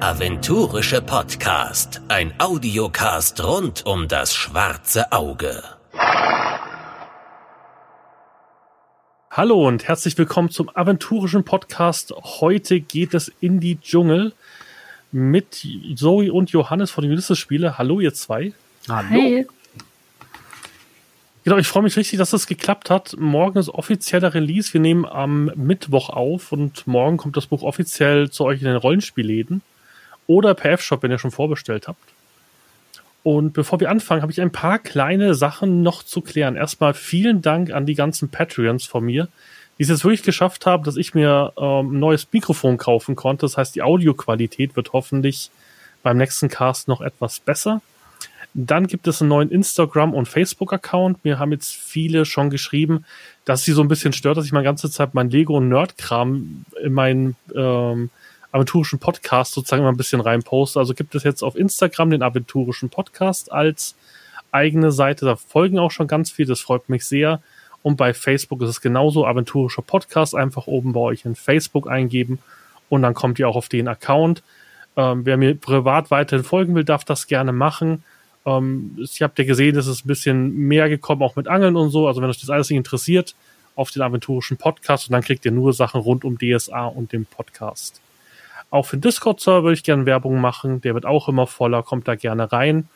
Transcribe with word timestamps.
Der 0.00 0.08
aventurische 0.08 1.02
Podcast. 1.02 2.00
Ein 2.08 2.32
Audiocast 2.38 3.44
rund 3.44 3.84
um 3.84 4.08
das 4.08 4.34
schwarze 4.34 5.12
Auge. 5.12 5.62
Hallo 9.30 9.68
und 9.68 9.86
herzlich 9.86 10.16
willkommen 10.16 10.48
zum 10.48 10.70
aventurischen 10.74 11.44
Podcast. 11.44 12.14
Heute 12.40 12.80
geht 12.80 13.12
es 13.12 13.30
in 13.40 13.60
die 13.60 13.78
Dschungel 13.78 14.32
mit 15.12 15.66
Zoe 15.94 16.32
und 16.32 16.50
Johannes 16.50 16.90
von 16.90 17.02
den 17.02 17.12
Ulysses-Spiele. 17.12 17.76
Hallo, 17.76 18.00
ihr 18.00 18.14
zwei. 18.14 18.54
Hallo. 18.88 19.08
Hey. 19.10 19.46
Genau, 21.44 21.58
ich 21.58 21.66
freue 21.66 21.82
mich 21.82 21.96
richtig, 21.98 22.18
dass 22.18 22.28
es 22.28 22.42
das 22.42 22.46
geklappt 22.46 22.88
hat. 22.88 23.16
Morgen 23.18 23.58
ist 23.58 23.68
offizieller 23.68 24.32
Release. 24.32 24.72
Wir 24.72 24.80
nehmen 24.80 25.04
am 25.04 25.52
Mittwoch 25.56 26.08
auf 26.08 26.52
und 26.52 26.86
morgen 26.86 27.18
kommt 27.18 27.36
das 27.36 27.46
Buch 27.46 27.62
offiziell 27.62 28.30
zu 28.30 28.44
euch 28.44 28.60
in 28.60 28.66
den 28.66 28.76
Rollenspielläden 28.76 29.60
oder 30.30 30.54
per 30.54 30.70
F-Shop, 30.70 31.02
wenn 31.02 31.10
ihr 31.10 31.18
schon 31.18 31.32
vorbestellt 31.32 31.88
habt. 31.88 31.98
Und 33.24 33.52
bevor 33.52 33.80
wir 33.80 33.90
anfangen, 33.90 34.22
habe 34.22 34.30
ich 34.30 34.40
ein 34.40 34.52
paar 34.52 34.78
kleine 34.78 35.34
Sachen 35.34 35.82
noch 35.82 36.04
zu 36.04 36.20
klären. 36.20 36.54
Erstmal 36.54 36.94
vielen 36.94 37.42
Dank 37.42 37.72
an 37.72 37.84
die 37.84 37.96
ganzen 37.96 38.28
Patreons 38.28 38.86
von 38.86 39.04
mir, 39.04 39.26
die 39.76 39.82
es 39.82 39.88
jetzt 39.88 40.04
wirklich 40.04 40.22
geschafft 40.22 40.66
haben, 40.66 40.84
dass 40.84 40.96
ich 40.96 41.14
mir 41.14 41.52
ähm, 41.58 41.96
ein 41.96 41.98
neues 41.98 42.28
Mikrofon 42.32 42.78
kaufen 42.78 43.16
konnte. 43.16 43.40
Das 43.44 43.56
heißt, 43.56 43.74
die 43.74 43.82
Audioqualität 43.82 44.76
wird 44.76 44.92
hoffentlich 44.92 45.50
beim 46.04 46.16
nächsten 46.16 46.48
Cast 46.48 46.86
noch 46.86 47.00
etwas 47.00 47.40
besser. 47.40 47.82
Dann 48.54 48.86
gibt 48.86 49.08
es 49.08 49.20
einen 49.20 49.30
neuen 49.30 49.50
Instagram- 49.50 50.14
und 50.14 50.28
Facebook-Account. 50.28 51.24
Mir 51.24 51.40
haben 51.40 51.50
jetzt 51.50 51.74
viele 51.74 52.24
schon 52.24 52.50
geschrieben, 52.50 53.04
dass 53.44 53.64
sie 53.64 53.72
so 53.72 53.82
ein 53.82 53.88
bisschen 53.88 54.12
stört, 54.12 54.36
dass 54.36 54.46
ich 54.46 54.52
meine 54.52 54.64
ganze 54.64 54.90
Zeit 54.90 55.12
mein 55.12 55.28
Lego- 55.28 55.56
und 55.56 55.68
Nerd-Kram 55.68 56.64
in 56.82 56.92
meinen 56.92 57.36
ähm, 57.52 58.10
aventurischen 58.52 58.98
Podcast 58.98 59.52
sozusagen 59.52 59.82
immer 59.82 59.92
ein 59.92 59.96
bisschen 59.96 60.20
reinposte. 60.20 60.78
Also 60.78 60.94
gibt 60.94 61.14
es 61.14 61.22
jetzt 61.22 61.42
auf 61.42 61.56
Instagram 61.56 62.10
den 62.10 62.22
aventurischen 62.22 62.90
Podcast 62.90 63.52
als 63.52 63.94
eigene 64.52 64.92
Seite. 64.92 65.24
Da 65.24 65.36
folgen 65.36 65.78
auch 65.78 65.90
schon 65.90 66.08
ganz 66.08 66.30
viele. 66.30 66.48
Das 66.48 66.60
freut 66.60 66.88
mich 66.88 67.04
sehr. 67.04 67.40
Und 67.82 67.96
bei 67.96 68.12
Facebook 68.12 68.62
ist 68.62 68.68
es 68.68 68.80
genauso. 68.80 69.26
Aventurischer 69.26 69.82
Podcast 69.82 70.34
einfach 70.34 70.66
oben 70.66 70.92
bei 70.92 71.00
euch 71.00 71.24
in 71.24 71.34
Facebook 71.34 71.88
eingeben. 71.88 72.38
Und 72.88 73.02
dann 73.02 73.14
kommt 73.14 73.38
ihr 73.38 73.48
auch 73.48 73.56
auf 73.56 73.68
den 73.68 73.88
Account. 73.88 74.42
Ähm, 74.96 75.24
wer 75.24 75.36
mir 75.36 75.54
privat 75.54 76.10
weiterhin 76.10 76.44
folgen 76.44 76.74
will, 76.74 76.84
darf 76.84 77.04
das 77.04 77.26
gerne 77.26 77.52
machen. 77.52 78.02
Ähm, 78.44 78.98
ich 78.98 79.22
habe 79.22 79.34
ja 79.38 79.44
gesehen, 79.44 79.76
es 79.76 79.86
ist 79.86 80.04
ein 80.04 80.08
bisschen 80.08 80.54
mehr 80.54 80.88
gekommen, 80.88 81.22
auch 81.22 81.36
mit 81.36 81.46
Angeln 81.46 81.76
und 81.76 81.90
so. 81.90 82.08
Also 82.08 82.20
wenn 82.20 82.28
euch 82.28 82.40
das 82.40 82.50
alles 82.50 82.68
nicht 82.68 82.78
interessiert, 82.78 83.34
auf 83.76 83.92
den 83.92 84.02
aventurischen 84.02 84.56
Podcast 84.56 85.08
und 85.08 85.12
dann 85.12 85.22
kriegt 85.22 85.44
ihr 85.44 85.52
nur 85.52 85.72
Sachen 85.72 86.00
rund 86.00 86.24
um 86.24 86.36
DSA 86.36 86.86
und 86.86 87.12
den 87.12 87.24
Podcast. 87.24 88.00
Auch 88.70 88.86
für 88.86 88.96
den 88.96 89.02
Discord-Server 89.02 89.64
würde 89.64 89.74
ich 89.74 89.82
gerne 89.82 90.06
Werbung 90.06 90.40
machen. 90.40 90.80
Der 90.80 90.94
wird 90.94 91.06
auch 91.06 91.28
immer 91.28 91.46
voller, 91.46 91.82
kommt 91.82 92.06
da 92.06 92.14
gerne 92.14 92.52
rein. 92.52 92.88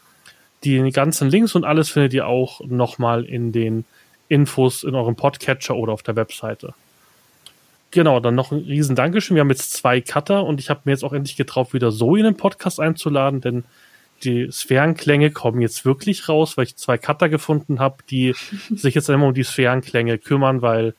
Die 0.63 0.79
ganzen 0.91 1.29
Links 1.29 1.55
und 1.55 1.65
alles 1.65 1.91
findet 1.91 2.15
ihr 2.15 2.27
auch 2.27 2.61
nochmal 2.65 3.25
in 3.25 3.53
den 3.53 3.85
Infos 4.29 4.83
in 4.83 4.95
eurem 4.95 5.17
Podcatcher 5.17 5.77
oder 5.77 5.93
auf 5.93 6.03
der 6.03 6.17
Webseite. 6.17 6.75
Genau, 7.91 8.19
dann 8.19 8.35
noch 8.35 8.51
ein 8.51 8.59
riesen 8.59 8.97
Dankeschön. 8.97 9.37
Wir 9.37 9.43
haben 9.43 9.51
jetzt 9.51 9.73
zwei 9.73 10.01
Cutter 10.01 10.45
und 10.45 10.59
ich 10.59 10.71
habe 10.71 10.81
mir 10.85 10.93
jetzt 10.93 11.05
auch 11.05 11.13
endlich 11.13 11.37
getraut, 11.37 11.75
wieder 11.75 11.93
so 11.93 12.17
in 12.17 12.25
den 12.25 12.37
Podcast 12.37 12.81
einzuladen, 12.81 13.41
denn 13.41 13.65
die 14.25 14.51
Sphärenklänge 14.51 15.31
kommen 15.31 15.61
jetzt 15.61 15.85
wirklich 15.85 16.29
raus, 16.29 16.57
weil 16.57 16.65
ich 16.65 16.77
zwei 16.77 16.99
Cutter 16.99 17.29
gefunden 17.29 17.79
habe, 17.79 17.99
die 18.11 18.35
sich 18.75 18.95
jetzt 18.95 19.09
immer 19.09 19.27
um 19.27 19.35
die 19.35 19.45
Sphärenklänge 19.45 20.19
kümmern, 20.19 20.63
weil 20.63 20.95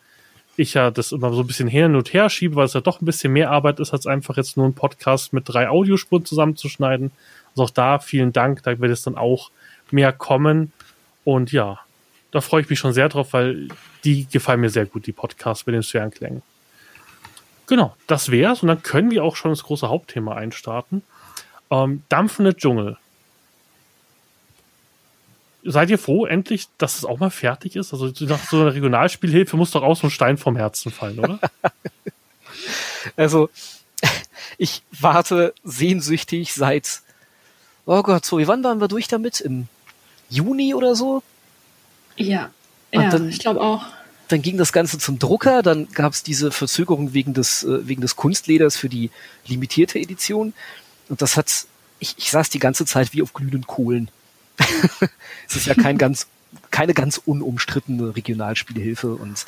ich 0.58 0.74
ja 0.74 0.92
das 0.92 1.12
immer 1.12 1.34
so 1.34 1.42
ein 1.42 1.48
bisschen 1.48 1.68
hin 1.68 1.96
und 1.96 2.14
her 2.14 2.30
schiebe, 2.30 2.56
weil 2.56 2.66
es 2.66 2.74
ja 2.74 2.82
doch 2.82 3.02
ein 3.02 3.06
bisschen 3.06 3.34
mehr 3.34 3.52
Arbeit 3.52 3.80
ist, 3.80 3.94
als 3.94 4.08
einfach 4.08 4.38
jetzt 4.38 4.58
nur 4.58 4.66
einen 4.66 4.76
Podcast 4.76 5.34
mit 5.34 5.44
drei 5.48 5.70
Audiospuren 5.70 6.26
zusammenzuschneiden. 6.26 7.12
Also 7.52 7.64
auch 7.64 7.70
da 7.70 8.00
vielen 8.00 8.34
Dank, 8.34 8.64
da 8.64 8.80
wird 8.80 8.92
es 8.92 9.02
dann 9.02 9.18
auch 9.18 9.52
mehr 9.92 10.14
kommen. 10.14 10.72
Und 11.24 11.52
ja, 11.52 11.80
da 12.32 12.42
freue 12.42 12.62
ich 12.62 12.70
mich 12.70 12.80
schon 12.80 12.94
sehr 12.94 13.10
drauf, 13.10 13.34
weil 13.34 13.68
die 14.04 14.28
gefallen 14.32 14.62
mir 14.62 14.70
sehr 14.70 14.86
gut, 14.86 15.08
die 15.08 15.12
Podcasts 15.12 15.66
mit 15.66 15.76
den 15.76 15.84
Sphärenklängen. 15.84 16.42
Genau, 17.68 17.96
das 18.08 18.30
wär's. 18.32 18.62
Und 18.62 18.68
dann 18.68 18.84
können 18.84 19.12
wir 19.12 19.24
auch 19.24 19.36
schon 19.36 19.52
das 19.52 19.64
große 19.64 19.90
Hauptthema 19.90 20.36
einstarten. 20.36 21.02
Ähm, 21.72 22.04
dampfende 22.10 22.56
Dschungel 22.56 22.98
seid 25.66 25.90
ihr 25.90 25.98
froh 25.98 26.26
endlich, 26.26 26.68
dass 26.78 26.98
es 26.98 27.06
auch 27.06 27.20
mal 27.20 27.30
fertig 27.30 27.76
ist? 27.76 27.92
Also 27.94 28.12
nach 28.26 28.48
so 28.50 28.62
einer 28.62 28.74
Regionalspielhilfe 28.74 29.58
muss 29.58 29.72
doch 29.72 29.84
auch 29.84 29.96
so 29.98 30.08
ein 30.08 30.12
Stein 30.12 30.38
vom 30.38 30.56
Herzen 30.56 30.92
fallen, 30.92 31.20
oder? 31.20 31.40
also 33.16 33.50
ich 34.58 34.84
warte 34.92 35.54
sehnsüchtig 35.64 36.54
seit, 36.54 37.02
oh 37.86 38.02
Gott, 38.04 38.26
so, 38.26 38.38
wie 38.38 38.48
wann 38.48 38.64
waren 38.64 38.80
wir 38.80 38.88
durch 38.88 39.08
damit? 39.08 39.42
Im 39.42 39.68
Juni 40.30 40.74
oder 40.74 40.96
so? 40.96 41.24
Ja, 42.16 42.52
Und 42.92 43.04
ja, 43.04 43.10
dann, 43.10 43.30
ich 43.30 43.40
glaube 43.40 43.62
auch. 43.62 43.84
Dann 44.28 44.42
ging 44.42 44.58
das 44.58 44.74
Ganze 44.74 44.98
zum 44.98 45.20
Drucker, 45.20 45.62
dann 45.62 45.88
gab 45.92 46.14
es 46.14 46.24
diese 46.24 46.52
Verzögerung 46.52 47.14
wegen 47.14 47.34
des, 47.34 47.64
äh, 47.64 47.88
wegen 47.88 48.02
des 48.02 48.16
Kunstleders 48.16 48.76
für 48.78 48.90
die 48.90 49.12
limitierte 49.46 50.00
Edition. 50.00 50.54
Und 51.10 51.22
das 51.22 51.38
hat, 51.38 51.68
ich, 52.00 52.16
ich 52.18 52.32
saß 52.32 52.50
die 52.50 52.60
ganze 52.60 52.86
Zeit 52.86 53.14
wie 53.14 53.22
auf 53.22 53.34
glühenden 53.34 53.68
Kohlen. 53.68 54.10
Es 55.48 55.56
ist 55.56 55.66
ja 55.68 55.74
kein 55.74 55.98
ganz, 55.98 56.28
keine 56.72 56.94
ganz 56.94 57.22
unumstrittene 57.24 58.16
Regionalspielhilfe 58.16 59.14
und 59.16 59.46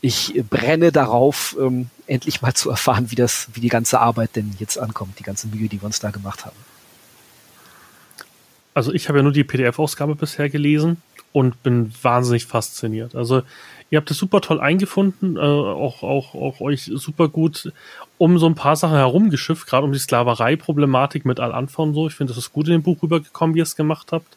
ich 0.00 0.34
brenne 0.50 0.92
darauf, 0.92 1.56
ähm, 1.58 1.88
endlich 2.06 2.42
mal 2.42 2.52
zu 2.52 2.68
erfahren, 2.68 3.10
wie 3.10 3.14
das, 3.14 3.48
wie 3.54 3.60
die 3.60 3.70
ganze 3.70 4.00
Arbeit 4.00 4.36
denn 4.36 4.54
jetzt 4.58 4.78
ankommt, 4.78 5.18
die 5.18 5.22
ganze 5.22 5.46
Mühe, 5.46 5.68
die 5.68 5.80
wir 5.80 5.86
uns 5.86 5.98
da 5.98 6.10
gemacht 6.10 6.44
haben. 6.44 6.56
Also 8.74 8.92
ich 8.92 9.08
habe 9.08 9.20
ja 9.20 9.22
nur 9.22 9.32
die 9.32 9.44
PDF-Ausgabe 9.44 10.14
bisher 10.14 10.50
gelesen 10.50 11.00
und 11.34 11.64
bin 11.64 11.92
wahnsinnig 12.00 12.46
fasziniert. 12.46 13.16
Also 13.16 13.42
ihr 13.90 13.98
habt 13.98 14.08
es 14.08 14.18
super 14.18 14.40
toll 14.40 14.60
eingefunden, 14.60 15.36
äh, 15.36 15.40
auch, 15.40 16.04
auch, 16.04 16.36
auch 16.36 16.60
euch 16.60 16.84
super 16.94 17.26
gut 17.28 17.72
um 18.18 18.38
so 18.38 18.46
ein 18.46 18.54
paar 18.54 18.76
Sachen 18.76 18.94
herumgeschifft, 18.94 19.66
gerade 19.66 19.84
um 19.84 19.92
die 19.92 19.98
Sklaverei-Problematik 19.98 21.24
mit 21.24 21.40
Al-Anfa 21.40 21.82
und 21.82 21.94
so. 21.94 22.06
Ich 22.06 22.14
finde, 22.14 22.32
das 22.32 22.38
ist 22.38 22.52
gut 22.52 22.68
in 22.68 22.74
dem 22.74 22.82
Buch 22.84 23.02
rübergekommen, 23.02 23.56
wie 23.56 23.58
ihr 23.58 23.64
es 23.64 23.74
gemacht 23.74 24.12
habt. 24.12 24.36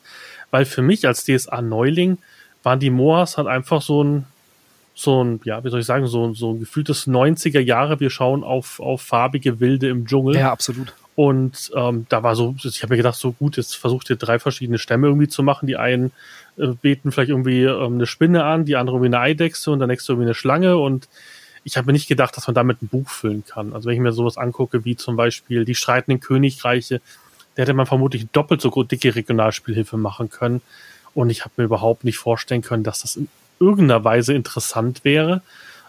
Weil 0.49 0.65
für 0.65 0.81
mich 0.81 1.05
als 1.05 1.23
DSA-Neuling 1.23 2.17
waren 2.63 2.79
die 2.79 2.89
Moas 2.89 3.37
halt 3.37 3.47
einfach 3.47 3.83
so 3.83 4.03
ein, 4.03 4.25
so 4.95 5.23
ein, 5.23 5.39
ja, 5.43 5.63
wie 5.63 5.69
soll 5.69 5.81
ich 5.81 5.85
sagen, 5.85 6.07
so, 6.07 6.33
so 6.33 6.53
ein 6.53 6.59
gefühltes 6.59 7.05
90er 7.05 7.59
Jahre. 7.59 7.99
Wir 7.99 8.09
schauen 8.09 8.43
auf, 8.43 8.79
auf 8.79 9.03
farbige 9.03 9.59
Wilde 9.59 9.89
im 9.89 10.07
Dschungel. 10.07 10.35
Ja, 10.35 10.51
absolut. 10.51 10.95
Und 11.13 11.71
ähm, 11.75 12.07
da 12.09 12.23
war 12.23 12.35
so, 12.35 12.55
ich 12.63 12.81
habe 12.81 12.93
mir 12.93 12.97
gedacht, 12.97 13.17
so 13.17 13.33
gut, 13.33 13.57
jetzt 13.57 13.75
versucht 13.75 14.09
ihr 14.09 14.15
drei 14.15 14.39
verschiedene 14.39 14.79
Stämme 14.79 15.07
irgendwie 15.07 15.27
zu 15.27 15.43
machen. 15.43 15.67
Die 15.67 15.77
einen 15.77 16.11
äh, 16.57 16.67
beten 16.67 17.11
vielleicht 17.11 17.29
irgendwie 17.29 17.63
ähm, 17.63 17.95
eine 17.95 18.05
Spinne 18.05 18.43
an, 18.43 18.65
die 18.65 18.75
andere 18.75 18.97
irgendwie 18.97 19.15
eine 19.15 19.19
Eidechse 19.19 19.71
und 19.71 19.79
der 19.79 19.87
nächste 19.87 20.13
irgendwie 20.13 20.27
eine 20.27 20.33
Schlange. 20.33 20.77
Und 20.77 21.07
ich 21.63 21.77
habe 21.77 21.87
mir 21.87 21.93
nicht 21.93 22.07
gedacht, 22.07 22.35
dass 22.37 22.47
man 22.47 22.55
damit 22.55 22.81
ein 22.81 22.87
Buch 22.87 23.09
füllen 23.09 23.43
kann. 23.45 23.73
Also 23.73 23.87
wenn 23.87 23.95
ich 23.95 24.01
mir 24.01 24.11
sowas 24.11 24.37
angucke, 24.37 24.85
wie 24.85 24.95
zum 24.95 25.15
Beispiel 25.15 25.65
die 25.65 25.75
streitenden 25.75 26.19
Königreiche, 26.19 27.01
da 27.55 27.63
hätte 27.63 27.73
man 27.73 27.87
vermutlich 27.87 28.27
doppelt 28.31 28.61
so 28.61 28.69
dicke 28.83 29.15
Regionalspielhilfe 29.15 29.97
machen 29.97 30.29
können. 30.29 30.61
Und 31.13 31.29
ich 31.29 31.43
habe 31.43 31.53
mir 31.57 31.63
überhaupt 31.63 32.03
nicht 32.03 32.17
vorstellen 32.17 32.61
können, 32.61 32.83
dass 32.83 33.01
das 33.01 33.15
in 33.15 33.27
irgendeiner 33.59 34.03
Weise 34.03 34.33
interessant 34.33 35.03
wäre. 35.03 35.41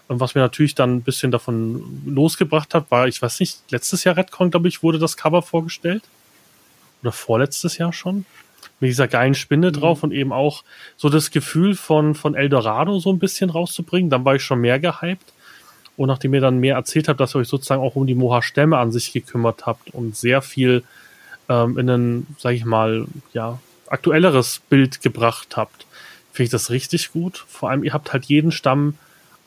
Und 0.07 0.19
was 0.19 0.33
mir 0.33 0.41
natürlich 0.41 0.73
dann 0.73 0.95
ein 0.95 1.01
bisschen 1.03 1.29
davon 1.29 2.01
losgebracht 2.05 2.73
hat, 2.73 2.89
war, 2.89 3.07
ich 3.07 3.21
weiß 3.21 3.39
nicht, 3.39 3.59
letztes 3.69 4.03
Jahr 4.03 4.17
Redcon, 4.17 4.49
glaube 4.49 4.67
ich, 4.67 4.81
wurde 4.81 4.97
das 4.97 5.17
Cover 5.17 5.43
vorgestellt. 5.43 6.03
Oder 7.03 7.11
vorletztes 7.11 7.77
Jahr 7.77 7.93
schon. 7.93 8.25
Mit 8.79 8.89
dieser 8.89 9.07
geilen 9.07 9.35
Spinne 9.35 9.67
mhm. 9.67 9.73
drauf 9.73 10.03
und 10.03 10.11
eben 10.11 10.31
auch 10.31 10.63
so 10.97 11.09
das 11.09 11.31
Gefühl 11.31 11.75
von, 11.75 12.15
von 12.15 12.35
Eldorado 12.35 12.99
so 12.99 13.11
ein 13.11 13.19
bisschen 13.19 13.49
rauszubringen. 13.49 14.09
Dann 14.09 14.25
war 14.25 14.35
ich 14.35 14.43
schon 14.43 14.61
mehr 14.61 14.79
gehypt. 14.79 15.33
Und 15.97 16.07
nachdem 16.07 16.33
ihr 16.33 16.41
dann 16.41 16.59
mehr 16.59 16.75
erzählt 16.75 17.09
habt, 17.09 17.19
dass 17.19 17.35
ihr 17.35 17.39
euch 17.39 17.49
sozusagen 17.49 17.81
auch 17.81 17.95
um 17.95 18.07
die 18.07 18.15
Moha-Stämme 18.15 18.77
an 18.77 18.91
sich 18.91 19.11
gekümmert 19.11 19.65
habt 19.65 19.93
und 19.93 20.15
sehr 20.15 20.41
viel 20.41 20.83
ähm, 21.49 21.77
in 21.77 21.89
ein, 21.89 22.27
sag 22.37 22.53
ich 22.53 22.63
mal, 22.63 23.05
ja, 23.33 23.59
aktuelleres 23.87 24.61
Bild 24.69 25.01
gebracht 25.01 25.57
habt, 25.57 25.85
finde 26.31 26.45
ich 26.45 26.51
das 26.51 26.69
richtig 26.69 27.11
gut. 27.11 27.43
Vor 27.49 27.69
allem, 27.69 27.83
ihr 27.83 27.91
habt 27.91 28.13
halt 28.13 28.25
jeden 28.25 28.51
Stamm 28.51 28.97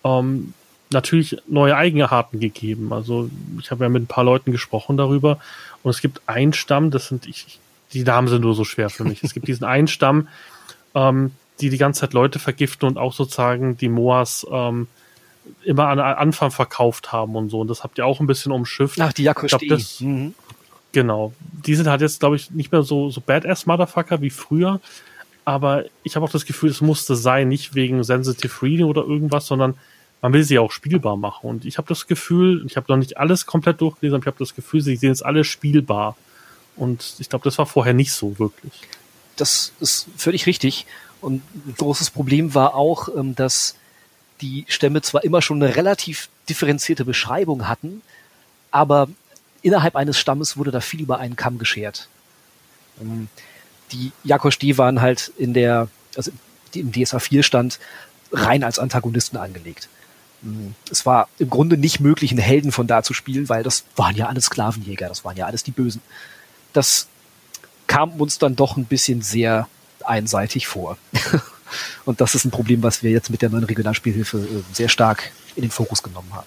ähm, 0.04 0.52
natürlich 0.90 1.38
neue 1.48 1.76
Eigenarten 1.76 2.40
gegeben. 2.40 2.92
Also 2.92 3.30
ich 3.60 3.70
habe 3.70 3.84
ja 3.84 3.88
mit 3.88 4.02
ein 4.02 4.06
paar 4.08 4.24
Leuten 4.24 4.52
gesprochen 4.52 4.96
darüber 4.96 5.38
und 5.82 5.90
es 5.90 6.00
gibt 6.00 6.20
einen 6.26 6.52
Stamm, 6.52 6.90
das 6.90 7.08
sind 7.08 7.26
ich, 7.26 7.58
die 7.92 8.04
Namen 8.04 8.28
sind 8.28 8.42
nur 8.42 8.54
so 8.54 8.64
schwer 8.64 8.90
für 8.90 9.04
mich. 9.04 9.22
es 9.22 9.34
gibt 9.34 9.48
diesen 9.48 9.64
einen 9.64 9.88
Stamm, 9.88 10.28
ähm, 10.94 11.32
die 11.60 11.70
die 11.70 11.78
ganze 11.78 12.00
Zeit 12.00 12.12
Leute 12.12 12.38
vergiften 12.38 12.88
und 12.88 12.98
auch 12.98 13.12
sozusagen 13.12 13.76
die 13.76 13.88
Moas 13.88 14.46
ähm, 14.50 14.88
immer 15.64 15.88
an 15.88 15.98
Anfang 15.98 16.50
verkauft 16.50 17.12
haben 17.12 17.36
und 17.36 17.50
so. 17.50 17.60
Und 17.60 17.68
das 17.68 17.82
habt 17.82 17.98
ihr 17.98 18.06
auch 18.06 18.20
ein 18.20 18.26
bisschen 18.26 18.52
umschifft. 18.52 19.00
Ach, 19.00 19.12
die 19.12 19.24
Jakosti. 19.24 20.04
Mhm. 20.04 20.34
Genau. 20.92 21.32
Die 21.64 21.74
sind 21.74 21.88
halt 21.88 22.00
jetzt, 22.00 22.20
glaube 22.20 22.36
ich, 22.36 22.50
nicht 22.50 22.70
mehr 22.70 22.82
so, 22.82 23.10
so 23.10 23.20
Badass-Motherfucker 23.20 24.20
wie 24.20 24.30
früher. 24.30 24.80
Aber 25.44 25.84
ich 26.04 26.14
habe 26.14 26.24
auch 26.24 26.30
das 26.30 26.46
Gefühl, 26.46 26.70
es 26.70 26.80
musste 26.80 27.16
sein, 27.16 27.48
nicht 27.48 27.74
wegen 27.74 28.04
Sensitive 28.04 28.62
Reading 28.62 28.86
oder 28.86 29.02
irgendwas, 29.02 29.46
sondern 29.46 29.74
man 30.20 30.32
will 30.32 30.44
sie 30.44 30.58
auch 30.58 30.70
spielbar 30.70 31.16
machen. 31.16 31.48
Und 31.48 31.64
ich 31.64 31.78
habe 31.78 31.88
das 31.88 32.06
Gefühl, 32.06 32.64
ich 32.66 32.76
habe 32.76 32.86
noch 32.88 32.96
nicht 32.96 33.16
alles 33.16 33.46
komplett 33.46 33.80
durchgelesen, 33.80 34.16
aber 34.16 34.22
ich 34.22 34.26
habe 34.26 34.38
das 34.38 34.54
Gefühl, 34.54 34.80
sie 34.80 34.94
sehen 34.96 35.08
jetzt 35.08 35.24
alle 35.24 35.42
spielbar. 35.42 36.16
Und 36.76 37.14
ich 37.18 37.28
glaube, 37.28 37.44
das 37.44 37.58
war 37.58 37.66
vorher 37.66 37.94
nicht 37.94 38.12
so 38.12 38.38
wirklich. 38.38 38.72
Das 39.36 39.72
ist 39.80 40.06
völlig 40.16 40.46
richtig. 40.46 40.86
Und 41.20 41.42
ein 41.54 41.74
großes 41.76 42.10
Problem 42.10 42.54
war 42.54 42.74
auch, 42.74 43.08
ähm, 43.16 43.34
dass 43.34 43.76
die 44.40 44.64
Stämme 44.68 45.02
zwar 45.02 45.24
immer 45.24 45.40
schon 45.40 45.62
eine 45.62 45.76
relativ 45.76 46.28
differenzierte 46.48 47.04
Beschreibung 47.04 47.68
hatten, 47.68 48.02
aber 48.70 49.08
innerhalb 49.62 49.94
eines 49.94 50.18
Stammes 50.18 50.56
wurde 50.56 50.72
da 50.72 50.80
viel 50.80 51.00
über 51.00 51.18
einen 51.18 51.36
Kamm 51.36 51.58
geschert. 51.58 52.08
Ähm, 53.00 53.28
die 53.92 54.12
Jakosch-D 54.24 54.78
waren 54.78 55.00
halt 55.00 55.32
in 55.38 55.54
der, 55.54 55.88
also 56.16 56.32
im 56.74 56.92
DSA 56.92 57.18
4 57.20 57.42
stand, 57.42 57.78
rein 58.32 58.64
als 58.64 58.78
Antagonisten 58.78 59.36
angelegt. 59.36 59.88
Ähm, 60.42 60.74
es 60.90 61.06
war 61.06 61.28
im 61.38 61.50
Grunde 61.50 61.76
nicht 61.76 62.00
möglich, 62.00 62.32
einen 62.32 62.40
Helden 62.40 62.72
von 62.72 62.86
da 62.86 63.02
zu 63.02 63.14
spielen, 63.14 63.48
weil 63.48 63.62
das 63.62 63.84
waren 63.96 64.16
ja 64.16 64.26
alles 64.26 64.46
Sklavenjäger, 64.46 65.08
das 65.08 65.24
waren 65.24 65.36
ja 65.36 65.46
alles 65.46 65.62
die 65.62 65.70
Bösen. 65.70 66.02
Das 66.72 67.08
kam 67.86 68.20
uns 68.20 68.38
dann 68.38 68.56
doch 68.56 68.76
ein 68.76 68.84
bisschen 68.84 69.22
sehr 69.22 69.68
einseitig 70.04 70.66
vor. 70.66 70.98
Und 72.04 72.20
das 72.20 72.34
ist 72.34 72.44
ein 72.44 72.50
Problem, 72.50 72.82
was 72.82 73.02
wir 73.02 73.10
jetzt 73.10 73.30
mit 73.30 73.42
der 73.42 73.50
neuen 73.50 73.64
Regionalspielhilfe 73.64 74.38
äh, 74.38 74.74
sehr 74.74 74.88
stark 74.88 75.30
in 75.56 75.62
den 75.62 75.70
Fokus 75.70 76.02
genommen 76.02 76.32
haben. 76.32 76.46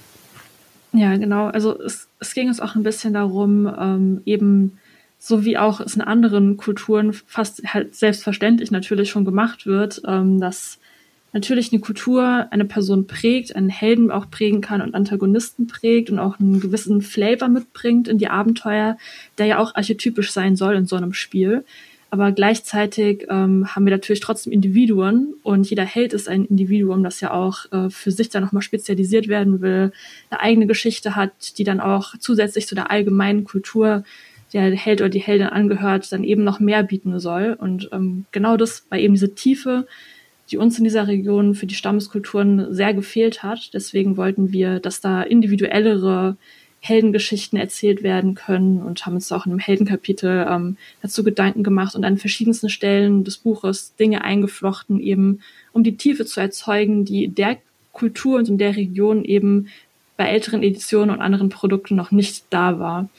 Ja, 0.93 1.15
genau. 1.17 1.47
Also 1.47 1.79
es, 1.81 2.07
es 2.19 2.33
ging 2.33 2.47
uns 2.47 2.59
auch 2.59 2.75
ein 2.75 2.83
bisschen 2.83 3.13
darum, 3.13 3.67
ähm, 3.67 4.21
eben 4.25 4.79
so 5.17 5.43
wie 5.43 5.57
auch 5.57 5.79
es 5.79 5.95
in 5.95 6.01
anderen 6.01 6.57
Kulturen 6.57 7.13
fast 7.13 7.61
halt 7.65 7.95
selbstverständlich 7.95 8.71
natürlich 8.71 9.09
schon 9.09 9.25
gemacht 9.25 9.65
wird, 9.65 10.01
ähm, 10.07 10.39
dass 10.39 10.77
natürlich 11.35 11.73
eine 11.73 11.81
Kultur 11.81 12.47
eine 12.49 12.63
Person 12.63 13.07
prägt, 13.07 13.55
einen 13.55 13.69
Helden 13.69 14.09
auch 14.09 14.31
prägen 14.31 14.61
kann 14.61 14.81
und 14.81 14.95
Antagonisten 14.95 15.67
prägt 15.67 16.09
und 16.09 16.17
auch 16.17 16.39
einen 16.39 16.61
gewissen 16.61 17.01
Flavor 17.01 17.49
mitbringt 17.49 18.07
in 18.07 18.17
die 18.17 18.29
Abenteuer, 18.29 18.97
der 19.37 19.45
ja 19.45 19.59
auch 19.59 19.75
archetypisch 19.75 20.31
sein 20.31 20.55
soll 20.55 20.75
in 20.75 20.85
so 20.85 20.95
einem 20.95 21.13
Spiel. 21.13 21.65
Aber 22.09 22.31
gleichzeitig 22.31 23.27
ähm, 23.29 23.75
haben 23.75 23.85
wir 23.85 23.91
natürlich 23.91 24.21
trotzdem 24.21 24.53
Individuen 24.53 25.33
und 25.43 25.69
jeder 25.69 25.83
Held 25.83 26.13
ist 26.13 26.29
ein 26.29 26.45
Individuum, 26.45 27.03
das 27.03 27.19
ja 27.19 27.31
auch 27.31 27.69
äh, 27.73 27.89
für 27.89 28.11
sich 28.11 28.29
dann 28.29 28.41
nochmal 28.41 28.61
spezialisiert 28.61 29.27
werden 29.27 29.59
will, 29.59 29.91
eine 30.29 30.39
eigene 30.39 30.67
Geschichte 30.67 31.17
hat, 31.17 31.57
die 31.57 31.65
dann 31.65 31.81
auch 31.81 32.13
zusätzlich 32.17 32.65
zu 32.65 32.75
der 32.75 32.91
allgemeinen 32.91 33.43
Kultur 33.43 34.05
der 34.53 34.71
Held 34.71 35.01
oder 35.01 35.09
die 35.09 35.19
Heldin 35.19 35.47
angehört, 35.47 36.09
dann 36.13 36.23
eben 36.23 36.45
noch 36.45 36.61
mehr 36.61 36.83
bieten 36.83 37.19
soll. 37.19 37.57
Und 37.59 37.89
ähm, 37.91 38.23
genau 38.31 38.55
das 38.55 38.85
war 38.89 38.97
eben 38.97 39.15
diese 39.15 39.35
Tiefe, 39.35 39.85
die 40.51 40.57
uns 40.57 40.77
in 40.77 40.83
dieser 40.83 41.07
Region 41.07 41.55
für 41.55 41.65
die 41.65 41.75
Stammeskulturen 41.75 42.73
sehr 42.73 42.93
gefehlt 42.93 43.43
hat. 43.43 43.73
Deswegen 43.73 44.17
wollten 44.17 44.51
wir, 44.51 44.79
dass 44.79 45.01
da 45.01 45.21
individuellere 45.23 46.37
Heldengeschichten 46.81 47.57
erzählt 47.57 48.03
werden 48.03 48.35
können 48.35 48.83
und 48.83 49.05
haben 49.05 49.15
uns 49.15 49.31
auch 49.31 49.47
in 49.47 49.51
einem 49.51 49.59
Heldenkapitel 49.59 50.45
ähm, 50.47 50.77
dazu 51.01 51.23
Gedanken 51.23 51.63
gemacht 51.63 51.95
und 51.95 52.05
an 52.05 52.17
verschiedensten 52.17 52.69
Stellen 52.69 53.23
des 53.23 53.37
Buches 53.37 53.95
Dinge 53.95 54.23
eingeflochten, 54.23 54.99
eben 54.99 55.41
um 55.73 55.83
die 55.83 55.97
Tiefe 55.97 56.25
zu 56.25 56.39
erzeugen, 56.39 57.03
die 57.03 57.27
der 57.27 57.57
Kultur 57.91 58.37
und 58.37 58.49
in 58.49 58.59
der 58.59 58.75
Region 58.75 59.25
eben 59.25 59.69
bei 60.15 60.25
älteren 60.25 60.61
Editionen 60.61 61.15
und 61.15 61.21
anderen 61.21 61.49
Produkten 61.49 61.95
noch 61.95 62.11
nicht 62.11 62.45
da 62.51 62.77
war 62.77 63.09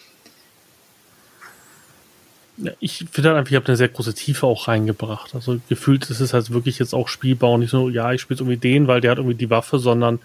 ich 2.81 3.05
finde 3.11 3.31
halt 3.31 3.39
einfach, 3.39 3.51
ich 3.51 3.57
habe 3.57 3.67
eine 3.67 3.77
sehr 3.77 3.89
große 3.89 4.15
Tiefe 4.15 4.47
auch 4.47 4.69
reingebracht. 4.69 5.35
Also 5.35 5.59
gefühlt 5.69 6.09
ist 6.11 6.21
es 6.21 6.33
halt 6.33 6.51
wirklich 6.51 6.79
jetzt 6.79 6.95
auch 6.95 7.09
spielbar 7.09 7.53
und 7.53 7.61
nicht 7.61 7.71
so, 7.71 7.89
ja, 7.89 8.13
ich 8.13 8.21
spiele 8.21 8.41
irgendwie 8.41 8.57
den, 8.57 8.87
weil 8.87 9.01
der 9.01 9.11
hat 9.13 9.19
irgendwie 9.19 9.37
die 9.37 9.51
Waffe, 9.51 9.79
sondern 9.79 10.21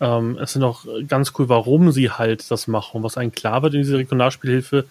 ähm, 0.00 0.38
es 0.40 0.52
sind 0.52 0.62
auch 0.62 0.84
ganz 1.08 1.32
cool, 1.38 1.48
warum 1.48 1.92
sie 1.92 2.10
halt 2.10 2.50
das 2.50 2.66
machen. 2.66 3.02
Was 3.02 3.16
einem 3.16 3.32
klar 3.32 3.62
wird 3.62 3.74
in 3.74 3.82
dieser 3.82 3.98
Regionalspielhilfe, 3.98 4.86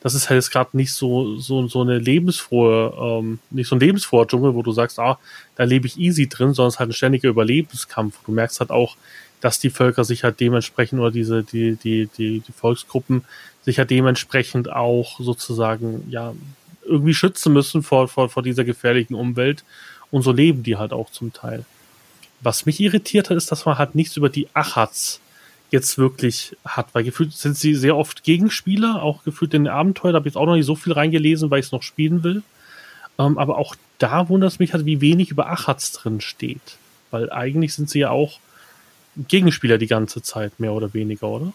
das 0.00 0.14
ist 0.14 0.30
halt 0.30 0.36
jetzt 0.38 0.52
gerade 0.52 0.76
nicht 0.76 0.92
so, 0.92 1.36
so, 1.38 1.66
so 1.66 1.80
eine 1.80 1.98
lebensfrohe, 1.98 3.20
ähm, 3.20 3.40
nicht 3.50 3.68
so 3.68 3.74
ein 3.74 3.80
lebensfroher 3.80 4.28
Dschungel, 4.28 4.54
wo 4.54 4.62
du 4.62 4.72
sagst, 4.72 5.00
ah, 5.00 5.18
da 5.56 5.64
lebe 5.64 5.86
ich 5.86 5.98
easy 5.98 6.28
drin, 6.28 6.54
sondern 6.54 6.68
es 6.68 6.74
ist 6.74 6.80
halt 6.80 6.90
ein 6.90 6.94
ständiger 6.94 7.28
Überlebenskampf. 7.28 8.14
Du 8.24 8.32
merkst 8.32 8.60
halt 8.60 8.70
auch, 8.70 8.96
dass 9.40 9.58
die 9.58 9.70
Völker 9.70 10.04
sich 10.04 10.24
halt 10.24 10.40
dementsprechend 10.40 11.00
oder 11.00 11.10
diese, 11.10 11.42
die, 11.42 11.76
die, 11.76 12.08
die, 12.16 12.40
die 12.40 12.52
Volksgruppen 12.52 13.24
sich 13.68 13.76
ja 13.76 13.84
dementsprechend 13.84 14.72
auch 14.72 15.20
sozusagen, 15.20 16.06
ja, 16.08 16.32
irgendwie 16.86 17.12
schützen 17.12 17.52
müssen 17.52 17.82
vor, 17.82 18.08
vor, 18.08 18.30
vor 18.30 18.42
dieser 18.42 18.64
gefährlichen 18.64 19.14
Umwelt. 19.14 19.62
Und 20.10 20.22
so 20.22 20.32
leben 20.32 20.62
die 20.62 20.76
halt 20.76 20.94
auch 20.94 21.10
zum 21.10 21.34
Teil. 21.34 21.66
Was 22.40 22.64
mich 22.64 22.80
irritiert 22.80 23.28
hat, 23.28 23.36
ist, 23.36 23.52
dass 23.52 23.66
man 23.66 23.76
halt 23.76 23.94
nichts 23.94 24.16
über 24.16 24.30
die 24.30 24.48
Achats 24.54 25.20
jetzt 25.70 25.98
wirklich 25.98 26.56
hat, 26.64 26.94
weil 26.94 27.04
gefühlt 27.04 27.34
sind 27.34 27.58
sie 27.58 27.74
sehr 27.74 27.94
oft 27.94 28.24
Gegenspieler, 28.24 29.02
auch 29.02 29.22
gefühlt 29.22 29.52
in 29.52 29.64
den 29.64 29.72
Abenteuer, 29.72 30.12
da 30.12 30.16
habe 30.16 30.28
ich 30.28 30.32
jetzt 30.32 30.40
auch 30.40 30.46
noch 30.46 30.54
nicht 30.54 30.64
so 30.64 30.74
viel 30.74 30.94
reingelesen, 30.94 31.50
weil 31.50 31.60
ich 31.60 31.66
es 31.66 31.72
noch 31.72 31.82
spielen 31.82 32.22
will. 32.22 32.42
Ähm, 33.18 33.36
aber 33.36 33.58
auch 33.58 33.74
da 33.98 34.30
wundert 34.30 34.52
es 34.52 34.58
mich 34.58 34.72
halt, 34.72 34.86
wie 34.86 35.02
wenig 35.02 35.30
über 35.30 35.50
Achats 35.50 35.92
drin 35.92 36.22
steht. 36.22 36.78
Weil 37.10 37.30
eigentlich 37.30 37.74
sind 37.74 37.90
sie 37.90 37.98
ja 37.98 38.08
auch 38.08 38.40
Gegenspieler 39.16 39.76
die 39.76 39.88
ganze 39.88 40.22
Zeit, 40.22 40.58
mehr 40.58 40.72
oder 40.72 40.94
weniger, 40.94 41.28
oder? 41.28 41.52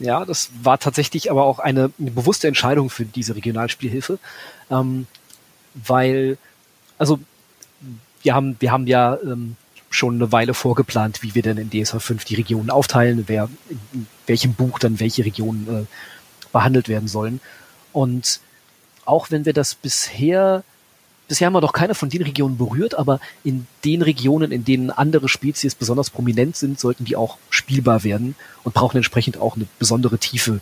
Ja, 0.00 0.24
das 0.24 0.50
war 0.62 0.78
tatsächlich 0.78 1.30
aber 1.30 1.44
auch 1.44 1.58
eine, 1.58 1.92
eine 1.98 2.10
bewusste 2.10 2.48
Entscheidung 2.48 2.88
für 2.88 3.04
diese 3.04 3.36
Regionalspielhilfe, 3.36 4.18
ähm, 4.70 5.06
weil, 5.74 6.38
also 6.98 7.20
wir 8.22 8.34
haben, 8.34 8.56
wir 8.60 8.72
haben 8.72 8.86
ja 8.86 9.18
ähm, 9.22 9.56
schon 9.90 10.14
eine 10.14 10.32
Weile 10.32 10.54
vorgeplant, 10.54 11.22
wie 11.22 11.34
wir 11.34 11.42
denn 11.42 11.58
in 11.58 11.70
DSH 11.70 11.98
5 11.98 12.24
die 12.24 12.36
Regionen 12.36 12.70
aufteilen, 12.70 13.24
wer 13.26 13.50
in 13.92 14.06
welchem 14.26 14.54
Buch 14.54 14.78
dann 14.78 15.00
welche 15.00 15.24
Regionen 15.24 15.84
äh, 15.84 15.86
behandelt 16.50 16.88
werden 16.88 17.08
sollen. 17.08 17.40
Und 17.92 18.40
auch 19.04 19.30
wenn 19.30 19.44
wir 19.44 19.52
das 19.52 19.74
bisher 19.74 20.64
Bisher 21.30 21.46
haben 21.46 21.52
wir 21.52 21.60
doch 21.60 21.72
keine 21.72 21.94
von 21.94 22.08
den 22.08 22.22
Regionen 22.22 22.58
berührt, 22.58 22.98
aber 22.98 23.20
in 23.44 23.68
den 23.84 24.02
Regionen, 24.02 24.50
in 24.50 24.64
denen 24.64 24.90
andere 24.90 25.28
Spezies 25.28 25.76
besonders 25.76 26.10
prominent 26.10 26.56
sind, 26.56 26.80
sollten 26.80 27.04
die 27.04 27.14
auch 27.14 27.38
spielbar 27.50 28.02
werden 28.02 28.34
und 28.64 28.74
brauchen 28.74 28.96
entsprechend 28.96 29.38
auch 29.38 29.54
eine 29.54 29.68
besondere 29.78 30.18
Tiefe 30.18 30.60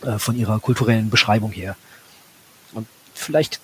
äh, 0.00 0.18
von 0.18 0.38
ihrer 0.38 0.58
kulturellen 0.58 1.10
Beschreibung 1.10 1.52
her. 1.52 1.76
Und 2.72 2.86
vielleicht 3.12 3.60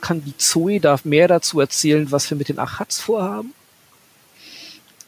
kann 0.00 0.22
die 0.24 0.36
Zoe 0.36 0.78
da 0.78 0.96
mehr 1.02 1.26
dazu 1.26 1.58
erzählen, 1.58 2.12
was 2.12 2.30
wir 2.30 2.36
mit 2.36 2.48
den 2.48 2.60
Achats 2.60 3.00
vorhaben? 3.00 3.52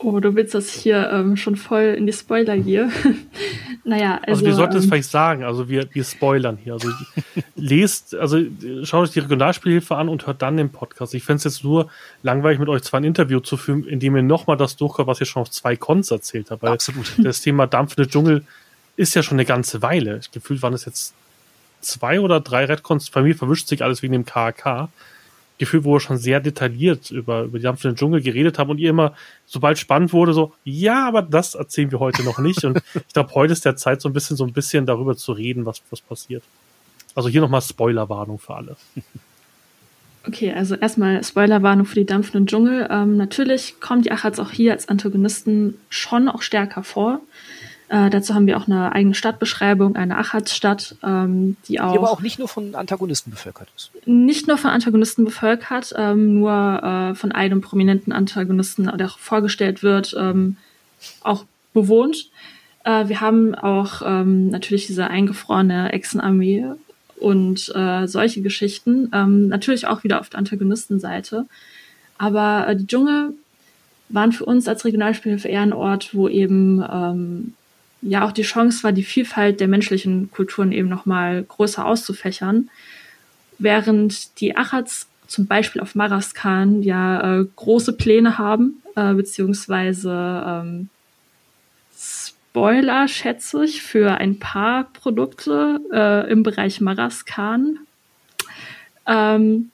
Oh, 0.04 0.18
du 0.18 0.34
willst 0.34 0.54
das 0.54 0.70
hier 0.70 1.10
ähm, 1.12 1.36
schon 1.36 1.54
voll 1.54 1.94
in 1.96 2.06
die 2.06 2.12
Spoiler 2.12 2.54
hier. 2.54 2.90
naja, 3.84 4.14
also. 4.16 4.30
Also 4.32 4.46
wir 4.46 4.54
sollten 4.54 4.76
es 4.76 4.84
ähm, 4.84 4.90
vielleicht 4.90 5.10
sagen, 5.10 5.44
also 5.44 5.68
wir, 5.68 5.86
wir 5.92 6.04
spoilern 6.04 6.56
hier. 6.56 6.72
Also 6.72 6.88
lest, 7.56 8.14
also 8.14 8.38
schaut 8.82 9.04
euch 9.04 9.12
die 9.12 9.20
Regionalspielhilfe 9.20 9.94
an 9.96 10.08
und 10.08 10.26
hört 10.26 10.42
dann 10.42 10.56
den 10.56 10.70
Podcast. 10.70 11.14
Ich 11.14 11.22
fände 11.22 11.38
es 11.38 11.44
jetzt 11.44 11.64
nur 11.64 11.88
langweilig, 12.22 12.58
mit 12.58 12.68
euch 12.68 12.82
zwar 12.82 13.00
ein 13.00 13.04
Interview 13.04 13.40
zu 13.40 13.56
führen, 13.56 13.84
in 13.84 14.00
dem 14.00 14.16
ihr 14.16 14.22
nochmal 14.22 14.56
das 14.56 14.76
durchkommt, 14.76 15.06
was 15.06 15.20
ihr 15.20 15.26
schon 15.26 15.42
auf 15.42 15.50
zwei 15.50 15.76
Cons 15.76 16.10
erzählt 16.10 16.50
habt. 16.50 16.62
Weil 16.62 16.72
Absolut. 16.72 17.12
Das 17.22 17.40
Thema 17.40 17.66
dampfende 17.66 18.10
Dschungel 18.10 18.44
ist 18.96 19.14
ja 19.14 19.22
schon 19.22 19.36
eine 19.36 19.44
ganze 19.44 19.82
Weile. 19.82 20.20
Gefühlt 20.32 20.62
waren 20.62 20.74
es 20.74 20.84
jetzt 20.84 21.14
zwei 21.80 22.20
oder 22.20 22.40
drei 22.40 22.64
Redcons. 22.64 23.10
Bei 23.10 23.22
mir 23.22 23.36
verwischt 23.36 23.68
sich 23.68 23.82
alles 23.82 24.02
wegen 24.02 24.12
dem 24.12 24.26
KAK. 24.26 24.88
Gefühl, 25.62 25.84
wo 25.84 25.94
wir 25.94 26.00
schon 26.00 26.18
sehr 26.18 26.40
detailliert 26.40 27.10
über, 27.10 27.42
über 27.44 27.58
die 27.58 27.64
dampfenden 27.64 27.96
Dschungel 27.96 28.20
geredet 28.20 28.58
haben 28.58 28.70
und 28.70 28.78
ihr 28.78 28.90
immer, 28.90 29.14
sobald 29.46 29.78
spannend 29.78 30.12
wurde, 30.12 30.32
so, 30.32 30.52
ja, 30.64 31.06
aber 31.06 31.22
das 31.22 31.54
erzählen 31.54 31.90
wir 31.90 32.00
heute 32.00 32.22
noch 32.22 32.38
nicht. 32.38 32.64
Und 32.64 32.82
ich 32.94 33.12
glaube, 33.12 33.34
heute 33.34 33.52
ist 33.52 33.64
der 33.64 33.76
Zeit, 33.76 34.00
so 34.00 34.08
ein 34.08 34.12
bisschen, 34.12 34.36
so 34.36 34.44
ein 34.44 34.52
bisschen 34.52 34.86
darüber 34.86 35.16
zu 35.16 35.32
reden, 35.32 35.66
was, 35.66 35.82
was 35.90 36.00
passiert. 36.00 36.42
Also 37.14 37.28
hier 37.28 37.40
nochmal 37.40 37.62
Spoilerwarnung 37.62 38.38
für 38.38 38.54
alle. 38.54 38.76
Okay, 40.24 40.52
also 40.52 40.76
erstmal 40.76 41.24
Spoilerwarnung 41.24 41.84
für 41.84 41.96
die 41.96 42.06
dampfenden 42.06 42.46
Dschungel. 42.46 42.86
Ähm, 42.90 43.16
natürlich 43.16 43.80
kommen 43.80 44.02
die 44.02 44.12
Achats 44.12 44.38
auch 44.38 44.52
hier 44.52 44.72
als 44.72 44.88
Antagonisten 44.88 45.74
schon 45.88 46.28
auch 46.28 46.42
stärker 46.42 46.84
vor. 46.84 47.20
Äh, 47.92 48.08
dazu 48.08 48.34
haben 48.34 48.46
wir 48.46 48.56
auch 48.56 48.66
eine 48.66 48.92
eigene 48.92 49.14
Stadtbeschreibung, 49.14 49.96
eine 49.96 50.16
Achatstadt, 50.16 50.96
ähm, 51.02 51.58
die 51.68 51.78
auch. 51.78 51.92
Die 51.92 51.98
aber 51.98 52.10
auch 52.10 52.22
nicht 52.22 52.38
nur 52.38 52.48
von 52.48 52.74
Antagonisten 52.74 53.30
bevölkert 53.30 53.68
ist. 53.76 53.90
Nicht 54.06 54.48
nur 54.48 54.56
von 54.56 54.70
Antagonisten 54.70 55.26
bevölkert, 55.26 55.92
ähm, 55.98 56.40
nur 56.40 56.52
äh, 56.52 57.14
von 57.14 57.32
einem 57.32 57.60
prominenten 57.60 58.14
Antagonisten, 58.14 58.90
der 58.96 59.08
auch 59.08 59.18
vorgestellt 59.18 59.82
wird, 59.82 60.16
ähm, 60.18 60.56
auch 61.22 61.44
bewohnt. 61.74 62.30
Äh, 62.84 63.08
wir 63.08 63.20
haben 63.20 63.54
auch 63.54 64.00
ähm, 64.02 64.48
natürlich 64.48 64.86
diese 64.86 65.08
eingefrorene 65.08 65.92
Echsenarmee 65.92 66.64
und 67.20 67.70
äh, 67.74 68.06
solche 68.06 68.40
Geschichten. 68.40 69.10
Ähm, 69.12 69.48
natürlich 69.48 69.86
auch 69.86 70.02
wieder 70.02 70.18
auf 70.18 70.30
der 70.30 70.38
Antagonistenseite. 70.38 71.44
Aber 72.16 72.68
äh, 72.68 72.74
die 72.74 72.86
Dschungel 72.86 73.34
waren 74.08 74.32
für 74.32 74.46
uns 74.46 74.66
als 74.66 74.86
Regionalspielhilfe 74.86 75.48
eher 75.48 75.60
ein 75.60 75.74
Ort, 75.74 76.14
wo 76.14 76.26
eben 76.26 76.82
ähm, 76.90 77.54
ja 78.02 78.26
auch 78.26 78.32
die 78.32 78.42
Chance 78.42 78.82
war, 78.82 78.92
die 78.92 79.04
Vielfalt 79.04 79.60
der 79.60 79.68
menschlichen 79.68 80.30
Kulturen 80.30 80.72
eben 80.72 80.88
nochmal 80.88 81.44
größer 81.44 81.86
auszufächern. 81.86 82.68
Während 83.58 84.40
die 84.40 84.56
Achats 84.56 85.08
zum 85.28 85.46
Beispiel 85.46 85.80
auf 85.80 85.94
Maraskan 85.94 86.82
ja 86.82 87.40
äh, 87.40 87.46
große 87.56 87.94
Pläne 87.94 88.36
haben, 88.38 88.82
äh, 88.96 89.14
beziehungsweise 89.14 90.42
ähm, 90.46 90.88
Spoiler, 91.96 93.08
schätze 93.08 93.64
ich, 93.64 93.82
für 93.82 94.16
ein 94.16 94.38
paar 94.38 94.84
Produkte 94.92 95.80
äh, 95.92 96.30
im 96.30 96.42
Bereich 96.42 96.80
Maraskan. 96.80 97.78
Ähm, 99.06 99.70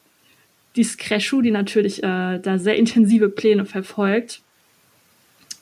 die 0.77 0.85
Skreshu, 0.85 1.43
die 1.43 1.51
natürlich 1.51 2.05
äh, 2.05 2.39
da 2.39 2.59
sehr 2.59 2.77
intensive 2.77 3.31
Pläne 3.31 3.65
verfolgt 3.65 4.43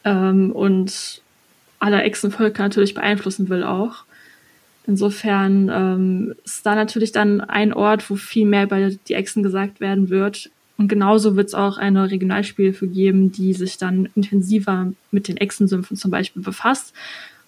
ähm, 0.04 0.52
und 0.52 1.22
alle 1.78 2.02
Echsenvölker 2.02 2.62
natürlich 2.62 2.94
beeinflussen 2.94 3.48
will 3.48 3.62
auch. 3.62 4.04
Insofern 4.86 5.68
ähm, 5.72 6.34
ist 6.44 6.64
da 6.64 6.74
natürlich 6.74 7.10
dann 7.10 7.40
ein 7.40 7.72
Ort, 7.72 8.08
wo 8.08 8.14
viel 8.14 8.46
mehr 8.46 8.64
über 8.64 8.90
die 8.90 9.14
Echsen 9.14 9.42
gesagt 9.42 9.80
werden 9.80 10.10
wird. 10.10 10.50
Und 10.78 10.88
genauso 10.88 11.36
wird 11.36 11.48
es 11.48 11.54
auch 11.54 11.78
eine 11.78 12.10
Regionalspielhilfe 12.10 12.86
geben, 12.86 13.32
die 13.32 13.52
sich 13.54 13.78
dann 13.78 14.08
intensiver 14.14 14.92
mit 15.10 15.26
den 15.26 15.38
Echsensümpfen 15.38 15.96
zum 15.96 16.10
Beispiel 16.10 16.42
befasst, 16.42 16.92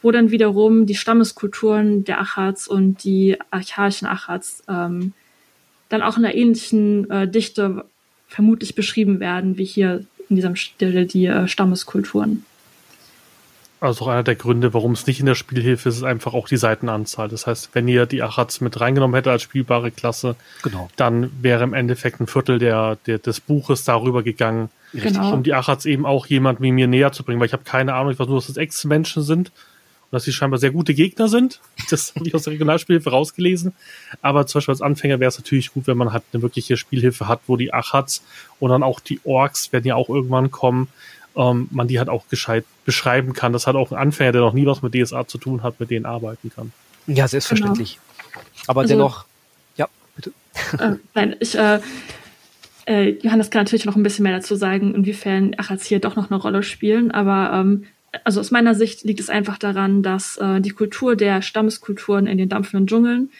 wo 0.02 0.10
dann 0.10 0.30
wiederum 0.30 0.86
die 0.86 0.94
Stammeskulturen 0.94 2.04
der 2.04 2.20
Achats 2.20 2.66
und 2.66 3.04
die 3.04 3.36
archaischen 3.50 4.08
Achats 4.08 4.62
ähm, 4.68 5.12
dann 5.88 6.02
auch 6.02 6.16
in 6.16 6.24
einer 6.24 6.34
ähnlichen 6.34 7.08
äh, 7.10 7.28
Dichte 7.28 7.84
vermutlich 8.26 8.74
beschrieben 8.74 9.20
werden, 9.20 9.58
wie 9.58 9.64
hier 9.64 10.04
in 10.28 10.36
diesem 10.36 10.56
Stelle 10.56 11.06
die 11.06 11.26
äh, 11.26 11.48
Stammeskulturen. 11.48 12.44
Also 13.80 14.04
auch 14.04 14.08
einer 14.08 14.24
der 14.24 14.34
Gründe, 14.34 14.74
warum 14.74 14.92
es 14.92 15.06
nicht 15.06 15.20
in 15.20 15.26
der 15.26 15.36
Spielhilfe 15.36 15.88
ist, 15.88 15.98
ist 15.98 16.02
einfach 16.02 16.34
auch 16.34 16.48
die 16.48 16.56
Seitenanzahl. 16.56 17.28
Das 17.28 17.46
heißt, 17.46 17.70
wenn 17.74 17.86
ihr 17.86 18.06
die 18.06 18.22
Achats 18.22 18.60
mit 18.60 18.80
reingenommen 18.80 19.14
hättet 19.14 19.30
als 19.30 19.42
spielbare 19.42 19.92
Klasse, 19.92 20.34
genau. 20.62 20.88
dann 20.96 21.30
wäre 21.42 21.62
im 21.62 21.74
Endeffekt 21.74 22.20
ein 22.20 22.26
Viertel 22.26 22.58
der, 22.58 22.96
der, 23.06 23.18
des 23.18 23.40
Buches 23.40 23.84
darüber 23.84 24.24
gegangen, 24.24 24.70
genau. 24.92 25.32
um 25.32 25.44
die 25.44 25.54
Achats 25.54 25.86
eben 25.86 26.06
auch 26.06 26.26
jemand 26.26 26.60
wie 26.60 26.72
mir 26.72 26.88
näher 26.88 27.12
zu 27.12 27.22
bringen, 27.22 27.38
weil 27.38 27.46
ich 27.46 27.52
habe 27.52 27.62
keine 27.64 27.94
Ahnung, 27.94 28.10
ich 28.10 28.18
weiß 28.18 28.26
nur, 28.26 28.38
dass 28.38 28.48
das 28.48 28.56
Ex-Menschen 28.56 29.22
sind 29.22 29.48
und 29.48 30.12
dass 30.12 30.24
sie 30.24 30.32
scheinbar 30.32 30.58
sehr 30.58 30.72
gute 30.72 30.94
Gegner 30.94 31.28
sind. 31.28 31.60
Das 31.90 32.14
habe 32.14 32.26
ich 32.26 32.34
aus 32.34 32.42
der 32.42 32.54
Regionalspielhilfe 32.54 33.10
rausgelesen. 33.10 33.72
Aber 34.20 34.46
zum 34.46 34.58
Beispiel 34.58 34.72
als 34.72 34.82
Anfänger 34.82 35.20
wäre 35.20 35.28
es 35.28 35.38
natürlich 35.38 35.72
gut, 35.72 35.86
wenn 35.86 35.96
man 35.96 36.12
halt 36.12 36.24
eine 36.32 36.42
wirkliche 36.42 36.76
Spielhilfe 36.76 37.28
hat, 37.28 37.40
wo 37.46 37.56
die 37.56 37.72
Achats 37.72 38.24
und 38.58 38.70
dann 38.70 38.82
auch 38.82 38.98
die 38.98 39.20
Orks 39.24 39.72
werden 39.72 39.86
ja 39.86 39.94
auch 39.94 40.08
irgendwann 40.08 40.50
kommen, 40.50 40.88
ähm, 41.38 41.68
man 41.70 41.88
die 41.88 41.98
halt 41.98 42.08
auch 42.08 42.28
gescheit 42.28 42.64
beschreiben 42.84 43.32
kann. 43.32 43.52
Das 43.52 43.66
hat 43.66 43.76
auch 43.76 43.92
ein 43.92 43.96
Anfänger, 43.96 44.32
der 44.32 44.40
noch 44.42 44.52
nie 44.52 44.66
was 44.66 44.82
mit 44.82 44.94
DSA 44.94 45.26
zu 45.26 45.38
tun 45.38 45.62
hat, 45.62 45.80
mit 45.80 45.90
denen 45.90 46.04
arbeiten 46.04 46.50
kann. 46.54 46.72
Ja, 47.06 47.26
selbstverständlich. 47.28 47.98
Genau. 48.32 48.44
Aber 48.66 48.80
also, 48.82 48.94
dennoch, 48.94 49.24
ja, 49.76 49.88
bitte. 50.16 50.32
Äh, 50.78 50.96
nein, 51.14 51.36
ich, 51.40 51.56
äh, 51.56 51.80
äh, 52.86 53.10
Johannes 53.22 53.50
kann 53.50 53.62
natürlich 53.62 53.84
noch 53.84 53.96
ein 53.96 54.02
bisschen 54.02 54.24
mehr 54.24 54.36
dazu 54.36 54.56
sagen, 54.56 54.94
inwiefern 54.94 55.54
Achats 55.56 55.86
hier 55.86 56.00
doch 56.00 56.16
noch 56.16 56.30
eine 56.30 56.40
Rolle 56.40 56.62
spielen, 56.62 57.12
aber 57.12 57.52
ähm, 57.54 57.84
also 58.24 58.40
aus 58.40 58.50
meiner 58.50 58.74
Sicht 58.74 59.04
liegt 59.04 59.20
es 59.20 59.30
einfach 59.30 59.58
daran, 59.58 60.02
dass 60.02 60.38
äh, 60.38 60.60
die 60.60 60.70
Kultur 60.70 61.14
der 61.14 61.42
Stammeskulturen 61.42 62.26
in 62.26 62.38
den 62.38 62.48
dampfenden 62.48 62.86
Dschungeln 62.86 63.30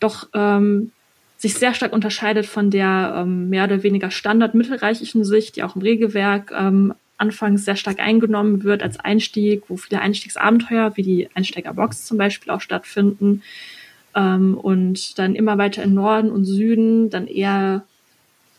doch 0.00 0.28
ähm, 0.34 0.92
sich 1.38 1.54
sehr 1.54 1.74
stark 1.74 1.92
unterscheidet 1.92 2.46
von 2.46 2.70
der 2.70 3.14
ähm, 3.18 3.48
mehr 3.48 3.64
oder 3.64 3.82
weniger 3.82 4.10
standard-mittelreichischen 4.10 5.24
Sicht, 5.24 5.56
die 5.56 5.62
auch 5.62 5.76
im 5.76 5.82
Regelwerk 5.82 6.52
ähm, 6.54 6.94
anfangs 7.18 7.64
sehr 7.64 7.76
stark 7.76 7.98
eingenommen 7.98 8.64
wird 8.64 8.82
als 8.82 8.98
Einstieg, 9.00 9.64
wo 9.68 9.76
viele 9.76 10.00
Einstiegsabenteuer 10.00 10.96
wie 10.96 11.02
die 11.02 11.28
Einsteigerbox 11.34 12.04
zum 12.04 12.18
Beispiel 12.18 12.52
auch 12.52 12.60
stattfinden 12.60 13.42
ähm, 14.14 14.56
und 14.56 15.18
dann 15.18 15.34
immer 15.34 15.58
weiter 15.58 15.82
in 15.82 15.94
Norden 15.94 16.30
und 16.30 16.44
Süden 16.44 17.10
dann 17.10 17.26
eher 17.26 17.84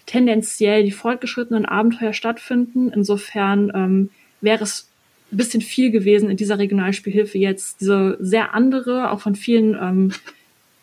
tendenziell 0.05 0.83
die 0.83 0.91
fortgeschrittenen 0.91 1.65
Abenteuer 1.65 2.13
stattfinden. 2.13 2.89
Insofern 2.89 3.71
ähm, 3.75 4.09
wäre 4.41 4.63
es 4.63 4.89
ein 5.31 5.37
bisschen 5.37 5.61
viel 5.61 5.91
gewesen 5.91 6.29
in 6.29 6.37
dieser 6.37 6.57
Regionalspielhilfe 6.57 7.37
jetzt 7.37 7.81
diese 7.81 8.17
sehr 8.19 8.53
andere, 8.53 9.11
auch 9.11 9.19
von 9.19 9.35
vielen 9.35 9.75
ähm, 9.75 10.13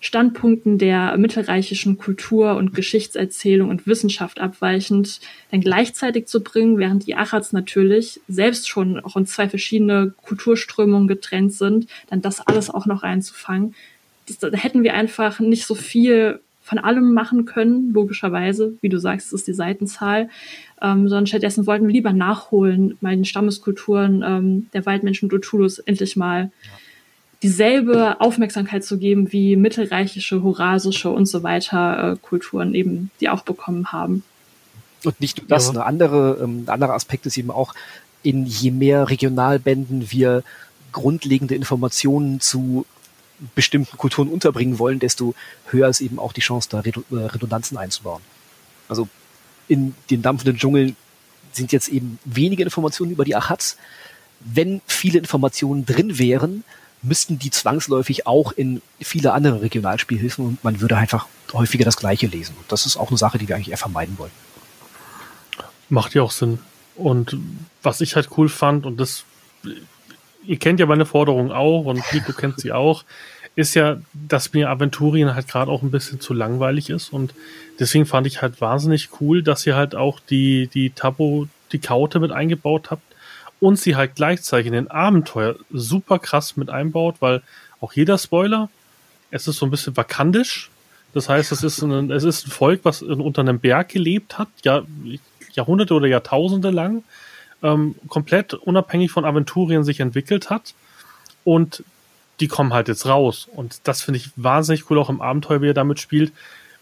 Standpunkten 0.05 0.77
der 0.77 1.17
mittelreichischen 1.17 1.97
Kultur 1.97 2.57
und 2.57 2.75
Geschichtserzählung 2.75 3.71
und 3.71 3.87
Wissenschaft 3.87 4.39
abweichend 4.39 5.19
dann 5.51 5.63
gleichzeitig 5.63 6.27
zu 6.27 6.43
bringen, 6.43 6.77
während 6.77 7.07
die 7.07 7.17
Achats 7.17 7.55
natürlich 7.55 8.21
selbst 8.29 8.69
schon 8.69 9.01
auch 9.01 9.17
in 9.17 9.25
zwei 9.25 9.49
verschiedene 9.49 10.13
Kulturströmungen 10.23 11.09
getrennt 11.09 11.55
sind, 11.55 11.89
dann 12.11 12.21
das 12.21 12.47
alles 12.47 12.69
auch 12.69 12.85
noch 12.85 13.03
einzufangen. 13.03 13.75
Das, 14.27 14.39
da 14.39 14.51
hätten 14.51 14.83
wir 14.83 14.93
einfach 14.93 15.41
nicht 15.41 15.65
so 15.65 15.75
viel 15.75 16.39
von 16.61 16.79
allem 16.79 17.15
machen 17.15 17.47
können, 17.47 17.95
logischerweise, 17.95 18.75
wie 18.83 18.91
du 18.91 18.99
sagst, 18.99 19.33
ist 19.33 19.47
die 19.47 19.55
Seitenzahl, 19.55 20.29
ähm, 20.83 21.09
sondern 21.09 21.27
stattdessen 21.27 21.67
wollten 21.67 21.87
wir 21.87 21.95
lieber 21.95 22.13
nachholen, 22.13 22.99
mal 23.01 23.17
den 23.17 23.25
Stammeskulturen 23.25 24.23
ähm, 24.23 24.67
der 24.75 24.85
Waldmenschen 24.85 25.31
Dotulus 25.31 25.79
endlich 25.79 26.15
mal 26.15 26.53
ja 26.63 26.71
dieselbe 27.45 28.23
Aufmerksamkeit 28.23 28.85
zu 28.85 28.97
geben 28.97 29.31
wie 29.31 29.57
mittelreichische, 29.57 30.43
horasische 30.43 31.11
und 31.11 31.27
so 31.27 31.43
weiter 31.43 32.13
äh, 32.13 32.17
Kulturen 32.17 32.75
eben, 32.75 33.11
die 33.21 33.29
auch 33.29 33.43
bekommen 33.43 33.93
haben. 33.93 34.25
Und 35.05 35.21
nicht 35.21 35.37
nur 35.37 35.47
das, 35.47 35.67
ja. 35.67 35.73
eine 35.73 35.85
andere, 35.85 36.39
ähm, 36.43 36.65
ein 36.65 36.69
anderer 36.71 36.95
Aspekt 36.95 37.27
ist 37.27 37.37
eben 37.37 37.51
auch, 37.51 37.75
in 38.23 38.47
je 38.47 38.71
mehr 38.71 39.11
Regionalbänden 39.11 40.11
wir 40.11 40.43
grundlegende 40.93 41.55
Informationen 41.55 42.41
zu 42.41 42.87
bestimmten 43.55 43.99
Kulturen 43.99 44.29
unterbringen 44.29 44.79
wollen, 44.79 44.99
desto 44.99 45.35
höher 45.67 45.89
ist 45.89 46.01
eben 46.01 46.19
auch 46.19 46.33
die 46.33 46.41
Chance, 46.41 46.71
da 46.71 46.81
äh, 46.81 47.27
Redundanzen 47.27 47.77
einzubauen. 47.77 48.23
Also 48.89 49.07
in 49.69 49.95
den 50.09 50.23
dampfenden 50.23 50.57
Dschungeln 50.57 50.97
sind 51.53 51.73
jetzt 51.73 51.89
eben 51.89 52.19
wenige 52.25 52.63
Informationen 52.63 53.13
über 53.13 53.27
die 53.27 53.37
Achats. 53.37 53.77
Wenn 54.41 54.81
viele 54.87 55.19
Informationen 55.19 55.85
drin 55.85 56.19
wären, 56.19 56.65
müssten 57.05 57.39
die 57.39 57.51
zwangsläufig 57.51 58.27
auch 58.27 58.53
in 58.53 58.83
viele 59.01 59.33
andere 59.33 59.63
Regionalspielhilfen 59.63 60.45
und 60.47 60.65
man 60.65 60.81
würde 60.81 60.97
einfach 60.97 61.27
häufiger 61.53 61.85
das 61.85 61.97
Gleiche 61.97 62.27
lesen. 62.27 62.57
Und 62.59 62.71
das 62.73 62.87
ist 62.87 62.97
auch 62.97 63.09
eine 63.09 63.19
Sache, 63.19 63.39
die 63.39 63.49
wir 63.49 63.57
eigentlich 63.57 63.71
eher 63.71 63.79
vermeiden 63.79 64.19
wollen. 64.19 64.33
Macht 65.89 66.15
ja 66.15 66.23
auch 66.23 66.31
Sinn. 66.31 66.59
Und 66.97 67.37
was 67.83 68.01
ich 68.01 68.17
halt 68.17 68.31
cool 68.37 68.49
fand, 68.49 68.87
und 68.87 68.99
das, 68.99 69.25
ihr 70.47 70.59
kennt 70.59 70.81
ja 70.81 70.87
meine 70.87 71.07
Forderung 71.07 71.53
auch 71.53 71.85
und 71.85 72.03
Nico 72.13 72.33
kennt 72.33 72.61
sie 72.61 72.73
auch, 72.73 73.05
ist 73.57 73.75
ja, 73.75 73.99
dass 74.13 74.53
mir 74.53 74.71
Aventurien 74.71 75.35
halt 75.35 75.47
gerade 75.47 75.71
auch 75.71 75.83
ein 75.83 75.91
bisschen 75.91 76.21
zu 76.21 76.35
langweilig 76.35 76.91
ist. 76.91 77.13
Und 77.13 77.35
deswegen 77.79 78.07
fand 78.07 78.27
ich 78.27 78.43
halt 78.43 78.61
wahnsinnig 78.61 79.11
cool, 79.21 79.43
dass 79.43 79.67
ihr 79.67 79.77
halt 79.77 79.95
auch 79.95 80.19
die, 80.21 80.69
die 80.69 80.91
Tabo, 80.91 81.47
die 81.71 81.79
Kaute 81.79 82.19
mit 82.19 82.33
eingebaut 82.33 82.91
habt 82.91 83.14
und 83.65 83.79
sie 83.79 83.97
halt 83.97 84.15
gleichzeitig 84.15 84.67
in 84.67 84.75
den 84.75 84.91
Abenteuer 84.91 85.57
super 85.73 86.19
krass 86.19 86.59
mit 86.59 86.69
einbaut, 86.69 87.17
weil 87.21 87.41
auch 87.81 87.95
jeder 87.95 88.19
Spoiler, 88.19 88.69
es 89.31 89.49
ist 89.49 89.57
so 89.57 89.65
ein 89.65 89.71
bisschen 89.71 89.97
vakandisch. 89.97 90.71
Das 91.15 91.31
heißt, 91.31 91.51
es 91.51 91.63
ist 91.63 91.81
ein, 91.81 92.11
es 92.11 92.25
ist 92.25 92.47
ein 92.47 92.51
Volk, 92.51 92.81
was 92.83 93.01
unter 93.01 93.41
einem 93.41 93.61
Berg 93.61 93.89
gelebt 93.89 94.37
hat, 94.37 94.49
ja, 94.65 94.83
Jahrhunderte 95.55 95.95
oder 95.95 96.07
Jahrtausende 96.07 96.69
lang, 96.69 97.05
ähm, 97.63 97.95
komplett 98.09 98.53
unabhängig 98.53 99.11
von 99.11 99.25
Aventurien 99.25 99.83
sich 99.83 99.99
entwickelt 99.99 100.51
hat. 100.51 100.75
Und 101.43 101.85
die 102.41 102.49
kommen 102.49 102.75
halt 102.75 102.89
jetzt 102.89 103.07
raus. 103.07 103.49
Und 103.51 103.81
das 103.85 104.03
finde 104.03 104.19
ich 104.19 104.29
wahnsinnig 104.37 104.91
cool, 104.91 104.99
auch 104.99 105.09
im 105.09 105.23
Abenteuer, 105.23 105.63
wie 105.63 105.71
er 105.71 105.75
damit 105.75 106.01
spielt, 106.01 106.33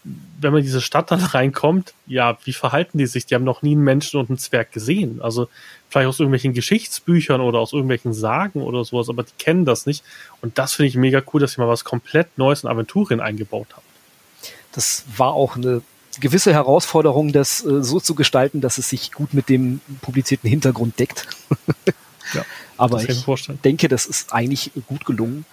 wenn 0.03 0.51
man 0.51 0.59
in 0.59 0.65
diese 0.65 0.81
Stadt 0.81 1.11
dann 1.11 1.19
reinkommt, 1.23 1.93
ja, 2.07 2.37
wie 2.43 2.53
verhalten 2.53 2.97
die 2.97 3.05
sich? 3.05 3.25
Die 3.25 3.35
haben 3.35 3.43
noch 3.43 3.61
nie 3.61 3.71
einen 3.71 3.83
Menschen 3.83 4.19
und 4.19 4.29
einen 4.29 4.37
Zwerg 4.37 4.71
gesehen. 4.71 5.21
Also 5.21 5.47
vielleicht 5.89 6.07
aus 6.07 6.19
irgendwelchen 6.19 6.53
Geschichtsbüchern 6.53 7.41
oder 7.41 7.59
aus 7.59 7.73
irgendwelchen 7.73 8.13
Sagen 8.13 8.61
oder 8.61 8.83
sowas, 8.83 9.09
aber 9.09 9.23
die 9.23 9.31
kennen 9.37 9.65
das 9.65 9.85
nicht. 9.85 10.03
Und 10.41 10.57
das 10.57 10.73
finde 10.73 10.87
ich 10.87 10.95
mega 10.95 11.21
cool, 11.33 11.39
dass 11.41 11.57
ihr 11.57 11.63
mal 11.63 11.69
was 11.69 11.83
komplett 11.83 12.37
Neues 12.37 12.63
in 12.63 12.69
Aventurien 12.69 13.19
eingebaut 13.19 13.67
habt. 13.73 13.85
Das 14.71 15.05
war 15.17 15.33
auch 15.33 15.55
eine 15.55 15.81
gewisse 16.19 16.53
Herausforderung, 16.53 17.31
das 17.31 17.63
äh, 17.65 17.83
so 17.83 17.99
zu 17.99 18.15
gestalten, 18.15 18.61
dass 18.61 18.77
es 18.77 18.89
sich 18.89 19.11
gut 19.11 19.33
mit 19.33 19.49
dem 19.49 19.81
publizierten 20.01 20.49
Hintergrund 20.49 20.99
deckt. 20.99 21.27
ja, 22.33 22.45
aber 22.77 23.03
ich 23.03 23.25
denke, 23.63 23.87
das 23.87 24.05
ist 24.05 24.33
eigentlich 24.33 24.71
gut 24.87 25.05
gelungen. 25.05 25.45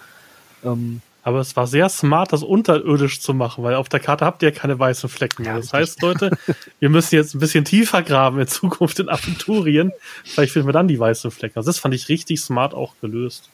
Ähm, 0.63 1.01
aber 1.23 1.39
es 1.39 1.55
war 1.55 1.67
sehr 1.67 1.87
smart, 1.89 2.33
das 2.33 2.43
unterirdisch 2.43 3.21
zu 3.21 3.33
machen, 3.33 3.63
weil 3.63 3.75
auf 3.75 3.89
der 3.89 3.99
Karte 3.99 4.25
habt 4.25 4.41
ihr 4.43 4.51
keine 4.51 4.77
weißen 4.77 5.09
Flecken 5.09 5.43
mehr. 5.43 5.55
Das 5.55 5.71
heißt, 5.73 6.01
Leute, 6.01 6.37
wir 6.79 6.89
müssen 6.89 7.15
jetzt 7.15 7.35
ein 7.35 7.39
bisschen 7.39 7.65
tiefer 7.65 8.01
graben 8.01 8.39
in 8.39 8.47
Zukunft 8.47 8.99
in 8.99 9.09
Aventurien. 9.09 9.91
Vielleicht 10.23 10.53
finden 10.53 10.67
wir 10.67 10.73
dann 10.73 10.87
die 10.87 10.99
weißen 10.99 11.29
Flecken. 11.31 11.57
Also 11.57 11.69
das 11.69 11.79
fand 11.79 11.93
ich 11.93 12.09
richtig 12.09 12.39
smart 12.41 12.73
auch 12.73 12.95
gelöst. 13.01 13.49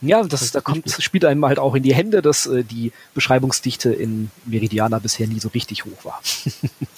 Ja, 0.00 0.22
das, 0.22 0.40
das 0.40 0.52
da 0.52 0.60
kommt, 0.60 0.86
das 0.86 1.02
spielt 1.02 1.24
einem 1.24 1.44
halt 1.44 1.58
auch 1.58 1.74
in 1.74 1.82
die 1.82 1.94
Hände, 1.94 2.22
dass 2.22 2.46
äh, 2.46 2.64
die 2.64 2.92
Beschreibungsdichte 3.14 3.92
in 3.92 4.30
Meridiana 4.44 4.98
bisher 4.98 5.26
nie 5.26 5.40
so 5.40 5.48
richtig 5.48 5.84
hoch 5.84 6.04
war. 6.04 6.20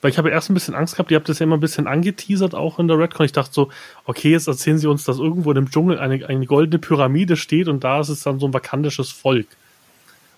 Weil 0.00 0.10
ich 0.10 0.18
habe 0.18 0.30
erst 0.30 0.48
ein 0.48 0.54
bisschen 0.54 0.74
Angst 0.74 0.94
gehabt, 0.94 1.10
ihr 1.10 1.16
habt 1.16 1.28
das 1.28 1.40
ja 1.40 1.44
immer 1.44 1.56
ein 1.56 1.60
bisschen 1.60 1.86
angeteasert, 1.86 2.54
auch 2.54 2.78
in 2.78 2.86
der 2.86 2.98
Redcon. 2.98 3.26
Ich 3.26 3.32
dachte 3.32 3.52
so, 3.52 3.70
okay, 4.04 4.30
jetzt 4.30 4.46
erzählen 4.46 4.78
sie 4.78 4.86
uns, 4.86 5.04
dass 5.04 5.18
irgendwo 5.18 5.50
in 5.50 5.56
dem 5.56 5.70
Dschungel 5.70 5.98
eine, 5.98 6.24
eine 6.26 6.46
goldene 6.46 6.78
Pyramide 6.78 7.36
steht 7.36 7.68
und 7.68 7.82
da 7.82 8.00
ist 8.00 8.08
es 8.08 8.22
dann 8.22 8.38
so 8.38 8.46
ein 8.46 8.54
vakantisches 8.54 9.10
Volk. 9.10 9.48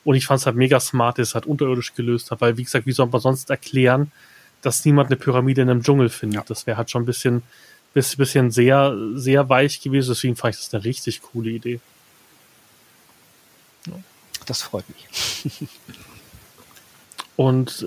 Und 0.03 0.15
ich 0.15 0.25
fand 0.25 0.41
es 0.41 0.47
halt 0.47 0.57
mega 0.57 0.81
smart, 0.81 1.19
dass 1.19 1.29
es 1.29 1.35
halt 1.35 1.45
unterirdisch 1.45 1.95
gelöst 1.95 2.31
hat, 2.31 2.41
weil, 2.41 2.57
wie 2.57 2.65
gesagt, 2.65 2.87
wie 2.87 2.93
soll 2.93 3.07
man 3.07 3.21
sonst 3.21 3.51
erklären, 3.51 4.13
dass 4.63 4.85
niemand 4.87 5.11
eine 5.11 5.17
Pyramide 5.17 5.61
in 5.61 5.69
einem 5.69 5.83
Dschungel 5.83 6.09
findet? 6.09 6.37
Ja. 6.37 6.45
Das 6.49 6.67
wäre 6.67 6.79
halt 6.79 6.91
schon 6.91 7.03
ein 7.03 7.07
bisschen 7.07 7.43
Bis, 7.93 8.15
bisschen 8.15 8.53
sehr, 8.53 8.97
sehr 9.15 9.49
weich 9.49 9.81
gewesen. 9.81 10.11
Deswegen 10.11 10.37
fand 10.37 10.55
ich 10.55 10.61
das 10.61 10.73
eine 10.73 10.85
richtig 10.85 11.23
coole 11.23 11.51
Idee. 11.51 11.81
Das 14.47 14.63
freut 14.63 14.85
mich. 14.89 15.69
Und 17.41 17.87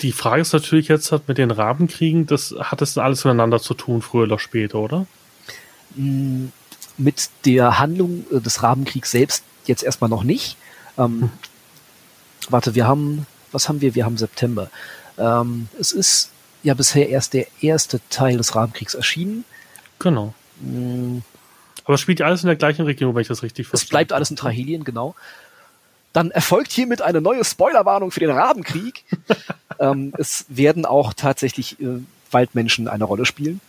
die 0.00 0.12
Frage 0.12 0.40
ist 0.40 0.54
natürlich 0.54 0.88
jetzt 0.88 1.12
hat 1.12 1.28
mit 1.28 1.36
den 1.36 1.50
Rabenkriegen, 1.50 2.24
das 2.24 2.54
hat 2.58 2.80
das 2.80 2.96
alles 2.96 3.22
miteinander 3.22 3.60
zu 3.60 3.74
tun, 3.74 4.00
früher 4.00 4.22
oder 4.22 4.38
später, 4.38 4.78
oder? 4.78 5.04
Mm, 5.94 6.46
mit 6.96 7.28
der 7.44 7.78
Handlung 7.78 8.24
äh, 8.32 8.40
des 8.40 8.62
Rabenkriegs 8.62 9.10
selbst 9.10 9.44
jetzt 9.66 9.82
erstmal 9.82 10.08
noch 10.08 10.24
nicht. 10.24 10.56
Ähm, 10.96 11.20
hm. 11.20 11.30
Warte, 12.48 12.74
wir 12.74 12.86
haben, 12.86 13.26
was 13.52 13.68
haben 13.68 13.82
wir? 13.82 13.94
Wir 13.94 14.06
haben 14.06 14.16
September. 14.16 14.70
Ähm, 15.18 15.68
es 15.78 15.92
ist 15.92 16.30
ja 16.62 16.72
bisher 16.72 17.10
erst 17.10 17.34
der 17.34 17.46
erste 17.60 18.00
Teil 18.08 18.38
des 18.38 18.54
Rabenkriegs 18.54 18.94
erschienen. 18.94 19.44
Genau. 19.98 20.32
Mhm. 20.62 21.24
Aber 21.84 21.96
es 21.96 22.00
spielt 22.00 22.20
ja 22.20 22.26
alles 22.26 22.42
in 22.42 22.46
der 22.46 22.56
gleichen 22.56 22.86
Region, 22.86 23.14
wenn 23.14 23.20
ich 23.20 23.28
das 23.28 23.42
richtig 23.42 23.66
verstehe. 23.66 23.84
Es 23.84 23.90
bleibt 23.90 24.14
alles 24.14 24.30
in 24.30 24.36
Trahilien, 24.36 24.84
genau. 24.84 25.14
Dann 26.18 26.32
erfolgt 26.32 26.72
hiermit 26.72 27.00
eine 27.00 27.20
neue 27.20 27.44
Spoilerwarnung 27.44 28.10
für 28.10 28.18
den 28.18 28.32
Rabenkrieg. 28.32 29.04
ähm, 29.78 30.12
es 30.18 30.46
werden 30.48 30.84
auch 30.84 31.12
tatsächlich 31.14 31.80
äh, 31.80 32.00
Waldmenschen 32.32 32.88
eine 32.88 33.04
Rolle 33.04 33.24
spielen. 33.24 33.60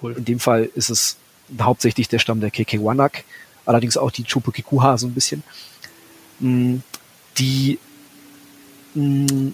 Cool. 0.00 0.14
In 0.16 0.24
dem 0.24 0.40
Fall 0.40 0.70
ist 0.74 0.88
es 0.88 1.18
hauptsächlich 1.60 2.08
der 2.08 2.20
Stamm 2.20 2.40
der 2.40 2.50
Kekewanak, 2.50 3.24
allerdings 3.66 3.98
auch 3.98 4.10
die 4.10 4.24
Chupukikuha 4.24 4.96
so 4.96 5.08
ein 5.08 5.12
bisschen. 5.12 5.42
Mm, 6.40 6.76
die 7.36 7.78
mm, 8.94 9.48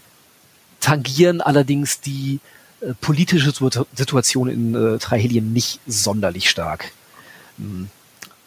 tangieren 0.78 1.40
allerdings 1.40 2.00
die 2.00 2.38
äh, 2.80 2.94
politische 3.00 3.52
Situation 3.92 4.48
in 4.48 4.76
äh, 4.76 4.98
Trahelien 4.98 5.52
nicht 5.52 5.80
sonderlich 5.84 6.48
stark. 6.48 6.92
Mm, 7.58 7.86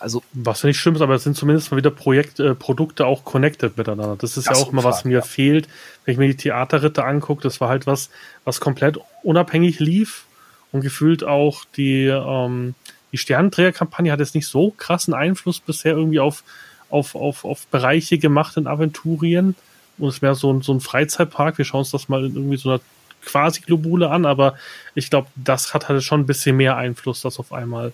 also 0.03 0.21
was 0.33 0.61
ja 0.61 0.67
nicht 0.67 0.79
schlimm 0.79 0.95
ist, 0.95 1.01
aber 1.01 1.15
es 1.15 1.23
sind 1.23 1.37
zumindest 1.37 1.71
mal 1.71 1.77
wieder 1.77 1.89
Projekt, 1.89 2.39
äh, 2.41 2.53
Produkte 2.53 3.05
auch 3.05 3.23
connected 3.23 3.77
miteinander. 3.77 4.17
Das 4.17 4.35
ist 4.35 4.49
das 4.49 4.59
ja 4.59 4.65
auch 4.65 4.71
immer, 4.71 4.83
was 4.83 5.05
mir 5.05 5.19
ja. 5.19 5.21
fehlt, 5.21 5.69
wenn 6.03 6.11
ich 6.11 6.19
mir 6.19 6.27
die 6.27 6.35
Theaterritte 6.35 7.05
angucke. 7.05 7.41
Das 7.41 7.61
war 7.61 7.69
halt 7.69 7.87
was, 7.87 8.09
was 8.43 8.59
komplett 8.59 8.99
unabhängig 9.23 9.79
lief 9.79 10.25
und 10.73 10.81
gefühlt 10.81 11.23
auch 11.23 11.63
die, 11.77 12.07
ähm, 12.07 12.75
die 13.13 13.17
Sternenträgerkampagne 13.17 14.11
hat 14.11 14.19
jetzt 14.19 14.35
nicht 14.35 14.47
so 14.47 14.71
krassen 14.71 15.13
Einfluss 15.13 15.61
bisher 15.61 15.93
irgendwie 15.93 16.19
auf, 16.19 16.43
auf, 16.89 17.15
auf, 17.15 17.45
auf 17.45 17.65
Bereiche 17.67 18.17
gemacht 18.17 18.57
in 18.57 18.67
Aventurien. 18.67 19.55
Und 19.97 20.09
es 20.09 20.21
wäre 20.21 20.35
so 20.35 20.51
ein, 20.51 20.61
so 20.61 20.73
ein 20.73 20.81
Freizeitpark. 20.81 21.57
Wir 21.57 21.65
schauen 21.65 21.79
uns 21.79 21.91
das 21.91 22.09
mal 22.09 22.25
in 22.25 22.35
irgendwie 22.35 22.57
so 22.57 22.71
einer 22.71 22.81
quasi 23.23 23.61
Globule 23.61 24.09
an, 24.09 24.25
aber 24.25 24.55
ich 24.95 25.09
glaube, 25.09 25.29
das 25.35 25.73
hat 25.73 25.87
halt 25.87 26.03
schon 26.03 26.21
ein 26.21 26.25
bisschen 26.25 26.57
mehr 26.57 26.75
Einfluss, 26.75 27.21
dass 27.21 27.39
auf 27.39 27.53
einmal 27.53 27.93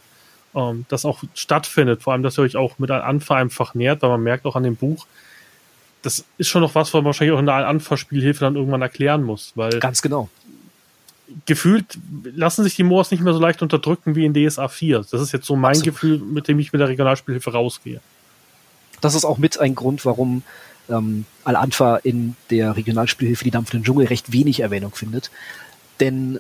ähm, 0.56 0.86
das 0.90 1.06
auch 1.06 1.24
stattfindet. 1.34 2.04
Vor 2.04 2.14
allem, 2.14 2.24
dass 2.24 2.38
ihr 2.38 2.44
euch 2.44 2.56
auch 2.56 2.80
mit 2.80 2.92
Anfa 2.92 3.36
einfach 3.36 3.74
nähert, 3.74 4.02
weil 4.02 4.10
man 4.10 4.24
merkt 4.24 4.46
auch 4.46 4.56
an 4.56 4.64
dem 4.64 4.76
Buch, 4.76 5.06
das 6.02 6.26
ist 6.38 6.48
schon 6.48 6.62
noch 6.62 6.76
was, 6.76 6.90
was 6.90 6.94
man 6.94 7.06
wahrscheinlich 7.06 7.36
auch 7.36 7.40
in 7.40 7.46
der 7.46 7.68
Anfa-Spielhilfe 7.68 8.42
dann 8.42 8.56
irgendwann 8.56 8.82
erklären 8.82 9.24
muss, 9.24 9.54
weil. 9.56 9.80
Ganz 9.80 10.02
genau. 10.02 10.30
Gefühlt 11.46 12.00
lassen 12.24 12.64
sich 12.64 12.76
die 12.76 12.84
Moors 12.84 13.12
nicht 13.12 13.22
mehr 13.22 13.34
so 13.34 13.40
leicht 13.40 13.62
unterdrücken 13.62 14.16
wie 14.16 14.26
in 14.26 14.34
DSA 14.34 14.68
4. 14.68 15.06
Das 15.12 15.22
ist 15.22 15.32
jetzt 15.32 15.46
so 15.46 15.56
mein 15.56 15.72
Absolut. 15.72 15.94
Gefühl, 15.94 16.18
mit 16.20 16.48
dem 16.48 16.58
ich 16.58 16.74
mit 16.74 16.80
der 16.80 16.88
Regionalspielhilfe 16.88 17.52
rausgehe. 17.52 18.02
Das 19.02 19.14
ist 19.14 19.26
auch 19.26 19.38
mit 19.38 19.60
ein 19.60 19.76
Grund, 19.76 20.06
warum 20.06 20.42
ähm, 20.90 21.26
Al-Anfa 21.44 21.98
in 21.98 22.36
der 22.50 22.76
Regionalspielhilfe 22.76 23.44
die 23.44 23.52
Dampf 23.52 23.70
den 23.70 23.84
Dschungel 23.84 24.08
recht 24.08 24.32
wenig 24.32 24.62
Erwähnung 24.62 24.96
findet. 24.96 25.30
Denn 26.00 26.40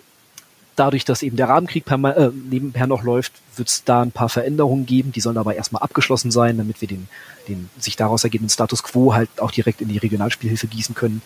dadurch, 0.80 1.06
dass 1.06 1.22
eben 1.22 1.38
der 1.38 1.50
Rahmenkrieg 1.50 1.86
per, 1.86 1.98
äh, 2.18 2.32
nebenher 2.34 2.88
noch 2.88 3.04
läuft, 3.04 3.34
wird 3.56 3.68
es 3.68 3.84
da 3.84 4.02
ein 4.02 4.12
paar 4.12 4.30
Veränderungen 4.30 4.86
geben. 4.86 5.12
Die 5.12 5.22
sollen 5.22 5.38
aber 5.38 5.56
erstmal 5.56 5.84
abgeschlossen 5.84 6.32
sein, 6.32 6.58
damit 6.58 6.82
wir 6.82 6.88
den, 6.88 7.08
den 7.48 7.70
sich 7.78 7.96
daraus 7.96 8.24
ergebenden 8.24 8.50
Status 8.50 8.84
quo 8.84 9.13
halt 9.13 9.30
auch 9.39 9.52
direkt 9.52 9.82
in 9.82 9.89
die 9.89 9.98
Regionalspielhilfe 9.98 10.68
gießen 10.68 10.96
können. 10.96 11.22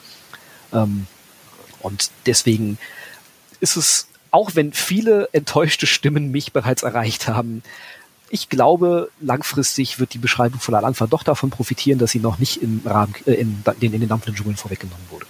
Ähm, 0.74 1.08
und 1.82 2.10
deswegen 2.26 2.78
ist 3.60 3.76
es, 3.76 4.08
auch 4.32 4.56
wenn 4.56 4.74
viele 4.74 5.30
enttäuschte 5.32 5.86
Stimmen 5.86 6.32
mich 6.32 6.54
bereits 6.54 6.84
erreicht 6.84 7.28
haben, 7.28 7.62
ich 8.30 8.50
glaube, 8.50 9.12
langfristig 9.22 10.00
wird 10.00 10.16
die 10.16 10.18
Beschreibung 10.18 10.60
von 10.60 10.74
Al-Anfa 10.74 11.06
doch 11.06 11.22
davon 11.22 11.52
profitieren, 11.52 12.00
dass 12.00 12.10
sie 12.10 12.20
noch 12.20 12.40
nicht 12.40 12.64
im 12.64 12.82
Rahmen, 12.84 13.14
äh, 13.28 13.34
in, 13.34 13.64
in, 13.80 13.94
in 13.94 14.00
den 14.00 14.10
dampfenden 14.10 14.36
Dschungeln 14.36 14.58
vorweggenommen 14.58 15.06
wurde. 15.12 15.28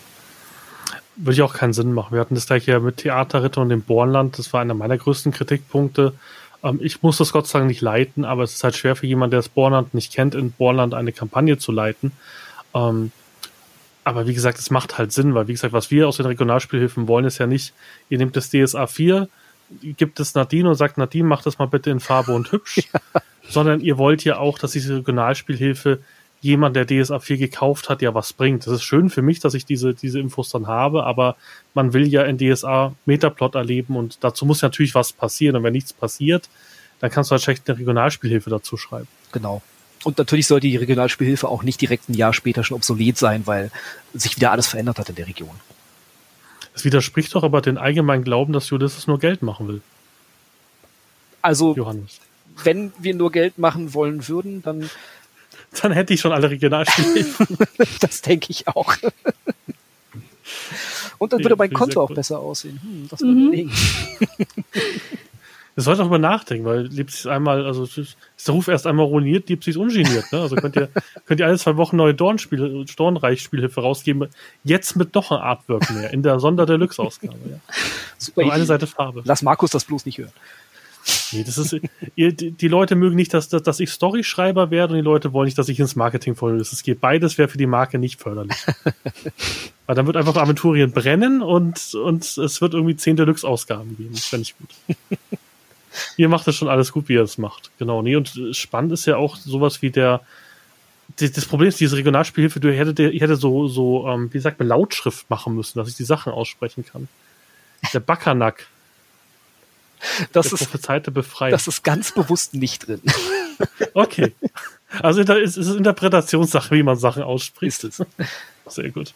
Würde 1.15 1.37
ja 1.37 1.45
auch 1.45 1.53
keinen 1.53 1.73
Sinn 1.73 1.93
machen. 1.93 2.13
Wir 2.13 2.19
hatten 2.19 2.35
das 2.35 2.47
gleich 2.47 2.65
ja 2.65 2.79
mit 2.79 2.97
Theaterritter 2.97 3.61
und 3.61 3.69
dem 3.69 3.81
Bornland. 3.81 4.39
Das 4.39 4.51
war 4.53 4.61
einer 4.61 4.73
meiner 4.73 4.97
größten 4.97 5.31
Kritikpunkte. 5.31 6.13
Ähm, 6.63 6.79
ich 6.81 7.03
muss 7.03 7.17
das 7.17 7.31
Gott 7.31 7.47
sei 7.47 7.59
Dank 7.59 7.69
nicht 7.69 7.81
leiten, 7.81 8.25
aber 8.25 8.43
es 8.43 8.53
ist 8.53 8.63
halt 8.63 8.75
schwer 8.75 8.95
für 8.95 9.05
jemanden, 9.05 9.31
der 9.31 9.39
das 9.39 9.49
Bornland 9.49 9.93
nicht 9.93 10.13
kennt, 10.13 10.35
in 10.35 10.51
Bornland 10.51 10.93
eine 10.93 11.11
Kampagne 11.11 11.57
zu 11.57 11.71
leiten. 11.71 12.11
Ähm, 12.73 13.11
aber 14.03 14.27
wie 14.27 14.33
gesagt, 14.33 14.59
es 14.59 14.69
macht 14.69 14.97
halt 14.97 15.11
Sinn, 15.13 15.33
weil 15.33 15.47
wie 15.47 15.53
gesagt, 15.53 15.73
was 15.73 15.91
wir 15.91 16.07
aus 16.07 16.17
den 16.17 16.25
Regionalspielhilfen 16.25 17.07
wollen, 17.07 17.25
ist 17.25 17.37
ja 17.37 17.47
nicht, 17.47 17.73
ihr 18.09 18.17
nehmt 18.17 18.35
das 18.35 18.49
DSA 18.49 18.87
4, 18.87 19.29
gibt 19.81 20.19
es 20.19 20.35
Nadine 20.35 20.69
und 20.69 20.75
sagt, 20.75 20.97
Nadine, 20.97 21.27
mach 21.27 21.41
das 21.41 21.57
mal 21.57 21.67
bitte 21.67 21.89
in 21.89 21.99
Farbe 21.99 22.33
und 22.33 22.51
hübsch. 22.51 22.81
Ja. 22.93 23.21
Sondern 23.49 23.81
ihr 23.81 23.97
wollt 23.97 24.23
ja 24.23 24.37
auch, 24.37 24.57
dass 24.57 24.71
diese 24.71 24.95
Regionalspielhilfe 24.95 25.99
jemand, 26.43 26.75
der 26.75 26.85
DSA 26.85 27.19
4 27.19 27.37
gekauft 27.37 27.89
hat, 27.89 28.01
ja 28.01 28.13
was 28.13 28.33
bringt. 28.33 28.67
Das 28.67 28.73
ist 28.73 28.83
schön 28.83 29.09
für 29.09 29.21
mich, 29.21 29.39
dass 29.39 29.53
ich 29.53 29.65
diese, 29.65 29.93
diese 29.93 30.19
Infos 30.19 30.49
dann 30.49 30.67
habe, 30.67 31.05
aber 31.05 31.37
man 31.73 31.93
will 31.93 32.05
ja 32.05 32.23
in 32.23 32.37
DSA 32.37 32.93
Metaplot 33.05 33.55
erleben 33.55 33.95
und 33.95 34.17
dazu 34.21 34.45
muss 34.45 34.61
natürlich 34.61 34.93
was 34.93 35.13
passieren. 35.13 35.55
Und 35.55 35.63
wenn 35.63 35.73
nichts 35.73 35.93
passiert, 35.93 36.49
dann 36.99 37.09
kannst 37.09 37.31
du 37.31 37.33
halt 37.33 37.41
schlecht 37.41 37.67
eine 37.67 37.79
Regionalspielhilfe 37.79 38.49
dazu 38.49 38.77
schreiben. 38.77 39.07
Genau. 39.31 39.61
Und 40.03 40.17
natürlich 40.17 40.47
sollte 40.47 40.67
die 40.67 40.75
Regionalspielhilfe 40.75 41.47
auch 41.47 41.63
nicht 41.63 41.79
direkt 41.79 42.09
ein 42.09 42.13
Jahr 42.13 42.33
später 42.33 42.63
schon 42.63 42.75
obsolet 42.75 43.17
sein, 43.17 43.47
weil 43.47 43.71
sich 44.13 44.35
wieder 44.35 44.51
alles 44.51 44.67
verändert 44.67 44.99
hat 44.99 45.09
in 45.09 45.15
der 45.15 45.27
Region. 45.27 45.55
Es 46.75 46.83
widerspricht 46.83 47.33
doch 47.35 47.43
aber 47.43 47.61
den 47.61 47.77
allgemeinen 47.77 48.23
Glauben, 48.23 48.51
dass 48.51 48.71
Ulysses 48.71 49.07
nur 49.07 49.19
Geld 49.19 49.43
machen 49.43 49.67
will. 49.67 49.81
Also, 51.41 51.73
Johannes. 51.75 52.19
wenn 52.63 52.91
wir 52.99 53.13
nur 53.15 53.31
Geld 53.31 53.57
machen 53.57 53.93
wollen 53.93 54.27
würden, 54.27 54.61
dann. 54.61 54.89
Dann 55.81 55.91
hätte 55.91 56.13
ich 56.13 56.21
schon 56.21 56.31
alle 56.31 56.49
Regionalspiele. 56.49 57.25
das 57.99 58.21
denke 58.21 58.47
ich 58.49 58.67
auch. 58.67 58.95
Und 61.17 61.31
dann 61.31 61.41
würde 61.41 61.55
mein 61.55 61.71
Konto 61.71 62.01
auch 62.01 62.13
besser 62.13 62.39
aussehen. 62.39 62.79
Hm, 62.81 63.07
das 63.09 63.21
mhm. 63.21 63.71
Das 65.75 65.85
sollte 65.85 66.03
auch 66.03 66.09
mal 66.09 66.19
nachdenken, 66.19 66.65
weil 66.65 66.87
Leipzig 66.95 67.25
einmal, 67.27 67.65
also 67.65 67.85
ist 67.85 68.15
der 68.45 68.53
Ruf 68.53 68.67
erst 68.67 68.85
einmal 68.85 69.07
ruiniert, 69.07 69.49
Leipzig 69.49 69.71
ist 69.71 69.77
ungeniert. 69.77 70.31
Ne? 70.31 70.39
Also 70.41 70.55
könnt 70.55 70.75
ihr, 70.75 70.89
könnt 71.25 71.39
ihr 71.39 71.47
alle 71.47 71.57
zwei 71.57 71.77
Wochen 71.77 71.95
neue 71.97 72.13
Dornspiele, 72.13 72.85
Dornreich-Spielhilfe 72.95 73.81
rausgeben. 73.81 74.27
Jetzt 74.63 74.95
mit 74.95 75.15
noch 75.15 75.31
ein 75.31 75.39
Artwork 75.39 75.89
mehr, 75.89 76.13
in 76.13 76.21
der 76.21 76.39
Sonder-Deluxe-Ausgabe. 76.39 77.35
Ja. 77.49 77.59
Super. 78.19 78.43
Nur 78.43 78.53
eine 78.53 78.65
Seite 78.65 78.85
Farbe. 78.85 79.23
Lass 79.25 79.41
Markus 79.41 79.71
das 79.71 79.85
bloß 79.85 80.05
nicht 80.05 80.19
hören. 80.19 80.33
Nee, 81.31 81.43
das 81.43 81.57
ist, 81.57 81.75
ihr, 82.15 82.31
die 82.31 82.67
Leute 82.67 82.95
mögen 82.95 83.15
nicht, 83.15 83.33
dass, 83.33 83.49
dass, 83.49 83.63
dass 83.63 83.79
ich 83.79 83.89
Storyschreiber 83.89 84.71
werde 84.71 84.93
und 84.93 84.97
die 84.97 85.03
Leute 85.03 85.33
wollen 85.33 85.45
nicht, 85.45 85.57
dass 85.57 85.67
ich 85.67 85.79
ins 85.79 85.95
Marketing 85.95 86.35
folge. 86.35 86.61
Es 86.61 86.83
geht 86.83 87.01
beides, 87.01 87.37
wäre 87.37 87.49
für 87.49 87.57
die 87.57 87.65
Marke 87.65 87.99
nicht 87.99 88.21
förderlich. 88.21 88.57
Weil 89.85 89.95
dann 89.95 90.05
wird 90.05 90.15
einfach 90.15 90.37
Aventurien 90.37 90.91
brennen 90.91 91.41
und, 91.41 91.93
und 91.95 92.37
es 92.37 92.61
wird 92.61 92.73
irgendwie 92.73 92.95
zehn 92.95 93.17
Deluxe-Ausgaben 93.17 93.97
geben. 93.97 94.11
Das 94.13 94.25
fände 94.25 94.43
ich 94.43 94.55
gut. 94.57 94.97
ihr 96.17 96.29
macht 96.29 96.47
das 96.47 96.55
schon 96.55 96.69
alles 96.69 96.91
gut, 96.91 97.09
wie 97.09 97.13
ihr 97.13 97.23
es 97.23 97.37
macht. 97.37 97.71
Genau. 97.79 98.01
Nee, 98.01 98.15
und 98.15 98.31
spannend 98.51 98.91
ist 98.93 99.05
ja 99.05 99.17
auch 99.17 99.35
sowas 99.35 99.81
wie 99.81 99.89
der, 99.89 100.21
das 101.17 101.45
Problem 101.45 101.69
ist, 101.69 101.79
diese 101.79 101.97
Regionalspielhilfe, 101.97 102.59
du 102.59 102.73
hätte, 102.73 103.09
ich 103.09 103.21
hätte 103.21 103.35
so, 103.35 103.67
so, 103.67 104.07
ähm, 104.07 104.33
wie 104.33 104.39
sagt 104.39 104.59
man, 104.59 104.67
Lautschrift 104.67 105.29
machen 105.29 105.55
müssen, 105.55 105.79
dass 105.79 105.89
ich 105.89 105.95
die 105.95 106.05
Sachen 106.05 106.31
aussprechen 106.31 106.85
kann. 106.85 107.07
Der 107.93 107.99
Backernack. 107.99 108.67
Das 110.31 110.49
der 110.49 110.53
ist, 110.53 110.59
prophezeite 110.59 111.11
Befreiung. 111.11 111.51
Das 111.51 111.67
ist 111.67 111.83
ganz 111.83 112.11
bewusst 112.11 112.53
nicht 112.53 112.87
drin. 112.87 113.01
okay. 113.93 114.33
Also 115.01 115.21
es 115.21 115.57
ist 115.57 115.75
Interpretationssache, 115.75 116.75
wie 116.75 116.83
man 116.83 116.97
Sachen 116.97 117.23
ausspricht. 117.23 117.83
Ist 117.83 118.01
es. 118.01 118.07
Sehr 118.67 118.89
gut. 118.91 119.13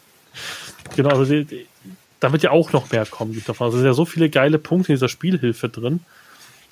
Genau, 0.95 1.09
also 1.09 1.25
die, 1.25 1.45
die, 1.45 1.67
da 2.19 2.31
wird 2.31 2.43
ja 2.43 2.51
auch 2.51 2.71
noch 2.73 2.91
mehr 2.91 3.05
kommen. 3.05 3.41
Also 3.47 3.65
es 3.65 3.73
sind 3.73 3.85
ja 3.85 3.93
so 3.93 4.05
viele 4.05 4.29
geile 4.29 4.59
Punkte 4.59 4.91
in 4.91 4.95
dieser 4.95 5.09
Spielhilfe 5.09 5.69
drin. 5.69 5.99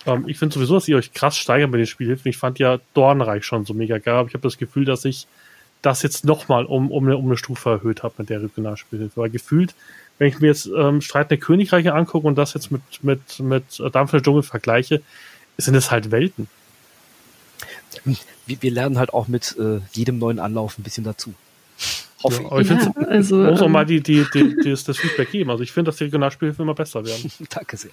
Ähm, 0.06 0.26
ich 0.28 0.38
finde 0.38 0.54
sowieso, 0.54 0.76
dass 0.76 0.88
ihr 0.88 0.98
euch 0.98 1.14
krass 1.14 1.38
steigert 1.38 1.72
bei 1.72 1.78
den 1.78 1.88
Spielhilfen. 1.88 2.30
Ich 2.30 2.38
fand 2.38 2.60
ja 2.60 2.80
Dornreich 2.94 3.44
schon 3.44 3.66
so 3.66 3.74
mega 3.74 3.98
geil, 3.98 4.16
aber 4.16 4.28
ich 4.28 4.34
habe 4.34 4.44
das 4.44 4.58
Gefühl, 4.58 4.86
dass 4.86 5.06
ich 5.06 5.28
das 5.82 6.02
jetzt 6.02 6.26
nochmal 6.26 6.66
um, 6.66 6.92
um, 6.92 7.06
eine, 7.06 7.18
um 7.18 7.26
eine 7.26 7.38
Stufe 7.38 7.70
erhöht 7.70 8.04
habe 8.04 8.16
mit 8.18 8.30
der 8.30 8.42
Regionalspielhilfe. 8.42 9.22
Weil 9.22 9.30
gefühlt, 9.30 9.76
wenn 10.18 10.28
ich 10.28 10.40
mir 10.40 10.48
jetzt 10.48 10.68
ähm, 10.68 11.02
Streitende 11.02 11.38
Königreiche 11.38 11.94
angucke 11.94 12.28
und 12.28 12.36
das 12.36 12.54
jetzt 12.54 12.72
mit, 12.72 12.82
mit, 13.02 13.40
mit 13.40 13.82
Dampf 13.94 14.12
Dschungel 14.22 14.44
vergleiche, 14.44 15.02
sind 15.58 15.76
es 15.76 15.92
halt 15.92 16.12
Welten. 16.12 16.48
Wir, 18.04 18.62
wir 18.62 18.72
lernen 18.72 18.98
halt 18.98 19.14
auch 19.14 19.28
mit 19.28 19.56
äh, 19.60 19.80
jedem 19.94 20.20
neuen 20.20 20.40
Anlauf 20.40 20.78
ein 20.78 20.84
bisschen 20.84 21.04
dazu. 21.04 21.34
Hoffe 22.24 22.44
ja, 22.44 22.52
aber 22.52 22.62
ich 22.62 22.70
ja, 22.70 22.94
also, 23.08 23.38
muss 23.38 23.62
auch 23.62 23.66
ähm, 23.66 23.72
mal 23.72 23.86
die, 23.86 24.02
die, 24.02 24.26
die, 24.34 24.56
die, 24.64 24.70
das 24.72 24.98
Feedback 24.98 25.32
geben. 25.32 25.50
Also 25.52 25.64
ich 25.64 25.72
finde, 25.72 25.90
dass 25.90 25.98
die 25.98 26.06
Regionalspielhilfe 26.06 26.62
immer 26.62 26.74
besser 26.74 27.06
werden. 27.06 27.32
Danke 27.50 27.78
sehr. 27.78 27.92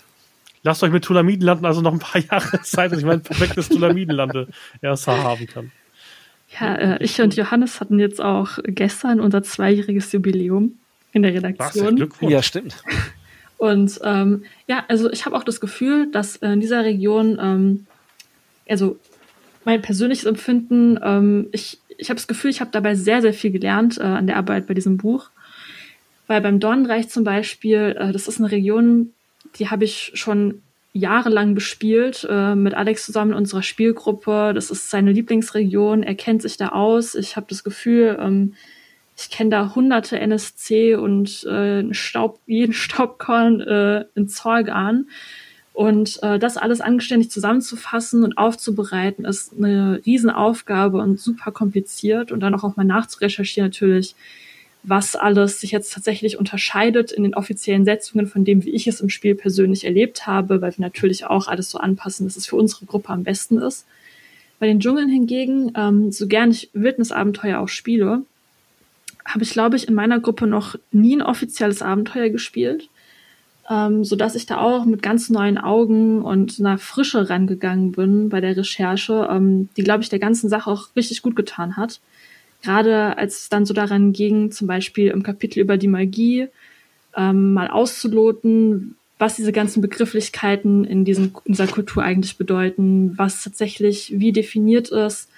lasst 0.62 0.82
euch 0.82 0.92
mit 0.92 1.04
Tulamidenlanden 1.04 1.66
also 1.66 1.80
noch 1.80 1.92
ein 1.92 1.98
paar 1.98 2.20
Jahre 2.30 2.62
Zeit, 2.62 2.92
dass 2.92 2.98
ich 2.98 3.04
mein 3.04 3.22
perfektes 3.22 3.68
Tulamidenlande 3.68 4.48
erst 4.80 5.06
haben 5.06 5.46
kann. 5.46 5.72
Ja, 6.61 6.74
äh, 6.74 7.02
ich 7.02 7.20
und 7.20 7.35
Johannes 7.37 7.80
hatten 7.80 7.98
jetzt 7.98 8.20
auch 8.20 8.58
gestern 8.64 9.20
unser 9.20 9.42
zweijähriges 9.42 10.12
Jubiläum 10.12 10.78
in 11.12 11.22
der 11.22 11.35
Redaktion. 11.35 11.96
Glückwunsch. 11.96 12.33
Ja, 12.33 12.42
stimmt. 12.42 12.83
Und 13.59 14.01
ähm, 14.03 14.44
ja, 14.66 14.85
also 14.88 15.11
ich 15.12 15.25
habe 15.25 15.37
auch 15.37 15.44
das 15.44 15.61
Gefühl, 15.61 16.11
dass 16.11 16.37
in 16.37 16.61
dieser 16.61 16.85
Region, 16.85 17.38
ähm, 17.40 17.87
also 18.68 18.98
mein 19.64 19.83
persönliches 19.83 20.25
Empfinden, 20.25 20.98
ähm, 21.03 21.46
ich, 21.53 21.79
ich 21.96 22.11
habe 22.11 22.16
das 22.16 22.27
Gefühl, 22.27 22.51
ich 22.51 22.61
habe 22.61 22.72
dabei 22.72 22.94
sehr, 22.96 23.22
sehr 23.22 23.33
viel 23.33 23.53
gelernt 23.53 23.98
äh, 23.98 24.03
an 24.03 24.27
der 24.27 24.37
Arbeit 24.37 24.66
bei 24.66 24.75
diesem 24.75 24.96
Buch. 24.96 25.31
Weil 26.27 26.40
beim 26.40 26.61
Dornreich 26.61 27.09
zum 27.09 27.25
Beispiel, 27.25 27.96
äh, 27.98 28.12
das 28.12 28.27
ist 28.27 28.40
eine 28.40 28.51
Region, 28.51 29.12
die 29.57 29.68
habe 29.68 29.85
ich 29.85 30.12
schon 30.14 30.62
jahrelang 30.92 31.55
bespielt, 31.55 32.27
äh, 32.29 32.55
mit 32.55 32.75
Alex 32.75 33.07
zusammen 33.07 33.33
in 33.33 33.37
unserer 33.37 33.62
Spielgruppe. 33.62 34.53
Das 34.55 34.70
ist 34.70 34.90
seine 34.90 35.12
Lieblingsregion, 35.12 36.03
er 36.03 36.14
kennt 36.14 36.42
sich 36.42 36.57
da 36.57 36.70
aus. 36.70 37.14
Ich 37.14 37.37
habe 37.37 37.46
das 37.48 37.64
Gefühl, 37.64 38.18
ähm, 38.20 38.55
ich 39.16 39.31
kenne 39.31 39.51
da 39.51 39.75
hunderte 39.75 40.18
NSC 40.18 40.94
und 40.94 41.44
äh, 41.44 41.92
Staub, 41.92 42.40
jeden 42.46 42.72
Staubkorn 42.72 43.61
äh, 43.61 44.05
in 44.14 44.29
Zorgan. 44.29 45.09
Und 45.75 46.22
äh, 46.22 46.38
das 46.38 46.59
alles 46.59 46.83
anständig 46.83 47.31
zusammenzufassen 47.31 48.25
und 48.25 48.37
aufzubereiten, 48.37 49.25
ist 49.25 49.55
eine 49.57 50.01
Riesenaufgabe 50.05 50.98
und 50.98 51.18
super 51.18 51.51
kompliziert. 51.51 52.31
Und 52.31 52.40
dann 52.40 52.55
auch, 52.55 52.62
auch 52.62 52.77
mal 52.77 52.85
nachzurecherchieren 52.85 53.68
natürlich, 53.68 54.14
was 54.83 55.16
alles 55.16 55.61
sich 55.61 55.70
jetzt 55.70 55.92
tatsächlich 55.92 56.38
unterscheidet 56.38 57.12
in 57.12 57.22
den 57.22 57.35
offiziellen 57.35 57.85
Setzungen 57.85 58.27
von 58.27 58.44
dem, 58.44 58.64
wie 58.64 58.70
ich 58.70 58.87
es 58.87 59.01
im 59.01 59.09
Spiel 59.09 59.35
persönlich 59.35 59.85
erlebt 59.85 60.27
habe, 60.27 60.61
weil 60.61 60.77
wir 60.77 60.85
natürlich 60.85 61.25
auch 61.25 61.46
alles 61.46 61.70
so 61.70 61.79
anpassen, 61.79 62.27
dass 62.27 62.37
es 62.37 62.46
für 62.46 62.57
unsere 62.57 62.85
Gruppe 62.85 63.11
am 63.11 63.22
besten 63.22 63.59
ist. 63.59 63.87
Bei 64.59 64.66
den 64.66 64.81
Dschungeln 64.81 65.09
hingegen, 65.09 65.72
ähm, 65.77 66.12
so 66.12 66.27
gern 66.27 66.51
ich 66.51 66.70
Wildnisabenteuer 66.72 67.61
auch 67.61 67.68
spiele, 67.68 68.22
habe 69.24 69.44
ich, 69.44 69.50
glaube 69.50 69.76
ich, 69.76 69.88
in 69.88 69.94
meiner 69.94 70.20
Gruppe 70.20 70.46
noch 70.46 70.76
nie 70.90 71.16
ein 71.16 71.22
offizielles 71.22 71.82
Abenteuer 71.82 72.28
gespielt, 72.28 72.88
ähm, 73.70 74.04
so 74.04 74.16
dass 74.16 74.35
ich 74.35 74.46
da 74.46 74.58
auch 74.58 74.85
mit 74.85 75.02
ganz 75.02 75.30
neuen 75.30 75.58
Augen 75.58 76.22
und 76.22 76.58
einer 76.58 76.78
Frische 76.78 77.30
rangegangen 77.30 77.92
bin 77.92 78.28
bei 78.28 78.40
der 78.40 78.56
Recherche, 78.56 79.28
ähm, 79.30 79.68
die, 79.76 79.85
glaube 79.85 80.02
ich, 80.02 80.08
der 80.08 80.18
ganzen 80.18 80.48
Sache 80.48 80.70
auch 80.70 80.88
richtig 80.96 81.22
gut 81.22 81.37
getan 81.37 81.76
hat. 81.76 82.00
Gerade 82.62 83.18
als 83.18 83.42
es 83.42 83.48
dann 83.48 83.66
so 83.66 83.74
daran 83.74 84.12
ging, 84.12 84.52
zum 84.52 84.66
Beispiel 84.68 85.08
im 85.08 85.22
Kapitel 85.22 85.61
über 85.61 85.76
die 85.76 85.88
Magie, 85.88 86.48
ähm, 87.16 87.52
mal 87.52 87.68
auszuloten, 87.68 88.96
was 89.18 89.37
diese 89.37 89.52
ganzen 89.52 89.80
Begrifflichkeiten 89.80 90.85
in, 90.85 91.04
diesen, 91.04 91.32
in 91.44 91.52
dieser 91.52 91.68
Kultur 91.68 92.02
eigentlich 92.02 92.37
bedeuten, 92.37 93.16
was 93.16 93.44
tatsächlich 93.44 94.12
wie 94.16 94.32
definiert 94.32 94.88
ist, 94.88 95.28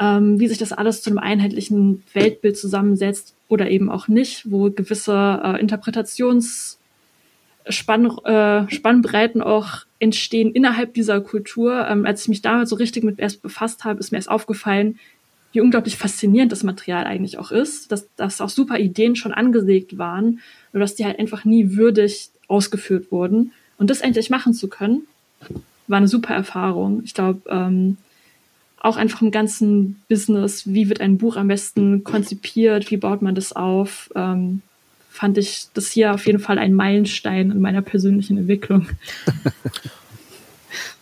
ähm, 0.00 0.40
wie 0.40 0.48
sich 0.48 0.58
das 0.58 0.72
alles 0.72 1.02
zu 1.02 1.10
einem 1.10 1.18
einheitlichen 1.18 2.02
Weltbild 2.14 2.56
zusammensetzt 2.56 3.34
oder 3.48 3.70
eben 3.70 3.90
auch 3.90 4.08
nicht, 4.08 4.50
wo 4.50 4.70
gewisse 4.70 5.40
äh, 5.44 5.60
Interpretations 5.60 6.78
äh, 7.66 9.42
auch 9.42 9.68
entstehen 9.98 10.52
innerhalb 10.52 10.94
dieser 10.94 11.20
Kultur. 11.20 11.86
Ähm, 11.86 12.06
als 12.06 12.22
ich 12.22 12.28
mich 12.28 12.40
damit 12.40 12.68
so 12.68 12.76
richtig 12.76 13.04
mit 13.04 13.18
erst 13.18 13.42
befasst 13.42 13.84
habe, 13.84 14.00
ist 14.00 14.10
mir 14.10 14.18
erst 14.18 14.30
aufgefallen, 14.30 14.98
wie 15.52 15.60
unglaublich 15.60 15.96
faszinierend 15.96 16.50
das 16.50 16.62
Material 16.62 17.04
eigentlich 17.04 17.36
auch 17.38 17.50
ist, 17.50 17.92
dass, 17.92 18.08
dass 18.16 18.40
auch 18.40 18.48
super 18.48 18.78
Ideen 18.78 19.16
schon 19.16 19.34
angesägt 19.34 19.98
waren, 19.98 20.40
nur 20.72 20.80
dass 20.80 20.94
die 20.94 21.04
halt 21.04 21.18
einfach 21.18 21.44
nie 21.44 21.76
würdig 21.76 22.30
ausgeführt 22.48 23.12
wurden. 23.12 23.52
Und 23.76 23.90
das 23.90 24.00
endlich 24.00 24.30
machen 24.30 24.54
zu 24.54 24.68
können, 24.68 25.02
war 25.88 25.98
eine 25.98 26.08
super 26.08 26.34
Erfahrung. 26.34 27.02
Ich 27.04 27.14
glaube, 27.14 27.40
ähm, 27.50 27.96
auch 28.80 28.96
einfach 28.96 29.22
im 29.22 29.30
ganzen 29.30 30.02
Business, 30.08 30.66
wie 30.66 30.88
wird 30.88 31.00
ein 31.00 31.18
Buch 31.18 31.36
am 31.36 31.48
besten 31.48 32.02
konzipiert, 32.04 32.90
wie 32.90 32.96
baut 32.96 33.22
man 33.22 33.34
das 33.34 33.52
auf, 33.52 34.10
ähm, 34.14 34.62
fand 35.10 35.38
ich 35.38 35.66
das 35.74 35.90
hier 35.90 36.14
auf 36.14 36.26
jeden 36.26 36.38
Fall 36.38 36.58
ein 36.58 36.72
Meilenstein 36.72 37.50
in 37.50 37.60
meiner 37.60 37.82
persönlichen 37.82 38.38
Entwicklung. 38.38 38.88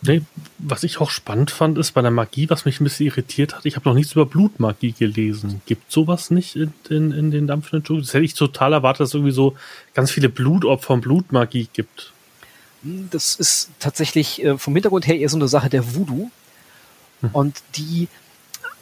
Nee, 0.01 0.21
was 0.57 0.83
ich 0.83 0.99
auch 0.99 1.09
spannend 1.09 1.51
fand, 1.51 1.77
ist 1.77 1.91
bei 1.91 2.01
der 2.01 2.11
Magie, 2.11 2.49
was 2.49 2.65
mich 2.65 2.79
ein 2.79 2.85
bisschen 2.85 3.07
irritiert 3.07 3.55
hat, 3.55 3.65
ich 3.65 3.75
habe 3.75 3.87
noch 3.87 3.95
nichts 3.95 4.13
über 4.13 4.25
Blutmagie 4.25 4.93
gelesen. 4.93 5.61
Gibt 5.65 5.91
sowas 5.91 6.31
nicht 6.31 6.55
in, 6.55 6.73
in, 6.89 7.11
in 7.11 7.31
den 7.31 7.47
dampfenden 7.47 7.83
Dschungel? 7.83 8.03
Das 8.03 8.13
hätte 8.13 8.23
ich 8.23 8.33
total 8.33 8.73
erwartet, 8.73 9.01
dass 9.01 9.09
es 9.09 9.15
irgendwie 9.15 9.33
so 9.33 9.55
ganz 9.93 10.11
viele 10.11 10.29
Blutopfer 10.29 10.93
und 10.93 11.01
Blutmagie 11.01 11.67
gibt. 11.73 12.13
Das 12.81 13.35
ist 13.35 13.71
tatsächlich 13.79 14.43
äh, 14.43 14.57
vom 14.57 14.73
Hintergrund 14.73 15.05
her 15.05 15.19
eher 15.19 15.29
so 15.29 15.37
eine 15.37 15.49
Sache 15.49 15.69
der 15.69 15.93
Voodoo. 15.93 16.31
Hm. 17.21 17.29
Und 17.33 17.61
die 17.75 18.07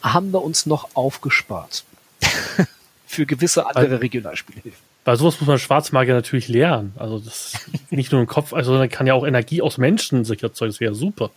haben 0.02 0.32
wir 0.32 0.42
uns 0.42 0.66
noch 0.66 0.90
aufgespart. 0.94 1.84
Für 3.06 3.26
gewisse 3.26 3.66
andere 3.66 3.92
Weil, 3.92 3.96
Regionalspielhilfen. 3.96 4.88
Weil 5.04 5.16
sowas 5.16 5.40
muss 5.40 5.48
man 5.48 5.58
Schwarzmagier 5.58 6.14
natürlich 6.14 6.48
lernen. 6.48 6.92
Also 6.96 7.18
das 7.18 7.54
nicht 7.90 8.12
nur 8.12 8.20
im 8.20 8.26
Kopf, 8.26 8.52
also 8.52 8.72
man 8.74 8.88
kann 8.88 9.06
ja 9.06 9.14
auch 9.14 9.26
Energie 9.26 9.62
aus 9.62 9.78
Menschen 9.78 10.24
sich 10.24 10.42
erzeugen, 10.42 10.72
das 10.72 10.80
wäre 10.80 10.94
super. 10.94 11.30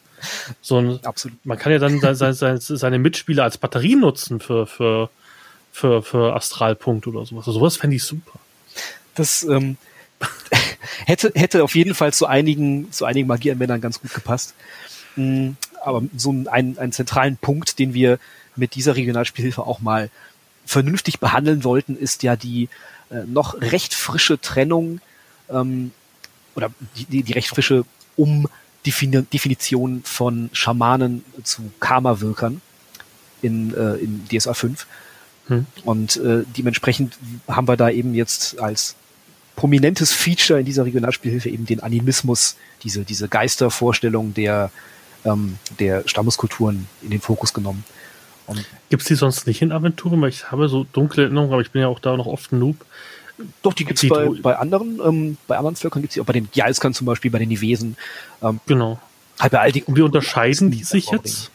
So 0.61 0.77
ein, 0.77 0.99
Absolut. 1.03 1.37
Man 1.45 1.57
kann 1.57 1.71
ja 1.71 1.79
dann 1.79 1.99
seine, 1.99 2.33
seine, 2.33 2.59
seine 2.59 2.99
Mitspieler 2.99 3.43
als 3.43 3.57
Batterie 3.57 3.95
nutzen 3.95 4.39
für, 4.39 4.67
für, 4.67 5.09
für, 5.71 6.03
für 6.03 6.35
Astralpunkt 6.35 7.07
oder 7.07 7.25
sowas. 7.25 7.47
Also 7.47 7.59
sowas 7.59 7.77
fände 7.77 7.95
ich 7.95 8.03
super. 8.03 8.39
Das 9.15 9.43
ähm, 9.43 9.77
hätte, 11.05 11.31
hätte 11.35 11.63
auf 11.63 11.75
jeden 11.75 11.95
Fall 11.95 12.13
zu 12.13 12.25
einigen, 12.27 12.91
zu 12.91 13.05
einigen 13.05 13.27
Magieanwendern 13.27 13.81
ganz 13.81 14.01
gut 14.01 14.13
gepasst. 14.13 14.53
Aber 15.83 16.03
so 16.15 16.29
einen, 16.29 16.77
einen 16.77 16.91
zentralen 16.91 17.37
Punkt, 17.37 17.79
den 17.79 17.93
wir 17.93 18.19
mit 18.55 18.75
dieser 18.75 18.95
Regionalspielhilfe 18.95 19.63
auch 19.63 19.79
mal 19.79 20.09
vernünftig 20.65 21.19
behandeln 21.19 21.63
wollten, 21.63 21.95
ist 21.95 22.23
ja 22.23 22.35
die 22.35 22.69
äh, 23.09 23.23
noch 23.25 23.59
recht 23.59 23.93
frische 23.93 24.39
Trennung 24.39 25.01
ähm, 25.49 25.91
oder 26.55 26.71
die, 26.95 27.05
die, 27.05 27.23
die 27.23 27.33
recht 27.33 27.49
frische 27.49 27.85
Umdefinition 28.15 30.01
von 30.03 30.49
Schamanen 30.53 31.23
zu 31.43 31.71
Karma-Wirkern 31.79 32.61
in, 33.41 33.73
äh, 33.73 33.95
in 33.95 34.27
DSA 34.27 34.53
5. 34.53 34.87
Hm. 35.47 35.65
Und 35.83 36.17
äh, 36.17 36.43
dementsprechend 36.57 37.17
haben 37.47 37.67
wir 37.67 37.77
da 37.77 37.89
eben 37.89 38.13
jetzt 38.13 38.59
als 38.59 38.95
prominentes 39.55 40.11
Feature 40.11 40.59
in 40.59 40.65
dieser 40.65 40.85
Regionalspielhilfe 40.85 41.49
eben 41.49 41.65
den 41.65 41.81
Animismus, 41.81 42.55
diese, 42.83 43.03
diese 43.03 43.27
Geistervorstellung 43.27 44.33
der 44.33 44.71
ähm, 45.25 45.57
der 45.79 46.07
Stammeskulturen 46.07 46.87
in 47.01 47.11
den 47.11 47.21
Fokus 47.21 47.53
genommen. 47.53 47.83
Gibt 48.89 49.03
es 49.03 49.07
die 49.07 49.15
sonst 49.15 49.47
nicht 49.47 49.61
in 49.61 49.71
Aventuren? 49.71 50.21
Weil 50.21 50.29
ich 50.29 50.51
habe 50.51 50.67
so 50.67 50.85
dunkle 50.91 51.23
Erinnerungen, 51.23 51.53
aber 51.53 51.61
ich 51.61 51.71
bin 51.71 51.81
ja 51.81 51.87
auch 51.87 51.99
da 51.99 52.17
noch 52.17 52.25
oft 52.25 52.51
ein 52.51 52.59
Noob. 52.59 52.75
Doch, 53.61 53.73
die 53.73 53.85
gibt 53.85 54.03
es 54.03 54.09
bei, 54.09 54.27
bei 54.41 54.57
anderen, 54.57 54.99
ähm, 55.03 55.37
bei 55.47 55.57
anderen 55.57 55.75
Völkern 55.75 56.01
gibt 56.01 56.11
es 56.11 56.15
die 56.15 56.21
auch 56.21 56.25
bei 56.25 56.33
den 56.33 56.49
Jalskern 56.53 56.93
zum 56.93 57.05
Beispiel, 57.05 57.31
bei 57.31 57.39
den 57.39 57.49
Nivesen. 57.49 57.95
Ähm, 58.41 58.59
genau. 58.67 58.99
Halt 59.39 59.51
bei 59.51 59.59
all 59.59 59.71
die, 59.71 59.83
Und 59.83 59.95
wie 59.95 60.01
unterscheiden 60.01 60.69
die 60.69 60.83
sich 60.83 61.09
jetzt? 61.11 61.51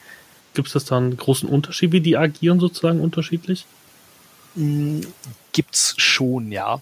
Gibt 0.53 0.67
es 0.67 0.73
das 0.73 0.85
da 0.85 0.97
einen 0.97 1.15
großen 1.15 1.47
Unterschied, 1.47 1.91
wie 1.91 2.01
die 2.01 2.17
agieren 2.17 2.59
sozusagen 2.59 2.99
unterschiedlich? 2.99 3.65
Mm, 4.55 5.01
gibt's 5.53 5.93
schon, 5.97 6.51
ja. 6.51 6.81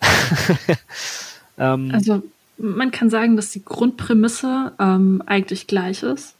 ähm, 1.58 1.90
also 1.92 2.22
man 2.58 2.90
kann 2.90 3.10
sagen, 3.10 3.36
dass 3.36 3.50
die 3.50 3.64
Grundprämisse 3.64 4.72
ähm, 4.78 5.22
eigentlich 5.26 5.66
gleich 5.66 6.02
ist. 6.02 6.36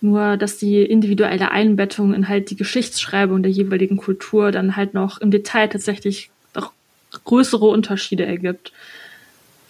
Nur, 0.00 0.38
dass 0.38 0.56
die 0.56 0.82
individuelle 0.82 1.50
Einbettung 1.50 2.14
in 2.14 2.28
halt 2.28 2.50
die 2.50 2.56
Geschichtsschreibung 2.56 3.42
der 3.42 3.52
jeweiligen 3.52 3.98
Kultur 3.98 4.50
dann 4.50 4.76
halt 4.76 4.94
noch 4.94 5.20
im 5.20 5.30
Detail 5.30 5.68
tatsächlich 5.68 6.30
noch 6.54 6.72
größere 7.24 7.66
Unterschiede 7.66 8.24
ergibt. 8.24 8.72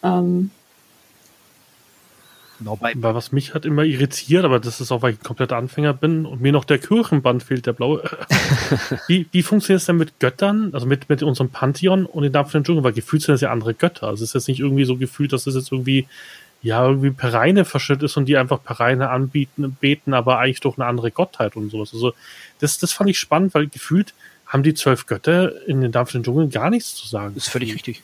Ähm, 0.04 0.50
Genau, 2.60 2.76
bei, 2.76 2.92
was 2.94 3.32
mich 3.32 3.54
hat 3.54 3.64
immer 3.64 3.84
irritiert, 3.84 4.44
aber 4.44 4.60
das 4.60 4.82
ist 4.82 4.92
auch, 4.92 5.00
weil 5.00 5.14
ich 5.14 5.20
ein 5.20 5.22
kompletter 5.22 5.56
Anfänger 5.56 5.94
bin 5.94 6.26
und 6.26 6.42
mir 6.42 6.52
noch 6.52 6.66
der 6.66 6.78
Kirchenband 6.78 7.42
fehlt, 7.42 7.64
der 7.64 7.72
blaue. 7.72 8.02
wie, 9.06 9.26
wie 9.32 9.42
funktioniert 9.42 9.80
es 9.80 9.86
denn 9.86 9.96
mit 9.96 10.20
Göttern, 10.20 10.68
also 10.74 10.84
mit, 10.84 11.08
mit 11.08 11.22
unserem 11.22 11.48
Pantheon 11.48 12.04
und 12.04 12.22
den 12.22 12.32
dampfenden 12.32 12.64
Dschungel? 12.64 12.84
Weil 12.84 12.92
gefühlt 12.92 13.22
sind 13.22 13.32
das 13.32 13.40
ja 13.40 13.50
andere 13.50 13.72
Götter. 13.72 14.08
Also 14.08 14.22
es 14.22 14.30
ist 14.30 14.34
jetzt 14.34 14.48
nicht 14.48 14.60
irgendwie 14.60 14.84
so 14.84 14.98
gefühlt, 14.98 15.32
dass 15.32 15.46
es 15.46 15.54
jetzt 15.54 15.72
irgendwie, 15.72 16.06
ja, 16.60 16.86
irgendwie 16.86 17.12
Pereine 17.12 17.64
verschnitt 17.64 18.02
ist 18.02 18.18
und 18.18 18.26
die 18.26 18.36
einfach 18.36 18.62
Pereine 18.62 19.08
anbieten, 19.08 19.78
beten, 19.80 20.12
aber 20.12 20.38
eigentlich 20.38 20.60
durch 20.60 20.76
eine 20.76 20.84
andere 20.84 21.10
Gottheit 21.10 21.56
und 21.56 21.70
sowas. 21.70 21.94
Also 21.94 22.12
das, 22.58 22.76
das 22.78 22.92
fand 22.92 23.08
ich 23.08 23.18
spannend, 23.18 23.54
weil 23.54 23.68
gefühlt 23.68 24.12
haben 24.46 24.62
die 24.62 24.74
zwölf 24.74 25.06
Götter 25.06 25.66
in 25.66 25.80
den 25.80 25.92
dampfenden 25.92 26.24
Dschungeln 26.24 26.50
gar 26.50 26.68
nichts 26.68 26.94
zu 26.94 27.08
sagen. 27.08 27.34
Das 27.34 27.44
ist 27.44 27.50
völlig 27.50 27.72
richtig. 27.72 28.02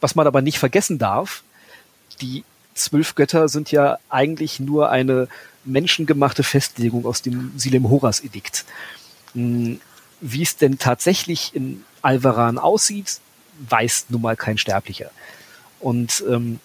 Was 0.00 0.16
man 0.16 0.26
aber 0.26 0.42
nicht 0.42 0.58
vergessen 0.58 0.98
darf, 0.98 1.44
die 2.20 2.42
zwölf 2.78 3.14
Götter 3.14 3.48
sind 3.48 3.70
ja 3.70 3.98
eigentlich 4.08 4.60
nur 4.60 4.90
eine 4.90 5.28
menschengemachte 5.64 6.42
Festlegung 6.42 7.04
aus 7.04 7.22
dem 7.22 7.52
Silem 7.56 7.88
Horas 7.90 8.20
Edikt. 8.20 8.64
Hm, 9.34 9.80
wie 10.20 10.42
es 10.42 10.56
denn 10.56 10.78
tatsächlich 10.78 11.54
in 11.54 11.84
Alvaran 12.02 12.58
aussieht, 12.58 13.20
weiß 13.68 14.06
nun 14.08 14.22
mal 14.22 14.36
kein 14.36 14.58
Sterblicher. 14.58 15.10
Und 15.80 16.24
ähm, 16.28 16.60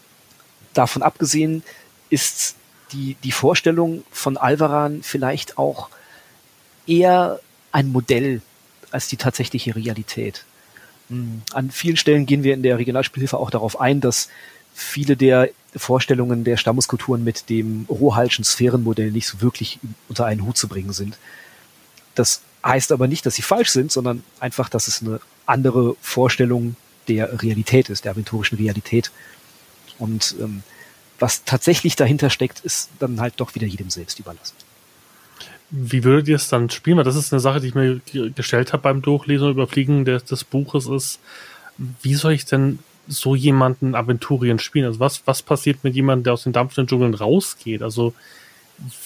davon 0.73 1.03
abgesehen 1.03 1.63
ist 2.09 2.55
die, 2.91 3.15
die 3.23 3.31
Vorstellung 3.31 4.03
von 4.11 4.37
Alvaran 4.37 5.03
vielleicht 5.03 5.57
auch 5.57 5.89
eher 6.87 7.39
ein 7.71 7.91
Modell 7.91 8.41
als 8.91 9.07
die 9.07 9.17
tatsächliche 9.17 9.75
Realität. 9.75 10.45
Hm, 11.09 11.41
an 11.53 11.71
vielen 11.71 11.97
Stellen 11.97 12.25
gehen 12.25 12.43
wir 12.43 12.53
in 12.53 12.63
der 12.63 12.77
Regionalspielhilfe 12.77 13.37
auch 13.37 13.49
darauf 13.49 13.79
ein, 13.79 14.01
dass 14.01 14.29
viele 14.73 15.17
der 15.17 15.49
Vorstellungen 15.75 16.43
der 16.43 16.57
Stammeskulturen 16.57 17.23
mit 17.23 17.49
dem 17.49 17.85
Rohalschen 17.89 18.43
Sphärenmodell 18.43 19.11
nicht 19.11 19.27
so 19.27 19.41
wirklich 19.41 19.79
unter 20.09 20.25
einen 20.25 20.45
Hut 20.45 20.57
zu 20.57 20.67
bringen 20.67 20.93
sind. 20.93 21.17
Das 22.15 22.41
heißt 22.63 22.91
aber 22.91 23.07
nicht, 23.07 23.25
dass 23.25 23.35
sie 23.35 23.41
falsch 23.41 23.69
sind, 23.69 23.91
sondern 23.91 24.23
einfach, 24.39 24.69
dass 24.69 24.87
es 24.87 25.01
eine 25.01 25.19
andere 25.45 25.95
Vorstellung 26.01 26.75
der 27.07 27.41
Realität 27.41 27.89
ist, 27.89 28.05
der 28.05 28.11
aventurischen 28.13 28.57
Realität. 28.57 29.11
Und 29.99 30.35
ähm, 30.39 30.63
was 31.19 31.43
tatsächlich 31.43 31.95
dahinter 31.95 32.29
steckt, 32.29 32.61
ist 32.61 32.89
dann 32.99 33.19
halt 33.19 33.35
doch 33.37 33.55
wieder 33.55 33.67
jedem 33.67 33.89
selbst 33.89 34.19
überlassen. 34.19 34.55
Wie 35.69 36.03
würdet 36.03 36.27
ihr 36.27 36.35
es 36.35 36.49
dann 36.49 36.69
spielen? 36.69 36.97
Weil 36.97 37.03
das 37.03 37.15
ist 37.15 37.33
eine 37.33 37.39
Sache, 37.39 37.59
die 37.59 37.67
ich 37.67 37.75
mir 37.75 37.99
gestellt 38.35 38.73
habe 38.73 38.83
beim 38.83 39.01
Durchlesen 39.01 39.47
und 39.47 39.53
Überfliegen 39.53 40.05
des, 40.05 40.23
des 40.23 40.43
Buches, 40.43 40.87
ist, 40.87 41.19
wie 42.01 42.13
soll 42.13 42.33
ich 42.33 42.45
denn 42.45 42.79
so 43.07 43.35
jemanden 43.35 43.95
Aventurien 43.95 44.59
spielen? 44.59 44.85
Also 44.85 44.99
was, 44.99 45.21
was 45.25 45.41
passiert 45.41 45.83
mit 45.83 45.95
jemandem, 45.95 46.23
der 46.23 46.33
aus 46.33 46.43
den 46.43 46.53
dampfenden 46.53 46.87
Dschungeln 46.87 47.13
rausgeht? 47.13 47.81
Also 47.81 48.13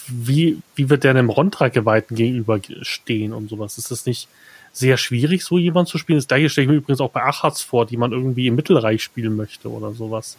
wie, 0.08 0.60
wie 0.76 0.90
wird 0.90 1.04
der 1.04 1.12
einem 1.12 1.30
Rondra-Geweihten 1.30 2.16
gegenüberstehen 2.16 3.34
und 3.34 3.50
sowas? 3.50 3.78
Ist 3.78 3.92
das 3.92 4.06
nicht 4.06 4.28
sehr 4.72 4.98
schwierig, 4.98 5.44
so 5.44 5.58
jemanden 5.58 5.90
zu 5.90 5.98
spielen? 5.98 6.20
Das 6.20 6.28
gleiche 6.28 6.50
stelle 6.50 6.66
ich 6.66 6.72
mir 6.72 6.78
übrigens 6.78 7.02
auch 7.02 7.12
bei 7.12 7.24
Achatz 7.24 7.62
vor, 7.62 7.86
die 7.86 7.98
man 7.98 8.12
irgendwie 8.12 8.48
im 8.48 8.56
Mittelreich 8.56 9.04
spielen 9.04 9.36
möchte 9.36 9.70
oder 9.70 9.94
sowas. 9.94 10.38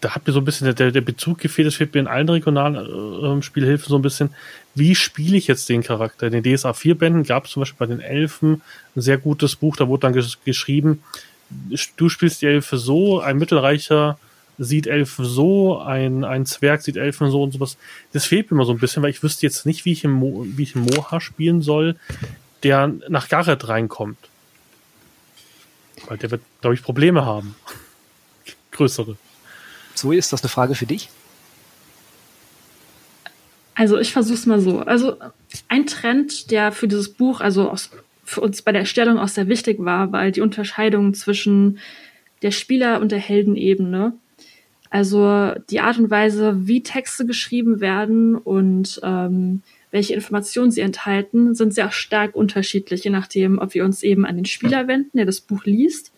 Da 0.00 0.14
hat 0.14 0.26
mir 0.26 0.32
so 0.32 0.40
ein 0.40 0.44
bisschen 0.44 0.74
der, 0.74 0.92
der 0.92 1.00
Bezug 1.00 1.38
gefehlt, 1.38 1.66
das 1.66 1.76
fehlt 1.76 1.94
mir 1.94 2.00
in 2.00 2.06
allen 2.06 2.28
regionalen 2.28 3.38
äh, 3.38 3.42
Spielhilfen 3.42 3.88
so 3.88 3.96
ein 3.96 4.02
bisschen. 4.02 4.30
Wie 4.74 4.94
spiele 4.94 5.36
ich 5.36 5.46
jetzt 5.46 5.68
den 5.68 5.82
Charakter? 5.82 6.26
In 6.26 6.42
den 6.42 6.56
DSA 6.56 6.74
4 6.74 6.98
Bänden 6.98 7.22
gab 7.22 7.46
es 7.46 7.52
zum 7.52 7.62
Beispiel 7.62 7.86
bei 7.86 7.92
den 7.92 8.00
Elfen 8.00 8.60
ein 8.94 9.00
sehr 9.00 9.18
gutes 9.18 9.56
Buch, 9.56 9.76
da 9.76 9.88
wurde 9.88 10.02
dann 10.02 10.12
ges 10.12 10.38
geschrieben, 10.44 11.02
du 11.96 12.08
spielst 12.08 12.42
die 12.42 12.46
Elfe 12.46 12.78
so, 12.78 13.20
ein 13.20 13.38
Mittelreicher 13.38 14.18
sieht 14.58 14.86
Elfen 14.86 15.24
so, 15.24 15.78
ein, 15.78 16.24
ein 16.24 16.46
Zwerg 16.46 16.82
sieht 16.82 16.96
Elfen 16.96 17.30
so 17.30 17.42
und 17.42 17.52
sowas. 17.52 17.76
Das 18.12 18.24
fehlt 18.24 18.50
mir 18.50 18.56
immer 18.56 18.64
so 18.64 18.72
ein 18.72 18.78
bisschen, 18.78 19.02
weil 19.02 19.10
ich 19.10 19.22
wüsste 19.22 19.46
jetzt 19.46 19.66
nicht, 19.66 19.84
wie 19.84 19.92
ich 19.92 20.04
im, 20.04 20.12
Mo 20.12 20.46
wie 20.46 20.62
ich 20.62 20.74
im 20.74 20.82
Moha 20.82 21.20
spielen 21.20 21.62
soll, 21.62 21.96
der 22.62 22.88
nach 23.08 23.28
Gareth 23.28 23.68
reinkommt. 23.68 24.18
Weil 26.06 26.18
der 26.18 26.30
wird, 26.30 26.42
glaube 26.60 26.74
ich, 26.74 26.82
Probleme 26.82 27.24
haben. 27.24 27.54
Größere. 28.70 29.16
So 29.94 30.12
ist 30.12 30.32
das 30.32 30.42
eine 30.42 30.48
Frage 30.48 30.74
für 30.74 30.86
dich? 30.86 31.10
Also 33.74 33.98
ich 33.98 34.12
versuche 34.12 34.34
es 34.34 34.46
mal 34.46 34.60
so. 34.60 34.80
Also 34.80 35.16
ein 35.68 35.86
Trend, 35.86 36.50
der 36.50 36.72
für 36.72 36.88
dieses 36.88 37.12
Buch, 37.12 37.40
also 37.40 37.70
aus, 37.70 37.90
für 38.26 38.42
uns 38.42 38.60
bei 38.60 38.72
der 38.72 38.82
Erstellung 38.82 39.18
auch 39.18 39.28
sehr 39.28 39.48
wichtig 39.48 39.78
war, 39.78 40.12
weil 40.12 40.32
die 40.32 40.42
Unterscheidung 40.42 41.14
zwischen 41.14 41.78
der 42.42 42.50
Spieler- 42.50 43.00
und 43.00 43.12
der 43.12 43.18
Heldenebene 43.18 44.12
also 44.90 45.52
die 45.70 45.80
Art 45.80 45.98
und 45.98 46.10
Weise, 46.10 46.66
wie 46.66 46.82
Texte 46.82 47.26
geschrieben 47.26 47.80
werden 47.80 48.36
und 48.36 49.00
ähm, 49.02 49.62
welche 49.90 50.14
Informationen 50.14 50.70
sie 50.70 50.80
enthalten, 50.80 51.54
sind 51.54 51.74
sehr 51.74 51.90
stark 51.90 52.34
unterschiedlich, 52.34 53.04
je 53.04 53.10
nachdem, 53.10 53.58
ob 53.58 53.74
wir 53.74 53.84
uns 53.84 54.02
eben 54.02 54.24
an 54.26 54.36
den 54.36 54.44
Spieler 54.44 54.88
wenden, 54.88 55.16
der 55.16 55.26
das 55.26 55.40
Buch 55.40 55.64
liest, 55.64 56.12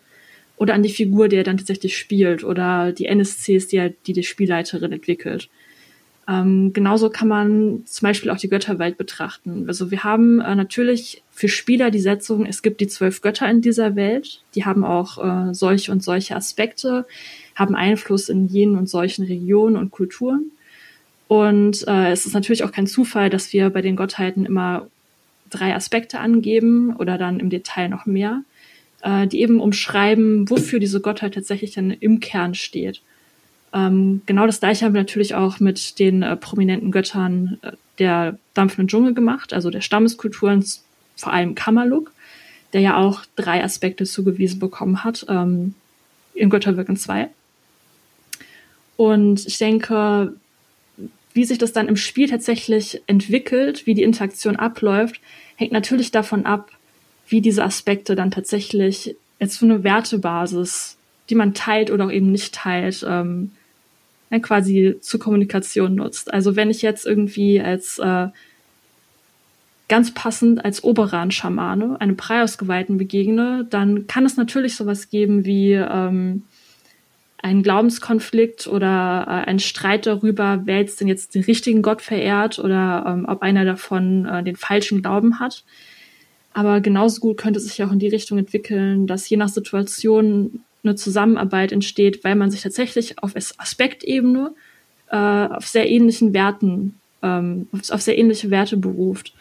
oder 0.56 0.74
an 0.74 0.82
die 0.82 0.88
Figur, 0.90 1.28
die 1.28 1.36
er 1.36 1.44
dann 1.44 1.58
tatsächlich 1.58 1.96
spielt, 1.96 2.42
oder 2.42 2.92
die 2.92 3.06
NSCs, 3.06 3.68
die, 3.68 3.76
er, 3.76 3.90
die 3.90 4.12
die 4.12 4.24
Spielleiterin 4.24 4.92
entwickelt. 4.92 5.48
Ähm, 6.28 6.74
genauso 6.74 7.08
kann 7.08 7.26
man 7.26 7.82
zum 7.86 8.06
Beispiel 8.06 8.30
auch 8.30 8.36
die 8.36 8.50
Götterwelt 8.50 8.98
betrachten. 8.98 9.64
Also 9.66 9.90
wir 9.90 10.04
haben 10.04 10.40
äh, 10.40 10.54
natürlich 10.54 11.22
für 11.30 11.48
Spieler 11.48 11.90
die 11.90 12.00
Setzung, 12.00 12.44
es 12.44 12.60
gibt 12.60 12.82
die 12.82 12.86
zwölf 12.86 13.22
Götter 13.22 13.48
in 13.48 13.62
dieser 13.62 13.96
Welt, 13.96 14.42
die 14.54 14.66
haben 14.66 14.84
auch 14.84 15.24
äh, 15.24 15.54
solche 15.54 15.90
und 15.90 16.04
solche 16.04 16.36
Aspekte 16.36 17.06
haben 17.54 17.74
Einfluss 17.74 18.28
in 18.28 18.46
jenen 18.46 18.76
und 18.76 18.90
solchen 18.90 19.24
Regionen 19.24 19.76
und 19.76 19.90
Kulturen. 19.90 20.50
Und 21.28 21.86
äh, 21.88 22.10
es 22.10 22.26
ist 22.26 22.34
natürlich 22.34 22.62
auch 22.64 22.72
kein 22.72 22.86
Zufall, 22.86 23.30
dass 23.30 23.52
wir 23.54 23.70
bei 23.70 23.80
den 23.80 23.96
Gottheiten 23.96 24.44
immer 24.44 24.88
drei 25.48 25.74
Aspekte 25.74 26.20
angeben 26.20 26.94
oder 26.96 27.16
dann 27.16 27.40
im 27.40 27.48
Detail 27.48 27.88
noch 27.88 28.04
mehr, 28.04 28.42
äh, 29.02 29.26
die 29.26 29.40
eben 29.40 29.60
umschreiben, 29.60 30.48
wofür 30.50 30.78
diese 30.78 31.00
Gottheit 31.00 31.34
tatsächlich 31.34 31.72
dann 31.72 31.90
im 31.90 32.20
Kern 32.20 32.54
steht. 32.54 33.00
Ähm, 33.72 34.22
genau 34.26 34.46
das 34.46 34.60
gleiche 34.60 34.84
haben 34.84 34.94
wir 34.94 35.00
natürlich 35.00 35.34
auch 35.34 35.60
mit 35.60 35.98
den 35.98 36.22
äh, 36.22 36.36
prominenten 36.36 36.90
Göttern 36.90 37.58
äh, 37.62 37.72
der 37.98 38.38
dampfenden 38.54 38.88
Dschungel 38.88 39.14
gemacht, 39.14 39.52
also 39.52 39.70
der 39.70 39.80
Stammeskulturen, 39.80 40.64
vor 41.16 41.32
allem 41.32 41.54
Kamaluk, 41.54 42.12
der 42.72 42.80
ja 42.80 42.96
auch 42.96 43.22
drei 43.36 43.62
Aspekte 43.62 44.04
zugewiesen 44.04 44.58
bekommen 44.58 45.04
hat 45.04 45.26
ähm, 45.28 45.74
in 46.34 46.50
Götterwirken 46.50 46.96
2. 46.96 47.28
Und 48.96 49.46
ich 49.46 49.58
denke, 49.58 50.34
wie 51.34 51.44
sich 51.44 51.58
das 51.58 51.72
dann 51.72 51.88
im 51.88 51.96
Spiel 51.96 52.28
tatsächlich 52.28 53.02
entwickelt, 53.06 53.86
wie 53.86 53.94
die 53.94 54.02
Interaktion 54.02 54.56
abläuft, 54.56 55.20
hängt 55.56 55.72
natürlich 55.72 56.10
davon 56.10 56.46
ab, 56.46 56.70
wie 57.28 57.40
diese 57.40 57.64
Aspekte 57.64 58.16
dann 58.16 58.30
tatsächlich 58.30 59.14
jetzt 59.38 59.58
für 59.58 59.66
eine 59.66 59.84
Wertebasis, 59.84 60.96
die 61.30 61.34
man 61.34 61.54
teilt 61.54 61.90
oder 61.90 62.06
auch 62.06 62.10
eben 62.10 62.32
nicht 62.32 62.54
teilt, 62.54 63.04
ähm, 63.08 63.52
ja, 64.30 64.38
quasi 64.38 64.96
zur 65.00 65.20
Kommunikation 65.20 65.94
nutzt. 65.94 66.32
Also 66.32 66.56
wenn 66.56 66.70
ich 66.70 66.82
jetzt 66.82 67.06
irgendwie 67.06 67.60
als 67.60 67.98
äh, 67.98 68.28
ganz 69.88 70.12
passend 70.12 70.64
als 70.64 70.84
Oberan-Schamane 70.84 72.00
einem 72.00 72.16
Preiausgeweihten 72.16 72.98
begegne, 72.98 73.66
dann 73.70 74.06
kann 74.06 74.26
es 74.26 74.36
natürlich 74.36 74.76
sowas 74.76 75.08
geben 75.08 75.44
wie 75.46 75.72
ähm, 75.72 76.44
ein 77.38 77.62
Glaubenskonflikt 77.62 78.66
oder 78.66 79.24
äh, 79.26 79.48
ein 79.48 79.58
Streit 79.60 80.06
darüber, 80.06 80.62
wer 80.64 80.78
jetzt 80.78 81.00
denn 81.00 81.08
jetzt 81.08 81.34
den 81.34 81.44
richtigen 81.44 81.82
Gott 81.82 82.02
verehrt 82.02 82.58
oder 82.58 83.04
ähm, 83.06 83.26
ob 83.28 83.42
einer 83.42 83.64
davon 83.64 84.26
äh, 84.26 84.42
den 84.42 84.56
falschen 84.56 85.02
Glauben 85.02 85.40
hat. 85.40 85.64
Aber 86.52 86.80
genauso 86.80 87.20
gut 87.20 87.36
könnte 87.38 87.58
es 87.58 87.66
sich 87.66 87.82
auch 87.84 87.92
in 87.92 88.00
die 88.00 88.08
Richtung 88.08 88.38
entwickeln, 88.38 89.06
dass 89.06 89.28
je 89.28 89.36
nach 89.36 89.48
Situation 89.48 90.64
eine 90.84 90.94
Zusammenarbeit 90.94 91.72
entsteht, 91.72 92.24
weil 92.24 92.34
man 92.34 92.50
sich 92.50 92.62
tatsächlich 92.62 93.22
auf 93.22 93.34
Aspektebene 93.36 94.52
äh, 95.10 95.16
auf 95.16 95.66
sehr 95.66 95.88
ähnlichen 95.88 96.32
Werten, 96.34 96.98
ähm, 97.22 97.68
auf 97.72 98.00
sehr 98.00 98.18
ähnliche 98.18 98.50
Werte 98.50 98.76
beruft. 98.76 99.34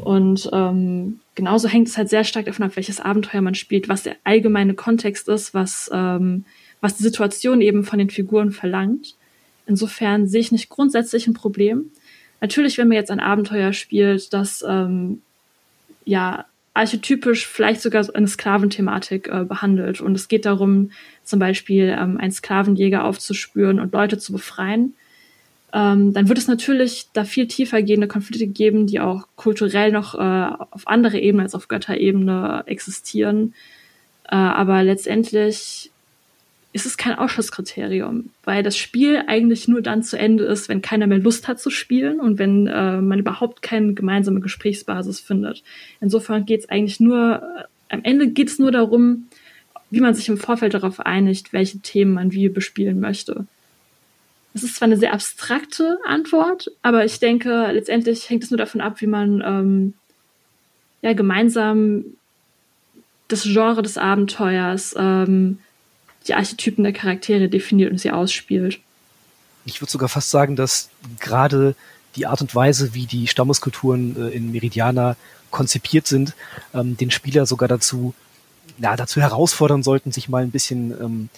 Und 0.00 0.48
ähm, 0.52 1.20
genauso 1.34 1.68
hängt 1.68 1.88
es 1.88 1.96
halt 1.96 2.08
sehr 2.08 2.24
stark 2.24 2.46
davon 2.46 2.64
ab, 2.64 2.76
welches 2.76 3.00
Abenteuer 3.00 3.40
man 3.40 3.54
spielt, 3.54 3.88
was 3.88 4.04
der 4.04 4.16
allgemeine 4.24 4.74
Kontext 4.74 5.28
ist, 5.28 5.54
was 5.54 5.90
ähm, 5.92 6.44
was 6.80 6.96
die 6.96 7.02
Situation 7.02 7.60
eben 7.60 7.84
von 7.84 7.98
den 7.98 8.10
Figuren 8.10 8.52
verlangt. 8.52 9.16
Insofern 9.66 10.28
sehe 10.28 10.40
ich 10.40 10.52
nicht 10.52 10.68
grundsätzlich 10.68 11.26
ein 11.26 11.34
Problem. 11.34 11.90
Natürlich, 12.40 12.78
wenn 12.78 12.88
man 12.88 12.96
jetzt 12.96 13.10
ein 13.10 13.20
Abenteuer 13.20 13.72
spielt, 13.72 14.32
das 14.32 14.64
ähm, 14.66 15.22
ja 16.04 16.46
archetypisch 16.74 17.46
vielleicht 17.46 17.80
sogar 17.80 18.06
eine 18.14 18.28
Sklaventhematik 18.28 19.28
äh, 19.28 19.44
behandelt 19.44 20.00
und 20.00 20.14
es 20.14 20.28
geht 20.28 20.46
darum, 20.46 20.90
zum 21.24 21.38
Beispiel 21.38 21.96
ähm, 21.98 22.18
einen 22.18 22.32
Sklavenjäger 22.32 23.04
aufzuspüren 23.04 23.80
und 23.80 23.92
Leute 23.92 24.18
zu 24.18 24.32
befreien, 24.32 24.94
ähm, 25.72 26.14
dann 26.14 26.28
wird 26.28 26.38
es 26.38 26.48
natürlich 26.48 27.08
da 27.12 27.24
viel 27.24 27.46
tiefer 27.46 27.82
gehende 27.82 28.08
Konflikte 28.08 28.46
geben, 28.46 28.86
die 28.86 29.00
auch 29.00 29.26
kulturell 29.36 29.92
noch 29.92 30.14
äh, 30.14 30.18
auf 30.70 30.86
andere 30.86 31.18
Ebene 31.18 31.42
als 31.42 31.54
auf 31.54 31.68
Götterebene 31.68 32.62
existieren. 32.66 33.54
Äh, 34.24 34.36
aber 34.36 34.82
letztendlich 34.82 35.90
ist 36.72 36.86
es 36.86 36.96
kein 36.96 37.14
Ausschlusskriterium, 37.14 38.30
weil 38.44 38.62
das 38.62 38.76
Spiel 38.76 39.22
eigentlich 39.26 39.68
nur 39.68 39.80
dann 39.80 40.02
zu 40.02 40.18
Ende 40.18 40.44
ist, 40.44 40.68
wenn 40.68 40.82
keiner 40.82 41.06
mehr 41.06 41.18
Lust 41.18 41.48
hat 41.48 41.60
zu 41.60 41.70
spielen 41.70 42.20
und 42.20 42.38
wenn 42.38 42.66
äh, 42.66 43.00
man 43.00 43.18
überhaupt 43.18 43.62
keine 43.62 43.94
gemeinsame 43.94 44.40
Gesprächsbasis 44.40 45.20
findet. 45.20 45.62
Insofern 46.00 46.44
geht 46.44 46.60
es 46.60 46.68
eigentlich 46.68 47.00
nur, 47.00 47.42
äh, 47.42 47.94
am 47.94 48.04
Ende 48.04 48.28
geht 48.28 48.48
es 48.48 48.58
nur 48.58 48.70
darum, 48.70 49.28
wie 49.90 50.00
man 50.00 50.14
sich 50.14 50.28
im 50.28 50.36
Vorfeld 50.36 50.74
darauf 50.74 51.00
einigt, 51.00 51.54
welche 51.54 51.78
Themen 51.78 52.12
man 52.12 52.32
wie 52.32 52.50
bespielen 52.50 53.00
möchte. 53.00 53.46
Es 54.52 54.62
ist 54.62 54.76
zwar 54.76 54.86
eine 54.86 54.98
sehr 54.98 55.14
abstrakte 55.14 55.98
Antwort, 56.04 56.70
aber 56.82 57.04
ich 57.04 57.18
denke, 57.18 57.70
letztendlich 57.72 58.28
hängt 58.28 58.44
es 58.44 58.50
nur 58.50 58.58
davon 58.58 58.80
ab, 58.82 59.00
wie 59.00 59.06
man 59.06 59.42
ähm, 59.44 59.94
ja 61.00 61.14
gemeinsam 61.14 62.04
das 63.28 63.44
Genre 63.44 63.82
des 63.82 63.98
Abenteuers 63.98 64.94
ähm, 64.98 65.58
die 66.26 66.34
Archetypen 66.34 66.84
der 66.84 66.92
Charaktere 66.92 67.48
definiert 67.48 67.90
und 67.90 67.98
sie 67.98 68.10
ausspielt. 68.10 68.80
Ich 69.64 69.80
würde 69.80 69.90
sogar 69.90 70.08
fast 70.08 70.30
sagen, 70.30 70.56
dass 70.56 70.90
gerade 71.20 71.74
die 72.16 72.26
Art 72.26 72.40
und 72.40 72.54
Weise, 72.54 72.94
wie 72.94 73.06
die 73.06 73.26
Stammeskulturen 73.26 74.16
äh, 74.16 74.28
in 74.30 74.50
Meridiana 74.50 75.16
konzipiert 75.50 76.06
sind, 76.06 76.34
ähm, 76.74 76.96
den 76.96 77.10
Spieler 77.10 77.46
sogar 77.46 77.68
dazu, 77.68 78.14
na, 78.78 78.96
dazu 78.96 79.20
herausfordern 79.20 79.82
sollten, 79.82 80.12
sich 80.12 80.28
mal 80.28 80.42
ein 80.42 80.50
bisschen 80.50 80.90
ähm, 80.92 81.28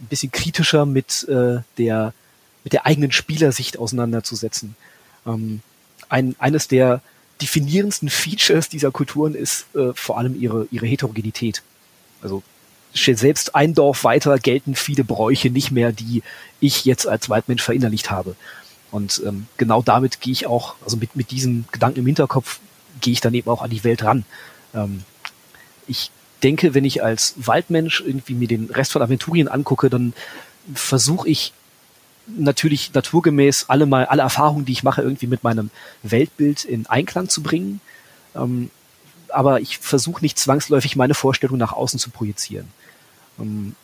ein 0.00 0.06
bisschen 0.06 0.32
kritischer 0.32 0.86
mit 0.86 1.28
äh, 1.28 1.58
der 1.78 2.14
mit 2.64 2.72
der 2.72 2.86
eigenen 2.86 3.12
Spielersicht 3.12 3.78
auseinanderzusetzen. 3.78 4.76
Ähm, 5.26 5.60
ein, 6.08 6.36
eines 6.38 6.68
der 6.68 7.00
definierendsten 7.40 8.10
Features 8.10 8.68
dieser 8.68 8.90
Kulturen 8.90 9.34
ist 9.34 9.74
äh, 9.74 9.92
vor 9.94 10.18
allem 10.18 10.38
ihre, 10.38 10.66
ihre 10.70 10.86
Heterogenität. 10.86 11.62
Also 12.20 12.42
selbst 12.92 13.54
ein 13.54 13.74
Dorf 13.74 14.04
weiter 14.04 14.38
gelten 14.38 14.74
viele 14.74 15.04
Bräuche 15.04 15.50
nicht 15.50 15.70
mehr, 15.70 15.92
die 15.92 16.22
ich 16.60 16.84
jetzt 16.84 17.06
als 17.06 17.28
Waldmensch 17.28 17.62
verinnerlicht 17.62 18.10
habe. 18.10 18.36
Und 18.90 19.22
ähm, 19.24 19.46
genau 19.56 19.82
damit 19.82 20.20
gehe 20.20 20.32
ich 20.32 20.46
auch, 20.46 20.74
also 20.84 20.96
mit, 20.96 21.14
mit 21.14 21.30
diesem 21.30 21.64
Gedanken 21.70 22.00
im 22.00 22.06
Hinterkopf, 22.06 22.58
gehe 23.00 23.12
ich 23.12 23.20
dann 23.20 23.34
eben 23.34 23.48
auch 23.48 23.62
an 23.62 23.70
die 23.70 23.84
Welt 23.84 24.02
ran. 24.02 24.24
Ähm, 24.74 25.04
ich 25.86 26.10
denke, 26.42 26.74
wenn 26.74 26.84
ich 26.84 27.02
als 27.02 27.34
Waldmensch 27.36 28.02
irgendwie 28.04 28.34
mir 28.34 28.48
den 28.48 28.70
Rest 28.70 28.92
von 28.92 29.02
Aventurien 29.02 29.48
angucke, 29.48 29.90
dann 29.90 30.12
versuche 30.74 31.28
ich 31.28 31.52
natürlich 32.26 32.92
naturgemäß 32.94 33.66
alle 33.68 33.86
mal 33.86 34.06
alle 34.06 34.22
Erfahrungen, 34.22 34.64
die 34.64 34.72
ich 34.72 34.82
mache, 34.82 35.02
irgendwie 35.02 35.26
mit 35.26 35.42
meinem 35.44 35.70
Weltbild 36.02 36.64
in 36.64 36.86
Einklang 36.86 37.28
zu 37.28 37.42
bringen. 37.42 37.80
Ähm, 38.34 38.70
aber 39.28 39.60
ich 39.60 39.78
versuche 39.78 40.22
nicht 40.22 40.38
zwangsläufig 40.38 40.96
meine 40.96 41.14
Vorstellung 41.14 41.58
nach 41.58 41.72
außen 41.72 41.98
zu 41.98 42.10
projizieren. 42.10 42.68
Ähm, 43.40 43.74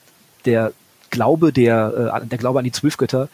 der 0.44 0.72
Glaube, 1.10 1.52
der, 1.52 2.20
äh, 2.22 2.26
der 2.26 2.38
Glaube 2.38 2.58
an 2.58 2.64
die 2.64 2.72
Zwölfgötter 2.72 3.28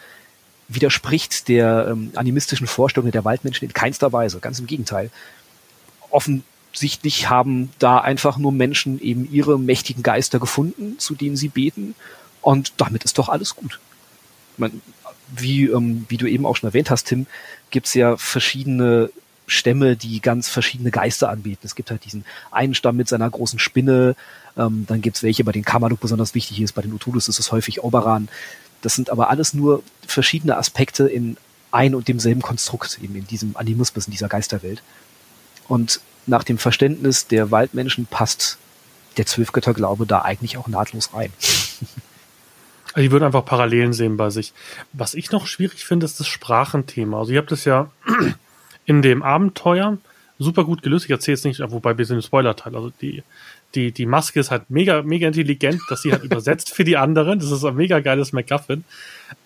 widerspricht 0.69 1.49
der 1.49 1.89
ähm, 1.91 2.13
animistischen 2.15 2.67
Vorstellung 2.67 3.11
der 3.11 3.25
Waldmenschen 3.25 3.67
in 3.67 3.75
keinster 3.75 4.13
Weise. 4.13 4.39
Ganz 4.41 4.59
im 4.59 4.67
Gegenteil. 4.67 5.11
Offensichtlich 6.11 7.29
haben 7.29 7.71
da 7.79 7.99
einfach 7.99 8.39
nur 8.39 8.53
Menschen 8.53 9.01
eben 9.01 9.31
ihre 9.31 9.59
mächtigen 9.59 10.03
Geister 10.03 10.39
gefunden, 10.39 10.99
zu 10.99 11.15
denen 11.15 11.37
sie 11.37 11.49
beten. 11.49 11.95
Und 12.41 12.75
damit 12.79 13.05
ist 13.05 13.19
doch 13.19 13.29
alles 13.29 13.57
gut. 13.57 13.81
Man, 14.57 14.81
wie, 15.35 15.67
ähm, 15.67 16.07
wie 16.09 16.17
du 16.17 16.27
eben 16.27 16.47
auch 16.47 16.57
schon 16.57 16.69
erwähnt 16.69 16.91
hast, 16.91 17.05
Tim, 17.05 17.27
gibt's 17.71 17.95
ja 17.95 18.17
verschiedene 18.17 19.11
Stämme, 19.53 19.97
die 19.97 20.21
ganz 20.21 20.49
verschiedene 20.49 20.91
Geister 20.91 21.29
anbieten. 21.29 21.65
Es 21.65 21.75
gibt 21.75 21.91
halt 21.91 22.05
diesen 22.05 22.25
einen 22.51 22.75
Stamm 22.75 22.97
mit 22.97 23.09
seiner 23.09 23.29
großen 23.29 23.59
Spinne, 23.59 24.17
ähm, 24.57 24.85
dann 24.87 25.01
gibt's 25.01 25.23
welche, 25.23 25.45
bei 25.45 25.53
denen 25.53 25.65
Kamaluk 25.65 26.01
besonders 26.01 26.35
wichtig 26.35 26.61
ist, 26.61 26.73
bei 26.73 26.83
den 26.83 26.93
Utulus 26.93 27.29
ist 27.29 27.39
es 27.39 27.53
häufig 27.53 27.83
Oberan. 27.83 28.29
Das 28.83 28.95
sind 28.95 29.11
aber 29.11 29.31
alles 29.31 29.55
nur 29.55 29.83
verschiedene 30.07 30.57
Aspekte 30.57 31.07
in 31.07 31.37
ein 31.71 31.95
und 31.95 32.09
demselben 32.09 32.43
Konstrukt, 32.43 32.99
eben 33.03 33.17
in 33.17 33.27
diesem 33.27 33.57
Animismus, 33.57 34.07
in 34.07 34.11
dieser 34.11 34.29
Geisterwelt. 34.29 34.83
Und 35.69 36.01
nach 36.27 36.45
dem 36.45 36.59
Verständnis 36.59 37.27
der 37.27 37.51
Waldmenschen 37.51 38.07
passt 38.07 38.59
der 39.17 39.27
Zwölfgötterglaube 39.27 40.07
da 40.07 40.23
eigentlich 40.23 40.57
auch 40.57 40.69
nahtlos 40.69 41.15
rein. 41.15 41.33
Also 42.89 42.97
die 42.97 43.11
würden 43.11 43.25
einfach 43.25 43.45
Parallelen 43.45 43.93
sehen 43.93 44.17
bei 44.17 44.31
sich. 44.31 44.53
Was 44.93 45.15
ich 45.15 45.31
noch 45.31 45.47
schwierig 45.47 45.85
finde, 45.85 46.07
ist 46.07 46.21
das 46.21 46.29
Sprachenthema. 46.29 47.19
Also 47.19 47.33
ihr 47.33 47.39
habt 47.39 47.53
es 47.53 47.65
ja 47.65 47.91
in 48.87 49.03
dem 49.03 49.23
Abenteuer 49.23 49.99
super 50.39 50.65
gut 50.65 50.83
gelöst. 50.83 51.05
Ich 51.05 51.11
erzähle 51.11 51.37
jetzt 51.37 51.45
nicht, 51.45 51.61
wobei 51.61 51.97
wir 51.97 52.05
sind 52.05 52.17
im 52.17 52.23
Spoiler-Teil. 52.23 52.75
Also 52.75 52.91
die, 53.01 53.23
die, 53.75 53.93
die 53.93 54.07
Maske 54.07 54.41
ist 54.41 54.51
halt 54.51 54.71
mega, 54.71 55.03
mega 55.03 55.29
intelligent, 55.29 55.81
dass 55.89 56.03
sie 56.03 56.13
halt 56.13 56.25
übersetzt 56.25 56.71
für 56.71 56.85
die 56.85 56.97
anderen. 56.97 57.39
Das 57.39 57.51
ist 57.51 57.65
ein 57.65 57.77
mega 57.77 58.01
geiles 58.01 58.33
MacGuffin. 58.33 58.85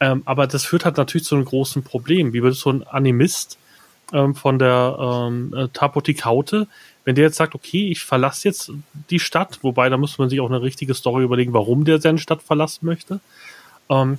Ähm, 0.00 0.22
aber 0.24 0.46
das 0.46 0.64
führt 0.64 0.84
halt 0.84 0.96
natürlich 0.96 1.26
zu 1.26 1.34
einem 1.34 1.44
großen 1.44 1.82
Problem. 1.82 2.32
Wie 2.32 2.42
würde 2.42 2.56
so 2.56 2.70
ein 2.70 2.82
Animist 2.82 3.58
ähm, 4.12 4.34
von 4.34 4.58
der 4.58 4.96
ähm, 4.98 5.54
äh, 5.54 5.68
Tapotikaute, 5.72 6.66
wenn 7.04 7.14
der 7.14 7.24
jetzt 7.24 7.36
sagt, 7.36 7.54
okay, 7.54 7.88
ich 7.90 8.00
verlasse 8.02 8.48
jetzt 8.48 8.72
die 9.10 9.20
Stadt, 9.20 9.60
wobei 9.62 9.88
da 9.88 9.96
muss 9.96 10.18
man 10.18 10.28
sich 10.28 10.40
auch 10.40 10.48
eine 10.48 10.62
richtige 10.62 10.94
Story 10.94 11.24
überlegen, 11.24 11.52
warum 11.52 11.84
der 11.84 12.00
seine 12.00 12.18
Stadt 12.18 12.42
verlassen 12.42 12.86
möchte, 12.86 13.20
ähm, 13.88 14.18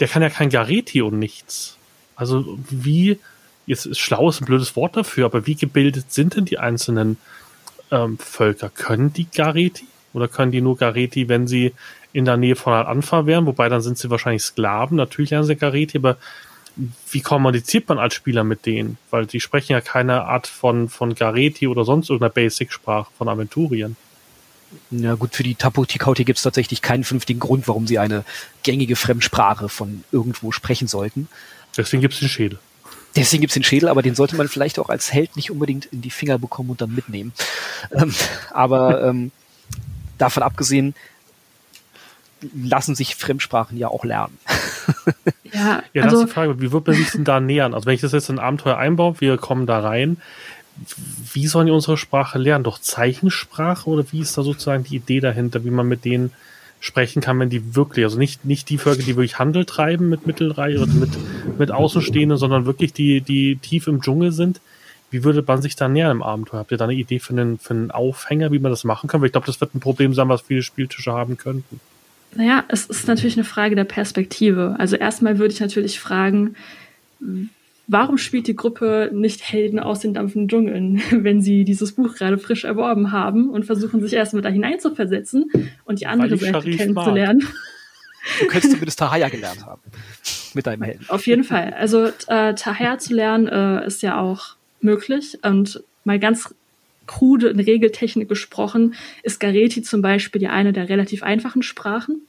der 0.00 0.08
kann 0.08 0.22
ja 0.22 0.30
kein 0.30 0.50
Gareti 0.50 1.00
und 1.02 1.18
nichts. 1.18 1.76
Also 2.16 2.58
wie, 2.70 3.18
jetzt 3.66 3.86
ist 3.86 3.98
schlau 3.98 4.28
ist 4.28 4.40
ein 4.40 4.46
blödes 4.46 4.76
Wort 4.76 4.96
dafür, 4.96 5.26
aber 5.26 5.46
wie 5.46 5.54
gebildet 5.54 6.12
sind 6.12 6.36
denn 6.36 6.44
die 6.44 6.58
einzelnen 6.58 7.16
ähm, 7.90 8.18
Völker? 8.18 8.68
Können 8.68 9.12
die 9.12 9.26
Gareti? 9.26 9.86
Oder 10.12 10.28
können 10.28 10.52
die 10.52 10.60
nur 10.60 10.76
Gareti, 10.76 11.28
wenn 11.28 11.46
sie 11.46 11.72
in 12.12 12.24
der 12.24 12.36
Nähe 12.36 12.56
von 12.56 12.72
Al-Anfa 12.72 13.26
wären? 13.26 13.46
Wobei 13.46 13.68
dann 13.68 13.82
sind 13.82 13.98
sie 13.98 14.10
wahrscheinlich 14.10 14.42
Sklaven. 14.42 14.96
Natürlich 14.96 15.30
lernen 15.30 15.46
sie 15.46 15.56
Gareti, 15.56 15.98
aber 15.98 16.16
wie 17.10 17.20
kommuniziert 17.20 17.88
man 17.88 17.98
als 17.98 18.14
Spieler 18.14 18.44
mit 18.44 18.66
denen? 18.66 18.98
Weil 19.10 19.26
die 19.26 19.40
sprechen 19.40 19.72
ja 19.72 19.80
keine 19.80 20.24
Art 20.24 20.46
von, 20.46 20.88
von 20.88 21.14
Gareti 21.14 21.68
oder 21.68 21.84
sonst 21.84 22.10
irgendeiner 22.10 22.32
Basic-Sprache 22.32 23.10
von 23.16 23.28
Aventurien. 23.28 23.96
Ja 24.90 25.14
gut, 25.14 25.34
für 25.36 25.44
die 25.44 25.54
Taputikauti 25.54 26.24
gibt 26.24 26.38
es 26.38 26.42
tatsächlich 26.42 26.82
keinen 26.82 27.04
vernünftigen 27.04 27.38
Grund, 27.38 27.68
warum 27.68 27.86
sie 27.86 27.98
eine 27.98 28.24
gängige 28.64 28.96
Fremdsprache 28.96 29.68
von 29.68 30.02
irgendwo 30.10 30.50
sprechen 30.50 30.88
sollten. 30.88 31.28
Deswegen 31.76 32.00
gibt 32.00 32.14
es 32.14 32.20
den 32.20 32.28
Schädel. 32.28 32.58
Deswegen 33.16 33.42
gibt 33.42 33.50
es 33.50 33.54
den 33.54 33.64
Schädel, 33.64 33.88
aber 33.88 34.02
den 34.02 34.14
sollte 34.14 34.36
man 34.36 34.48
vielleicht 34.48 34.78
auch 34.78 34.88
als 34.88 35.12
Held 35.12 35.36
nicht 35.36 35.50
unbedingt 35.50 35.86
in 35.86 36.02
die 36.02 36.10
Finger 36.10 36.38
bekommen 36.38 36.70
und 36.70 36.80
dann 36.80 36.94
mitnehmen. 36.94 37.32
Ähm, 37.92 38.12
aber 38.50 39.04
ähm, 39.04 39.30
davon 40.18 40.42
abgesehen, 40.42 40.94
lassen 42.54 42.94
sich 42.94 43.16
Fremdsprachen 43.16 43.78
ja 43.78 43.88
auch 43.88 44.04
lernen. 44.04 44.38
ja, 45.52 45.82
ja 45.92 46.02
also, 46.02 46.16
das 46.16 46.24
ist 46.24 46.28
die 46.28 46.34
Frage, 46.34 46.60
wie 46.60 46.72
wird 46.72 46.86
man 46.86 46.96
sich 46.96 47.10
denn 47.10 47.24
da 47.24 47.40
nähern? 47.40 47.74
Also 47.74 47.86
wenn 47.86 47.94
ich 47.94 48.00
das 48.00 48.12
jetzt 48.12 48.28
in 48.28 48.38
ein 48.38 48.44
Abenteuer 48.44 48.76
einbaue, 48.76 49.20
wir 49.20 49.36
kommen 49.38 49.66
da 49.66 49.80
rein, 49.80 50.18
wie 51.32 51.46
sollen 51.46 51.66
die 51.66 51.72
unsere 51.72 51.96
Sprache 51.96 52.38
lernen? 52.38 52.64
Doch 52.64 52.80
Zeichensprache 52.80 53.88
oder 53.88 54.04
wie 54.10 54.20
ist 54.20 54.36
da 54.36 54.42
sozusagen 54.42 54.84
die 54.84 54.96
Idee 54.96 55.20
dahinter, 55.20 55.64
wie 55.64 55.70
man 55.70 55.86
mit 55.86 56.04
denen 56.04 56.32
sprechen 56.84 57.22
kann, 57.22 57.40
wenn 57.40 57.48
die 57.48 57.74
wirklich, 57.74 58.04
also 58.04 58.18
nicht, 58.18 58.44
nicht 58.44 58.68
die 58.68 58.76
Völker, 58.76 59.02
die 59.02 59.16
wirklich 59.16 59.38
Handel 59.38 59.64
treiben 59.64 60.10
mit 60.10 60.26
Mittelreich 60.26 60.76
oder 60.76 60.92
mit, 60.92 61.10
mit 61.58 61.70
Außenstehenden, 61.70 62.36
sondern 62.36 62.66
wirklich 62.66 62.92
die, 62.92 63.22
die 63.22 63.56
tief 63.56 63.86
im 63.86 64.02
Dschungel 64.02 64.32
sind. 64.32 64.60
Wie 65.10 65.24
würde 65.24 65.42
man 65.46 65.62
sich 65.62 65.76
da 65.76 65.88
nähern 65.88 66.10
im 66.10 66.22
Abenteuer? 66.22 66.60
Habt 66.60 66.72
ihr 66.72 66.76
da 66.76 66.84
eine 66.84 66.92
Idee 66.92 67.20
für 67.20 67.32
einen, 67.32 67.58
für 67.58 67.72
einen 67.72 67.90
Aufhänger, 67.90 68.52
wie 68.52 68.58
man 68.58 68.70
das 68.70 68.84
machen 68.84 69.08
kann? 69.08 69.22
Weil 69.22 69.28
ich 69.28 69.32
glaube, 69.32 69.46
das 69.46 69.60
wird 69.62 69.74
ein 69.74 69.80
Problem 69.80 70.12
sein, 70.12 70.28
was 70.28 70.42
viele 70.42 70.62
Spieltische 70.62 71.12
haben 71.12 71.38
könnten. 71.38 71.80
Naja, 72.34 72.64
es 72.68 72.84
ist 72.84 73.08
natürlich 73.08 73.36
eine 73.36 73.44
Frage 73.44 73.76
der 73.76 73.84
Perspektive. 73.84 74.76
Also 74.78 74.96
erstmal 74.96 75.38
würde 75.38 75.54
ich 75.54 75.60
natürlich 75.60 76.00
fragen, 76.00 76.54
warum 77.86 78.18
spielt 78.18 78.46
die 78.46 78.56
Gruppe 78.56 79.10
nicht 79.12 79.42
Helden 79.42 79.78
aus 79.78 80.00
den 80.00 80.14
dampfenden 80.14 80.48
Dschungeln, 80.48 81.02
wenn 81.10 81.40
sie 81.42 81.64
dieses 81.64 81.92
Buch 81.92 82.14
gerade 82.14 82.38
frisch 82.38 82.64
erworben 82.64 83.12
haben 83.12 83.50
und 83.50 83.64
versuchen 83.64 84.00
sich 84.00 84.12
erstmal 84.12 84.42
da 84.42 84.48
hineinzuversetzen 84.48 85.50
und 85.84 86.00
die 86.00 86.06
andere 86.06 86.36
Seite 86.36 86.70
kennenzulernen? 86.70 87.46
Du 88.40 88.46
könntest 88.46 88.72
zumindest 88.72 88.98
Tahaya 88.98 89.28
gelernt 89.28 89.66
haben. 89.66 89.82
Mit 90.54 90.66
deinem 90.66 90.82
Helden. 90.82 91.04
Auf 91.08 91.26
jeden 91.26 91.44
Fall. 91.44 91.74
Also 91.74 92.06
äh, 92.28 92.54
Tahaya 92.54 92.98
zu 92.98 93.12
lernen 93.12 93.48
äh, 93.48 93.86
ist 93.86 94.02
ja 94.02 94.18
auch 94.20 94.56
möglich. 94.80 95.38
Und 95.42 95.82
mal 96.04 96.18
ganz 96.18 96.54
krude 97.06 97.48
in 97.48 97.60
Regeltechnik 97.60 98.28
gesprochen, 98.28 98.94
ist 99.22 99.40
Gareti 99.40 99.82
zum 99.82 100.00
Beispiel 100.00 100.42
ja 100.42 100.50
eine 100.50 100.72
der 100.72 100.88
relativ 100.88 101.22
einfachen 101.22 101.62
Sprachen. 101.62 102.22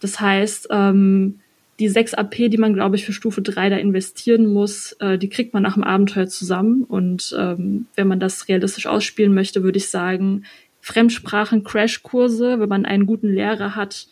Das 0.00 0.20
heißt, 0.20 0.68
ähm, 0.70 1.40
die 1.82 1.88
6 1.88 2.14
AP, 2.14 2.48
die 2.48 2.58
man, 2.58 2.74
glaube 2.74 2.94
ich, 2.94 3.04
für 3.04 3.12
Stufe 3.12 3.42
3 3.42 3.70
da 3.70 3.76
investieren 3.76 4.46
muss, 4.46 4.92
äh, 5.00 5.18
die 5.18 5.28
kriegt 5.28 5.52
man 5.52 5.64
nach 5.64 5.74
dem 5.74 5.82
Abenteuer 5.82 6.28
zusammen. 6.28 6.84
Und 6.84 7.34
ähm, 7.36 7.86
wenn 7.96 8.06
man 8.06 8.20
das 8.20 8.46
realistisch 8.48 8.86
ausspielen 8.86 9.34
möchte, 9.34 9.64
würde 9.64 9.78
ich 9.78 9.90
sagen, 9.90 10.44
Fremdsprachen-Crashkurse, 10.80 12.60
wenn 12.60 12.68
man 12.68 12.86
einen 12.86 13.06
guten 13.06 13.28
Lehrer 13.28 13.74
hat, 13.74 14.06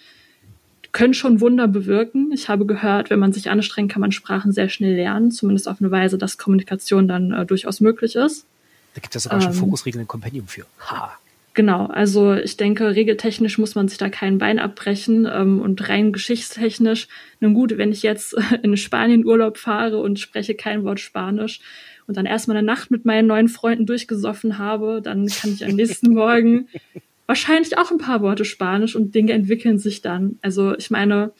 können 0.90 1.14
schon 1.14 1.40
Wunder 1.40 1.68
bewirken. 1.68 2.32
Ich 2.32 2.48
habe 2.48 2.66
gehört, 2.66 3.08
wenn 3.08 3.20
man 3.20 3.32
sich 3.32 3.50
anstrengt, 3.50 3.92
kann 3.92 4.00
man 4.00 4.10
Sprachen 4.10 4.50
sehr 4.50 4.68
schnell 4.68 4.96
lernen, 4.96 5.30
zumindest 5.30 5.68
auf 5.68 5.80
eine 5.80 5.92
Weise, 5.92 6.18
dass 6.18 6.38
Kommunikation 6.38 7.06
dann 7.06 7.32
äh, 7.32 7.46
durchaus 7.46 7.80
möglich 7.80 8.16
ist. 8.16 8.46
Da 8.94 9.00
gibt 9.00 9.14
es 9.14 9.22
sogar 9.22 9.38
ähm, 9.38 9.44
schon 9.44 9.52
Fokusregeln 9.52 10.02
im 10.02 10.08
Compendium 10.08 10.48
für. 10.48 10.66
Ha. 10.90 11.16
Genau, 11.52 11.86
also 11.86 12.34
ich 12.34 12.56
denke, 12.56 12.94
regeltechnisch 12.94 13.58
muss 13.58 13.74
man 13.74 13.88
sich 13.88 13.98
da 13.98 14.08
kein 14.08 14.38
Bein 14.38 14.60
abbrechen 14.60 15.28
ähm, 15.30 15.60
und 15.60 15.88
rein 15.88 16.12
geschichtstechnisch. 16.12 17.08
Nun 17.40 17.54
gut, 17.54 17.76
wenn 17.76 17.90
ich 17.90 18.02
jetzt 18.02 18.36
in 18.62 18.76
Spanien 18.76 19.26
Urlaub 19.26 19.58
fahre 19.58 19.98
und 19.98 20.20
spreche 20.20 20.54
kein 20.54 20.84
Wort 20.84 21.00
Spanisch 21.00 21.60
und 22.06 22.16
dann 22.16 22.26
erstmal 22.26 22.56
eine 22.56 22.66
Nacht 22.66 22.90
mit 22.90 23.04
meinen 23.04 23.26
neuen 23.26 23.48
Freunden 23.48 23.86
durchgesoffen 23.86 24.58
habe, 24.58 25.00
dann 25.02 25.26
kann 25.26 25.52
ich 25.52 25.64
am 25.64 25.72
nächsten 25.72 26.14
Morgen 26.14 26.68
wahrscheinlich 27.26 27.76
auch 27.78 27.90
ein 27.90 27.98
paar 27.98 28.22
Worte 28.22 28.44
Spanisch 28.44 28.94
und 28.94 29.14
Dinge 29.14 29.32
entwickeln 29.32 29.78
sich 29.78 30.02
dann. 30.02 30.38
Also 30.42 30.76
ich 30.76 30.90
meine, 30.90 31.32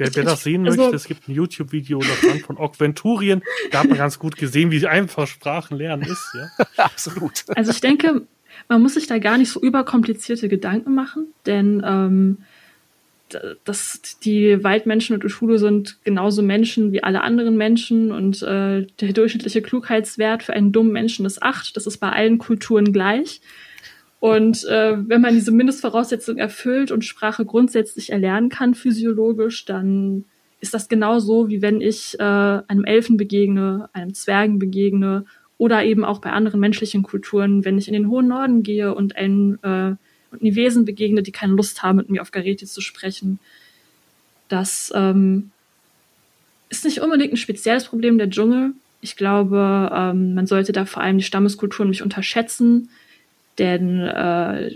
Wer, 0.00 0.16
wer 0.16 0.24
das 0.24 0.42
sehen 0.42 0.66
also, 0.66 0.80
möchte, 0.80 0.96
es 0.96 1.04
gibt 1.04 1.28
ein 1.28 1.34
YouTube-Video 1.34 1.98
davon 1.98 2.40
von 2.40 2.56
Augventurien. 2.56 3.42
Da 3.70 3.80
hat 3.80 3.88
man 3.90 3.98
ganz 3.98 4.18
gut 4.18 4.36
gesehen, 4.36 4.70
wie 4.70 4.86
einfach 4.86 5.26
Sprachen 5.26 5.76
lernen 5.76 6.04
ist. 6.04 6.26
Ja? 6.34 6.66
Absolut. 6.84 7.44
Also 7.48 7.70
ich 7.72 7.80
denke, 7.80 8.22
man 8.68 8.80
muss 8.80 8.94
sich 8.94 9.06
da 9.06 9.18
gar 9.18 9.36
nicht 9.36 9.50
so 9.50 9.60
überkomplizierte 9.60 10.48
Gedanken 10.48 10.94
machen, 10.94 11.26
denn 11.44 11.82
ähm, 11.84 12.38
dass 13.64 14.00
die 14.22 14.64
Waldmenschen 14.64 15.14
und 15.14 15.24
Ushulu 15.24 15.58
sind 15.58 15.98
genauso 16.04 16.42
Menschen 16.42 16.92
wie 16.92 17.02
alle 17.02 17.20
anderen 17.20 17.56
Menschen 17.56 18.10
und 18.10 18.42
äh, 18.42 18.86
der 19.00 19.12
durchschnittliche 19.12 19.60
Klugheitswert 19.60 20.42
für 20.44 20.54
einen 20.54 20.72
dummen 20.72 20.92
Menschen 20.92 21.26
ist 21.26 21.42
acht. 21.42 21.76
Das 21.76 21.86
ist 21.86 21.98
bei 21.98 22.10
allen 22.10 22.38
Kulturen 22.38 22.92
gleich. 22.92 23.40
Und 24.20 24.64
äh, 24.66 24.96
wenn 25.08 25.22
man 25.22 25.34
diese 25.34 25.50
Mindestvoraussetzung 25.50 26.36
erfüllt 26.36 26.92
und 26.92 27.04
Sprache 27.04 27.44
grundsätzlich 27.44 28.10
erlernen 28.10 28.50
kann, 28.50 28.74
physiologisch, 28.74 29.64
dann 29.64 30.26
ist 30.60 30.74
das 30.74 30.88
genauso, 30.88 31.48
wie 31.48 31.62
wenn 31.62 31.80
ich 31.80 32.20
äh, 32.20 32.22
einem 32.22 32.84
Elfen 32.84 33.16
begegne, 33.16 33.88
einem 33.94 34.12
Zwergen 34.12 34.58
begegne 34.58 35.24
oder 35.56 35.82
eben 35.84 36.04
auch 36.04 36.20
bei 36.20 36.32
anderen 36.32 36.60
menschlichen 36.60 37.02
Kulturen, 37.02 37.64
wenn 37.64 37.78
ich 37.78 37.88
in 37.88 37.94
den 37.94 38.08
hohen 38.08 38.28
Norden 38.28 38.62
gehe 38.62 38.94
und 38.94 39.16
ein 39.16 39.58
äh, 39.62 39.96
und 40.30 40.42
Wesen 40.42 40.84
begegne, 40.84 41.22
die 41.22 41.32
keine 41.32 41.54
Lust 41.54 41.82
haben, 41.82 41.96
mit 41.96 42.10
mir 42.10 42.22
auf 42.22 42.30
Gareti 42.30 42.66
zu 42.66 42.80
sprechen. 42.80 43.38
Das 44.48 44.92
ähm, 44.94 45.50
ist 46.68 46.84
nicht 46.84 47.00
unbedingt 47.00 47.32
ein 47.32 47.36
spezielles 47.36 47.86
Problem 47.86 48.18
der 48.18 48.30
Dschungel. 48.30 48.72
Ich 49.00 49.16
glaube, 49.16 49.90
ähm, 49.92 50.34
man 50.34 50.46
sollte 50.46 50.72
da 50.72 50.84
vor 50.84 51.02
allem 51.02 51.18
die 51.18 51.24
Stammeskulturen 51.24 51.88
nicht 51.88 52.02
unterschätzen, 52.02 52.90
denn 53.60 54.00
äh, 54.00 54.72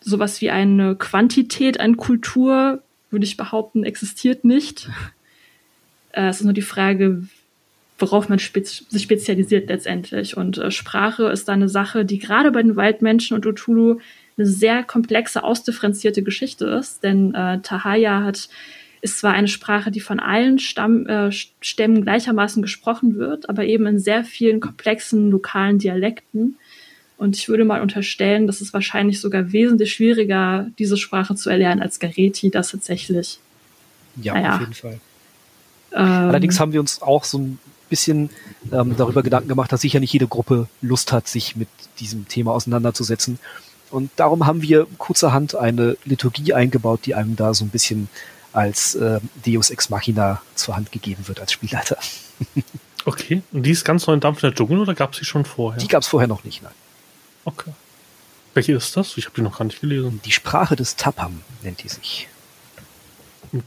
sowas 0.00 0.42
wie 0.42 0.50
eine 0.50 0.96
Quantität 0.96 1.80
an 1.80 1.96
Kultur, 1.96 2.82
würde 3.10 3.24
ich 3.24 3.38
behaupten, 3.38 3.84
existiert 3.84 4.44
nicht. 4.44 4.90
Äh, 6.10 6.28
es 6.28 6.38
ist 6.38 6.44
nur 6.44 6.54
die 6.54 6.62
Frage, 6.62 7.24
worauf 7.98 8.30
man 8.30 8.38
spez 8.38 8.86
sich 8.88 9.02
spezialisiert 9.02 9.68
letztendlich. 9.68 10.38
Und 10.38 10.56
äh, 10.56 10.70
Sprache 10.70 11.24
ist 11.24 11.48
da 11.48 11.52
eine 11.52 11.68
Sache, 11.68 12.06
die 12.06 12.18
gerade 12.18 12.50
bei 12.50 12.62
den 12.62 12.76
Waldmenschen 12.76 13.34
und 13.34 13.44
Utulu 13.44 13.98
eine 14.38 14.46
sehr 14.46 14.84
komplexe, 14.84 15.44
ausdifferenzierte 15.44 16.22
Geschichte 16.22 16.64
ist. 16.64 17.04
Denn 17.04 17.34
äh, 17.34 17.60
Tahaya 17.60 18.22
hat 18.22 18.48
ist 19.00 19.18
zwar 19.18 19.32
eine 19.32 19.48
Sprache, 19.48 19.90
die 19.90 20.00
von 20.00 20.20
allen 20.20 20.58
Stamm, 20.58 21.06
äh, 21.06 21.30
Stämmen 21.30 22.02
gleichermaßen 22.02 22.62
gesprochen 22.62 23.16
wird, 23.16 23.48
aber 23.48 23.64
eben 23.64 23.86
in 23.86 23.98
sehr 23.98 24.24
vielen 24.24 24.60
komplexen 24.60 25.30
lokalen 25.30 25.78
Dialekten. 25.78 26.56
Und 27.18 27.36
ich 27.36 27.48
würde 27.48 27.64
mal 27.64 27.82
unterstellen, 27.82 28.46
dass 28.46 28.60
es 28.60 28.72
wahrscheinlich 28.72 29.20
sogar 29.20 29.52
wesentlich 29.52 29.92
schwieriger, 29.92 30.68
diese 30.78 30.96
Sprache 30.96 31.34
zu 31.34 31.50
erlernen, 31.50 31.82
als 31.82 31.98
Gareti 31.98 32.48
das 32.48 32.70
tatsächlich. 32.70 33.40
Ja, 34.22 34.34
naja, 34.34 34.54
auf 34.54 34.60
jeden 34.60 34.74
Fall. 34.74 35.00
Ähm, 35.92 35.98
Allerdings 35.98 36.60
haben 36.60 36.72
wir 36.72 36.80
uns 36.80 37.02
auch 37.02 37.24
so 37.24 37.38
ein 37.38 37.58
bisschen 37.88 38.30
ähm, 38.72 38.94
darüber 38.96 39.24
Gedanken 39.24 39.48
gemacht, 39.48 39.72
dass 39.72 39.80
sicher 39.80 39.98
nicht 39.98 40.12
jede 40.12 40.28
Gruppe 40.28 40.68
Lust 40.80 41.12
hat, 41.12 41.26
sich 41.26 41.56
mit 41.56 41.68
diesem 41.98 42.28
Thema 42.28 42.52
auseinanderzusetzen. 42.52 43.40
Und 43.90 44.10
darum 44.14 44.46
haben 44.46 44.62
wir 44.62 44.86
kurzerhand 44.98 45.56
eine 45.56 45.96
Liturgie 46.04 46.54
eingebaut, 46.54 47.00
die 47.04 47.16
einem 47.16 47.34
da 47.34 47.52
so 47.52 47.64
ein 47.64 47.70
bisschen 47.70 48.08
als 48.52 48.94
äh, 48.94 49.18
Deus 49.44 49.70
Ex 49.70 49.90
Machina 49.90 50.40
zur 50.54 50.76
Hand 50.76 50.92
gegeben 50.92 51.26
wird 51.26 51.40
als 51.40 51.50
Spielleiter. 51.50 51.96
okay, 53.06 53.42
und 53.50 53.64
die 53.64 53.72
ist 53.72 53.84
ganz 53.84 54.06
neu 54.06 54.14
in 54.14 54.20
Dampf 54.20 54.40
der 54.40 54.54
Dschungel 54.54 54.78
oder 54.78 54.94
gab 54.94 55.14
es 55.14 55.18
sie 55.18 55.24
schon 55.24 55.44
vorher? 55.44 55.80
Die 55.80 55.88
gab 55.88 56.02
es 56.02 56.08
vorher 56.08 56.28
noch 56.28 56.44
nicht, 56.44 56.62
nein. 56.62 56.72
Okay. 57.48 57.72
Welche 58.54 58.72
ist 58.74 58.96
das? 58.96 59.16
Ich 59.16 59.26
habe 59.26 59.36
die 59.36 59.42
noch 59.42 59.58
gar 59.58 59.64
nicht 59.64 59.80
gelesen. 59.80 60.20
Die 60.24 60.32
Sprache 60.32 60.76
des 60.76 60.96
Tapam 60.96 61.42
nennt 61.62 61.82
die 61.82 61.88
sich. 61.88 62.28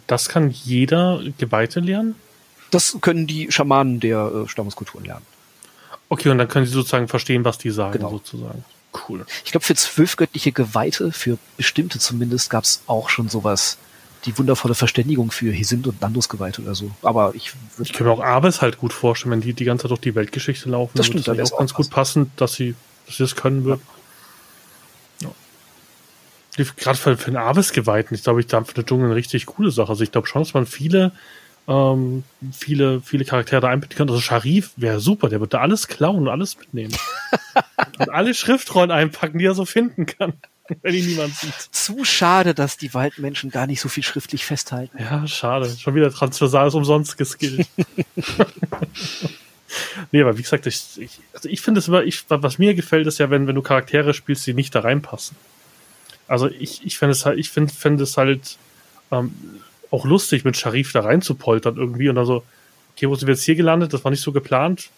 Das 0.08 0.30
kann 0.30 0.52
jeder 0.52 1.22
Geweihte 1.38 1.80
lernen? 1.80 2.16
Das 2.70 2.98
können 3.02 3.28
die 3.28 3.52
Schamanen 3.52 4.00
der 4.00 4.32
äh, 4.46 4.48
Stammeskulturen 4.48 5.06
lernen. 5.06 5.26
Okay, 6.10 6.30
und 6.30 6.38
dann 6.38 6.48
können 6.48 6.66
sie 6.66 6.74
sozusagen 6.74 7.08
verstehen, 7.08 7.46
was 7.46 7.58
die 7.58 7.70
sagen, 7.70 7.94
genau. 7.94 8.12
sozusagen. 8.12 8.64
Cool. 9.08 9.26
Ich 9.46 9.52
glaube, 9.52 9.66
für 9.66 9.76
zwölf 9.76 10.18
göttliche 10.18 10.52
Geweihte, 10.52 11.12
für 11.12 11.38
bestimmte 11.58 12.00
zumindest, 12.00 12.50
gab 12.50 12.66
es 12.66 12.82
auch 12.88 13.10
schon 13.10 13.30
sowas. 13.30 13.78
Die 14.26 14.38
wundervolle 14.38 14.76
Verständigung 14.76 15.32
für 15.32 15.52
Hesind 15.52 15.88
und 15.88 16.00
Landus 16.00 16.30
Geweihte 16.30 16.62
oder 16.62 16.76
so. 16.76 16.92
Aber 17.02 17.34
ich 17.34 17.54
würde. 17.78 17.90
Ich 17.90 17.94
kann 17.94 18.06
mir 18.06 18.14
auch 18.14 18.22
Abes 18.22 18.62
halt 18.62 18.78
gut 18.78 18.94
vorstellen, 18.94 19.32
wenn 19.32 19.42
die 19.42 19.54
die 19.54 19.64
ganze 19.64 19.84
Zeit 19.84 19.92
durch 19.92 20.02
die 20.02 20.14
Weltgeschichte 20.14 20.70
laufen. 20.70 20.92
Das 20.96 21.08
stimmt, 21.08 21.28
das 21.28 21.38
ist 21.38 21.54
auch 21.54 21.60
ganz 21.60 21.74
gut 21.74 21.90
passend, 21.90 22.30
dass 22.36 22.54
sie, 22.54 22.76
dass 23.06 23.18
sie 23.18 23.24
das 23.24 23.36
können 23.36 23.64
würden. 23.64 23.82
Ja. 25.22 25.30
ja. 26.58 26.66
Gerade 26.78 26.98
für, 26.98 27.18
für 27.18 27.32
den 27.32 27.38
Aves-Geweihten, 27.38 28.16
ich 28.16 28.24
glaube, 28.24 28.42
ich 28.42 28.48
da 28.48 28.64
für 28.64 28.74
den 28.74 28.86
Dschungel 28.86 29.08
eine 29.08 29.16
richtig 29.16 29.46
coole 29.46 29.72
Sache. 29.72 29.90
Also 29.90 30.04
ich 30.04 30.12
glaube 30.12 30.28
schon, 30.28 30.42
dass 30.42 30.54
man 30.54 30.66
viele 30.66 31.12
ähm, 31.68 32.24
viele, 32.52 33.02
viele 33.02 33.26
Charaktere 33.26 33.62
da 33.62 33.70
einbinden 33.70 33.98
kann. 33.98 34.10
Also 34.10 34.22
Sharif 34.22 34.72
wäre 34.78 35.00
super, 35.00 35.30
der 35.30 35.40
wird 35.40 35.54
da 35.54 35.60
alles 35.60 35.88
klauen 35.88 36.24
und 36.24 36.28
alles 36.28 36.58
mitnehmen. 36.58 36.96
und 38.00 38.10
alle 38.10 38.34
Schriftrollen 38.34 38.92
einpacken, 38.92 39.40
die 39.40 39.46
er 39.46 39.54
so 39.54 39.66
finden 39.66 40.06
kann, 40.06 40.34
wenn 40.82 40.94
ihn 40.94 41.06
niemand 41.06 41.36
sieht. 41.36 41.54
Zu 41.72 42.04
schade, 42.04 42.54
dass 42.54 42.78
die 42.78 42.94
Waldmenschen 42.94 43.52
gar 43.52 43.68
nicht 43.68 43.82
so 43.82 43.90
viel 43.90 44.04
schriftlich 44.04 44.46
festhalten. 44.46 44.98
Ja, 45.00 45.28
schade. 45.28 45.70
Schon 45.78 45.96
wieder 45.96 46.12
transversales 46.12 46.74
umsonst 46.74 47.18
geskillt. 47.18 47.68
nee, 50.12 50.22
aber 50.22 50.38
wie 50.38 50.42
gesagt, 50.42 50.68
ich, 50.68 50.84
ich, 50.98 51.20
also 51.34 51.50
ich 51.50 51.62
finde 51.62 51.80
es 51.80 51.88
immer, 51.88 52.04
ich, 52.04 52.24
was 52.30 52.58
mir 52.58 52.74
gefällt, 52.74 53.08
ist 53.08 53.20
ja, 53.20 53.30
wenn, 53.30 53.48
wenn 53.48 53.56
du 53.56 53.62
Charaktere 53.62 54.14
spielst, 54.14 54.46
die 54.48 54.54
nicht 54.54 54.74
da 54.76 54.82
reinpassen. 54.82 55.36
Also 56.28 56.48
ich, 56.48 56.86
ich 56.86 56.98
finde 56.98 57.12
es 57.12 57.26
halt, 57.26 57.38
ich 57.38 57.50
finde, 57.50 57.74
finde 57.74 58.04
es 58.04 58.18
halt, 58.18 58.58
ähm, 59.12 59.34
auch 59.92 60.06
lustig, 60.06 60.46
mit 60.46 60.58
Sharif 60.58 60.94
da 60.94 61.02
rein 61.02 61.22
zu 61.22 61.36
poltern 61.36 61.76
irgendwie 61.76 62.10
und 62.10 62.16
dann 62.16 62.26
so, 62.26 62.44
okay, 62.96 63.10
wo 63.10 63.16
sind 63.16 63.28
wir 63.28 63.36
jetzt 63.36 63.44
hier 63.44 63.56
gelandet? 63.56 63.94
Das 63.94 64.04
war 64.04 64.12
nicht 64.12 64.22
so 64.22 64.32
geplant. 64.32 64.90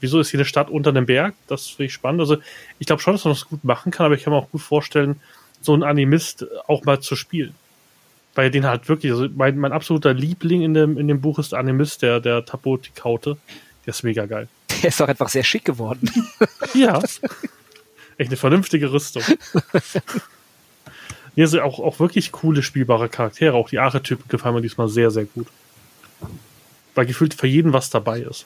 Wieso 0.00 0.20
ist 0.20 0.30
hier 0.30 0.38
eine 0.38 0.44
Stadt 0.44 0.70
unter 0.70 0.90
einem 0.90 1.06
Berg? 1.06 1.34
Das 1.46 1.68
finde 1.68 1.86
ich 1.86 1.94
spannend. 1.94 2.20
Also 2.20 2.36
ich 2.78 2.86
glaube 2.86 3.00
schon, 3.00 3.14
dass 3.14 3.24
man 3.24 3.32
das 3.32 3.46
gut 3.46 3.64
machen 3.64 3.90
kann, 3.90 4.06
aber 4.06 4.14
ich 4.14 4.22
kann 4.22 4.32
mir 4.32 4.38
auch 4.38 4.50
gut 4.50 4.60
vorstellen, 4.60 5.20
so 5.62 5.72
einen 5.72 5.82
Animist 5.82 6.46
auch 6.66 6.84
mal 6.84 7.00
zu 7.00 7.16
spielen. 7.16 7.54
Weil 8.34 8.50
den 8.50 8.66
halt 8.66 8.88
wirklich, 8.88 9.12
also 9.12 9.28
mein, 9.34 9.56
mein 9.56 9.72
absoluter 9.72 10.12
Liebling 10.12 10.60
in 10.60 10.74
dem, 10.74 10.98
in 10.98 11.08
dem 11.08 11.20
Buch 11.20 11.38
ist 11.38 11.54
Animist, 11.54 12.02
der, 12.02 12.20
der 12.20 12.44
Taboti 12.44 12.90
Kaute. 12.94 13.38
Der 13.86 13.90
ist 13.90 14.02
mega 14.02 14.26
geil. 14.26 14.48
Der 14.82 14.88
ist 14.88 15.00
auch 15.00 15.08
einfach 15.08 15.28
sehr 15.28 15.44
schick 15.44 15.64
geworden. 15.64 16.10
ja. 16.74 17.00
Echt 18.16 18.30
eine 18.30 18.36
vernünftige 18.36 18.92
Rüstung. 18.92 19.22
Hier 21.34 21.48
sind 21.48 21.60
auch, 21.60 21.80
auch 21.80 21.98
wirklich 21.98 22.32
coole 22.32 22.62
spielbare 22.62 23.08
Charaktere. 23.08 23.54
Auch 23.54 23.68
die 23.68 23.78
Archetypen 23.78 24.28
gefallen 24.28 24.54
mir 24.54 24.62
diesmal 24.62 24.88
sehr, 24.88 25.10
sehr 25.10 25.24
gut. 25.24 25.48
Weil 26.94 27.06
gefühlt 27.06 27.34
für 27.34 27.46
jeden 27.46 27.72
was 27.72 27.90
dabei 27.90 28.20
ist. 28.20 28.44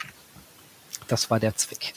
Das 1.07 1.31
war 1.31 1.41
der 1.41 1.57
Zweck. 1.57 1.95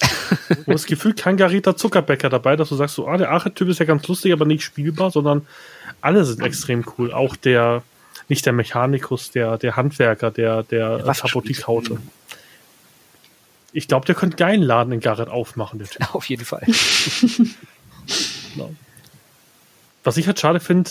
Und 0.50 0.70
das 0.70 0.86
Gefühl, 0.86 1.14
kein 1.14 1.38
Garita 1.38 1.76
Zuckerbäcker 1.76 2.30
dabei, 2.30 2.56
dass 2.56 2.70
du 2.70 2.76
sagst, 2.76 2.96
so, 2.96 3.08
ah, 3.08 3.18
der 3.18 3.30
Archetyp 3.30 3.68
ist 3.70 3.80
ja 3.80 3.86
ganz 3.86 4.08
lustig, 4.08 4.32
aber 4.32 4.46
nicht 4.46 4.64
spielbar, 4.64 5.12
sondern 5.12 5.46
alle 6.02 6.24
sind 6.26 6.42
extrem 6.42 6.86
cool. 6.98 7.14
Auch 7.14 7.36
der, 7.36 7.84
nicht 8.30 8.46
der 8.46 8.54
Mechanikus, 8.54 9.32
der, 9.32 9.58
der 9.58 9.76
Handwerker, 9.76 10.32
der, 10.32 10.64
der, 10.64 11.00
der 11.00 11.10
Apothekaute. 11.24 11.98
Ich 13.74 13.88
glaube, 13.88 14.06
der 14.06 14.16
könnte 14.16 14.38
geilen 14.38 14.62
Laden 14.62 14.94
in 14.94 15.00
Garrett 15.00 15.30
aufmachen, 15.30 15.80
der 15.80 15.88
Typ. 15.88 16.14
Auf 16.16 16.26
jeden 16.26 16.46
Fall. 16.46 16.66
genau. 18.54 18.72
Was 20.04 20.18
ich 20.18 20.26
halt 20.26 20.40
schade 20.40 20.60
finde, 20.60 20.90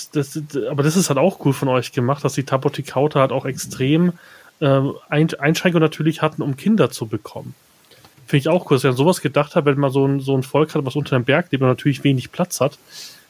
aber 0.71 0.83
das 0.83 0.97
ist 0.97 1.09
halt 1.09 1.19
auch 1.19 1.45
cool 1.45 1.53
von 1.53 1.69
euch 1.69 1.93
gemacht, 1.93 2.25
dass 2.25 2.35
die 2.35 2.45
Tapotikauta 2.45 3.21
halt 3.21 3.33
auch 3.33 3.45
extrem 3.45 4.13
äh, 4.61 4.81
Einschränkungen 5.09 5.83
natürlich 5.83 6.23
hatten, 6.23 6.43
um 6.43 6.57
Kinder 6.57 6.91
zu 6.91 7.07
bekommen. 7.07 7.55
Finde 8.27 8.43
ich 8.43 8.49
auch 8.49 8.71
cool, 8.71 8.77
dass 8.77 8.85
ihr 8.85 8.91
an 8.91 8.97
sowas 8.97 9.21
gedacht 9.21 9.57
habt, 9.57 9.67
wenn 9.67 9.79
man 9.79 9.91
so 9.91 10.07
ein, 10.07 10.21
so 10.21 10.37
ein 10.37 10.45
Volk 10.45 10.75
hat, 10.75 10.85
was 10.85 10.95
unter 10.95 11.17
einem 11.17 11.25
Berg 11.25 11.51
lebt 11.51 11.63
und 11.63 11.69
natürlich 11.69 12.05
wenig 12.05 12.31
Platz 12.31 12.61
hat, 12.61 12.79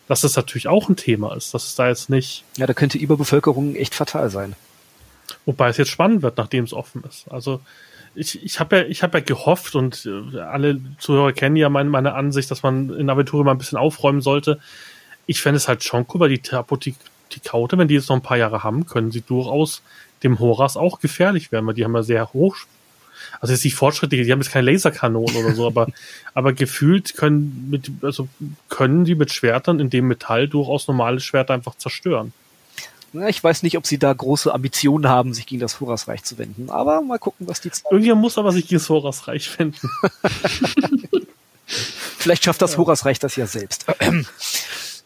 dass 0.06 0.20
das 0.20 0.36
natürlich 0.36 0.68
auch 0.68 0.90
ein 0.90 0.96
Thema 0.96 1.34
ist, 1.34 1.54
dass 1.54 1.68
es 1.68 1.74
da 1.76 1.88
jetzt 1.88 2.10
nicht. 2.10 2.44
Ja, 2.58 2.66
da 2.66 2.74
könnte 2.74 2.98
Überbevölkerung 2.98 3.74
echt 3.76 3.94
fatal 3.94 4.28
sein. 4.28 4.54
Wobei 5.46 5.70
es 5.70 5.78
jetzt 5.78 5.90
spannend 5.90 6.22
wird, 6.22 6.36
nachdem 6.36 6.64
es 6.64 6.74
offen 6.74 7.02
ist. 7.08 7.30
Also 7.30 7.60
ich, 8.14 8.42
ich 8.42 8.60
habe 8.60 8.76
ja, 8.76 8.82
ich 8.84 9.02
habe 9.02 9.18
ja 9.18 9.24
gehofft 9.24 9.74
und 9.74 10.06
äh, 10.06 10.40
alle 10.40 10.80
Zuhörer 10.98 11.32
kennen 11.32 11.56
ja 11.56 11.68
meine, 11.68 11.90
meine 11.90 12.14
Ansicht, 12.14 12.50
dass 12.50 12.62
man 12.62 12.90
in 12.90 13.08
Aventur 13.10 13.44
mal 13.44 13.52
ein 13.52 13.58
bisschen 13.58 13.78
aufräumen 13.78 14.20
sollte 14.20 14.60
ich 15.30 15.40
fände 15.40 15.58
es 15.58 15.68
halt 15.68 15.84
schon 15.84 16.06
cool, 16.12 16.20
weil 16.20 16.36
die 16.36 16.52
Apothekaute, 16.52 17.78
wenn 17.78 17.86
die 17.86 17.94
jetzt 17.94 18.08
noch 18.08 18.16
ein 18.16 18.22
paar 18.22 18.36
Jahre 18.36 18.64
haben, 18.64 18.86
können 18.86 19.12
sie 19.12 19.20
durchaus 19.20 19.80
dem 20.24 20.40
Horas 20.40 20.76
auch 20.76 20.98
gefährlich 20.98 21.52
werden, 21.52 21.66
weil 21.66 21.74
die 21.74 21.84
haben 21.84 21.94
ja 21.94 22.02
sehr 22.02 22.32
hoch, 22.32 22.56
also 23.40 23.52
jetzt 23.52 23.62
nicht 23.62 23.76
fortschrittliche, 23.76 24.24
die 24.24 24.32
haben 24.32 24.40
jetzt 24.40 24.50
keine 24.50 24.68
Laserkanonen 24.68 25.36
oder 25.36 25.54
so, 25.54 25.68
aber, 25.68 25.86
aber 26.34 26.52
gefühlt 26.52 27.16
können 27.16 27.68
mit, 27.70 27.92
also 28.02 28.26
können 28.68 29.04
die 29.04 29.14
mit 29.14 29.32
Schwertern 29.32 29.78
in 29.78 29.88
dem 29.88 30.08
Metall 30.08 30.48
durchaus 30.48 30.88
normale 30.88 31.20
Schwerter 31.20 31.54
einfach 31.54 31.76
zerstören. 31.76 32.32
Na, 33.12 33.28
ich 33.28 33.42
weiß 33.42 33.62
nicht, 33.64 33.76
ob 33.76 33.86
sie 33.86 33.98
da 33.98 34.12
große 34.12 34.54
Ambitionen 34.54 35.08
haben, 35.08 35.34
sich 35.34 35.46
gegen 35.46 35.60
das 35.60 35.80
Horasreich 35.80 36.22
zu 36.22 36.38
wenden, 36.38 36.70
aber 36.70 37.00
mal 37.02 37.18
gucken, 37.18 37.48
was 37.48 37.60
die 37.60 37.70
zeigen. 37.70 37.88
Irgendjemand 37.90 38.22
muss 38.22 38.38
aber 38.38 38.52
sich 38.52 38.68
gegen 38.68 38.78
das 38.80 38.88
Horasreich 38.88 39.58
wenden. 39.58 39.90
Vielleicht 41.66 42.44
schafft 42.44 42.62
das 42.62 42.72
ja. 42.72 42.78
Horasreich 42.78 43.18
das 43.18 43.36
ja 43.36 43.46
selbst. 43.46 43.86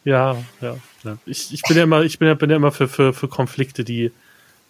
Ja, 0.05 0.37
ja. 0.61 0.77
ja. 1.03 1.17
Ich, 1.25 1.51
ich 1.51 1.63
bin 1.63 1.75
ja 1.77 1.83
immer, 1.83 2.03
ich 2.03 2.19
bin 2.19 2.27
ja, 2.27 2.35
bin 2.35 2.51
ja 2.51 2.57
immer 2.57 2.71
für, 2.71 2.87
für, 2.87 3.11
für 3.11 3.27
Konflikte, 3.27 3.83
die, 3.83 4.11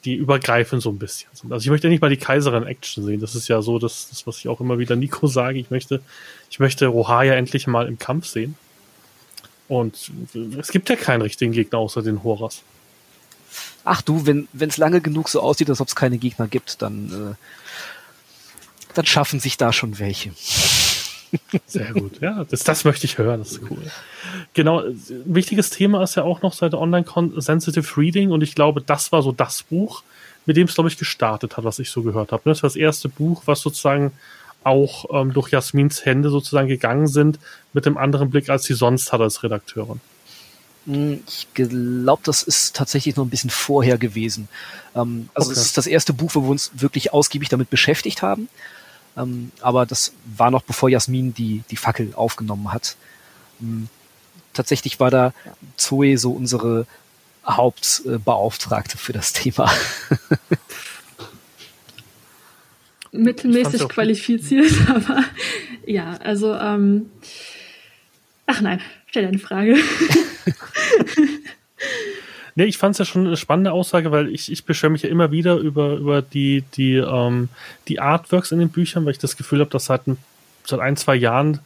die 0.05 0.15
übergreifend 0.15 0.81
so 0.81 0.89
ein 0.89 0.97
bisschen 0.97 1.29
sind. 1.33 1.51
Also 1.51 1.65
ich 1.65 1.69
möchte 1.69 1.87
ja 1.87 1.91
nicht 1.91 2.01
mal 2.01 2.09
die 2.09 2.15
Kaiserin 2.15 2.63
Action 2.63 3.03
sehen. 3.03 3.19
Das 3.19 3.35
ist 3.35 3.49
ja 3.49 3.61
so, 3.61 3.77
das, 3.77 4.07
das 4.09 4.25
was 4.25 4.37
ich 4.37 4.47
auch 4.47 4.61
immer 4.61 4.79
wieder 4.79 4.95
Nico 4.95 5.27
sage. 5.27 5.59
Ich 5.59 5.71
möchte, 5.71 6.01
ich 6.49 6.59
möchte 6.59 6.87
Rohaya 6.87 7.33
endlich 7.33 7.67
mal 7.67 7.85
im 7.85 7.99
Kampf 7.99 8.27
sehen. 8.27 8.55
Und 9.67 10.09
es 10.57 10.69
gibt 10.69 10.89
ja 10.89 10.95
keinen 10.95 11.21
richtigen 11.21 11.51
Gegner 11.51 11.79
außer 11.79 12.01
den 12.01 12.23
Horas. 12.23 12.61
Ach 13.83 14.01
du, 14.01 14.25
wenn 14.25 14.47
es 14.59 14.77
lange 14.77 15.01
genug 15.01 15.29
so 15.29 15.41
aussieht, 15.41 15.69
als 15.69 15.81
ob 15.81 15.87
es 15.87 15.95
keine 15.95 16.17
Gegner 16.17 16.47
gibt, 16.47 16.81
dann, 16.81 17.35
äh, 17.35 18.93
dann 18.93 19.05
schaffen 19.05 19.39
sich 19.39 19.57
da 19.57 19.73
schon 19.73 19.99
welche. 19.99 20.31
Sehr 21.65 21.93
gut, 21.93 22.21
ja, 22.21 22.45
das, 22.45 22.63
das 22.63 22.85
möchte 22.85 23.05
ich 23.05 23.17
hören, 23.17 23.39
das 23.39 23.53
ist 23.53 23.61
cool. 23.69 23.91
Genau, 24.53 24.79
ein 24.79 24.95
wichtiges 25.25 25.69
Thema 25.69 26.01
ist 26.03 26.15
ja 26.15 26.23
auch 26.23 26.41
noch 26.41 26.53
seit 26.53 26.73
Online 26.73 27.05
Sensitive 27.37 27.97
Reading 27.97 28.31
und 28.31 28.41
ich 28.41 28.55
glaube, 28.55 28.81
das 28.81 29.11
war 29.11 29.21
so 29.21 29.31
das 29.31 29.63
Buch, 29.63 30.03
mit 30.45 30.57
dem 30.57 30.67
es, 30.67 30.75
glaube 30.75 30.89
ich, 30.89 30.97
gestartet 30.97 31.57
hat, 31.57 31.63
was 31.63 31.79
ich 31.79 31.89
so 31.89 32.03
gehört 32.03 32.31
habe. 32.31 32.43
Das 32.45 32.63
war 32.63 32.69
das 32.69 32.75
erste 32.75 33.09
Buch, 33.09 33.43
was 33.45 33.61
sozusagen 33.61 34.11
auch 34.63 35.05
ähm, 35.11 35.33
durch 35.33 35.49
Jasmins 35.51 36.05
Hände 36.05 36.29
sozusagen 36.29 36.67
gegangen 36.67 37.07
sind, 37.07 37.39
mit 37.73 37.85
einem 37.85 37.97
anderen 37.97 38.29
Blick, 38.29 38.49
als 38.49 38.63
sie 38.63 38.73
sonst 38.73 39.11
hat 39.11 39.21
als 39.21 39.43
Redakteurin. 39.43 40.01
Hm, 40.85 41.23
ich 41.27 41.47
glaube, 41.53 42.21
das 42.25 42.43
ist 42.43 42.75
tatsächlich 42.75 43.15
noch 43.15 43.25
ein 43.25 43.29
bisschen 43.29 43.49
vorher 43.49 43.97
gewesen. 43.97 44.47
Ähm, 44.95 45.29
also 45.33 45.51
es 45.51 45.59
ist 45.59 45.77
das 45.77 45.87
erste 45.87 46.13
Buch, 46.13 46.31
wo 46.33 46.43
wir 46.43 46.49
uns 46.49 46.71
wirklich 46.75 47.13
ausgiebig 47.13 47.49
damit 47.49 47.69
beschäftigt 47.69 48.21
haben. 48.21 48.47
Ähm, 49.17 49.51
aber 49.61 49.85
das 49.85 50.13
war 50.25 50.51
noch 50.51 50.63
bevor 50.63 50.89
Jasmin 50.89 51.33
die, 51.33 51.63
die 51.71 51.77
Fackel 51.77 52.13
aufgenommen 52.15 52.71
hat. 52.71 52.95
Ähm, 53.61 53.87
tatsächlich 54.53 54.99
war 54.99 55.11
da 55.11 55.33
Zoe 55.77 56.17
so 56.17 56.31
unsere 56.31 56.85
Hauptbeauftragte 57.47 58.97
für 58.97 59.13
das 59.13 59.33
Thema. 59.33 59.71
Mittelmäßig 63.11 63.87
qualifiziert, 63.87 64.73
aber 64.89 65.23
ja, 65.85 66.17
also 66.17 66.53
ähm, 66.53 67.09
ach 68.45 68.59
nein, 68.61 68.81
stell 69.07 69.27
eine 69.27 69.39
Frage. 69.39 69.77
Nee, 72.57 72.65
ich 72.65 72.77
fand 72.77 72.93
es 72.93 72.99
ja 72.99 73.05
schon 73.05 73.27
eine 73.27 73.35
spannende 73.35 73.73
Aussage, 73.73 74.11
weil 74.11 74.29
ich, 74.29 74.49
ich 74.49 74.63
beschwere 74.63 74.89
mich 74.89 75.01
ja 75.01 75.09
immer 75.09 75.29
wieder 75.29 75.57
über, 75.57 75.95
über 75.95 76.21
die, 76.21 76.63
die, 76.75 76.95
ähm, 76.95 77.49
die 77.89 77.99
Artworks 77.99 78.51
in 78.53 78.59
den 78.59 78.69
Büchern, 78.69 79.03
weil 79.03 79.11
ich 79.11 79.19
das 79.19 79.35
Gefühl 79.35 79.59
habe, 79.59 79.69
dass 79.69 79.85
seit, 79.85 80.03
seit 80.63 80.79
ein, 80.79 80.95
zwei 80.95 81.15
Jahren 81.15 81.59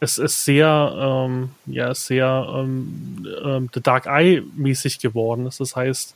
es 0.00 0.18
ist 0.18 0.44
sehr, 0.44 0.94
ähm, 0.98 1.50
ja, 1.64 1.94
sehr 1.94 2.46
ähm, 2.54 3.26
ähm, 3.42 3.70
The 3.72 3.80
Dark 3.80 4.04
Eye 4.04 4.42
mäßig 4.54 4.98
geworden 4.98 5.46
ist. 5.46 5.60
Das 5.60 5.76
heißt, 5.76 6.14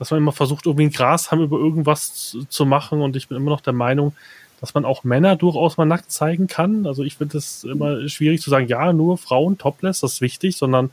dass 0.00 0.10
man 0.10 0.18
immer 0.18 0.32
versucht, 0.32 0.66
irgendwie 0.66 0.86
ein 0.86 0.92
Grashalm 0.92 1.42
über 1.42 1.58
irgendwas 1.58 2.30
zu, 2.30 2.44
zu 2.46 2.66
machen 2.66 3.00
und 3.00 3.14
ich 3.14 3.28
bin 3.28 3.36
immer 3.36 3.50
noch 3.50 3.60
der 3.60 3.74
Meinung, 3.74 4.12
dass 4.60 4.74
man 4.74 4.84
auch 4.84 5.04
Männer 5.04 5.36
durchaus 5.36 5.76
mal 5.76 5.84
nackt 5.84 6.10
zeigen 6.10 6.48
kann. 6.48 6.84
Also 6.84 7.04
ich 7.04 7.16
finde 7.16 7.38
es 7.38 7.62
immer 7.62 8.08
schwierig 8.08 8.42
zu 8.42 8.50
sagen, 8.50 8.66
ja, 8.66 8.92
nur 8.92 9.18
Frauen, 9.18 9.56
topless, 9.56 10.00
das 10.00 10.14
ist 10.14 10.20
wichtig, 10.20 10.56
sondern 10.56 10.90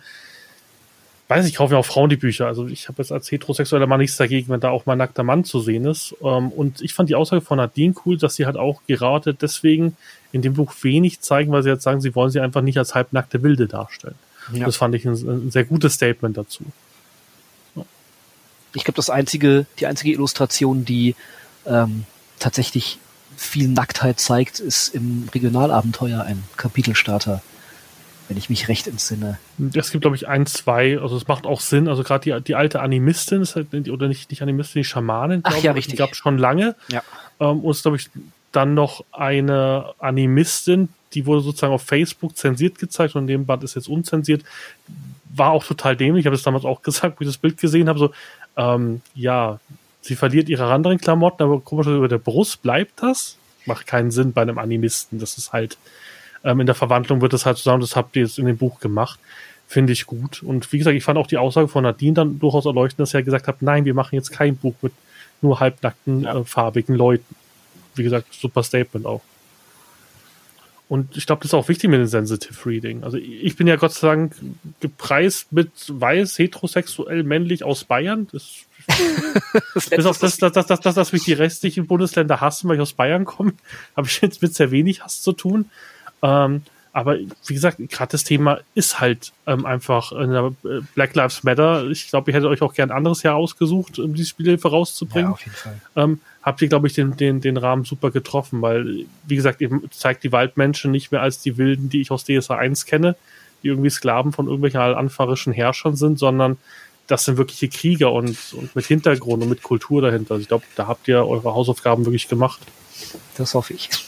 weiß 1.27 1.45
ich, 1.47 1.55
kaufe 1.55 1.73
ja 1.73 1.79
auch 1.79 1.85
Frauen 1.85 2.09
die 2.09 2.17
Bücher. 2.17 2.45
Also 2.45 2.67
ich 2.67 2.87
habe 2.87 3.01
jetzt 3.01 3.11
als 3.11 3.31
heterosexueller 3.31 3.87
Mann 3.87 3.99
nichts 3.99 4.17
dagegen, 4.17 4.49
wenn 4.49 4.59
da 4.59 4.69
auch 4.69 4.85
mal 4.85 4.95
nackter 4.95 5.23
Mann 5.23 5.43
zu 5.43 5.59
sehen 5.59 5.85
ist. 5.85 6.15
Ähm, 6.21 6.49
und 6.49 6.81
ich 6.81 6.93
fand 6.93 7.09
die 7.09 7.15
Aussage 7.15 7.41
von 7.41 7.57
Nadine 7.57 7.95
cool, 8.05 8.17
dass 8.17 8.35
sie 8.35 8.45
halt 8.45 8.57
auch 8.57 8.81
gerade 8.87 9.33
deswegen 9.33 9.97
in 10.31 10.41
dem 10.41 10.53
Buch 10.53 10.73
wenig 10.81 11.21
zeigen, 11.21 11.51
weil 11.51 11.63
sie 11.63 11.69
jetzt 11.69 11.83
sagen, 11.83 12.01
sie 12.01 12.13
wollen 12.13 12.29
sie 12.29 12.39
einfach 12.39 12.61
nicht 12.61 12.77
als 12.77 12.93
halbnackte 12.93 13.41
Wilde 13.41 13.67
darstellen. 13.67 14.15
Ja. 14.53 14.65
Das 14.65 14.77
fand 14.77 14.93
ich 14.93 15.05
ein, 15.05 15.13
ein, 15.13 15.51
sehr 15.51 15.65
gutes 15.65 15.93
Statement 15.93 16.37
dazu. 16.37 16.63
Ja. 17.75 17.83
Ich 18.75 18.83
glaube, 18.83 18.97
das 18.97 19.09
einzige, 19.09 19.65
die 19.79 19.87
einzige 19.87 20.11
Illustration, 20.11 20.85
die 20.85 21.15
ähm, 21.65 22.05
tatsächlich 22.37 22.99
viel 23.35 23.67
Nacktheit 23.67 24.19
zeigt, 24.19 24.59
ist 24.59 24.93
im 24.93 25.27
Regionalabenteuer 25.33 26.21
ein 26.21 26.43
Kapitelstarter 26.55 27.41
wenn 28.27 28.37
ich 28.37 28.49
mich 28.49 28.67
recht 28.67 28.87
entsinne. 28.87 29.37
Es 29.75 29.91
gibt, 29.91 30.01
glaube 30.01 30.15
ich, 30.15 30.27
ein, 30.27 30.45
zwei, 30.45 30.99
also 30.99 31.15
es 31.15 31.27
macht 31.27 31.45
auch 31.45 31.59
Sinn. 31.59 31.87
Also 31.87 32.03
gerade 32.03 32.23
die, 32.23 32.43
die 32.43 32.55
alte 32.55 32.81
Animistin, 32.81 33.45
halt, 33.45 33.89
oder 33.89 34.07
nicht, 34.07 34.29
nicht 34.29 34.41
Animistin, 34.41 34.81
die 34.81 34.85
Schamanin, 34.85 35.43
glaube 35.43 35.61
ja, 35.61 35.75
ich, 35.75 35.87
die 35.87 35.95
gab 35.95 36.11
es 36.11 36.17
schon 36.17 36.37
lange. 36.37 36.75
Ja. 36.89 37.03
Ähm, 37.39 37.59
und 37.59 37.71
es 37.71 37.81
glaube 37.81 37.97
ich, 37.97 38.09
dann 38.51 38.73
noch 38.73 39.03
eine 39.11 39.93
Animistin, 39.99 40.89
die 41.13 41.25
wurde 41.25 41.41
sozusagen 41.41 41.73
auf 41.73 41.83
Facebook 41.83 42.37
zensiert 42.37 42.79
gezeigt 42.79 43.15
und 43.15 43.23
in 43.23 43.27
dem 43.27 43.45
Band 43.45 43.63
ist 43.63 43.75
jetzt 43.75 43.89
unzensiert. 43.89 44.43
War 45.29 45.51
auch 45.51 45.63
total 45.63 45.95
dämlich. 45.95 46.21
Ich 46.21 46.25
habe 46.25 46.35
es 46.35 46.43
damals 46.43 46.65
auch 46.65 46.81
gesagt, 46.83 47.19
wo 47.19 47.23
ich 47.23 47.27
das 47.27 47.37
Bild 47.37 47.57
gesehen 47.57 47.89
habe, 47.89 47.99
so, 47.99 48.11
ähm, 48.57 49.01
ja, 49.13 49.59
sie 50.01 50.15
verliert 50.15 50.49
ihre 50.49 50.71
anderen 50.71 50.99
Klamotten, 50.99 51.43
aber 51.43 51.59
komisch, 51.59 51.87
über 51.87 52.07
der 52.07 52.17
Brust 52.17 52.61
bleibt 52.61 53.03
das. 53.03 53.37
Macht 53.65 53.87
keinen 53.87 54.11
Sinn 54.11 54.33
bei 54.33 54.43
einem 54.43 54.59
Animisten. 54.59 55.19
Das 55.19 55.37
ist 55.37 55.51
halt, 55.51 55.77
ähm, 56.45 56.61
in 56.61 56.65
der 56.65 56.75
Verwandlung 56.75 57.21
wird 57.21 57.33
das 57.33 57.45
halt 57.45 57.57
zusammen, 57.57 57.81
das 57.81 57.95
habt 57.95 58.15
ihr 58.15 58.21
jetzt 58.21 58.39
in 58.39 58.45
dem 58.45 58.57
Buch 58.57 58.79
gemacht. 58.79 59.19
Finde 59.67 59.93
ich 59.93 60.05
gut. 60.05 60.43
Und 60.43 60.71
wie 60.71 60.77
gesagt, 60.77 60.95
ich 60.95 61.03
fand 61.03 61.17
auch 61.17 61.27
die 61.27 61.37
Aussage 61.37 61.67
von 61.67 61.83
Nadine 61.83 62.13
dann 62.13 62.39
durchaus 62.39 62.65
erleuchtend, 62.65 62.99
dass 62.99 63.15
er 63.15 63.23
gesagt 63.23 63.47
hat, 63.47 63.63
nein, 63.63 63.83
wir 63.83 63.95
machen 63.95 64.15
jetzt 64.15 64.31
kein 64.31 64.55
Buch 64.55 64.75
mit 64.81 64.93
nur 65.41 65.59
halbnackten, 65.59 66.21
ja. 66.21 66.39
äh, 66.39 66.43
farbigen 66.45 66.95
Leuten. 66.95 67.35
Wie 67.95 68.03
gesagt, 68.03 68.33
super 68.33 68.61
Statement 68.61 69.05
auch. 69.05 69.21
Und 70.87 71.17
ich 71.17 71.25
glaube, 71.25 71.41
das 71.41 71.49
ist 71.49 71.53
auch 71.55 71.67
wichtig 71.67 71.89
mit 71.89 71.99
dem 71.99 72.05
Sensitive 72.05 72.63
Reading. 72.63 73.03
Also 73.03 73.17
ich 73.17 73.55
bin 73.55 73.65
ja 73.65 73.75
Gott 73.75 73.93
sei 73.93 74.07
Dank 74.07 74.35
gepreist 74.81 75.51
mit 75.51 75.71
weiß, 75.87 76.37
heterosexuell, 76.37 77.23
männlich 77.23 77.63
aus 77.63 77.85
Bayern. 77.85 78.27
Das, 78.31 78.65
das 79.73 79.89
bis 79.89 80.05
auf 80.05 80.19
das, 80.19 80.37
dass, 80.37 80.53
dass, 80.53 80.67
dass, 80.67 80.79
dass, 80.81 80.95
dass 80.95 81.11
mich 81.11 81.23
die 81.23 81.33
restlichen 81.33 81.87
Bundesländer 81.87 82.39
hassen, 82.39 82.69
weil 82.69 82.75
ich 82.75 82.81
aus 82.81 82.93
Bayern 82.93 83.25
komme, 83.25 83.53
habe 83.97 84.07
ich 84.07 84.21
jetzt 84.21 84.43
mit 84.43 84.53
sehr 84.53 84.69
wenig 84.69 85.03
Hass 85.03 85.23
zu 85.23 85.31
tun. 85.31 85.71
Ähm, 86.25 86.61
aber 86.91 87.17
wie 87.17 87.53
gesagt, 87.53 87.77
gerade 87.89 88.11
das 88.13 88.23
Thema 88.23 88.59
ist 88.73 89.01
halt 89.01 89.33
ähm, 89.47 89.65
einfach 89.65 90.13
äh, 90.13 90.51
Black 90.95 91.13
Lives 91.13 91.43
Matter. 91.43 91.87
Ich 91.89 92.07
glaube, 92.07 92.31
ihr 92.31 92.35
hättet 92.35 92.49
euch 92.49 92.61
auch 92.61 92.73
gern 92.73 92.89
ein 92.89 92.95
anderes 92.95 93.21
Jahr 93.21 93.35
ausgesucht, 93.35 93.99
um 93.99 94.13
die 94.13 94.23
Spielhilfe 94.23 94.69
rauszubringen. 94.69 95.27
Ja, 95.27 95.33
auf 95.33 95.41
jeden 95.41 95.57
Fall. 95.57 95.81
Ähm, 95.97 96.21
habt 96.41 96.61
ihr, 96.61 96.69
glaube 96.69 96.87
ich, 96.87 96.93
den, 96.93 97.17
den, 97.17 97.41
den 97.41 97.57
Rahmen 97.57 97.83
super 97.83 98.11
getroffen, 98.11 98.61
weil, 98.61 99.05
wie 99.25 99.35
gesagt, 99.35 99.59
ihr 99.59 99.69
zeigt 99.91 100.23
die 100.23 100.31
Waldmenschen 100.31 100.89
nicht 100.89 101.11
mehr 101.11 101.21
als 101.21 101.41
die 101.41 101.57
Wilden, 101.57 101.89
die 101.89 101.99
ich 101.99 102.11
aus 102.11 102.23
DSA 102.23 102.55
1 102.55 102.85
kenne, 102.85 103.17
die 103.61 103.67
irgendwie 103.67 103.89
Sklaven 103.89 104.31
von 104.31 104.45
irgendwelchen 104.45 104.79
anfarischen 104.79 105.51
Herrschern 105.51 105.97
sind, 105.97 106.17
sondern 106.17 106.57
das 107.07 107.25
sind 107.25 107.37
wirkliche 107.37 107.67
Krieger 107.67 108.13
und, 108.13 108.37
und 108.53 108.73
mit 108.73 108.85
Hintergrund 108.85 109.43
und 109.43 109.49
mit 109.49 109.63
Kultur 109.63 110.01
dahinter. 110.01 110.35
Also 110.35 110.41
ich 110.43 110.47
glaube, 110.47 110.63
da 110.77 110.87
habt 110.87 111.09
ihr 111.09 111.27
eure 111.27 111.53
Hausaufgaben 111.53 112.05
wirklich 112.05 112.29
gemacht. 112.29 112.61
Das 113.35 113.53
hoffe 113.53 113.73
ich. 113.73 113.89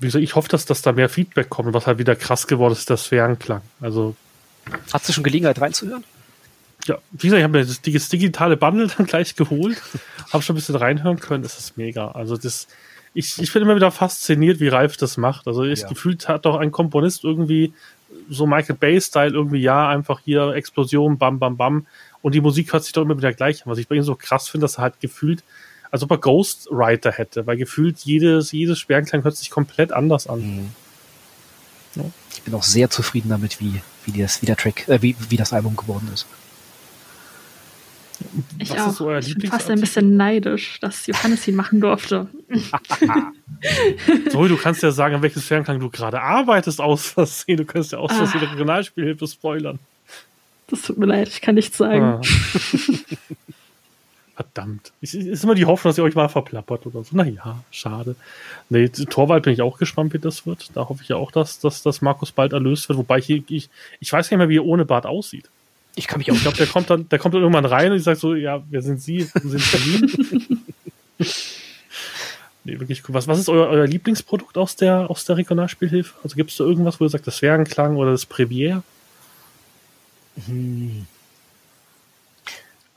wie 0.00 0.06
gesagt, 0.06 0.24
ich 0.24 0.34
hoffe, 0.34 0.48
dass, 0.48 0.64
dass 0.64 0.82
da 0.82 0.92
mehr 0.92 1.08
Feedback 1.08 1.50
kommt. 1.50 1.72
Was 1.74 1.86
halt 1.86 1.98
wieder 1.98 2.16
krass 2.16 2.46
geworden 2.46 2.72
ist, 2.72 2.90
das 2.90 3.06
Fernklang. 3.06 3.62
Also. 3.80 4.16
Hast 4.92 5.08
du 5.08 5.12
schon 5.12 5.24
Gelegenheit 5.24 5.60
reinzuhören? 5.60 6.04
Ja, 6.86 6.98
wie 7.12 7.26
gesagt, 7.26 7.38
ich 7.38 7.44
habe 7.44 7.58
mir 7.58 7.64
das, 7.64 7.82
das, 7.82 8.08
digitale 8.08 8.56
Bundle 8.56 8.88
dann 8.96 9.06
gleich 9.06 9.36
geholt, 9.36 9.80
habe 10.32 10.42
schon 10.42 10.54
ein 10.54 10.58
bisschen 10.58 10.76
reinhören 10.76 11.20
können. 11.20 11.42
Das 11.42 11.58
ist 11.58 11.76
mega. 11.76 12.10
Also 12.12 12.36
das, 12.36 12.66
ich, 13.12 13.40
ich 13.40 13.52
bin 13.52 13.62
immer 13.62 13.76
wieder 13.76 13.90
fasziniert, 13.90 14.60
wie 14.60 14.68
Ralf 14.68 14.96
das 14.96 15.16
macht. 15.16 15.46
Also 15.46 15.64
ich 15.64 15.80
ja. 15.80 15.88
gefühlt 15.88 16.28
hat 16.28 16.46
doch 16.46 16.56
ein 16.56 16.72
Komponist 16.72 17.24
irgendwie 17.24 17.74
so 18.28 18.46
Michael 18.46 18.76
Bay-Style 18.76 19.32
irgendwie, 19.32 19.60
ja, 19.60 19.88
einfach 19.88 20.20
hier 20.24 20.54
Explosion, 20.54 21.18
bam, 21.18 21.38
bam, 21.38 21.56
bam. 21.56 21.86
Und 22.22 22.34
die 22.34 22.40
Musik 22.40 22.72
hört 22.72 22.84
sich 22.84 22.92
doch 22.92 23.02
immer 23.02 23.16
wieder 23.16 23.32
gleich 23.32 23.64
an. 23.64 23.70
Was 23.70 23.78
ich 23.78 23.88
bei 23.88 23.96
ihm 23.96 24.02
so 24.02 24.14
krass 24.14 24.48
finde, 24.48 24.64
dass 24.64 24.78
er 24.78 24.82
halt 24.82 25.00
gefühlt 25.00 25.42
als 25.90 26.02
ob 26.02 26.10
er 26.10 26.18
Ghostwriter 26.18 27.12
hätte, 27.12 27.46
weil 27.46 27.56
gefühlt 27.56 27.98
jedes, 28.00 28.52
jedes 28.52 28.78
Sperrenklang 28.78 29.24
hört 29.24 29.36
sich 29.36 29.50
komplett 29.50 29.92
anders 29.92 30.26
an. 30.26 30.40
Mhm. 30.40 30.70
Ja. 31.96 32.04
Ich 32.32 32.42
bin 32.42 32.54
auch 32.54 32.62
sehr 32.62 32.90
zufrieden 32.90 33.30
damit, 33.30 33.60
wie, 33.60 33.80
wie, 34.06 34.20
das, 34.20 34.42
wie 34.42 34.46
der 34.46 34.56
Track, 34.56 34.88
äh, 34.88 35.02
wie, 35.02 35.16
wie 35.28 35.36
das 35.36 35.52
Album 35.52 35.76
geworden 35.76 36.08
ist. 36.12 36.26
Ich 38.58 38.70
Was 38.70 38.78
auch. 38.78 38.92
So 38.92 39.14
ich 39.16 39.34
bin 39.36 39.50
fast 39.50 39.70
ein 39.70 39.80
bisschen 39.80 40.16
neidisch, 40.16 40.78
dass 40.80 41.06
Johannes 41.06 41.48
ihn 41.48 41.56
machen 41.56 41.80
durfte. 41.80 42.28
so, 44.30 44.46
du 44.46 44.56
kannst 44.56 44.82
ja 44.82 44.90
sagen, 44.90 45.14
an 45.16 45.22
welches 45.22 45.44
Fernklang 45.44 45.80
du 45.80 45.88
gerade 45.88 46.20
arbeitest 46.20 46.80
aus 46.80 47.06
Versehen. 47.08 47.56
Du 47.56 47.64
kannst 47.64 47.92
ja 47.92 47.98
aus 47.98 48.12
Versehen 48.12 48.42
ah. 48.44 48.50
Regionalspielhilfe 48.50 49.26
spoilern. 49.26 49.78
Das 50.68 50.82
tut 50.82 50.98
mir 50.98 51.06
leid, 51.06 51.28
ich 51.28 51.40
kann 51.40 51.54
nichts 51.54 51.78
sagen. 51.78 52.02
Ah. 52.02 52.20
Verdammt. 54.40 54.92
Es 55.02 55.12
ist 55.12 55.44
immer 55.44 55.54
die 55.54 55.66
Hoffnung, 55.66 55.90
dass 55.90 55.98
ihr 55.98 56.04
euch 56.04 56.14
mal 56.14 56.28
verplappert 56.28 56.86
oder 56.86 57.04
so. 57.04 57.14
Naja, 57.14 57.62
schade. 57.70 58.16
Nee, 58.70 58.88
Torwald 58.88 59.42
bin 59.42 59.52
ich 59.52 59.60
auch 59.60 59.76
gespannt, 59.76 60.14
wie 60.14 60.18
das 60.18 60.46
wird. 60.46 60.70
Da 60.72 60.88
hoffe 60.88 61.02
ich 61.02 61.10
ja 61.10 61.16
auch, 61.16 61.30
dass, 61.30 61.60
dass, 61.60 61.82
dass 61.82 62.00
Markus 62.00 62.32
bald 62.32 62.54
erlöst 62.54 62.88
wird. 62.88 62.98
Wobei 62.98 63.18
ich, 63.18 63.28
ich, 63.28 63.68
ich 64.00 64.10
weiß 64.10 64.30
nicht 64.30 64.38
mehr, 64.38 64.48
wie 64.48 64.56
er 64.56 64.64
ohne 64.64 64.86
Bart 64.86 65.04
aussieht. 65.04 65.50
Ich 65.94 66.06
kann 66.06 66.20
mich 66.20 66.30
auch. 66.30 66.36
Ich 66.36 66.40
glaube, 66.40 66.56
der 66.56 66.68
kommt 66.68 66.88
dann, 66.88 67.06
der 67.10 67.18
kommt 67.18 67.34
dann 67.34 67.42
irgendwann 67.42 67.66
rein 67.66 67.92
und 67.92 67.98
ich 67.98 68.02
sage 68.02 68.18
so, 68.18 68.34
ja, 68.34 68.62
wer 68.70 68.80
sind 68.80 69.02
Sie? 69.02 69.20
Sind 69.20 69.72
Berlin? 69.72 70.62
nee, 72.64 72.80
wirklich 72.80 73.06
cool. 73.06 73.14
Was, 73.14 73.28
was 73.28 73.40
ist 73.40 73.50
euer, 73.50 73.68
euer 73.68 73.86
Lieblingsprodukt 73.86 74.56
aus 74.56 74.74
der, 74.74 75.10
aus 75.10 75.26
der 75.26 75.36
Regionalspielhilfe? 75.36 76.14
Also 76.24 76.34
gibt 76.34 76.50
es 76.50 76.56
da 76.56 76.64
irgendwas, 76.64 76.98
wo 76.98 77.04
ihr 77.04 77.10
sagt, 77.10 77.26
das 77.26 77.36
Zwergenklang 77.36 77.96
oder 77.96 78.12
das 78.12 78.24
Premiere? 78.24 78.82
Hm. 80.46 81.06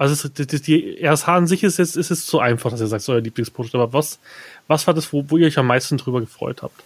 Also 0.04 0.28
es, 0.28 0.34
die, 0.34 0.62
die 0.62 1.02
RSH 1.02 1.30
an 1.30 1.48
sich 1.48 1.64
ist 1.64 1.80
jetzt 1.80 1.96
ist 1.96 2.12
es 2.12 2.26
zu 2.26 2.40
einfach, 2.40 2.70
dass 2.70 2.82
ihr 2.82 2.88
sagt, 2.88 3.06
so 3.06 3.14
euer 3.14 3.22
Lieblingsprodukt. 3.22 3.74
Aber 3.74 3.94
was, 3.94 4.20
was 4.68 4.86
war 4.86 4.94
das, 4.94 5.14
wo, 5.14 5.24
wo 5.30 5.38
ihr 5.38 5.48
euch 5.48 5.58
am 5.58 5.68
meisten 5.68 5.98
drüber 5.98 6.20
gefreut 6.20 6.62
habt? 6.62 6.84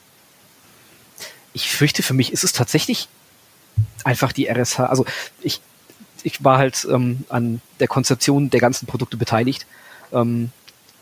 Ich 1.52 1.72
fürchte, 1.72 2.04
für 2.04 2.14
mich 2.14 2.32
ist 2.32 2.44
es 2.44 2.54
tatsächlich 2.54 3.08
einfach 4.04 4.32
die 4.34 4.48
RSH. 4.48 4.82
Also 4.82 5.04
ich, 5.42 5.62
ich 6.22 6.44
war 6.44 6.60
halt 6.60 6.88
ähm, 6.92 7.24
an 7.30 7.60
der 7.80 7.88
Konzeption 7.88 8.52
der 8.52 8.60
ganzen 8.60 8.86
Produkte 8.86 9.18
beteiligt 9.18 9.66
ähm, 10.14 10.52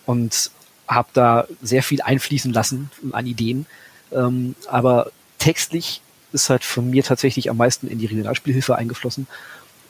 und 0.06 0.52
habe 0.88 1.10
da 1.12 1.48
sehr 1.62 1.84
viel 1.84 2.02
einfließen 2.02 2.54
lassen 2.54 2.92
an 3.12 3.28
Ideen. 3.28 3.66
Ähm, 4.14 4.56
aber 4.68 5.12
textlich 5.38 6.00
ist 6.32 6.50
halt 6.50 6.64
von 6.64 6.90
mir 6.90 7.04
tatsächlich 7.04 7.50
am 7.50 7.58
meisten 7.58 7.90
in 7.90 8.00
die 8.00 8.06
Regionalspielhilfe 8.06 8.74
eingeflossen. 8.74 9.28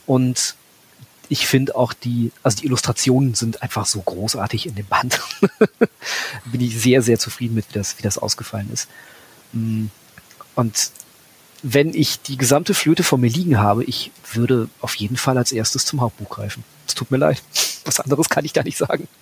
Und 0.07 0.55
ich 1.30 1.47
finde 1.47 1.76
auch 1.76 1.93
die, 1.93 2.32
also 2.43 2.57
die 2.57 2.65
Illustrationen 2.65 3.34
sind 3.34 3.61
einfach 3.61 3.86
so 3.86 4.01
großartig 4.01 4.67
in 4.67 4.76
dem 4.76 4.86
Band. 4.86 5.19
Bin 6.45 6.61
ich 6.61 6.80
sehr, 6.80 7.01
sehr 7.01 7.19
zufrieden 7.19 7.55
mit, 7.55 7.69
wie 7.69 7.73
das, 7.73 7.97
wie 7.97 8.03
das 8.03 8.17
ausgefallen 8.17 8.69
ist. 8.71 8.88
Mm, 9.53 9.86
und 10.55 10.91
wenn 11.63 11.93
ich 11.93 12.21
die 12.21 12.38
gesamte 12.38 12.73
Flöte 12.73 13.03
vor 13.03 13.17
mir 13.17 13.30
liegen 13.30 13.57
habe, 13.57 13.84
ich 13.84 14.11
würde 14.34 14.69
auf 14.82 14.95
jeden 14.95 15.17
Fall 15.17 15.38
als 15.38 15.51
erstes 15.51 15.86
zum 15.86 16.01
Hauptbuch 16.01 16.30
greifen. 16.30 16.63
Es 16.88 16.95
tut 16.95 17.11
mir 17.11 17.17
leid. 17.17 17.41
Was 17.86 17.99
anderes 17.99 18.30
kann 18.30 18.45
ich 18.45 18.53
da 18.53 18.63
nicht 18.63 18.78
sagen. 18.78 19.07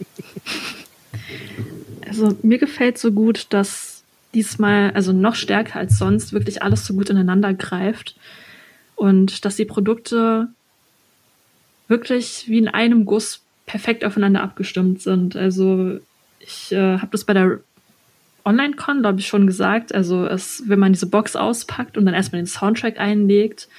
Also 2.05 2.37
mir 2.43 2.59
gefällt 2.59 2.99
so 2.99 3.11
gut, 3.11 3.47
dass 3.49 4.03
diesmal, 4.35 4.91
also 4.91 5.13
noch 5.13 5.33
stärker 5.33 5.79
als 5.79 5.97
sonst, 5.97 6.31
wirklich 6.31 6.61
alles 6.61 6.85
so 6.85 6.93
gut 6.93 7.09
ineinander 7.09 7.55
greift 7.55 8.15
und 8.95 9.45
dass 9.45 9.55
die 9.55 9.65
Produkte 9.65 10.49
wirklich 11.87 12.45
wie 12.47 12.57
in 12.57 12.67
einem 12.67 13.05
Guss 13.05 13.41
perfekt 13.65 14.03
aufeinander 14.05 14.41
abgestimmt 14.41 15.01
sind. 15.01 15.35
Also 15.35 15.99
ich 16.39 16.71
äh, 16.71 16.97
habe 16.97 17.11
das 17.11 17.23
bei 17.23 17.33
der 17.33 17.59
Online-Con, 18.45 19.01
glaube 19.01 19.19
ich, 19.19 19.27
schon 19.27 19.47
gesagt. 19.47 19.93
Also 19.93 20.25
es, 20.25 20.63
wenn 20.67 20.79
man 20.79 20.93
diese 20.93 21.07
Box 21.07 21.35
auspackt 21.35 21.97
und 21.97 22.05
dann 22.05 22.13
erstmal 22.13 22.41
den 22.41 22.47
Soundtrack 22.47 22.99
einlegt 22.99 23.69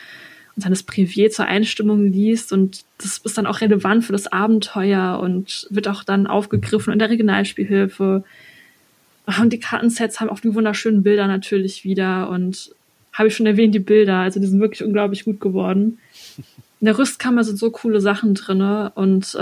und 0.57 0.65
dann 0.65 0.73
das 0.73 0.83
Privier 0.83 1.31
zur 1.31 1.47
Einstimmung 1.47 2.11
liest 2.11 2.53
und 2.53 2.85
das 2.99 3.19
ist 3.19 3.37
dann 3.37 3.47
auch 3.47 3.61
relevant 3.61 4.05
für 4.05 4.13
das 4.13 4.27
Abenteuer 4.27 5.19
und 5.21 5.67
wird 5.71 5.89
auch 5.89 6.05
dann 6.05 6.27
aufgegriffen 6.27 6.93
in 6.93 6.99
der 6.99 7.11
Regionalspielhilfe. 7.11 8.25
Und 9.27 9.53
die 9.53 9.61
Kartensets 9.61 10.21
haben 10.21 10.31
auch 10.31 10.41
die 10.41 10.55
wunderschönen 10.55 11.03
Bilder 11.03 11.27
natürlich 11.27 11.85
wieder 11.85 12.29
und 12.31 12.75
habe 13.13 13.29
ich 13.29 13.37
schon 13.37 13.47
erwähnt, 13.47 13.75
die 13.75 13.81
Bilder, 13.81 14.19
also 14.19 14.41
die 14.41 14.47
sind 14.47 14.61
wirklich 14.61 14.83
unglaublich 14.85 15.25
gut 15.25 15.41
geworden. 15.41 15.99
In 16.81 16.87
der 16.87 16.99
Rüstkammer 16.99 17.45
sind 17.45 17.59
so 17.59 17.71
coole 17.71 18.01
Sachen 18.01 18.35
drinne 18.35 18.93
und 18.95 19.35
äh, 19.35 19.39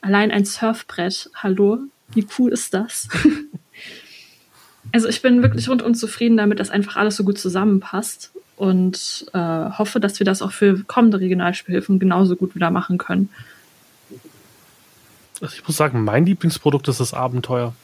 allein 0.00 0.30
ein 0.30 0.44
Surfbrett, 0.44 1.30
hallo, 1.34 1.80
wie 2.14 2.26
cool 2.38 2.52
ist 2.52 2.74
das? 2.74 3.08
Also 4.92 5.08
ich 5.08 5.22
bin 5.22 5.42
wirklich 5.42 5.68
rundum 5.68 5.94
zufrieden 5.94 6.36
damit, 6.36 6.60
dass 6.60 6.70
einfach 6.70 6.94
alles 6.94 7.16
so 7.16 7.24
gut 7.24 7.36
zusammenpasst 7.36 8.30
und 8.56 9.26
äh, 9.32 9.38
hoffe, 9.38 9.98
dass 9.98 10.20
wir 10.20 10.24
das 10.24 10.40
auch 10.40 10.52
für 10.52 10.84
kommende 10.84 11.18
Regionalspielhilfen 11.18 11.98
genauso 11.98 12.36
gut 12.36 12.54
wieder 12.54 12.70
machen 12.70 12.98
können. 12.98 13.28
Also 15.40 15.56
ich 15.56 15.66
muss 15.66 15.76
sagen, 15.76 16.04
mein 16.04 16.26
Lieblingsprodukt 16.26 16.86
ist 16.86 17.00
das 17.00 17.12
Abenteuer. 17.12 17.74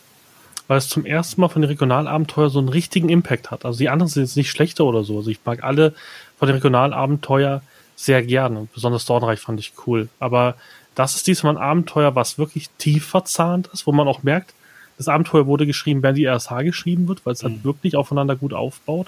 Weil 0.68 0.78
es 0.78 0.88
zum 0.88 1.04
ersten 1.04 1.40
Mal 1.40 1.48
von 1.48 1.62
den 1.62 1.68
Regionalabenteuer 1.68 2.48
so 2.48 2.60
einen 2.60 2.68
richtigen 2.68 3.08
Impact 3.08 3.50
hat. 3.50 3.64
Also 3.64 3.78
die 3.80 3.88
anderen 3.88 4.08
sind 4.08 4.22
jetzt 4.22 4.36
nicht 4.36 4.50
schlechter 4.50 4.84
oder 4.84 5.02
so. 5.02 5.16
Also 5.16 5.30
ich 5.30 5.40
mag 5.44 5.64
alle 5.64 5.94
von 6.38 6.46
den 6.46 6.54
Regionalabenteuer 6.54 7.62
sehr 8.00 8.22
gerne. 8.22 8.66
Besonders 8.72 9.04
Dornreich 9.04 9.40
fand 9.40 9.60
ich 9.60 9.74
cool. 9.86 10.08
Aber 10.18 10.54
das 10.94 11.16
ist 11.16 11.26
diesmal 11.26 11.56
ein 11.56 11.62
Abenteuer, 11.62 12.14
was 12.14 12.38
wirklich 12.38 12.70
tief 12.78 13.06
verzahnt 13.06 13.68
ist, 13.72 13.86
wo 13.86 13.92
man 13.92 14.08
auch 14.08 14.22
merkt, 14.22 14.54
das 14.96 15.08
Abenteuer 15.08 15.46
wurde 15.46 15.66
geschrieben, 15.66 16.02
während 16.02 16.18
die 16.18 16.26
RSH 16.26 16.62
geschrieben 16.62 17.08
wird, 17.08 17.24
weil 17.24 17.32
es 17.32 17.42
halt 17.42 17.58
mhm. 17.58 17.64
wirklich 17.64 17.96
aufeinander 17.96 18.36
gut 18.36 18.52
aufbaut. 18.52 19.06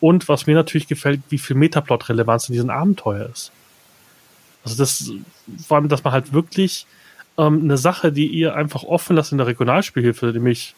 Und 0.00 0.28
was 0.28 0.46
mir 0.46 0.54
natürlich 0.54 0.88
gefällt, 0.88 1.20
wie 1.30 1.38
viel 1.38 1.56
Metaplot-Relevanz 1.56 2.48
in 2.48 2.52
diesem 2.54 2.70
Abenteuer 2.70 3.28
ist. 3.32 3.50
Also 4.64 4.76
das, 4.76 5.10
vor 5.66 5.78
allem, 5.78 5.88
dass 5.88 6.04
man 6.04 6.12
halt 6.12 6.32
wirklich 6.32 6.86
ähm, 7.38 7.62
eine 7.62 7.78
Sache, 7.78 8.12
die 8.12 8.26
ihr 8.26 8.54
einfach 8.54 8.82
offen 8.82 9.16
lasst 9.16 9.32
in 9.32 9.38
der 9.38 9.46
Regionalspielhilfe, 9.46 10.26
nämlich, 10.26 10.74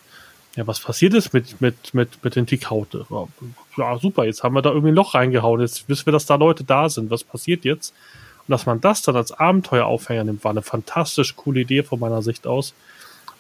ja, 0.59 0.66
was 0.66 0.80
passiert 0.80 1.14
ist 1.14 1.32
mit, 1.32 1.61
mit, 1.61 1.94
mit, 1.94 2.24
mit 2.24 2.34
den 2.34 2.44
Tikaute? 2.44 3.06
Ja, 3.76 3.96
super, 3.98 4.24
jetzt 4.24 4.42
haben 4.42 4.56
wir 4.56 4.62
da 4.62 4.70
irgendwie 4.70 4.90
ein 4.90 4.96
Loch 4.96 5.14
reingehauen, 5.14 5.61
jetzt 5.61 5.88
wissen 5.88 6.06
wir, 6.06 6.12
dass 6.12 6.26
da 6.26 6.34
Leute 6.34 6.64
da 6.64 6.88
sind, 6.88 7.12
was 7.12 7.22
passiert 7.22 7.64
jetzt? 7.64 7.94
Und 8.40 8.50
dass 8.50 8.66
man 8.66 8.80
das 8.80 9.02
dann 9.02 9.14
als 9.14 9.30
Abenteueraufhänger 9.30 10.24
nimmt, 10.24 10.42
war 10.42 10.50
eine 10.50 10.62
fantastisch 10.62 11.36
coole 11.36 11.61
Idee 11.61 11.84
von 11.84 12.00
meiner 12.00 12.22
Sicht 12.22 12.44
aus 12.48 12.74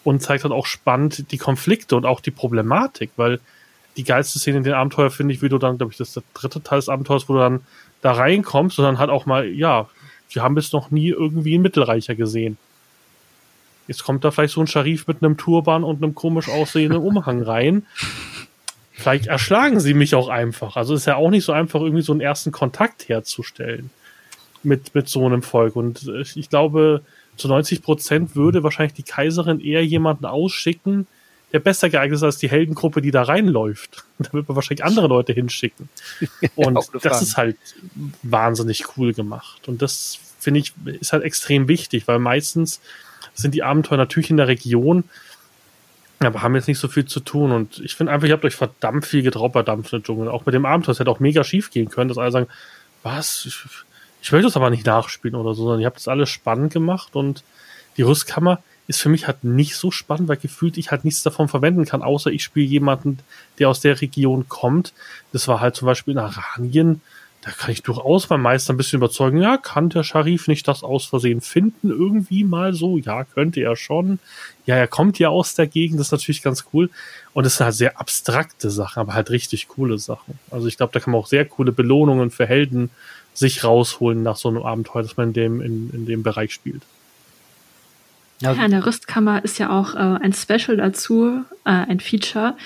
und 0.04 0.22
zeigt 0.22 0.44
dann 0.44 0.52
auch 0.52 0.66
spannend 0.66 1.32
die 1.32 1.38
Konflikte 1.38 1.96
und 1.96 2.06
auch 2.06 2.20
die 2.20 2.30
Problematik, 2.30 3.10
weil 3.16 3.40
die 3.96 4.04
geilste 4.04 4.38
Szene 4.38 4.58
in 4.58 4.62
den 4.62 4.74
Abenteuer 4.74 5.10
finde 5.10 5.34
ich, 5.34 5.42
wie 5.42 5.48
du 5.48 5.58
dann, 5.58 5.76
glaube 5.76 5.90
ich, 5.90 5.98
das 5.98 6.08
ist 6.08 6.16
der 6.18 6.22
dritte 6.34 6.62
Teil 6.62 6.78
des 6.78 6.88
Abenteuers, 6.88 7.28
wo 7.28 7.32
du 7.32 7.40
dann 7.40 7.62
da 8.00 8.12
reinkommst 8.12 8.78
und 8.78 8.84
dann 8.84 9.00
halt 9.00 9.10
auch 9.10 9.26
mal, 9.26 9.44
ja, 9.48 9.88
wir 10.30 10.44
haben 10.44 10.54
bis 10.54 10.72
noch 10.72 10.92
nie 10.92 11.08
irgendwie 11.08 11.54
einen 11.54 11.64
Mittelreicher 11.64 12.14
gesehen. 12.14 12.58
Jetzt 13.88 14.04
kommt 14.04 14.24
da 14.24 14.30
vielleicht 14.30 14.54
so 14.54 14.60
ein 14.60 14.66
Scharif 14.66 15.06
mit 15.08 15.22
einem 15.22 15.36
Turban 15.36 15.82
und 15.82 16.02
einem 16.02 16.14
komisch 16.14 16.48
aussehenden 16.48 17.00
Umhang 17.00 17.42
rein. 17.42 17.86
Vielleicht 18.92 19.26
erschlagen 19.26 19.80
sie 19.80 19.94
mich 19.94 20.14
auch 20.14 20.28
einfach. 20.28 20.76
Also 20.76 20.94
ist 20.94 21.06
ja 21.06 21.16
auch 21.16 21.30
nicht 21.30 21.44
so 21.44 21.52
einfach, 21.52 21.80
irgendwie 21.80 22.02
so 22.02 22.12
einen 22.12 22.20
ersten 22.20 22.52
Kontakt 22.52 23.08
herzustellen 23.08 23.90
mit, 24.62 24.94
mit 24.94 25.08
so 25.08 25.24
einem 25.24 25.42
Volk. 25.42 25.74
Und 25.74 26.10
ich 26.34 26.50
glaube, 26.50 27.02
zu 27.36 27.48
90 27.48 27.82
Prozent 27.82 28.36
würde 28.36 28.62
wahrscheinlich 28.62 28.94
die 28.94 29.02
Kaiserin 29.02 29.60
eher 29.60 29.84
jemanden 29.84 30.26
ausschicken, 30.26 31.06
der 31.52 31.60
besser 31.60 31.88
geeignet 31.88 32.16
ist 32.16 32.22
als 32.22 32.38
die 32.38 32.50
Heldengruppe, 32.50 33.00
die 33.00 33.10
da 33.10 33.22
reinläuft. 33.22 34.04
Da 34.18 34.32
wird 34.32 34.48
man 34.48 34.56
wahrscheinlich 34.56 34.84
andere 34.84 35.06
Leute 35.06 35.32
hinschicken. 35.32 35.88
Und 36.56 36.76
das 37.02 37.22
ist 37.22 37.36
halt 37.36 37.56
wahnsinnig 38.22 38.96
cool 38.96 39.14
gemacht. 39.14 39.68
Und 39.68 39.80
das 39.80 40.18
finde 40.40 40.60
ich 40.60 40.72
ist 41.00 41.12
halt 41.12 41.22
extrem 41.22 41.68
wichtig, 41.68 42.08
weil 42.08 42.18
meistens 42.18 42.80
sind 43.42 43.54
die 43.54 43.62
Abenteuer 43.62 43.98
natürlich 43.98 44.30
in 44.30 44.36
der 44.36 44.48
Region, 44.48 45.04
aber 46.20 46.42
haben 46.42 46.54
jetzt 46.54 46.68
nicht 46.68 46.78
so 46.78 46.88
viel 46.88 47.06
zu 47.06 47.20
tun. 47.20 47.52
Und 47.52 47.78
ich 47.78 47.94
finde 47.94 48.12
einfach, 48.12 48.26
ihr 48.26 48.34
habt 48.34 48.44
euch 48.44 48.56
verdammt 48.56 49.06
viel 49.06 49.22
getraut 49.22 49.52
bei 49.52 49.62
Dampfende 49.62 50.04
Dschungel. 50.04 50.28
Auch 50.28 50.46
mit 50.46 50.54
dem 50.54 50.66
Abenteuer. 50.66 50.92
Es 50.92 51.00
hätte 51.00 51.10
auch 51.10 51.20
mega 51.20 51.44
schief 51.44 51.70
gehen 51.70 51.88
können, 51.88 52.08
dass 52.08 52.18
alle 52.18 52.32
sagen, 52.32 52.48
was? 53.02 53.44
Ich, 53.46 53.56
ich 54.20 54.32
möchte 54.32 54.46
das 54.46 54.56
aber 54.56 54.70
nicht 54.70 54.84
nachspielen 54.84 55.36
oder 55.36 55.54
so, 55.54 55.62
sondern 55.62 55.80
ihr 55.80 55.86
habt 55.86 55.98
das 55.98 56.08
alles 56.08 56.28
spannend 56.28 56.72
gemacht 56.72 57.14
und 57.14 57.44
die 57.96 58.02
Rüstkammer 58.02 58.62
ist 58.88 59.00
für 59.00 59.10
mich 59.10 59.26
halt 59.26 59.44
nicht 59.44 59.76
so 59.76 59.90
spannend, 59.90 60.28
weil 60.28 60.38
gefühlt 60.38 60.78
ich 60.78 60.90
halt 60.90 61.04
nichts 61.04 61.22
davon 61.22 61.48
verwenden 61.48 61.84
kann, 61.84 62.02
außer 62.02 62.30
ich 62.30 62.42
spiele 62.42 62.66
jemanden, 62.66 63.18
der 63.58 63.68
aus 63.68 63.80
der 63.80 64.00
Region 64.00 64.48
kommt. 64.48 64.94
Das 65.32 65.46
war 65.46 65.60
halt 65.60 65.76
zum 65.76 65.86
Beispiel 65.86 66.12
in 66.12 66.18
Aranien. 66.18 67.02
Da 67.42 67.52
kann 67.52 67.70
ich 67.70 67.82
durchaus 67.82 68.26
beim 68.26 68.42
Meister 68.42 68.74
ein 68.74 68.76
bisschen 68.76 68.98
überzeugen, 68.98 69.40
ja, 69.40 69.56
kann 69.56 69.90
der 69.90 70.02
Scharif 70.02 70.48
nicht 70.48 70.66
das 70.66 70.82
aus 70.82 71.06
Versehen 71.06 71.40
finden, 71.40 71.90
irgendwie 71.90 72.42
mal 72.42 72.74
so? 72.74 72.98
Ja, 72.98 73.24
könnte 73.24 73.60
er 73.60 73.76
schon. 73.76 74.18
Ja, 74.66 74.74
er 74.74 74.88
kommt 74.88 75.18
ja 75.20 75.28
aus 75.28 75.54
der 75.54 75.68
Gegend, 75.68 76.00
das 76.00 76.08
ist 76.08 76.12
natürlich 76.12 76.42
ganz 76.42 76.64
cool. 76.72 76.90
Und 77.32 77.46
es 77.46 77.56
sind 77.56 77.64
halt 77.64 77.76
sehr 77.76 78.00
abstrakte 78.00 78.70
Sachen, 78.70 79.00
aber 79.00 79.14
halt 79.14 79.30
richtig 79.30 79.68
coole 79.68 79.98
Sachen. 79.98 80.38
Also 80.50 80.66
ich 80.66 80.76
glaube, 80.76 80.92
da 80.92 81.00
kann 81.00 81.12
man 81.12 81.20
auch 81.20 81.28
sehr 81.28 81.44
coole 81.44 81.70
Belohnungen 81.70 82.30
für 82.30 82.46
Helden 82.46 82.90
sich 83.34 83.62
rausholen 83.62 84.22
nach 84.24 84.36
so 84.36 84.48
einem 84.48 84.62
Abenteuer, 84.64 85.02
dass 85.02 85.16
man 85.16 85.28
in 85.28 85.34
dem, 85.34 85.60
in, 85.60 85.90
in 85.94 86.06
dem 86.06 86.24
Bereich 86.24 86.52
spielt. 86.52 86.82
Ja, 88.40 88.52
in 88.52 88.70
der 88.70 88.84
Rüstkammer 88.84 89.44
ist 89.44 89.58
ja 89.58 89.70
auch 89.70 89.94
äh, 89.94 89.98
ein 89.98 90.32
Special 90.32 90.76
dazu, 90.76 91.44
äh, 91.64 91.70
ein 91.70 92.00
Feature, 92.00 92.56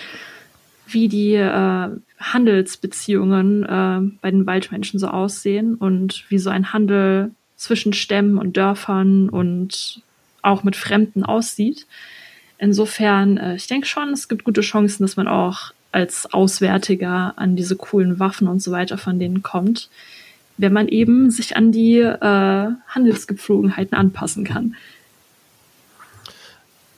wie 0.86 1.08
die 1.08 1.34
äh, 1.34 1.88
Handelsbeziehungen 2.22 3.64
äh, 3.64 4.16
bei 4.20 4.30
den 4.30 4.46
Waldmenschen 4.46 4.98
so 4.98 5.08
aussehen 5.08 5.74
und 5.74 6.24
wie 6.28 6.38
so 6.38 6.50
ein 6.50 6.72
Handel 6.72 7.30
zwischen 7.56 7.92
Stämmen 7.92 8.38
und 8.38 8.56
Dörfern 8.56 9.28
und 9.28 10.02
auch 10.42 10.64
mit 10.64 10.76
Fremden 10.76 11.24
aussieht. 11.24 11.86
Insofern, 12.58 13.36
äh, 13.36 13.56
ich 13.56 13.66
denke 13.66 13.86
schon, 13.86 14.10
es 14.10 14.28
gibt 14.28 14.44
gute 14.44 14.60
Chancen, 14.60 15.02
dass 15.02 15.16
man 15.16 15.28
auch 15.28 15.72
als 15.90 16.32
Auswärtiger 16.32 17.34
an 17.36 17.56
diese 17.56 17.76
coolen 17.76 18.18
Waffen 18.18 18.48
und 18.48 18.62
so 18.62 18.72
weiter 18.72 18.98
von 18.98 19.18
denen 19.18 19.42
kommt 19.42 19.90
wenn 20.62 20.72
man 20.72 20.88
eben 20.88 21.30
sich 21.30 21.56
an 21.56 21.72
die 21.72 21.98
äh, 21.98 22.68
Handelsgepflogenheiten 22.86 23.96
anpassen 23.96 24.44
kann. 24.44 24.76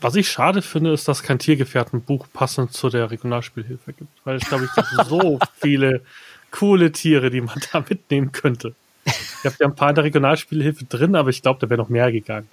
Was 0.04 0.16
ich 0.16 0.30
schade 0.30 0.60
finde, 0.60 0.92
ist, 0.92 1.08
dass 1.08 1.22
kein 1.22 1.38
Tiergefährtenbuch 1.38 2.26
passend 2.30 2.74
zu 2.74 2.90
der 2.90 3.10
Regionalspielhilfe 3.10 3.94
gibt. 3.94 4.10
Weil 4.24 4.36
ich 4.36 4.44
glaube, 4.44 4.66
ich 4.66 4.72
gibt 4.74 5.08
so 5.08 5.38
viele 5.62 6.02
coole 6.50 6.92
Tiere, 6.92 7.30
die 7.30 7.40
man 7.40 7.58
da 7.72 7.82
mitnehmen 7.88 8.30
könnte. 8.30 8.74
Ich 9.06 9.46
habe 9.46 9.56
ja 9.58 9.66
ein 9.66 9.74
paar 9.74 9.88
in 9.88 9.94
der 9.94 10.04
Regionalspielhilfe 10.04 10.84
drin, 10.84 11.16
aber 11.16 11.30
ich 11.30 11.40
glaube, 11.40 11.58
da 11.58 11.70
wäre 11.70 11.80
noch 11.80 11.88
mehr 11.88 12.12
gegangen. 12.12 12.48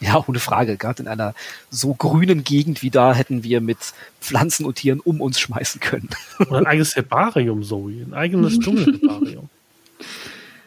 Ja, 0.00 0.20
ohne 0.26 0.40
Frage. 0.40 0.76
Gerade 0.76 1.04
in 1.04 1.08
einer 1.08 1.36
so 1.70 1.94
grünen 1.94 2.42
Gegend 2.42 2.82
wie 2.82 2.90
da 2.90 3.14
hätten 3.14 3.44
wir 3.44 3.60
mit 3.60 3.78
Pflanzen 4.20 4.66
und 4.66 4.74
Tieren 4.74 4.98
um 4.98 5.20
uns 5.20 5.38
schmeißen 5.38 5.80
können. 5.80 6.10
Oder 6.40 6.58
ein 6.58 6.66
eigenes 6.66 6.96
Herbarium, 6.96 7.62
Zoe. 7.62 8.02
Ein 8.02 8.12
eigenes 8.12 8.58
Dschungelherbarium. 8.58 9.48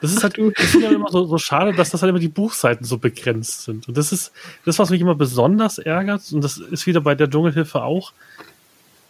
Das 0.02 0.12
ist 0.12 0.24
halt 0.24 0.38
das 0.58 0.76
ist 0.76 0.82
ja 0.82 0.92
immer 0.92 1.12
so, 1.12 1.26
so 1.26 1.38
schade, 1.38 1.74
dass 1.74 1.90
das 1.90 2.02
halt 2.02 2.10
immer 2.10 2.20
die 2.20 2.28
Buchseiten 2.28 2.86
so 2.86 2.98
begrenzt 2.98 3.64
sind. 3.64 3.88
Und 3.88 3.98
das 3.98 4.12
ist 4.12 4.32
das, 4.66 4.80
was 4.80 4.90
mich 4.90 5.02
immer 5.02 5.16
besonders 5.16 5.78
ärgert. 5.78 6.32
Und 6.32 6.44
das 6.44 6.58
ist 6.58 6.88
wieder 6.88 7.02
bei 7.02 7.16
der 7.16 7.30
Dschungelhilfe 7.30 7.84
auch. 7.84 8.14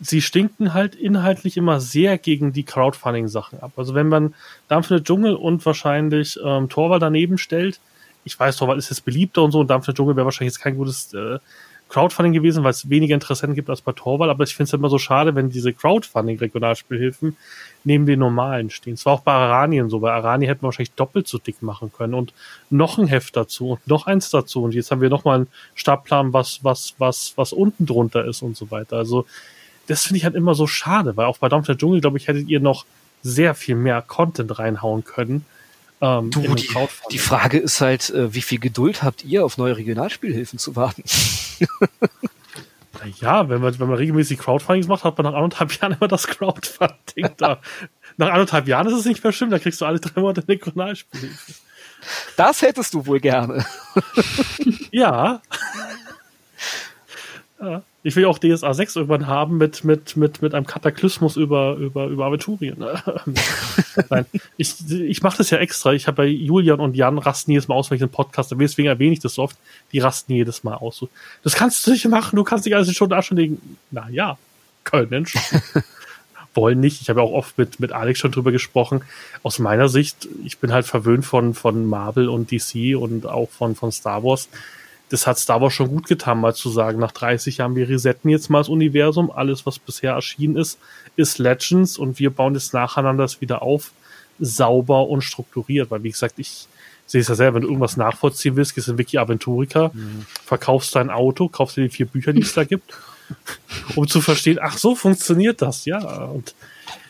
Sie 0.02 0.22
stinken 0.22 0.74
halt 0.74 0.96
inhaltlich 0.96 1.58
immer 1.58 1.82
sehr 1.82 2.18
gegen 2.18 2.54
die 2.54 2.64
Crowdfunding-Sachen 2.64 3.60
ab. 3.60 3.74
Also 3.76 3.96
wenn 3.96 4.08
man 4.08 4.34
Dampfende 4.70 5.04
Dschungel 5.04 5.36
und 5.36 5.66
wahrscheinlich 5.66 6.40
ähm, 6.44 6.70
Torwald 6.70 7.02
daneben 7.02 7.38
stellt, 7.38 7.80
ich 8.24 8.40
weiß, 8.40 8.58
Torwald 8.58 8.80
ist 8.80 8.90
jetzt 8.90 9.04
beliebter 9.04 9.44
und 9.44 9.52
so, 9.52 9.60
und 9.60 9.70
Dampfende 9.70 9.98
Dschungel 9.98 10.16
wäre 10.16 10.26
wahrscheinlich 10.26 10.54
jetzt 10.54 10.64
kein 10.64 10.78
gutes 10.78 11.14
äh, 11.14 11.40
Crowdfunding 11.90 12.34
gewesen, 12.34 12.64
weil 12.64 12.72
es 12.72 12.90
weniger 12.90 13.16
Interessenten 13.16 13.56
gibt 13.56 13.70
als 13.70 13.82
bei 13.82 13.92
Torwall, 13.92 14.30
aber 14.30 14.44
ich 14.44 14.56
finde 14.56 14.70
es 14.70 14.74
immer 14.74 14.90
so 14.90 15.00
schade, 15.00 15.36
wenn 15.36 15.50
diese 15.50 15.74
Crowdfunding-Regionalspielhilfen 15.74 17.36
neben 17.84 18.06
den 18.06 18.20
normalen 18.20 18.70
stehen. 18.70 18.94
Es 18.94 19.06
war 19.06 19.14
auch 19.14 19.22
bei 19.22 19.32
Aranien 19.32 19.90
so. 19.90 20.00
Bei 20.00 20.12
Arani 20.12 20.46
hätten 20.46 20.62
wir 20.62 20.66
wahrscheinlich 20.66 20.94
doppelt 20.94 21.28
so 21.28 21.38
dick 21.38 21.62
machen 21.62 21.92
können 21.92 22.14
und 22.14 22.34
noch 22.70 22.98
ein 22.98 23.08
Heft 23.08 23.36
dazu 23.36 23.72
und 23.72 23.88
noch 23.88 24.08
eins 24.08 24.30
dazu. 24.30 24.64
Und 24.64 24.74
jetzt 24.74 24.92
haben 24.92 25.02
wir 25.02 25.10
nochmal 25.10 25.36
einen 25.38 25.48
Stabplan, 25.76 26.34
was, 26.34 26.64
was, 26.64 26.96
was, 26.98 27.34
was 27.36 27.54
unten 27.54 27.86
drunter 27.86 28.26
ist 28.26 28.42
und 28.42 28.58
so 28.58 28.72
weiter. 28.72 28.98
Also, 28.98 29.26
das 29.88 30.04
finde 30.04 30.18
ich 30.18 30.24
halt 30.26 30.36
immer 30.36 30.56
so 30.56 30.68
schade, 30.68 31.18
weil 31.18 31.26
auch 31.26 31.38
bei 31.38 31.50
Dampf 31.50 31.66
der 31.66 31.78
Dschungel, 31.78 32.02
glaube 32.02 32.18
ich, 32.18 32.28
hättet 32.28 32.48
ihr 32.48 32.60
noch 32.60 32.86
sehr 33.24 33.56
viel 33.56 33.76
mehr 33.76 34.02
Content 34.02 34.60
reinhauen 34.60 35.04
können. 35.04 35.46
Ähm, 36.02 36.32
du, 36.32 36.42
die, 36.56 36.70
die 37.12 37.18
Frage 37.18 37.58
ist 37.58 37.82
halt, 37.82 38.10
äh, 38.12 38.34
wie 38.34 38.42
viel 38.42 38.60
Geduld 38.60 39.04
habt 39.04 39.26
ihr, 39.26 39.44
auf 39.44 39.58
neue 39.58 39.76
Regionalspielhilfen 39.76 40.60
zu 40.60 40.76
warten? 40.76 41.04
ja, 43.20 43.50
wenn 43.50 43.62
man, 43.62 43.80
wenn 43.80 43.88
man 43.88 43.98
regelmäßig 43.98 44.40
Crowdfundings 44.40 44.88
macht, 44.88 45.04
hat 45.04 45.18
man 45.18 45.26
nach 45.32 45.34
anderthalb 45.34 45.72
Jahren 45.82 45.94
immer 45.94 46.08
das 46.08 46.28
Crowdfunding 46.28 47.30
da. 47.38 47.60
nach 48.18 48.30
anderthalb 48.30 48.68
Jahren 48.68 48.88
ist 48.88 48.94
es 48.94 49.06
nicht 49.06 49.24
mehr 49.24 49.34
schlimm, 49.34 49.50
da 49.50 49.60
kriegst 49.60 49.82
du 49.82 49.86
alle 49.86 50.00
drei 50.00 50.20
Monate 50.20 50.42
eine 50.42 50.50
Regionalspielhilfe. 50.50 51.54
Das 52.38 52.62
hättest 52.62 52.94
du 52.94 53.06
wohl 53.06 53.20
gerne. 53.20 53.66
ja. 54.92 55.42
ja. 57.62 57.84
Ich 58.02 58.16
will 58.16 58.26
auch 58.26 58.40
DSA 58.40 58.74
6 58.74 58.96
irgendwann 58.96 59.28
haben 59.28 59.58
mit, 59.58 59.84
mit, 59.84 60.16
mit, 60.16 60.42
mit 60.42 60.54
einem 60.54 60.66
Kataklysmus 60.66 61.36
über, 61.36 61.76
über, 61.76 62.08
über 62.08 62.26
Aventurien. 62.26 62.78
Nein, 64.10 64.26
ich, 64.56 64.90
ich 64.90 65.22
mache 65.22 65.40
das 65.40 65.50
ja 65.50 65.58
extra. 65.58 65.92
Ich 65.92 66.08
habe 66.08 66.18
bei 66.18 66.26
Julian 66.26 66.80
und 66.80 66.96
Jan 66.96 67.18
rasten 67.18 67.52
jedes 67.52 67.68
Mal 67.68 67.76
aus, 67.76 67.90
wenn 67.90 67.98
ich 67.98 68.02
einen 68.02 68.12
Podcast 68.12 68.52
habe. 68.52 68.64
Deswegen 68.64 68.88
erwähne 68.88 69.12
ich 69.12 69.20
das 69.20 69.34
so 69.34 69.44
oft. 69.44 69.58
Die 69.92 70.00
rasten 70.00 70.32
jedes 70.32 70.64
Mal 70.64 70.76
aus. 70.76 71.06
Das 71.44 71.56
kannst 71.56 71.86
du 71.86 71.92
nicht 71.92 72.08
machen. 72.08 72.38
Du 72.38 72.46
kannst 72.46 72.66
dich 72.66 72.74
alles 72.74 72.96
schon 72.96 73.10
da 73.10 73.22
schon 73.22 73.36
legen. 73.36 73.78
Na 73.92 74.08
ja, 74.10 74.38
können 74.86 75.26
schon. 75.26 75.42
Wollen 76.54 76.80
nicht. 76.80 77.02
Ich 77.02 77.10
habe 77.10 77.22
auch 77.22 77.32
oft 77.32 77.58
mit, 77.58 77.82
mit 77.82 77.92
Alex 77.92 78.20
schon 78.20 78.32
drüber 78.32 78.52
gesprochen. 78.52 79.02
Aus 79.44 79.60
meiner 79.60 79.90
Sicht, 79.90 80.28
ich 80.46 80.58
bin 80.58 80.72
halt 80.72 80.86
verwöhnt 80.86 81.26
von, 81.26 81.54
von 81.54 81.86
Marvel 81.86 82.30
und 82.30 82.52
DC 82.52 82.98
und 82.98 83.26
auch 83.26 83.50
von, 83.50 83.76
von 83.76 83.92
Star 83.92 84.24
Wars 84.24 84.50
das 85.10 85.26
hat 85.26 85.40
Star 85.40 85.60
Wars 85.60 85.74
schon 85.74 85.90
gut 85.90 86.08
getan, 86.08 86.40
mal 86.40 86.54
zu 86.54 86.70
sagen, 86.70 87.00
nach 87.00 87.12
30 87.12 87.58
Jahren, 87.58 87.76
wir 87.76 87.90
resetten 87.90 88.30
jetzt 88.30 88.50
mal 88.50 88.60
das 88.60 88.70
Universum, 88.70 89.32
alles, 89.32 89.66
was 89.66 89.80
bisher 89.80 90.14
erschienen 90.14 90.56
ist, 90.56 90.78
ist 91.16 91.40
Legends 91.40 91.98
und 91.98 92.20
wir 92.20 92.30
bauen 92.30 92.54
jetzt 92.54 92.74
nacheinander 92.74 93.24
das 93.24 93.42
wieder 93.42 93.62
auf, 93.62 93.92
sauber 94.40 95.08
und 95.08 95.22
strukturiert, 95.22 95.92
weil 95.92 96.04
wie 96.04 96.12
gesagt, 96.12 96.36
ich 96.38 96.68
sehe 97.08 97.22
es 97.22 97.28
ja 97.28 97.36
selber, 97.36 97.56
wenn 97.56 97.62
du 97.64 97.68
irgendwas 97.70 97.98
nachvollziehen 97.98 98.56
willst, 98.56 98.76
gehst 98.76 98.88
du 98.88 98.92
in 98.92 98.98
Wiki 99.00 99.18
Aventurica, 99.18 99.92
mhm. 99.94 100.26
verkaufst 100.46 100.96
dein 100.96 101.10
Auto, 101.10 101.50
kaufst 101.50 101.76
dir 101.76 101.82
die 101.82 101.90
vier 101.90 102.06
Bücher, 102.06 102.32
die 102.32 102.42
es 102.42 102.54
da 102.54 102.64
gibt, 102.64 102.94
um 103.96 104.08
zu 104.08 104.22
verstehen, 104.22 104.60
ach 104.62 104.78
so 104.78 104.96
funktioniert 104.96 105.62
das, 105.62 105.86
ja, 105.86 106.00
und 106.26 106.54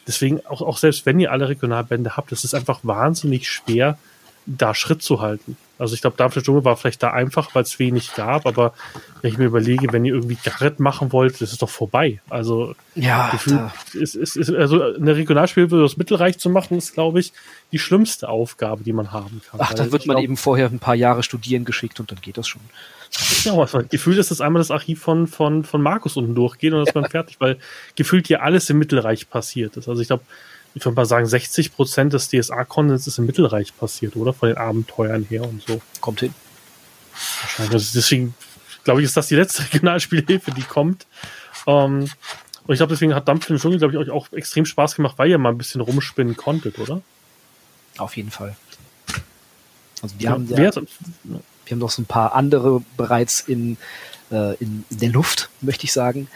deswegen 0.08 0.46
auch, 0.46 0.62
auch 0.62 0.78
selbst 0.78 1.06
wenn 1.06 1.20
ihr 1.20 1.32
alle 1.32 1.50
Regionalbände 1.50 2.16
habt, 2.16 2.32
es 2.32 2.46
ist 2.46 2.56
einfach 2.56 2.80
wahnsinnig 2.84 3.50
schwer, 3.50 3.98
da 4.46 4.74
Schritt 4.74 5.04
zu 5.04 5.20
halten. 5.20 5.58
Also 5.80 5.96
ich 5.96 6.02
glaube, 6.02 6.18
Darmstadt 6.18 6.44
Dschungel 6.44 6.66
war 6.66 6.76
vielleicht 6.76 7.02
da 7.02 7.12
einfach, 7.12 7.56
weil 7.56 7.64
es 7.64 7.80
wenig 7.80 8.14
gab, 8.14 8.46
aber 8.46 8.74
wenn 9.22 9.32
ich 9.32 9.38
mir 9.38 9.46
überlege, 9.46 9.92
wenn 9.94 10.04
ihr 10.04 10.14
irgendwie 10.14 10.38
Garrett 10.44 10.82
machen 10.82 11.14
wollt, 11.14 11.42
das 11.42 11.54
ist 11.54 11.62
doch 11.62 11.70
vorbei. 11.70 12.20
Also 12.30 12.76
ja, 12.96 13.30
gefühlt, 13.30 13.62
ist, 13.94 14.16
ist, 14.16 14.36
ist, 14.36 14.50
also 14.50 14.82
eine 14.82 15.16
Regionalspiel 15.16 15.70
für 15.70 15.82
das 15.82 15.96
Mittelreich 15.96 16.38
zu 16.38 16.50
machen, 16.50 16.78
ist, 16.78 16.94
glaube 16.94 17.22
ich, 17.22 17.32
die 17.72 17.80
schlimmste 17.80 18.28
Aufgabe, 18.28 18.84
die 18.84 18.92
man 18.92 19.14
haben 19.14 19.42
kann. 19.50 19.62
Ach, 19.64 19.74
dann 19.74 19.94
wird 19.94 20.06
man 20.06 20.16
glaub, 20.16 20.24
eben 20.26 20.36
vorher 20.36 20.68
ein 20.68 20.80
paar 20.80 20.96
Jahre 20.96 21.24
studieren 21.24 21.64
geschickt 21.64 22.02
und 22.02 22.12
dann 22.12 22.20
geht 22.20 22.38
das 22.38 22.50
schon. 22.50 22.62
Ja, 23.44 23.54
also 23.54 23.82
gefühlt 23.90 24.18
ist 24.18 24.32
das 24.32 24.42
einmal 24.42 24.60
das 24.60 24.72
Archiv 24.72 25.02
von, 25.02 25.28
von, 25.28 25.64
von 25.64 25.82
Markus 25.82 26.18
unten 26.18 26.36
durchgehen 26.36 26.74
und 26.74 26.80
dann 26.80 26.88
ist 26.88 26.96
man 26.96 27.06
fertig, 27.10 27.38
weil 27.40 27.58
gefühlt 27.96 28.28
hier 28.28 28.44
alles 28.44 28.70
im 28.70 28.80
Mittelreich 28.80 29.30
passiert 29.30 29.78
ist. 29.78 29.88
Also 29.88 30.02
ich 30.02 30.08
glaube, 30.08 30.24
ich 30.76 30.86
würde 30.86 30.96
mal 30.96 31.06
sagen, 31.06 31.26
60 31.26 31.74
Prozent 31.74 32.14
des 32.14 32.30
DSA-Contents 32.30 33.08
ist 33.08 33.18
im 33.18 33.26
Mittelreich 33.26 33.76
passiert, 33.78 34.16
oder? 34.16 34.34
Von 34.34 34.50
den 34.50 34.58
Abenteuern 34.58 35.24
her 35.24 35.44
und 35.44 35.64
so. 35.68 35.82
Kommt 36.00 36.22
hin. 36.22 36.34
Wahrscheinlich. 37.42 37.74
Also 37.74 37.92
deswegen, 37.96 38.36
glaube 38.84 39.02
ich, 39.02 39.06
ist 39.06 39.18
das 39.18 39.28
die 39.28 39.36
letzte 39.36 39.64
Regionalspielhilfe, 39.74 40.52
die 40.52 40.64
kommt. 40.64 41.08
Ähm, 41.68 42.10
und 42.66 42.74
ich 42.74 42.78
glaube, 42.78 42.94
deswegen 42.94 43.16
hat 43.16 43.28
Dampf 43.28 43.50
in 43.50 43.56
den 43.56 43.62
Dschungel, 43.62 43.80
glaube 43.80 43.94
ich, 43.94 44.00
euch 44.00 44.10
auch 44.12 44.32
extrem 44.32 44.66
Spaß 44.66 44.96
gemacht, 44.96 45.18
weil 45.18 45.30
ihr 45.30 45.38
mal 45.38 45.50
ein 45.50 45.58
bisschen 45.58 45.82
rumspinnen 45.82 46.38
konntet, 46.38 46.78
oder? 46.78 47.02
Auf 47.98 48.16
jeden 48.16 48.32
Fall. 48.32 48.56
Also 50.02 50.16
wir 50.20 50.26
ja, 50.26 50.32
haben 50.32 50.48
ja, 50.48 50.58
wir 50.58 51.76
haben 51.76 51.80
noch 51.80 51.90
so 51.90 52.02
ein 52.02 52.06
paar 52.06 52.36
andere 52.36 52.82
bereits 52.96 53.42
in, 53.42 53.78
äh, 54.32 54.56
in, 54.56 54.86
in 54.90 55.00
der 55.00 55.10
Luft, 55.10 55.50
möchte 55.62 55.86
ich 55.86 55.94
sagen. 55.94 56.28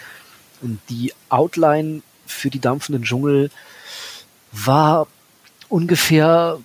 Und 0.61 0.79
die 0.89 1.13
Outline 1.29 2.01
für 2.25 2.49
die 2.49 2.59
dampfenden 2.59 3.03
Dschungel 3.03 3.49
war 4.53 5.07
ungefähr 5.69 6.59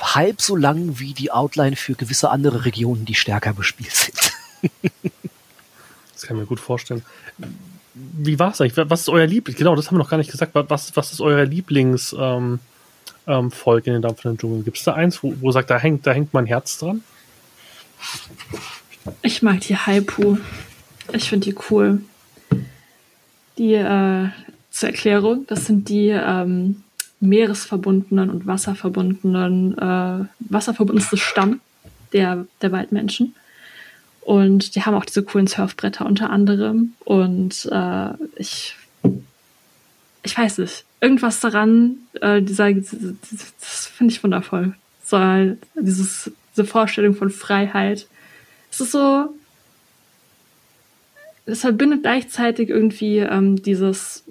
halb 0.00 0.40
so 0.40 0.56
lang 0.56 0.98
wie 0.98 1.14
die 1.14 1.30
Outline 1.30 1.76
für 1.76 1.94
gewisse 1.94 2.30
andere 2.30 2.64
Regionen, 2.64 3.04
die 3.04 3.14
stärker 3.14 3.52
bespielt 3.52 3.94
sind. 3.94 4.32
das 6.12 6.22
kann 6.22 6.36
ich 6.36 6.42
mir 6.42 6.46
gut 6.46 6.60
vorstellen. 6.60 7.02
Wie 7.94 8.38
war 8.38 8.52
es 8.52 8.60
eigentlich? 8.60 8.90
Was 8.90 9.02
ist 9.02 9.08
euer 9.08 9.26
Lieblings? 9.26 9.58
Genau, 9.58 9.76
das 9.76 9.86
haben 9.86 9.96
wir 9.96 9.98
noch 9.98 10.10
gar 10.10 10.16
nicht 10.16 10.30
gesagt. 10.30 10.52
Was, 10.54 10.96
was 10.96 11.12
ist 11.12 11.20
euer 11.20 11.44
Lieblingsvolk 11.44 12.18
ähm, 12.18 12.60
ähm, 13.26 13.52
in 13.84 13.92
den 13.92 14.02
dampfenden 14.02 14.38
Dschungeln? 14.38 14.64
Gibt 14.64 14.78
es 14.78 14.84
da 14.84 14.94
eins, 14.94 15.22
wo, 15.22 15.34
wo 15.40 15.50
sagt, 15.52 15.70
da 15.70 15.78
hängt, 15.78 16.06
da 16.06 16.12
hängt 16.12 16.32
mein 16.32 16.46
Herz 16.46 16.78
dran? 16.78 17.02
Ich 19.22 19.42
mag 19.42 19.60
die 19.60 19.76
Haipu. 19.76 20.38
Ich 21.12 21.28
finde 21.28 21.50
die 21.50 21.56
cool. 21.70 22.00
Die, 23.58 23.74
äh, 23.74 24.28
zur 24.70 24.88
Erklärung, 24.88 25.46
das 25.46 25.66
sind 25.66 25.88
die 25.88 26.08
ähm, 26.08 26.82
meeresverbundenen 27.20 28.30
und 28.30 28.46
wasserverbundenen, 28.46 29.76
äh, 29.76 30.24
wasserverbundenste 30.40 31.16
Stamm 31.16 31.60
der, 32.12 32.46
der 32.62 32.72
Waldmenschen. 32.72 33.34
Und 34.22 34.74
die 34.74 34.82
haben 34.82 34.94
auch 34.94 35.04
diese 35.04 35.22
coolen 35.22 35.46
Surfbretter 35.46 36.06
unter 36.06 36.30
anderem. 36.30 36.94
Und 37.04 37.68
äh, 37.70 38.10
ich, 38.36 38.76
ich 40.22 40.36
weiß 40.36 40.58
nicht, 40.58 40.84
irgendwas 41.00 41.40
daran, 41.40 41.96
äh, 42.20 42.42
dieser, 42.42 42.72
das 42.72 43.86
finde 43.86 44.12
ich 44.12 44.22
wundervoll. 44.22 44.74
So, 45.04 45.18
dieses, 45.74 46.30
diese 46.52 46.64
Vorstellung 46.64 47.14
von 47.14 47.30
Freiheit. 47.30 48.06
Es 48.70 48.80
ist 48.80 48.92
so, 48.92 49.34
es 51.46 51.60
verbindet 51.60 52.02
gleichzeitig 52.02 52.68
irgendwie 52.68 53.18
ähm, 53.18 53.60
dieses 53.62 54.24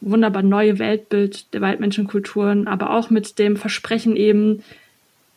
wunderbar 0.00 0.42
neue 0.42 0.78
Weltbild 0.78 1.52
der 1.52 1.60
Waldmenschenkulturen, 1.60 2.66
aber 2.66 2.90
auch 2.90 3.10
mit 3.10 3.38
dem 3.38 3.56
Versprechen 3.56 4.16
eben 4.16 4.62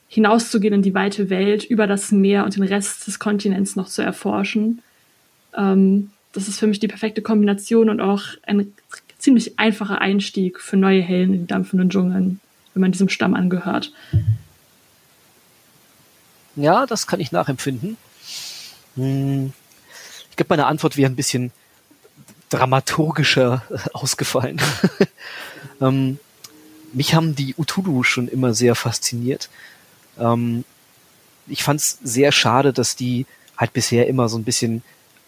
hinauszugehen 0.08 0.76
in 0.76 0.82
die 0.82 0.94
weite 0.94 1.30
Welt, 1.30 1.64
über 1.64 1.88
das 1.88 2.12
Meer 2.12 2.46
und 2.46 2.56
den 2.56 2.64
Rest 2.64 3.08
des 3.08 3.20
Kontinents 3.20 3.76
noch 3.76 3.88
zu 3.88 4.02
erforschen. 4.02 4.82
Ähm, 5.58 6.12
das 6.34 6.48
ist 6.48 6.60
für 6.60 6.68
mich 6.68 6.80
die 6.80 6.88
perfekte 6.88 7.22
Kombination 7.22 7.90
und 7.90 8.00
auch 8.00 8.24
ein 8.44 8.72
ziemlich 9.18 9.58
einfacher 9.60 10.02
Einstieg 10.02 10.60
für 10.60 10.78
neue 10.78 11.02
Helden 11.02 11.34
in 11.34 11.42
die 11.42 11.48
dampfenden 11.48 11.90
Dschungeln, 11.90 12.40
wenn 12.74 12.82
man 12.82 12.92
diesem 12.92 13.10
Stamm 13.10 13.34
angehört. 13.34 13.92
Ja, 16.56 16.86
das 16.86 17.08
kann 17.08 17.20
ich 17.20 17.32
nachempfinden. 17.32 17.98
Hm. 18.96 19.54
Ich 20.30 20.36
glaube, 20.36 20.50
meine 20.50 20.66
Antwort 20.68 20.98
wäre 20.98 21.12
ein 21.12 21.16
bisschen 21.16 21.52
dramaturgischer 22.54 23.64
äh, 23.70 23.78
ausgefallen. 23.94 24.62
ähm, 25.82 26.20
mich 26.94 27.16
haben 27.16 27.36
die 27.36 27.56
Utulu 27.58 28.04
schon 28.04 28.28
immer 28.28 28.54
sehr 28.54 28.76
fasziniert. 28.76 29.50
Ähm, 30.20 30.64
ich 31.48 31.64
fand 31.64 31.80
es 31.80 31.98
sehr 32.04 32.32
schade, 32.32 32.72
dass 32.72 32.96
die 32.96 33.26
halt 33.58 33.74
bisher 33.74 34.08
immer 34.08 34.30
so 34.30 34.38
ein 34.38 34.44
bisschen 34.44 34.84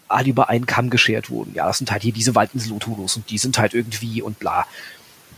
alle 0.08 0.28
über 0.28 0.48
einen 0.48 0.66
Kamm 0.66 0.88
geschert 0.88 1.30
wurden. 1.30 1.52
Ja, 1.54 1.66
das 1.66 1.78
sind 1.78 1.90
halt 1.90 2.02
hier 2.02 2.12
diese 2.12 2.36
Waldinsel 2.36 2.72
Utulus 2.72 3.16
und 3.16 3.28
die 3.28 3.38
sind 3.38 3.58
halt 3.58 3.74
irgendwie 3.74 4.22
und 4.22 4.38
bla. 4.38 4.66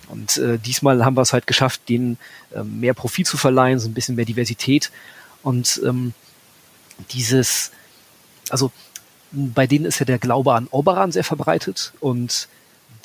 Und 0.09 0.36
äh, 0.36 0.59
diesmal 0.59 1.05
haben 1.05 1.16
wir 1.16 1.22
es 1.22 1.32
halt 1.32 1.47
geschafft, 1.47 1.89
denen 1.89 2.18
äh, 2.55 2.62
mehr 2.62 2.95
Profil 2.95 3.24
zu 3.24 3.39
verleihen, 3.39 3.78
so 3.78 3.89
ein 3.89 3.95
bisschen 3.95 4.14
mehr 4.14 4.24
Diversität. 4.26 4.91
Und 5.43 5.80
ähm, 5.84 6.12
dieses, 7.12 7.70
also 8.51 8.72
bei 9.33 9.66
denen 9.66 9.85
ist 9.85 9.99
ja 9.99 10.07
der 10.07 10.18
Glaube 10.18 10.55
an 10.55 10.68
Oberan 10.70 11.12
sehr 11.12 11.24
verbreitet 11.24 11.93
und 12.01 12.49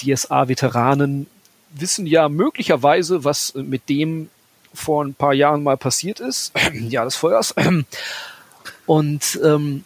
DSA-Veteranen 0.02 1.28
wissen 1.72 2.06
ja 2.06 2.30
möglicherweise, 2.30 3.24
was 3.24 3.54
mit 3.56 3.90
dem 3.90 4.30
vor 4.74 5.04
ein 5.04 5.14
paar 5.14 5.34
Jahren 5.34 5.64
mal 5.64 5.78
passiert 5.78 6.20
ist, 6.20 6.54
ja 6.74 7.04
des 7.04 7.16
Feuers. 7.16 7.54
Und 8.86 9.40
ähm, 9.44 9.86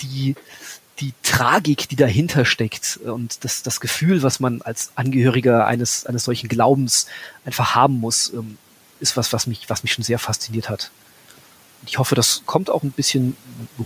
die, 0.00 0.34
die 0.98 1.12
Tragik, 1.22 1.88
die 1.88 1.96
dahinter 1.96 2.44
steckt 2.44 2.98
und 3.04 3.44
das, 3.44 3.62
das 3.62 3.78
Gefühl, 3.78 4.24
was 4.24 4.40
man 4.40 4.60
als 4.62 4.90
Angehöriger 4.96 5.66
eines, 5.66 6.04
eines 6.06 6.24
solchen 6.24 6.48
Glaubens 6.48 7.06
einfach 7.44 7.76
haben 7.76 8.00
muss, 8.00 8.32
ähm, 8.32 8.58
ist 8.98 9.16
was, 9.16 9.32
was 9.32 9.46
mich, 9.46 9.70
was 9.70 9.84
mich 9.84 9.92
schon 9.92 10.02
sehr 10.02 10.18
fasziniert 10.18 10.68
hat 10.68 10.90
ich 11.86 11.98
hoffe, 11.98 12.14
das 12.14 12.42
kommt 12.46 12.70
auch 12.70 12.82
ein 12.82 12.90
bisschen 12.90 13.36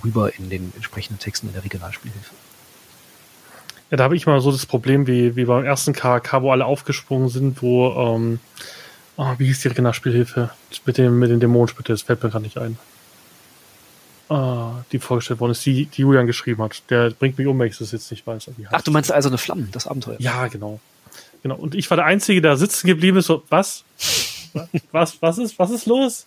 rüber 0.05 0.35
in 0.39 0.51
den 0.51 0.73
entsprechenden 0.75 1.19
Texten 1.19 1.49
in 1.49 1.53
der 1.55 1.65
Regionalspielhilfe. 1.65 2.35
Ja, 3.91 3.97
da 3.97 4.05
habe 4.05 4.17
ich 4.17 4.27
mal 4.27 4.41
so 4.41 4.53
das 4.53 4.67
Problem 4.67 5.07
wie, 5.07 5.35
wie 5.37 5.47
beim 5.47 5.65
ersten 5.65 5.95
KK, 5.95 6.43
wo 6.43 6.53
alle 6.53 6.67
aufgesprungen 6.67 7.29
sind, 7.29 7.63
wo, 7.63 7.91
ähm, 8.17 8.39
oh, 9.17 9.35
wie 9.39 9.47
hieß 9.47 9.61
die 9.63 9.69
Regionalspielhilfe? 9.69 10.51
Mit 10.85 10.99
dem, 10.99 11.19
mit 11.19 11.31
den 11.31 11.41
Dämonenspiel, 11.41 11.85
das 11.87 12.03
fällt 12.03 12.23
mir 12.23 12.29
gerade 12.29 12.45
nicht 12.45 12.59
ein. 12.59 12.79
Ah, 14.29 14.85
die 14.93 14.99
vorgestellt 14.99 15.41
worden 15.41 15.53
ist, 15.53 15.65
die, 15.65 15.87
die 15.87 16.03
Julian 16.03 16.27
geschrieben 16.27 16.63
hat. 16.63 16.83
Der 16.91 17.11
bringt 17.11 17.39
mich 17.39 17.47
um, 17.47 17.59
wenn 17.59 17.69
ich 17.69 17.79
das 17.79 17.93
jetzt 17.93 18.11
nicht 18.11 18.27
weiß. 18.27 18.51
Ach, 18.71 18.83
du 18.83 18.91
meinst 18.91 19.11
also 19.11 19.31
eine 19.31 19.39
Flammen, 19.39 19.71
das 19.73 19.87
Abenteuer? 19.87 20.17
Ja, 20.19 20.49
genau. 20.49 20.81
Genau. 21.43 21.55
Und 21.55 21.75
ich 21.75 21.89
war 21.89 21.97
der 21.97 22.05
Einzige, 22.05 22.43
der 22.43 22.59
sitzen 22.59 22.89
geblieben 22.89 23.17
ist. 23.17 23.27
So, 23.27 23.43
was? 23.49 23.85
was, 24.93 25.23
was 25.23 25.39
ist, 25.39 25.59
was 25.59 25.71
ist 25.71 25.87
los? 25.87 26.27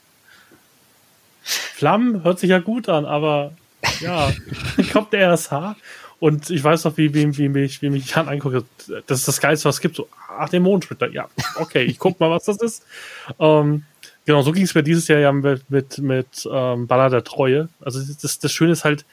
Flammen 1.82 2.24
hört 2.24 2.38
sich 2.38 2.52
ja 2.52 2.60
gut 2.60 2.90
an, 2.90 3.06
aber 3.06 3.54
ja, 4.02 4.32
kommt 4.94 5.14
der 5.14 5.34
RSH 5.34 5.76
und 6.20 6.52
ich 6.52 6.64
weiß 6.64 6.84
noch, 6.84 6.96
wie, 6.96 7.12
wie, 7.16 7.36
wie 7.36 7.50
mich, 7.50 7.82
wie 7.82 7.90
mich 7.90 8.12
Jan 8.12 8.30
anguckt. 8.30 8.64
Das 9.08 9.18
ist 9.18 9.28
das 9.28 9.42
Geilste, 9.42 9.68
was 9.68 9.78
es 9.78 9.82
gibt. 9.82 9.96
So, 9.96 10.08
ach, 10.30 10.48
der 10.48 10.60
Mondsplitter. 10.60 11.10
Ja, 11.10 11.28
okay, 11.56 11.82
ich 11.82 11.98
guck 11.98 12.20
mal, 12.20 12.30
was 12.30 12.46
das 12.46 12.58
ist. 12.58 12.86
Ähm, 13.40 13.82
genau, 14.28 14.44
so 14.44 14.52
ging 14.52 14.62
es 14.62 14.76
mir 14.76 14.84
dieses 14.84 15.08
Jahr 15.08 15.18
ja 15.18 15.32
mit, 15.32 15.68
mit, 15.72 15.98
mit 15.98 16.48
ähm, 16.52 16.86
Baller 16.86 17.10
der 17.10 17.24
Treue. 17.24 17.68
Also 17.84 18.00
das, 18.22 18.38
das 18.38 18.52
Schöne 18.52 18.74
ist 18.74 18.86
halt, 18.86 19.04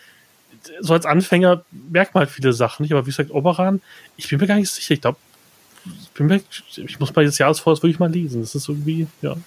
so 0.81 0.93
als 0.93 1.07
Anfänger 1.07 1.65
merkt 1.71 2.13
man 2.13 2.25
halt 2.25 2.31
viele 2.31 2.53
Sachen 2.53 2.83
nicht, 2.83 2.93
aber 2.93 3.07
wie 3.07 3.11
gesagt, 3.11 3.31
Oberan, 3.31 3.81
ich 4.19 4.29
bin 4.29 4.39
mir 4.41 4.47
gar 4.47 4.57
nicht 4.57 4.69
sicher. 4.69 4.93
Ich 4.93 5.01
glaube, 5.01 5.17
ich, 5.87 6.85
ich 6.85 7.01
muss 7.01 7.17
mal 7.17 7.23
dieses 7.23 7.39
Jahresvoraus 7.39 7.83
wirklich 7.83 7.99
mal 7.99 8.13
lesen. 8.13 8.43
Das 8.43 8.55
ist 8.55 8.69
irgendwie, 8.69 9.07
ja. 9.23 9.39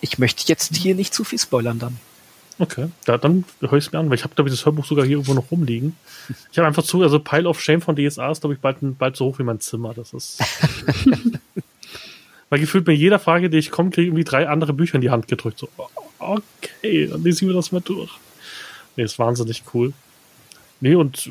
Ich 0.00 0.18
möchte 0.18 0.44
jetzt 0.46 0.76
hier 0.76 0.94
nicht 0.94 1.14
zu 1.14 1.24
viel 1.24 1.38
spoilern 1.38 1.78
dann. 1.78 1.98
Okay, 2.60 2.88
da, 3.04 3.18
dann 3.18 3.44
höre 3.60 3.74
ich 3.74 3.86
es 3.86 3.92
mir 3.92 4.00
an, 4.00 4.10
weil 4.10 4.16
ich 4.16 4.24
habe, 4.24 4.34
glaube 4.34 4.50
ich, 4.50 4.56
das 4.56 4.66
Hörbuch 4.66 4.84
sogar 4.84 5.04
hier 5.04 5.16
irgendwo 5.16 5.34
noch 5.34 5.50
rumliegen. 5.50 5.96
Ich 6.50 6.58
habe 6.58 6.66
einfach 6.66 6.82
zu, 6.82 7.02
also 7.02 7.20
Pile 7.20 7.48
of 7.48 7.60
Shame 7.60 7.80
von 7.80 7.94
DSA 7.94 8.32
ist, 8.32 8.40
glaube 8.40 8.54
ich, 8.54 8.60
bald, 8.60 8.78
bald 8.98 9.16
so 9.16 9.26
hoch 9.26 9.38
wie 9.38 9.44
mein 9.44 9.60
Zimmer. 9.60 9.94
Das 9.94 10.12
ist. 10.12 10.40
weil 12.50 12.58
gefühlt 12.58 12.84
bei 12.84 12.92
jeder 12.92 13.20
Frage, 13.20 13.48
die 13.48 13.58
ich 13.58 13.70
komme, 13.70 13.90
kriege 13.90 14.02
ich 14.02 14.08
irgendwie 14.08 14.24
drei 14.24 14.48
andere 14.48 14.72
Bücher 14.72 14.96
in 14.96 15.02
die 15.02 15.10
Hand 15.10 15.28
gedrückt. 15.28 15.60
So, 15.60 15.68
okay, 16.18 17.06
dann 17.06 17.22
lesen 17.22 17.46
wir 17.46 17.54
das 17.54 17.70
mal 17.70 17.80
durch. 17.80 18.10
Nee, 18.96 19.04
ist 19.04 19.20
wahnsinnig 19.20 19.62
cool. 19.72 19.92
Nee, 20.80 20.96
und 20.96 21.30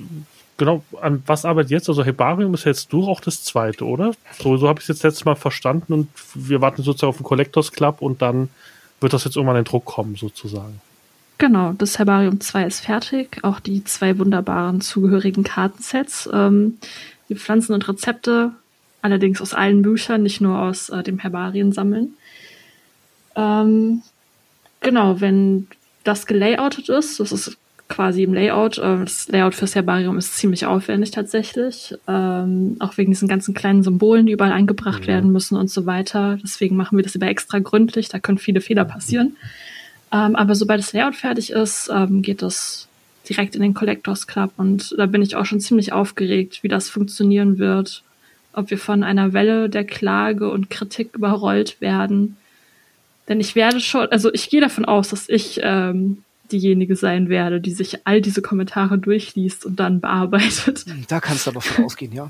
genau, 0.57 0.83
an 1.01 1.23
was 1.25 1.45
arbeitet 1.45 1.71
jetzt? 1.71 1.89
Also 1.89 2.03
Hebarium 2.03 2.53
ist 2.53 2.65
jetzt 2.65 2.91
durch 2.91 3.07
auch 3.07 3.21
das 3.21 3.43
zweite, 3.43 3.85
oder? 3.85 4.13
So, 4.39 4.57
so 4.57 4.67
habe 4.67 4.79
ich 4.79 4.83
es 4.83 4.89
jetzt 4.89 5.03
letztes 5.03 5.25
Mal 5.25 5.35
verstanden 5.35 5.93
und 5.93 6.09
wir 6.33 6.61
warten 6.61 6.83
sozusagen 6.83 7.09
auf 7.09 7.17
den 7.17 7.23
Collectors 7.23 7.71
Club 7.71 8.01
und 8.01 8.21
dann 8.21 8.49
wird 8.99 9.13
das 9.13 9.23
jetzt 9.23 9.35
irgendwann 9.35 9.57
in 9.57 9.63
Druck 9.63 9.85
kommen, 9.85 10.15
sozusagen. 10.15 10.81
Genau, 11.37 11.73
das 11.73 11.99
Herbarium 11.99 12.39
2 12.39 12.65
ist 12.65 12.79
fertig. 12.79 13.39
Auch 13.43 13.59
die 13.59 13.83
zwei 13.83 14.17
wunderbaren 14.17 14.81
zugehörigen 14.81 15.43
Kartensets. 15.43 16.27
Ähm, 16.33 16.79
die 17.29 17.35
Pflanzen 17.35 17.73
und 17.73 17.87
Rezepte, 17.87 18.53
allerdings 19.01 19.41
aus 19.41 19.53
allen 19.53 19.83
Büchern, 19.83 20.23
nicht 20.23 20.41
nur 20.41 20.59
aus 20.59 20.89
äh, 20.89 21.03
dem 21.03 21.19
Herbarien 21.19 21.71
sammeln. 21.73 22.15
Ähm, 23.35 24.01
genau, 24.79 25.21
wenn 25.21 25.67
das 26.03 26.25
gelayoutet 26.25 26.89
ist, 26.89 27.19
das 27.19 27.31
ist 27.31 27.57
quasi 27.87 28.23
im 28.23 28.33
Layout. 28.33 28.77
Äh, 28.77 28.99
das 28.99 29.27
Layout 29.27 29.55
fürs 29.55 29.75
Herbarium 29.75 30.17
ist 30.17 30.37
ziemlich 30.37 30.65
aufwendig 30.65 31.11
tatsächlich. 31.11 31.95
Ähm, 32.07 32.77
auch 32.79 32.97
wegen 32.97 33.11
diesen 33.11 33.27
ganzen 33.27 33.53
kleinen 33.53 33.83
Symbolen, 33.83 34.25
die 34.25 34.33
überall 34.33 34.51
eingebracht 34.51 35.03
mhm. 35.03 35.07
werden 35.07 35.31
müssen 35.31 35.57
und 35.57 35.69
so 35.69 35.85
weiter. 35.85 36.37
Deswegen 36.43 36.75
machen 36.75 36.97
wir 36.97 37.03
das 37.03 37.15
immer 37.15 37.27
extra 37.27 37.59
gründlich. 37.59 38.09
Da 38.09 38.19
können 38.19 38.37
viele 38.37 38.61
Fehler 38.61 38.85
passieren. 38.85 39.35
Ähm, 40.11 40.35
aber 40.35 40.55
sobald 40.55 40.79
das 40.79 40.93
Layout 40.93 41.15
fertig 41.15 41.51
ist, 41.51 41.89
ähm, 41.93 42.21
geht 42.21 42.41
das 42.41 42.87
direkt 43.27 43.55
in 43.55 43.61
den 43.61 43.73
Collectors 43.73 44.25
Club 44.25 44.51
und 44.55 44.95
da 44.97 45.05
bin 45.05 45.21
ich 45.21 45.35
auch 45.35 45.45
schon 45.45 45.59
ziemlich 45.59 45.91
aufgeregt, 45.91 46.63
wie 46.63 46.69
das 46.69 46.89
funktionieren 46.89 47.57
wird. 47.57 48.03
Ob 48.53 48.69
wir 48.69 48.77
von 48.77 49.03
einer 49.03 49.33
Welle 49.33 49.69
der 49.69 49.83
Klage 49.83 50.49
und 50.49 50.69
Kritik 50.69 51.13
überrollt 51.13 51.79
werden. 51.81 52.37
Denn 53.27 53.39
ich 53.39 53.55
werde 53.55 53.79
schon, 53.79 54.07
also 54.07 54.33
ich 54.33 54.49
gehe 54.49 54.61
davon 54.61 54.85
aus, 54.85 55.09
dass 55.09 55.29
ich 55.29 55.59
ähm, 55.61 56.23
diejenige 56.51 56.95
sein 56.95 57.29
werde, 57.29 57.61
die 57.61 57.71
sich 57.71 58.05
all 58.05 58.21
diese 58.21 58.41
Kommentare 58.41 58.97
durchliest 58.97 59.65
und 59.65 59.79
dann 59.79 60.01
bearbeitet. 60.01 60.85
Hm, 60.87 61.05
da 61.07 61.19
kannst 61.19 61.45
du 61.45 61.51
aber 61.51 61.61
von 61.61 61.85
ausgehen, 61.85 62.13
ja. 62.13 62.29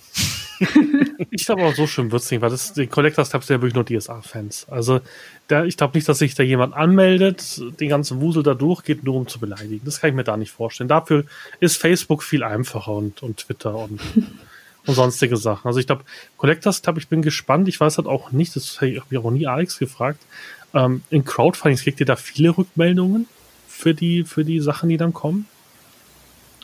ich 1.29 1.45
glaube 1.45 1.63
auch 1.63 1.75
so 1.75 1.87
schön 1.87 2.11
wird's 2.11 2.31
nicht, 2.31 2.41
weil 2.41 2.49
das 2.49 2.73
die 2.73 2.87
Collectors 2.87 3.29
Tabs 3.29 3.47
sind 3.47 3.57
ja 3.57 3.61
wirklich 3.61 3.75
nur 3.75 3.85
DSA-Fans. 3.85 4.67
Also 4.69 5.01
da, 5.47 5.65
ich 5.65 5.77
glaube 5.77 5.97
nicht, 5.97 6.09
dass 6.09 6.19
sich 6.19 6.35
da 6.35 6.43
jemand 6.43 6.73
anmeldet, 6.73 7.61
den 7.79 7.89
ganzen 7.89 8.21
Wusel 8.21 8.43
da 8.43 8.53
durchgeht, 8.53 9.03
nur 9.03 9.15
um 9.15 9.27
zu 9.27 9.39
beleidigen. 9.39 9.81
Das 9.85 10.01
kann 10.01 10.09
ich 10.09 10.15
mir 10.15 10.23
da 10.23 10.37
nicht 10.37 10.51
vorstellen. 10.51 10.87
Dafür 10.87 11.25
ist 11.59 11.77
Facebook 11.77 12.23
viel 12.23 12.43
einfacher 12.43 12.91
und, 12.91 13.21
und 13.23 13.37
Twitter 13.37 13.75
und, 13.75 13.99
und 14.85 14.95
sonstige 14.95 15.37
Sachen. 15.37 15.67
Also 15.67 15.79
ich 15.79 15.87
glaube, 15.87 16.03
Collectors 16.37 16.81
Tab, 16.81 16.97
ich 16.97 17.07
bin 17.07 17.21
gespannt. 17.21 17.67
Ich 17.67 17.79
weiß 17.79 17.97
halt 17.97 18.07
auch 18.07 18.31
nicht, 18.31 18.55
das 18.55 18.81
habe 18.81 19.05
ich 19.09 19.17
auch 19.17 19.31
nie 19.31 19.47
Alex 19.47 19.77
gefragt. 19.77 20.19
Ähm, 20.73 21.01
in 21.09 21.23
Crowdfundings 21.23 21.83
kriegt 21.83 21.99
ihr 21.99 22.05
da 22.05 22.15
viele 22.15 22.57
Rückmeldungen? 22.57 23.27
Für 23.77 23.93
die, 23.93 24.23
für 24.23 24.43
die 24.43 24.59
Sachen, 24.59 24.89
die 24.89 24.97
dann 24.97 25.13
kommen? 25.13 25.45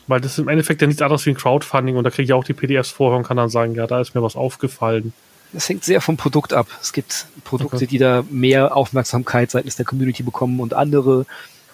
Weil 0.08 0.20
das 0.20 0.32
ist 0.32 0.38
im 0.38 0.48
Endeffekt 0.48 0.80
ja 0.80 0.88
nichts 0.88 1.00
anderes 1.00 1.24
wie 1.24 1.30
ein 1.30 1.36
Crowdfunding 1.36 1.96
und 1.96 2.02
da 2.02 2.10
kriege 2.10 2.24
ich 2.24 2.32
auch 2.32 2.42
die 2.42 2.52
PDFs 2.52 2.90
vorher 2.90 3.16
und 3.16 3.24
kann 3.24 3.36
dann 3.36 3.48
sagen, 3.48 3.74
ja, 3.76 3.86
da 3.86 4.00
ist 4.00 4.14
mir 4.14 4.22
was 4.22 4.34
aufgefallen. 4.34 5.14
Das 5.52 5.68
hängt 5.68 5.84
sehr 5.84 6.00
vom 6.00 6.16
Produkt 6.16 6.52
ab. 6.52 6.66
Es 6.82 6.92
gibt 6.92 7.26
Produkte, 7.44 7.76
okay. 7.76 7.86
die 7.86 7.98
da 7.98 8.24
mehr 8.28 8.76
Aufmerksamkeit 8.76 9.52
seitens 9.52 9.76
der 9.76 9.84
Community 9.84 10.24
bekommen 10.24 10.58
und 10.58 10.74
andere, 10.74 11.24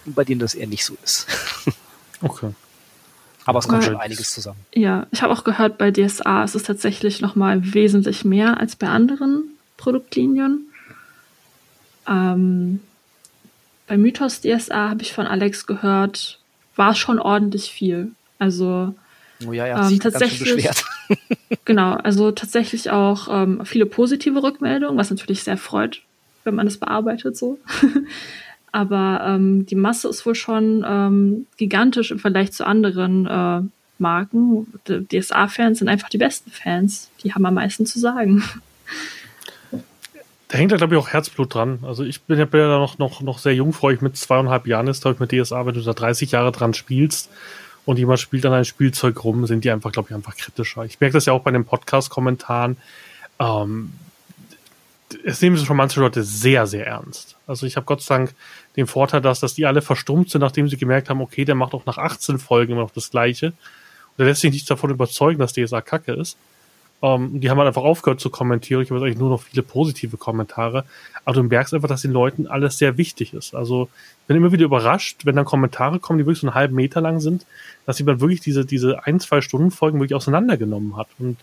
bei 0.04 0.24
denen 0.24 0.40
das 0.40 0.54
eher 0.54 0.66
nicht 0.66 0.84
so 0.84 0.94
ist. 1.02 1.26
okay. 2.20 2.50
Aber 3.46 3.60
es 3.60 3.66
kommt 3.66 3.82
schon 3.82 3.96
einiges 3.96 4.32
zusammen. 4.34 4.60
Ja, 4.74 5.06
ich 5.10 5.22
habe 5.22 5.32
auch 5.32 5.42
gehört, 5.42 5.78
bei 5.78 5.90
DSA 5.90 6.44
ist 6.44 6.54
es 6.54 6.64
tatsächlich 6.64 7.22
nochmal 7.22 7.72
wesentlich 7.72 8.26
mehr 8.26 8.60
als 8.60 8.76
bei 8.76 8.88
anderen 8.88 9.44
Produktlinien. 9.78 10.66
Ähm, 12.06 12.80
bei 13.90 13.96
Mythos 13.96 14.40
DSA 14.40 14.90
habe 14.90 15.02
ich 15.02 15.12
von 15.12 15.26
Alex 15.26 15.66
gehört, 15.66 16.38
war 16.76 16.94
schon 16.94 17.18
ordentlich 17.18 17.72
viel. 17.72 18.12
Also 18.38 18.94
oh 19.44 19.52
ja, 19.52 19.66
ja, 19.66 19.88
ähm, 19.88 19.98
tatsächlich. 19.98 20.68
genau, 21.64 21.94
also 21.94 22.30
tatsächlich 22.30 22.92
auch 22.92 23.26
ähm, 23.28 23.62
viele 23.64 23.86
positive 23.86 24.44
Rückmeldungen, 24.44 24.96
was 24.96 25.10
natürlich 25.10 25.42
sehr 25.42 25.56
freut, 25.56 26.02
wenn 26.44 26.54
man 26.54 26.68
es 26.68 26.78
bearbeitet 26.78 27.36
so. 27.36 27.58
Aber 28.70 29.24
ähm, 29.26 29.66
die 29.66 29.74
Masse 29.74 30.08
ist 30.08 30.24
wohl 30.24 30.36
schon 30.36 30.84
ähm, 30.86 31.46
gigantisch 31.56 32.12
im 32.12 32.20
Vergleich 32.20 32.52
zu 32.52 32.64
anderen 32.64 33.26
äh, 33.26 33.62
Marken. 33.98 34.68
DSA-Fans 34.86 35.80
sind 35.80 35.88
einfach 35.88 36.10
die 36.10 36.18
besten 36.18 36.52
Fans. 36.52 37.10
Die 37.24 37.34
haben 37.34 37.44
am 37.44 37.54
meisten 37.54 37.86
zu 37.86 37.98
sagen. 37.98 38.44
Da 40.50 40.58
hängt 40.58 40.72
da, 40.72 40.76
glaube 40.76 40.94
ich, 40.94 41.00
auch 41.00 41.08
Herzblut 41.08 41.54
dran. 41.54 41.78
Also 41.82 42.02
ich 42.02 42.22
bin 42.22 42.36
ja, 42.36 42.44
bin 42.44 42.60
ja 42.60 42.66
noch, 42.66 42.98
noch, 42.98 43.20
noch 43.20 43.38
sehr 43.38 43.54
jungfräulich 43.54 44.00
mit 44.00 44.16
zweieinhalb 44.16 44.66
Jahren 44.66 44.88
ist, 44.88 45.02
glaube 45.02 45.14
ich, 45.14 45.20
mit 45.20 45.30
DSA, 45.30 45.64
wenn 45.64 45.74
du 45.74 45.80
da 45.80 45.92
30 45.92 46.32
Jahre 46.32 46.50
dran 46.50 46.74
spielst 46.74 47.30
und 47.84 48.00
jemand 48.00 48.18
spielt 48.18 48.44
an 48.44 48.52
ein 48.52 48.64
Spielzeug 48.64 49.22
rum, 49.22 49.46
sind 49.46 49.64
die 49.64 49.70
einfach, 49.70 49.92
glaube 49.92 50.08
ich, 50.10 50.14
einfach 50.14 50.36
kritischer. 50.36 50.84
Ich 50.84 50.98
merke 50.98 51.14
das 51.14 51.26
ja 51.26 51.34
auch 51.34 51.42
bei 51.42 51.52
den 51.52 51.64
Podcast-Kommentaren. 51.64 52.78
Ähm, 53.38 53.92
es 55.24 55.40
nehmen 55.40 55.56
sich 55.56 55.66
schon 55.66 55.76
manche 55.76 56.00
Leute 56.00 56.24
sehr, 56.24 56.66
sehr 56.66 56.84
ernst. 56.84 57.36
Also 57.46 57.64
ich 57.64 57.76
habe 57.76 57.86
Gott 57.86 58.02
sei 58.02 58.16
Dank 58.16 58.34
den 58.74 58.88
Vorteil, 58.88 59.20
dass, 59.20 59.38
dass 59.38 59.54
die 59.54 59.66
alle 59.66 59.82
verstummt 59.82 60.30
sind, 60.30 60.40
nachdem 60.40 60.68
sie 60.68 60.76
gemerkt 60.76 61.10
haben, 61.10 61.20
okay, 61.20 61.44
der 61.44 61.54
macht 61.54 61.74
auch 61.74 61.86
nach 61.86 61.98
18 61.98 62.40
Folgen 62.40 62.72
immer 62.72 62.82
noch 62.82 62.90
das 62.90 63.10
Gleiche. 63.10 63.46
Und 63.46 64.18
der 64.18 64.26
lässt 64.26 64.40
sich 64.40 64.52
nicht 64.52 64.68
davon 64.68 64.90
überzeugen, 64.90 65.38
dass 65.38 65.52
DSA 65.52 65.80
kacke 65.80 66.12
ist. 66.12 66.36
Um, 67.02 67.24
ähm, 67.24 67.40
die 67.40 67.48
haben 67.48 67.56
halt 67.56 67.68
einfach 67.68 67.82
aufgehört 67.82 68.20
zu 68.20 68.28
kommentieren. 68.28 68.82
Ich 68.82 68.90
habe 68.90 69.00
eigentlich 69.00 69.18
nur 69.18 69.30
noch 69.30 69.42
viele 69.42 69.62
positive 69.62 70.18
Kommentare. 70.18 70.84
Aber 71.24 71.34
du 71.34 71.42
merkst 71.42 71.72
einfach, 71.72 71.88
dass 71.88 72.02
den 72.02 72.12
Leuten 72.12 72.46
alles 72.46 72.76
sehr 72.76 72.98
wichtig 72.98 73.32
ist. 73.32 73.54
Also 73.54 73.88
bin 74.26 74.36
immer 74.36 74.52
wieder 74.52 74.66
überrascht, 74.66 75.24
wenn 75.24 75.34
dann 75.34 75.44
Kommentare 75.44 75.98
kommen, 75.98 76.18
die 76.18 76.26
wirklich 76.26 76.40
so 76.40 76.46
einen 76.46 76.54
halben 76.54 76.74
Meter 76.76 77.00
lang 77.00 77.20
sind, 77.20 77.46
dass 77.86 77.98
jemand 77.98 78.20
wirklich 78.20 78.40
diese, 78.40 78.66
diese 78.66 79.06
ein, 79.06 79.18
zwei 79.18 79.40
Stunden 79.40 79.70
Folgen 79.70 79.98
wirklich 79.98 80.14
auseinandergenommen 80.14 80.96
hat 80.96 81.08
und 81.18 81.38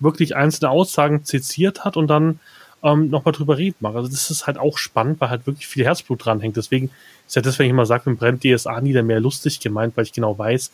wirklich 0.00 0.36
einzelne 0.36 0.70
Aussagen 0.70 1.24
zitiert 1.24 1.84
hat 1.84 1.96
und 1.96 2.08
dann 2.08 2.40
ähm, 2.82 3.10
nochmal 3.10 3.32
drüber 3.32 3.56
reden 3.56 3.76
mag. 3.80 3.94
Also 3.94 4.08
das 4.08 4.30
ist 4.30 4.46
halt 4.46 4.58
auch 4.58 4.78
spannend, 4.78 5.20
weil 5.20 5.30
halt 5.30 5.46
wirklich 5.46 5.66
viel 5.66 5.84
Herzblut 5.84 6.24
dran 6.24 6.40
hängt. 6.40 6.56
Deswegen 6.56 6.90
ist 7.26 7.36
ja 7.36 7.42
das, 7.42 7.58
wenn 7.58 7.66
ich 7.66 7.70
immer 7.70 7.86
sage, 7.86 8.06
wenn 8.06 8.16
brennt 8.16 8.44
DSA 8.44 8.80
nie 8.80 8.92
mehr 9.02 9.20
lustig 9.20 9.60
gemeint, 9.60 9.96
weil 9.96 10.04
ich 10.04 10.12
genau 10.12 10.38
weiß, 10.38 10.70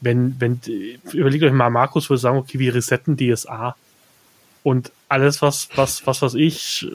wenn, 0.00 0.40
wenn, 0.40 0.60
überlegt 1.12 1.44
euch 1.44 1.52
mal, 1.52 1.70
Markus 1.70 2.08
würde 2.08 2.20
sagen, 2.20 2.38
okay, 2.38 2.58
wir 2.58 2.74
resetten 2.74 3.16
DSA 3.16 3.76
und 4.62 4.92
alles, 5.08 5.42
was, 5.42 5.68
was, 5.74 6.06
was, 6.06 6.22
was 6.22 6.34
ich 6.34 6.86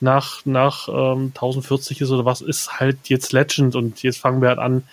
nach, 0.00 0.44
nach 0.46 0.88
ähm, 0.88 1.32
1040 1.34 2.00
ist 2.00 2.10
oder 2.10 2.24
was, 2.24 2.40
ist 2.40 2.80
halt 2.80 3.08
jetzt 3.08 3.32
Legend 3.32 3.76
und 3.76 4.02
jetzt 4.02 4.18
fangen 4.18 4.40
wir 4.40 4.48
halt 4.48 4.58
an. 4.58 4.84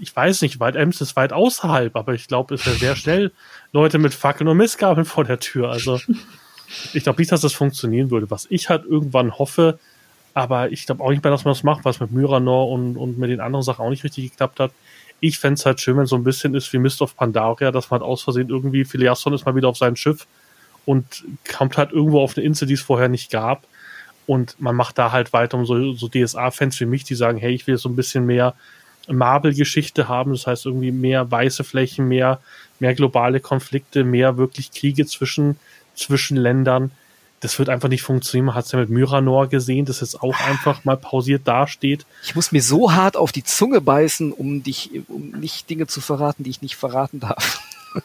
Ich 0.00 0.14
weiß 0.14 0.42
nicht, 0.42 0.58
weit 0.58 0.74
Ems 0.74 1.00
ist 1.00 1.14
weit 1.14 1.32
außerhalb, 1.32 1.94
aber 1.94 2.14
ich 2.14 2.26
glaube, 2.26 2.54
es 2.54 2.66
wäre 2.66 2.76
sehr 2.76 2.96
schnell 2.96 3.30
Leute 3.72 3.98
mit 3.98 4.12
Fackeln 4.12 4.48
und 4.48 4.56
Missgabeln 4.56 5.04
vor 5.04 5.24
der 5.24 5.38
Tür. 5.38 5.70
Also 5.70 6.00
ich 6.92 7.04
glaube 7.04 7.20
nicht, 7.20 7.30
dass 7.30 7.42
das 7.42 7.52
funktionieren 7.52 8.10
würde. 8.10 8.30
Was 8.30 8.46
ich 8.50 8.68
halt 8.68 8.84
irgendwann 8.84 9.38
hoffe, 9.38 9.78
aber 10.32 10.72
ich 10.72 10.86
glaube 10.86 11.04
auch 11.04 11.10
nicht 11.10 11.22
mehr, 11.22 11.30
dass 11.30 11.44
man 11.44 11.54
das 11.54 11.62
macht, 11.62 11.84
was 11.84 12.00
mit 12.00 12.10
Myranor 12.10 12.70
und, 12.70 12.96
und 12.96 13.18
mit 13.18 13.30
den 13.30 13.40
anderen 13.40 13.62
Sachen 13.62 13.84
auch 13.84 13.90
nicht 13.90 14.02
richtig 14.02 14.30
geklappt 14.30 14.58
hat, 14.58 14.72
Ich 15.26 15.38
fände 15.38 15.54
es 15.54 15.64
halt 15.64 15.80
schön, 15.80 15.96
wenn 15.96 16.04
so 16.04 16.16
ein 16.16 16.24
bisschen 16.24 16.54
ist 16.54 16.70
wie 16.74 16.78
Mist 16.78 17.00
of 17.00 17.16
Pandaria, 17.16 17.70
dass 17.70 17.90
man 17.90 18.00
halt 18.00 18.10
aus 18.10 18.22
Versehen 18.22 18.50
irgendwie, 18.50 18.84
Filiasson 18.84 19.32
ist 19.32 19.46
mal 19.46 19.56
wieder 19.56 19.68
auf 19.68 19.78
sein 19.78 19.96
Schiff 19.96 20.26
und 20.84 21.24
kommt 21.50 21.78
halt 21.78 21.92
irgendwo 21.92 22.20
auf 22.20 22.36
eine 22.36 22.44
Insel, 22.44 22.68
die 22.68 22.74
es 22.74 22.82
vorher 22.82 23.08
nicht 23.08 23.30
gab. 23.30 23.66
Und 24.26 24.60
man 24.60 24.76
macht 24.76 24.98
da 24.98 25.12
halt 25.12 25.32
weiter, 25.32 25.56
um 25.56 25.64
so, 25.64 25.94
so 25.94 26.08
DSA-Fans 26.08 26.78
wie 26.78 26.84
mich, 26.84 27.04
die 27.04 27.14
sagen, 27.14 27.38
hey, 27.38 27.54
ich 27.54 27.66
will 27.66 27.78
so 27.78 27.88
ein 27.88 27.96
bisschen 27.96 28.26
mehr 28.26 28.54
Marvel-Geschichte 29.08 30.08
haben, 30.08 30.32
das 30.32 30.46
heißt 30.46 30.66
irgendwie 30.66 30.92
mehr 30.92 31.30
weiße 31.30 31.64
Flächen, 31.64 32.06
mehr, 32.06 32.40
mehr 32.78 32.94
globale 32.94 33.40
Konflikte, 33.40 34.04
mehr 34.04 34.36
wirklich 34.36 34.72
Kriege 34.72 35.06
zwischen, 35.06 35.56
zwischen 35.94 36.36
Ländern. 36.36 36.90
Das 37.44 37.58
wird 37.58 37.68
einfach 37.68 37.90
nicht 37.90 38.00
funktionieren. 38.00 38.46
Man 38.46 38.54
hat 38.54 38.64
es 38.64 38.72
ja 38.72 38.78
mit 38.78 38.88
Myranor 38.88 39.48
gesehen, 39.48 39.84
das 39.84 40.00
jetzt 40.00 40.22
auch 40.22 40.40
einfach 40.40 40.82
mal 40.86 40.96
pausiert 40.96 41.46
dasteht. 41.46 42.06
Ich 42.22 42.34
muss 42.34 42.52
mir 42.52 42.62
so 42.62 42.94
hart 42.94 43.18
auf 43.18 43.32
die 43.32 43.44
Zunge 43.44 43.82
beißen, 43.82 44.32
um 44.32 44.62
dich, 44.62 45.02
um 45.08 45.28
nicht 45.32 45.68
Dinge 45.68 45.86
zu 45.86 46.00
verraten, 46.00 46.42
die 46.42 46.48
ich 46.48 46.62
nicht 46.62 46.76
verraten 46.76 47.20
darf. 47.20 47.60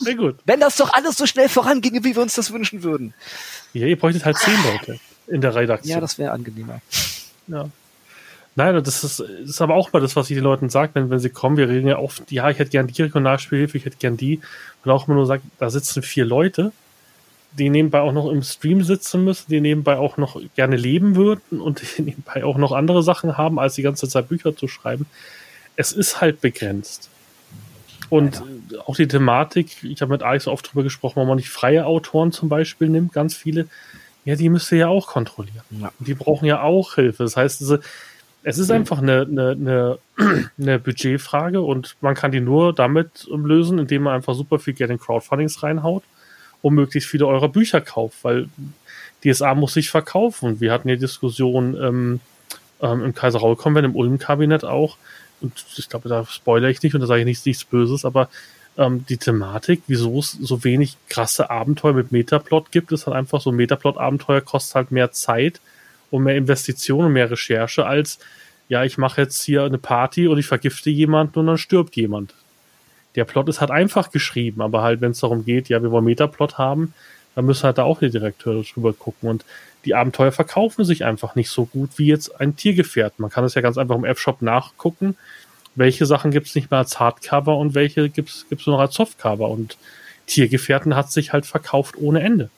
Sehr 0.00 0.14
gut. 0.14 0.36
Wenn 0.44 0.60
das 0.60 0.76
doch 0.76 0.92
alles 0.92 1.16
so 1.16 1.26
schnell 1.26 1.48
voranginge, 1.48 2.04
wie 2.04 2.14
wir 2.14 2.22
uns 2.22 2.36
das 2.36 2.52
wünschen 2.52 2.84
würden. 2.84 3.14
Ja, 3.72 3.88
ihr 3.88 3.98
bräuchtet 3.98 4.24
halt 4.24 4.36
zehn 4.38 4.54
Leute 4.62 5.00
in 5.26 5.40
der 5.40 5.52
Redaktion. 5.56 5.94
Ja, 5.94 6.00
das 6.00 6.16
wäre 6.16 6.30
angenehmer. 6.30 6.80
Ja. 7.48 7.68
Nein, 8.54 8.80
das 8.84 9.02
ist, 9.02 9.18
ist 9.18 9.60
aber 9.60 9.74
auch 9.74 9.92
mal 9.92 10.00
das, 10.00 10.14
was 10.14 10.30
ich 10.30 10.36
den 10.36 10.44
Leuten 10.44 10.70
sage, 10.70 10.92
wenn, 10.94 11.10
wenn 11.10 11.18
sie 11.18 11.30
kommen. 11.30 11.56
Wir 11.56 11.68
reden 11.68 11.88
ja 11.88 11.98
oft, 11.98 12.30
ja, 12.30 12.48
ich 12.48 12.60
hätte 12.60 12.70
gern 12.70 12.86
die 12.86 13.02
Regionalspielhilfe, 13.02 13.76
ich 13.76 13.86
hätte 13.86 13.96
gern 13.96 14.16
die. 14.16 14.40
Und 14.84 14.92
auch 14.92 15.08
immer 15.08 15.16
nur 15.16 15.26
sagt, 15.26 15.42
da 15.58 15.68
sitzen 15.68 16.00
vier 16.02 16.24
Leute, 16.24 16.70
die 17.58 17.70
nebenbei 17.70 18.00
auch 18.00 18.12
noch 18.12 18.30
im 18.30 18.42
Stream 18.42 18.82
sitzen 18.82 19.24
müssen, 19.24 19.46
die 19.48 19.60
nebenbei 19.60 19.96
auch 19.96 20.16
noch 20.16 20.40
gerne 20.54 20.76
leben 20.76 21.16
würden 21.16 21.60
und 21.60 21.82
die 21.82 22.02
nebenbei 22.02 22.44
auch 22.44 22.58
noch 22.58 22.72
andere 22.72 23.02
Sachen 23.02 23.36
haben, 23.36 23.58
als 23.58 23.74
die 23.74 23.82
ganze 23.82 24.08
Zeit 24.08 24.28
Bücher 24.28 24.56
zu 24.56 24.68
schreiben. 24.68 25.06
Es 25.76 25.92
ist 25.92 26.20
halt 26.20 26.40
begrenzt. 26.40 27.10
Und 28.08 28.42
ja. 28.70 28.80
auch 28.86 28.96
die 28.96 29.08
Thematik, 29.08 29.82
ich 29.82 30.00
habe 30.00 30.12
mit 30.12 30.22
Alex 30.22 30.46
oft 30.46 30.70
drüber 30.70 30.84
gesprochen, 30.84 31.20
wenn 31.20 31.28
man 31.28 31.36
nicht 31.36 31.48
freie 31.48 31.86
Autoren 31.86 32.30
zum 32.30 32.48
Beispiel 32.48 32.88
nimmt, 32.88 33.12
ganz 33.12 33.34
viele, 33.34 33.66
ja, 34.24 34.36
die 34.36 34.48
müsst 34.48 34.70
ihr 34.70 34.78
ja 34.78 34.88
auch 34.88 35.08
kontrollieren. 35.08 35.64
Ja. 35.70 35.92
Die 35.98 36.14
brauchen 36.14 36.46
ja 36.46 36.62
auch 36.62 36.94
Hilfe. 36.94 37.24
Das 37.24 37.36
heißt, 37.36 37.62
es 38.42 38.58
ist 38.58 38.70
einfach 38.70 38.98
eine, 38.98 39.22
eine, 39.22 39.50
eine, 39.50 39.98
eine 40.58 40.78
Budgetfrage 40.78 41.60
und 41.60 41.96
man 42.00 42.14
kann 42.14 42.30
die 42.30 42.40
nur 42.40 42.72
damit 42.72 43.26
lösen, 43.30 43.78
indem 43.78 44.02
man 44.02 44.14
einfach 44.14 44.34
super 44.34 44.60
viel 44.60 44.74
Geld 44.74 44.90
in 44.90 45.00
Crowdfundings 45.00 45.62
reinhaut 45.62 46.04
und 46.62 46.74
möglichst 46.74 47.08
viele 47.10 47.26
eurer 47.26 47.48
Bücher 47.48 47.80
kauft, 47.80 48.22
weil 48.22 48.48
DSA 49.24 49.54
muss 49.54 49.74
sich 49.74 49.90
verkaufen. 49.90 50.60
Wir 50.60 50.72
hatten 50.72 50.88
ja 50.88 50.96
Diskussion 50.96 51.76
ähm, 51.80 52.20
ähm, 52.80 53.04
im 53.04 53.14
Kaiser 53.14 53.40
Raul 53.40 53.56
Konvent, 53.56 53.86
im 53.86 53.96
Ulm-Kabinett 53.96 54.64
auch, 54.64 54.96
und 55.40 55.52
ich 55.76 55.88
glaube, 55.88 56.08
da 56.08 56.24
spoilere 56.26 56.70
ich 56.70 56.82
nicht 56.82 56.94
und 56.94 57.00
da 57.00 57.06
sage 57.06 57.20
ich 57.20 57.26
nichts, 57.26 57.44
nichts 57.44 57.64
Böses, 57.64 58.04
aber 58.04 58.28
ähm, 58.78 59.04
die 59.08 59.16
Thematik, 59.16 59.82
wieso 59.86 60.18
es 60.18 60.32
so 60.32 60.64
wenig 60.64 60.96
krasse 61.08 61.50
Abenteuer 61.50 61.92
mit 61.92 62.12
Metaplot 62.12 62.72
gibt, 62.72 62.92
ist 62.92 63.06
halt 63.06 63.16
einfach 63.16 63.40
so, 63.40 63.52
Metaplot-Abenteuer 63.52 64.40
kostet 64.40 64.74
halt 64.74 64.90
mehr 64.92 65.12
Zeit 65.12 65.60
und 66.10 66.24
mehr 66.24 66.36
Investitionen 66.36 67.06
und 67.06 67.12
mehr 67.12 67.30
Recherche 67.30 67.86
als, 67.86 68.18
ja, 68.68 68.84
ich 68.84 68.98
mache 68.98 69.22
jetzt 69.22 69.42
hier 69.42 69.64
eine 69.64 69.78
Party 69.78 70.26
und 70.28 70.38
ich 70.38 70.46
vergifte 70.46 70.90
jemanden 70.90 71.38
und 71.38 71.46
dann 71.46 71.58
stirbt 71.58 71.96
jemand. 71.96 72.34
Der 73.16 73.24
Plot 73.24 73.48
ist 73.48 73.60
halt 73.60 73.70
einfach 73.70 74.10
geschrieben, 74.10 74.62
aber 74.62 74.82
halt, 74.82 75.00
wenn 75.00 75.12
es 75.12 75.20
darum 75.20 75.44
geht, 75.44 75.68
ja, 75.68 75.82
wir 75.82 75.90
wollen 75.90 76.04
Metaplot 76.04 76.58
haben, 76.58 76.94
dann 77.34 77.46
müssen 77.46 77.64
halt 77.64 77.78
da 77.78 77.84
auch 77.84 77.98
die 77.98 78.10
Direkteure 78.10 78.62
drüber 78.62 78.92
gucken. 78.92 79.28
Und 79.28 79.44
die 79.84 79.94
Abenteuer 79.94 80.32
verkaufen 80.32 80.84
sich 80.84 81.04
einfach 81.04 81.34
nicht 81.34 81.50
so 81.50 81.66
gut 81.66 81.90
wie 81.96 82.06
jetzt 82.06 82.40
ein 82.40 82.56
Tiergefährt. 82.56 83.18
Man 83.18 83.30
kann 83.30 83.44
es 83.44 83.54
ja 83.54 83.62
ganz 83.62 83.78
einfach 83.78 83.96
im 83.96 84.04
F-Shop 84.04 84.42
nachgucken 84.42 85.16
welche 85.76 86.06
Sachen 86.06 86.30
gibt 86.30 86.48
es 86.48 86.54
nicht 86.54 86.70
mehr 86.70 86.78
als 86.78 86.98
Hardcover 86.98 87.56
und 87.56 87.74
welche 87.74 88.08
gibt 88.08 88.30
es 88.30 88.66
nur 88.66 88.76
noch 88.76 88.80
als 88.80 88.94
Softcover. 88.94 89.48
Und 89.48 89.76
Tiergefährten 90.26 90.96
hat 90.96 91.12
sich 91.12 91.32
halt 91.32 91.46
verkauft 91.46 91.96
ohne 91.98 92.20
Ende. 92.20 92.50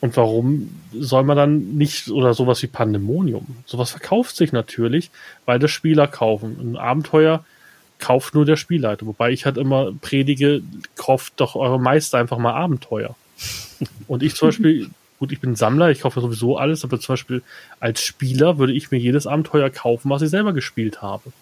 Und 0.00 0.16
warum 0.16 0.80
soll 0.92 1.24
man 1.24 1.36
dann 1.36 1.76
nicht, 1.76 2.10
oder 2.10 2.34
sowas 2.34 2.62
wie 2.62 2.66
Pandemonium? 2.66 3.56
Sowas 3.66 3.90
verkauft 3.90 4.36
sich 4.36 4.52
natürlich, 4.52 5.10
weil 5.44 5.58
das 5.58 5.70
Spieler 5.70 6.06
kaufen. 6.06 6.56
Ein 6.60 6.76
Abenteuer 6.76 7.44
kauft 7.98 8.34
nur 8.34 8.44
der 8.44 8.56
Spielleiter. 8.56 9.06
Wobei 9.06 9.30
ich 9.32 9.44
halt 9.44 9.56
immer 9.56 9.92
predige, 10.00 10.62
kauft 10.96 11.34
doch 11.36 11.56
eure 11.56 11.80
Meister 11.80 12.18
einfach 12.18 12.38
mal 12.38 12.54
Abenteuer. 12.54 13.14
Und 14.06 14.22
ich 14.22 14.34
zum 14.34 14.48
Beispiel, 14.48 14.90
gut, 15.18 15.32
ich 15.32 15.40
bin 15.40 15.56
Sammler, 15.56 15.90
ich 15.90 16.00
kaufe 16.00 16.20
sowieso 16.20 16.56
alles, 16.56 16.84
aber 16.84 17.00
zum 17.00 17.14
Beispiel 17.14 17.42
als 17.80 18.02
Spieler 18.02 18.58
würde 18.58 18.72
ich 18.72 18.90
mir 18.90 18.98
jedes 18.98 19.26
Abenteuer 19.26 19.70
kaufen, 19.70 20.10
was 20.10 20.22
ich 20.22 20.30
selber 20.30 20.52
gespielt 20.52 21.02
habe 21.02 21.32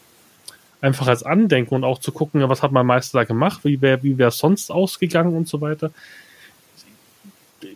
einfach 0.84 1.06
als 1.06 1.22
Andenken 1.22 1.74
und 1.74 1.82
auch 1.82 1.98
zu 1.98 2.12
gucken, 2.12 2.46
was 2.48 2.62
hat 2.62 2.70
mein 2.70 2.84
Meister 2.84 3.18
da 3.18 3.24
gemacht, 3.24 3.60
wie 3.64 3.80
wäre 3.80 4.02
wie 4.02 4.18
wäre 4.18 4.30
sonst 4.30 4.70
ausgegangen 4.70 5.34
und 5.34 5.48
so 5.48 5.62
weiter. 5.62 5.90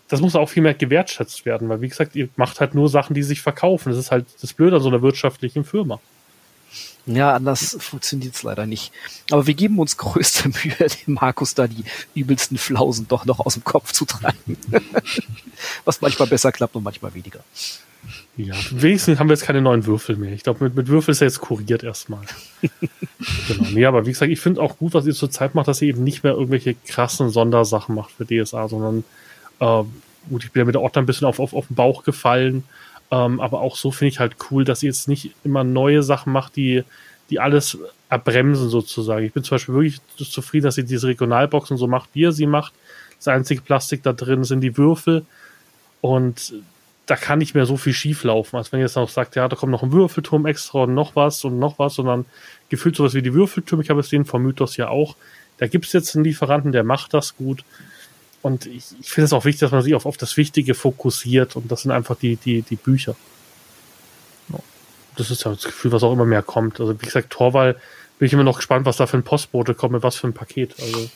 Das 0.08 0.20
muss 0.20 0.36
auch 0.36 0.48
viel 0.48 0.62
mehr 0.62 0.74
gewertschätzt 0.74 1.46
werden, 1.46 1.70
weil 1.70 1.80
wie 1.80 1.88
gesagt, 1.88 2.14
ihr 2.14 2.28
macht 2.36 2.60
halt 2.60 2.74
nur 2.74 2.90
Sachen, 2.90 3.14
die 3.14 3.22
sich 3.22 3.40
verkaufen. 3.40 3.88
Das 3.88 3.98
ist 3.98 4.10
halt 4.10 4.26
das 4.42 4.52
Blöde 4.52 4.76
an 4.76 4.82
so 4.82 4.88
einer 4.88 5.00
wirtschaftlichen 5.00 5.64
Firma. 5.64 6.00
Ja, 7.08 7.34
anders 7.34 7.76
funktioniert 7.80 8.34
es 8.34 8.42
leider 8.42 8.66
nicht. 8.66 8.92
Aber 9.30 9.46
wir 9.46 9.54
geben 9.54 9.78
uns 9.78 9.96
größte 9.96 10.48
Mühe, 10.64 10.76
dem 10.78 11.14
Markus 11.14 11.54
da 11.54 11.66
die 11.66 11.84
übelsten 12.14 12.58
Flausen 12.58 13.08
doch 13.08 13.24
noch 13.24 13.40
aus 13.40 13.54
dem 13.54 13.64
Kopf 13.64 13.92
zu 13.92 14.04
treiben. 14.04 14.56
Was 15.84 16.00
manchmal 16.00 16.28
besser 16.28 16.52
klappt 16.52 16.76
und 16.76 16.82
manchmal 16.82 17.14
weniger. 17.14 17.40
Ja, 18.36 18.54
wenigstens 18.70 19.18
haben 19.18 19.28
wir 19.28 19.34
jetzt 19.34 19.44
keine 19.44 19.62
neuen 19.62 19.86
Würfel 19.86 20.16
mehr. 20.16 20.32
Ich 20.32 20.44
glaube, 20.44 20.62
mit, 20.64 20.76
mit 20.76 20.88
Würfel 20.88 21.12
ist 21.12 21.20
er 21.20 21.26
jetzt 21.26 21.40
kuriert 21.40 21.82
erstmal. 21.82 22.20
genau. 23.48 23.70
Nee, 23.72 23.86
aber 23.86 24.06
wie 24.06 24.10
gesagt, 24.10 24.30
ich 24.30 24.40
finde 24.40 24.60
auch 24.60 24.78
gut, 24.78 24.94
was 24.94 25.06
ihr 25.06 25.14
zurzeit 25.14 25.54
macht, 25.54 25.66
dass 25.66 25.82
ihr 25.82 25.88
eben 25.88 26.04
nicht 26.04 26.22
mehr 26.22 26.34
irgendwelche 26.34 26.74
krassen 26.86 27.30
Sondersachen 27.30 27.94
macht 27.94 28.12
für 28.12 28.26
DSA, 28.26 28.68
sondern 28.68 29.02
äh, 29.58 29.82
gut, 30.28 30.44
ich 30.44 30.52
bin 30.52 30.60
ja 30.60 30.64
mit 30.66 30.74
der 30.74 30.82
Ordner 30.82 31.02
ein 31.02 31.06
bisschen 31.06 31.26
auf, 31.26 31.40
auf, 31.40 31.52
auf 31.52 31.66
den 31.66 31.74
Bauch 31.74 32.04
gefallen. 32.04 32.64
Ähm, 33.10 33.40
aber 33.40 33.60
auch 33.60 33.76
so 33.76 33.90
finde 33.90 34.12
ich 34.12 34.20
halt 34.20 34.36
cool, 34.50 34.64
dass 34.64 34.82
ihr 34.82 34.88
jetzt 34.88 35.08
nicht 35.08 35.32
immer 35.44 35.64
neue 35.64 36.02
Sachen 36.02 36.32
macht, 36.32 36.56
die, 36.56 36.84
die 37.30 37.40
alles 37.40 37.78
erbremsen 38.10 38.68
sozusagen. 38.68 39.24
Ich 39.24 39.32
bin 39.32 39.44
zum 39.44 39.56
Beispiel 39.56 39.74
wirklich 39.74 40.00
zufrieden, 40.30 40.64
dass 40.64 40.78
ihr 40.78 40.84
diese 40.84 41.08
Regionalboxen 41.08 41.76
so 41.76 41.86
macht, 41.86 42.10
wie 42.14 42.20
ihr 42.20 42.32
sie 42.32 42.46
macht. 42.46 42.72
Das 43.18 43.28
einzige 43.28 43.62
Plastik 43.62 44.02
da 44.02 44.12
drin 44.12 44.44
sind 44.44 44.60
die 44.60 44.76
Würfel. 44.76 45.24
Und 46.00 46.54
da 47.06 47.16
kann 47.16 47.38
nicht 47.38 47.54
mehr 47.54 47.66
so 47.66 47.76
viel 47.76 47.94
schief 47.94 48.22
laufen, 48.24 48.56
als 48.56 48.70
wenn 48.70 48.80
ihr 48.80 48.86
jetzt 48.86 48.96
noch 48.96 49.08
sagt, 49.08 49.34
ja, 49.34 49.48
da 49.48 49.56
kommt 49.56 49.72
noch 49.72 49.82
ein 49.82 49.92
Würfelturm 49.92 50.44
extra 50.44 50.80
und 50.80 50.94
noch 50.94 51.16
was 51.16 51.42
und 51.44 51.58
noch 51.58 51.78
was, 51.78 51.94
sondern 51.94 52.26
gefühlt 52.68 52.96
sowas 52.96 53.14
wie 53.14 53.22
die 53.22 53.32
Würfeltürme, 53.32 53.82
ich 53.82 53.88
habe 53.88 54.00
es 54.00 54.10
den 54.10 54.26
vom 54.26 54.42
Mythos 54.42 54.76
ja 54.76 54.88
auch. 54.88 55.16
Da 55.56 55.66
gibt 55.66 55.86
es 55.86 55.92
jetzt 55.94 56.14
einen 56.14 56.24
Lieferanten, 56.24 56.70
der 56.70 56.84
macht 56.84 57.14
das 57.14 57.36
gut. 57.36 57.64
Und 58.42 58.66
ich, 58.66 58.84
ich 59.00 59.10
finde 59.10 59.26
es 59.26 59.32
auch 59.32 59.44
wichtig, 59.44 59.60
dass 59.60 59.72
man 59.72 59.82
sich 59.82 59.94
auf, 59.94 60.06
auf 60.06 60.16
das 60.16 60.36
Wichtige 60.36 60.74
fokussiert 60.74 61.56
und 61.56 61.70
das 61.70 61.82
sind 61.82 61.90
einfach 61.90 62.16
die, 62.16 62.36
die, 62.36 62.62
die 62.62 62.76
Bücher. 62.76 63.16
Das 65.16 65.32
ist 65.32 65.44
ja 65.44 65.50
das 65.50 65.64
Gefühl, 65.64 65.90
was 65.90 66.04
auch 66.04 66.12
immer 66.12 66.24
mehr 66.24 66.42
kommt. 66.42 66.78
Also 66.80 66.94
wie 67.00 67.04
gesagt, 67.04 67.30
Torwall 67.30 67.74
bin 68.18 68.26
ich 68.26 68.32
immer 68.32 68.44
noch 68.44 68.56
gespannt, 68.56 68.86
was 68.86 68.98
da 68.98 69.06
für 69.08 69.16
ein 69.16 69.24
Postbote 69.24 69.74
kommt, 69.74 69.92
mit 69.92 70.02
was 70.04 70.14
für 70.14 70.28
ein 70.28 70.32
Paket. 70.32 70.76
Also 70.80 71.10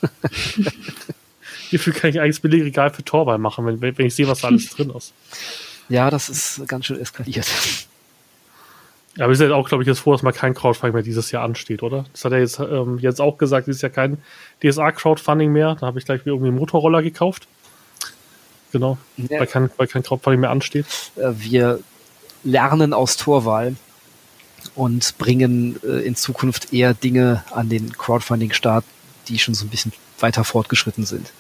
hierfür 1.71 1.93
kann 1.95 2.11
ich 2.11 2.21
eigentlich 2.21 2.37
das 2.37 2.41
Billigregal 2.41 2.91
für 2.91 3.05
Torwall 3.05 3.39
machen, 3.39 3.65
wenn, 3.65 3.81
wenn 3.81 4.07
ich 4.07 4.15
sehe, 4.15 4.27
was 4.27 4.41
da 4.41 4.49
alles 4.49 4.71
drin 4.71 4.91
ist. 4.91 5.13
Ja, 5.89 6.11
das 6.11 6.29
ist 6.29 6.67
ganz 6.67 6.87
schön 6.87 7.01
eskaliert. 7.01 7.47
Aber 9.19 9.29
ihr 9.29 9.37
seid 9.37 9.51
auch, 9.51 9.69
glaube 9.69 9.83
ich, 9.83 9.89
jetzt 9.89 10.01
froh, 10.01 10.13
dass 10.13 10.23
mal 10.23 10.33
kein 10.33 10.55
Crowdfunding 10.55 10.95
mehr 10.95 11.03
dieses 11.03 11.31
Jahr 11.33 11.45
ansteht, 11.45 11.83
oder? 11.83 12.07
Das 12.13 12.25
hat 12.25 12.33
er 12.33 12.39
jetzt, 12.39 12.59
ähm, 12.59 12.99
jetzt 12.99 13.21
auch 13.21 13.37
gesagt, 13.37 13.67
dieses 13.67 13.83
Jahr 13.83 13.91
kein 13.91 14.19
DSA-Crowdfunding 14.63 15.53
mehr. 15.53 15.77
Da 15.79 15.87
habe 15.87 15.99
ich 15.99 16.07
gleich 16.07 16.23
irgendwie 16.25 16.49
einen 16.49 16.57
Motorroller 16.57 17.03
gekauft. 17.03 17.47
Genau, 18.73 18.97
ja. 19.19 19.41
weil, 19.41 19.47
kein, 19.47 19.71
weil 19.77 19.87
kein 19.87 20.03
Crowdfunding 20.03 20.41
mehr 20.41 20.51
ansteht. 20.51 20.87
Äh, 21.17 21.33
wir 21.35 21.81
lernen 22.43 22.95
aus 22.95 23.19
Torwahl 23.19 23.77
und 24.75 25.19
bringen 25.19 25.79
äh, 25.85 26.07
in 26.07 26.17
Zukunft 26.17 26.73
eher 26.73 26.95
Dinge 26.95 27.45
an 27.51 27.69
den 27.69 27.93
Crowdfunding-Start, 27.93 28.85
die 29.29 29.39
schon 29.39 29.55
so 29.55 29.67
ein 29.67 29.69
bisschen 29.69 29.93
weiter 30.21 30.45
fortgeschritten 30.45 31.05
sind. 31.05 31.33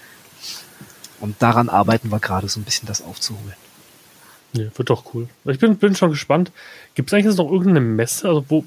Und 1.21 1.41
daran 1.41 1.71
arbeiten 1.71 2.11
wir 2.11 2.21
gerade 2.21 2.49
so 2.49 2.61
ein 2.61 2.65
bisschen 2.65 2.87
das 2.87 3.01
aufzuholen. 3.03 3.55
Ja, 4.53 4.65
wird 4.77 4.91
doch 4.91 5.15
cool. 5.15 5.29
Ich 5.47 5.59
bin, 5.59 5.77
bin 5.77 5.95
schon 5.95 6.11
gespannt. 6.11 6.53
Gibt 6.95 7.11
es 7.11 7.15
eigentlich 7.15 7.37
noch 7.37 7.51
irgendeine 7.51 7.81
Messe? 7.81 8.29
Also 8.29 8.45
wo, 8.49 8.65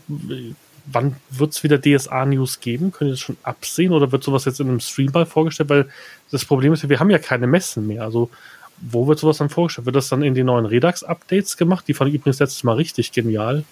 wann 0.85 1.15
wird 1.29 1.53
es 1.53 1.63
wieder 1.63 1.79
DSA-News 1.79 2.59
geben? 2.59 2.91
Könnt 2.91 3.09
ihr 3.09 3.13
das 3.13 3.19
schon 3.19 3.37
absehen 3.43 3.91
oder 3.91 4.11
wird 4.11 4.23
sowas 4.23 4.45
jetzt 4.45 4.59
in 4.59 4.67
einem 4.67 4.79
Streamball 4.79 5.25
vorgestellt? 5.25 5.69
Weil 5.69 5.89
das 6.31 6.45
Problem 6.45 6.73
ist, 6.73 6.87
wir 6.87 6.99
haben 6.99 7.11
ja 7.11 7.19
keine 7.19 7.47
Messen 7.47 7.85
mehr. 7.87 8.03
Also 8.03 8.29
wo 8.77 9.07
wird 9.07 9.19
sowas 9.19 9.37
dann 9.37 9.49
vorgestellt? 9.49 9.85
Wird 9.85 9.95
das 9.95 10.09
dann 10.09 10.23
in 10.23 10.33
den 10.33 10.47
neuen 10.47 10.65
Redux-Updates 10.65 11.57
gemacht? 11.57 11.85
Die 11.87 11.93
fand 11.93 12.09
ich 12.09 12.15
übrigens 12.15 12.39
letztes 12.39 12.63
Mal 12.63 12.73
richtig 12.73 13.11
genial, 13.11 13.63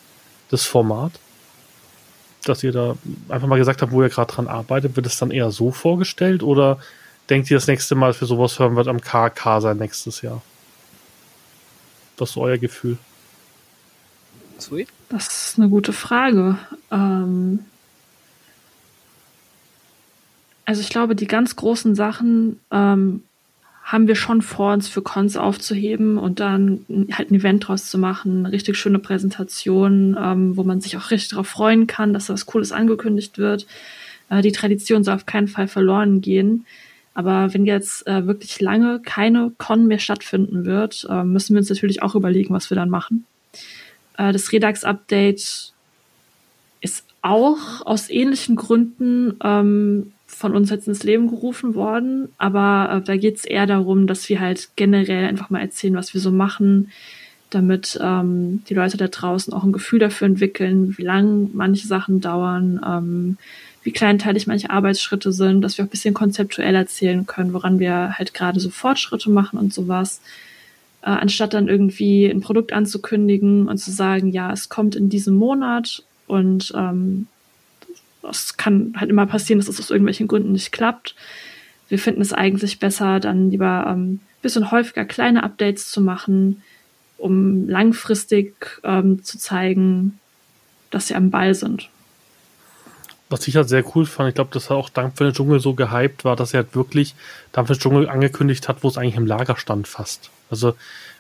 das 0.50 0.66
Format. 0.66 1.14
Dass 2.46 2.64
ihr 2.64 2.72
da 2.72 2.96
einfach 3.30 3.48
mal 3.48 3.58
gesagt 3.58 3.82
habt, 3.82 3.92
wo 3.92 4.04
ihr 4.04 4.10
gerade 4.10 4.32
dran 4.32 4.48
arbeitet. 4.48 4.96
Wird 4.96 5.06
es 5.08 5.18
dann 5.18 5.32
eher 5.32 5.50
so 5.52 5.72
vorgestellt 5.72 6.44
oder 6.44 6.78
denkt 7.30 7.50
ihr, 7.50 7.58
das 7.58 7.68
nächste 7.68 7.96
Mal 7.96 8.14
für 8.14 8.26
sowas 8.26 8.60
hören 8.60 8.76
wird 8.76 8.88
am 8.88 9.02
KK 9.02 9.62
sein 9.62 9.78
nächstes 9.78 10.22
Jahr? 10.22 10.42
Was 12.24 12.32
ist 12.32 12.38
euer 12.38 12.58
Gefühl? 12.58 12.98
Sweet. 14.60 14.88
Das 15.10 15.28
ist 15.28 15.60
eine 15.60 15.70
gute 15.70 15.94
Frage. 15.94 16.58
Ähm, 16.92 17.60
Also 20.66 20.82
ich 20.82 20.90
glaube, 20.90 21.16
die 21.16 21.28
ganz 21.28 21.56
großen 21.56 21.96
Sachen 21.96 22.60
ähm, 22.72 23.24
haben 23.84 24.08
wir 24.08 24.16
schon 24.16 24.42
vor, 24.42 24.74
uns 24.74 24.88
für 24.88 25.02
Cons 25.02 25.36
aufzuheben 25.36 26.18
und 26.18 26.40
dann 26.40 26.86
halt 27.12 27.32
ein 27.32 27.36
Event 27.36 27.68
draus 27.68 27.90
zu 27.90 27.98
machen, 27.98 28.46
eine 28.46 28.52
richtig 28.54 28.78
schöne 28.78 29.00
Präsentation, 29.00 30.18
ähm, 30.20 30.56
wo 30.56 30.64
man 30.64 30.80
sich 30.80 30.96
auch 30.96 31.12
richtig 31.12 31.32
darauf 31.32 31.48
freuen 31.48 31.86
kann, 31.86 32.14
dass 32.14 32.28
da 32.28 32.34
was 32.34 32.46
Cooles 32.46 32.72
angekündigt 32.72 33.38
wird. 33.38 33.68
Äh, 34.30 34.42
die 34.42 34.54
Tradition 34.54 35.04
soll 35.04 35.16
auf 35.16 35.26
keinen 35.26 35.50
Fall 35.50 35.68
verloren 35.68 36.22
gehen. 36.22 36.66
Aber 37.14 37.54
wenn 37.54 37.66
jetzt 37.66 38.08
äh, 38.08 38.26
wirklich 38.26 38.60
lange 38.60 39.00
keine 39.00 39.52
Con 39.58 39.88
mehr 39.88 40.00
stattfinden 40.00 40.66
wird, 40.66 41.06
äh, 41.10 41.24
müssen 41.24 41.54
wir 41.54 41.60
uns 41.60 41.70
natürlich 41.70 42.02
auch 42.02 42.16
überlegen, 42.16 42.54
was 42.54 42.70
wir 42.70 42.76
dann 42.76 42.90
machen. 42.90 43.26
Äh, 44.18 44.34
das 44.34 44.52
Redux-Update 44.52 45.74
ist 46.82 47.06
auch 47.22 47.86
aus 47.86 48.10
ähnlichen 48.10 48.56
Gründen 48.56 49.36
ähm, 49.44 50.12
von 50.26 50.56
uns 50.56 50.70
jetzt 50.70 50.88
ins 50.88 51.04
Leben 51.04 51.28
gerufen 51.28 51.76
worden. 51.76 52.30
Aber 52.38 52.98
äh, 52.98 53.06
da 53.06 53.16
geht 53.16 53.38
es 53.38 53.46
eher 53.46 53.68
darum, 53.68 54.08
dass 54.08 54.28
wir 54.30 54.40
halt 54.40 54.70
generell 54.76 55.26
einfach 55.26 55.50
mal 55.50 55.62
erzählen, 55.62 55.96
was 55.96 56.14
wir 56.14 56.22
so 56.22 56.32
machen, 56.32 56.92
damit 57.52 58.00
ähm, 58.02 58.64
die 58.68 58.74
Leute 58.74 58.98
da 58.98 59.08
draußen 59.08 59.54
auch 59.54 59.64
ein 59.64 59.72
Gefühl 59.72 60.00
dafür 60.00 60.26
entwickeln, 60.26 60.98
wie 60.98 61.04
lang 61.04 61.52
manche 61.54 61.88
Sachen 61.88 62.20
dauern, 62.20 62.82
ähm, 62.86 63.38
wie 63.84 63.92
kleinteilig 63.92 64.48
manche 64.48 64.70
Arbeitsschritte 64.70 65.32
sind, 65.32 65.62
dass 65.62 65.78
wir 65.78 65.84
auch 65.84 65.88
ein 65.88 65.92
bisschen 65.92 66.14
konzeptuell 66.14 66.76
erzählen 66.76 67.26
können, 67.26 67.54
woran 67.54 67.80
wir 67.80 68.18
halt 68.18 68.34
gerade 68.34 68.60
so 68.60 68.70
Fortschritte 68.70 69.30
machen 69.30 69.60
und 69.60 69.74
sowas. 69.74 70.22
Äh, 71.02 71.10
anstatt 71.10 71.54
dann 71.54 71.68
irgendwie 71.68 72.28
ein 72.28 72.42
Produkt 72.42 72.72
anzukündigen 72.72 73.68
und 73.68 73.78
zu 73.78 73.92
sagen, 73.92 74.30
ja, 74.30 74.52
es 74.54 74.70
kommt 74.70 74.96
in 74.96 75.10
diesem 75.10 75.36
Monat 75.36 76.04
und 76.28 76.72
ähm, 76.76 77.28
es 78.30 78.56
kann 78.56 78.94
halt 78.98 79.10
immer 79.10 79.26
passieren, 79.26 79.60
dass 79.60 79.68
es 79.68 79.80
aus 79.80 79.90
irgendwelchen 79.90 80.28
Gründen 80.28 80.54
nicht 80.54 80.72
klappt. 80.72 81.16
Wir 81.90 82.00
finden 82.00 82.22
es 82.22 82.32
eigentlich 82.32 82.80
besser, 82.80 83.20
dann 83.20 83.52
lieber 83.52 83.86
ähm, 83.90 84.22
bisschen 84.44 84.72
häufiger 84.72 85.06
kleine 85.06 85.42
Updates 85.42 85.90
zu 85.90 86.02
machen, 86.02 86.62
um 87.18 87.68
langfristig 87.68 88.80
ähm, 88.84 89.24
zu 89.24 89.40
zeigen, 89.40 90.20
dass 90.92 91.08
sie 91.08 91.16
am 91.16 91.32
Ball 91.32 91.56
sind. 91.56 91.90
Was 93.34 93.48
ich 93.48 93.56
halt 93.56 93.68
sehr 93.68 93.84
cool 93.96 94.06
fand, 94.06 94.30
ich 94.30 94.36
glaube, 94.36 94.52
dass 94.54 94.70
er 94.70 94.76
auch 94.76 94.90
Dampf 94.90 95.18
für 95.18 95.24
den 95.24 95.34
Dschungel 95.34 95.60
so 95.60 95.74
gehypt 95.74 96.24
war, 96.24 96.36
dass 96.36 96.54
er 96.54 96.64
halt 96.64 96.76
wirklich 96.76 97.16
Dampf 97.52 97.68
für 97.68 97.74
den 97.74 97.80
Dschungel 97.80 98.10
angekündigt 98.10 98.68
hat, 98.70 98.84
wo 98.84 98.88
es 98.88 98.98
eigentlich 98.98 99.16
im 99.16 99.26
Lager 99.26 99.58
stand 99.58 99.88
fast. 99.88 100.30
Also, 100.52 100.76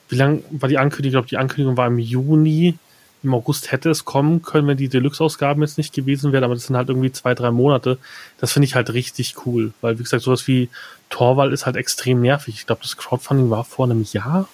wie 0.09 0.15
lang 0.15 0.43
war 0.51 0.69
die 0.69 0.77
Ankündigung? 0.77 1.07
Ich 1.07 1.13
glaube, 1.13 1.29
die 1.29 1.37
Ankündigung 1.37 1.75
war 1.75 1.87
im 1.87 1.97
Juni 1.97 2.77
im 3.23 3.33
August 3.33 3.71
hätte 3.71 3.89
es 3.89 4.03
kommen 4.05 4.41
können, 4.41 4.67
wenn 4.67 4.77
die 4.77 4.89
Deluxe-Ausgaben 4.89 5.61
jetzt 5.61 5.77
nicht 5.77 5.93
gewesen 5.93 6.33
wären, 6.33 6.43
aber 6.43 6.55
das 6.55 6.67
sind 6.67 6.75
halt 6.75 6.89
irgendwie 6.89 7.11
zwei, 7.11 7.33
drei 7.33 7.51
Monate. 7.51 7.97
Das 8.37 8.51
finde 8.51 8.67
ich 8.67 8.75
halt 8.75 8.93
richtig 8.93 9.35
cool, 9.45 9.73
weil, 9.81 9.97
wie 9.97 10.03
gesagt, 10.03 10.23
sowas 10.23 10.45
wie 10.47 10.69
Torwall 11.09 11.53
ist 11.53 11.65
halt 11.65 11.77
extrem 11.77 12.21
nervig. 12.21 12.55
Ich 12.55 12.67
glaube, 12.67 12.81
das 12.83 12.97
Crowdfunding 12.97 13.49
war 13.49 13.63
vor 13.63 13.85
einem 13.85 14.05
Jahr 14.11 14.47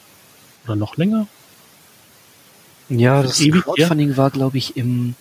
oder 0.66 0.76
noch 0.76 0.98
länger. 0.98 1.28
Ja, 2.90 3.24
das 3.24 3.40
Crowdfunding 3.40 4.10
her. 4.10 4.18
war, 4.18 4.30
glaube 4.30 4.58
ich, 4.58 4.78
im, 4.78 5.16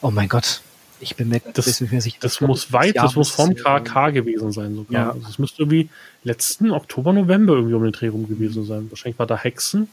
oh 0.00 0.10
mein 0.10 0.28
Gott, 0.28 0.62
ich 1.00 1.16
bin 1.16 1.28
mir 1.28 1.40
das, 1.54 1.80
nicht 1.80 1.92
mehr 1.92 2.00
sicher. 2.00 2.18
Das, 2.20 2.38
das 2.38 2.46
muss 2.46 2.72
weit, 2.72 2.96
das 2.96 3.16
muss 3.16 3.30
vom 3.30 3.54
KK 3.54 4.10
gewesen 4.10 4.52
sein 4.52 4.74
sogar. 4.74 4.92
Ja. 4.92 5.10
Also 5.10 5.28
es 5.28 5.38
müsste 5.38 5.62
irgendwie 5.62 5.88
letzten 6.24 6.70
Oktober, 6.70 7.12
November 7.12 7.54
irgendwie 7.54 7.74
um 7.74 7.82
den 7.82 7.92
Dreh 7.92 8.08
rum 8.08 8.28
gewesen 8.28 8.64
sein. 8.64 8.90
Wahrscheinlich 8.90 9.18
war 9.18 9.26
da 9.26 9.36
Hexen 9.36 9.88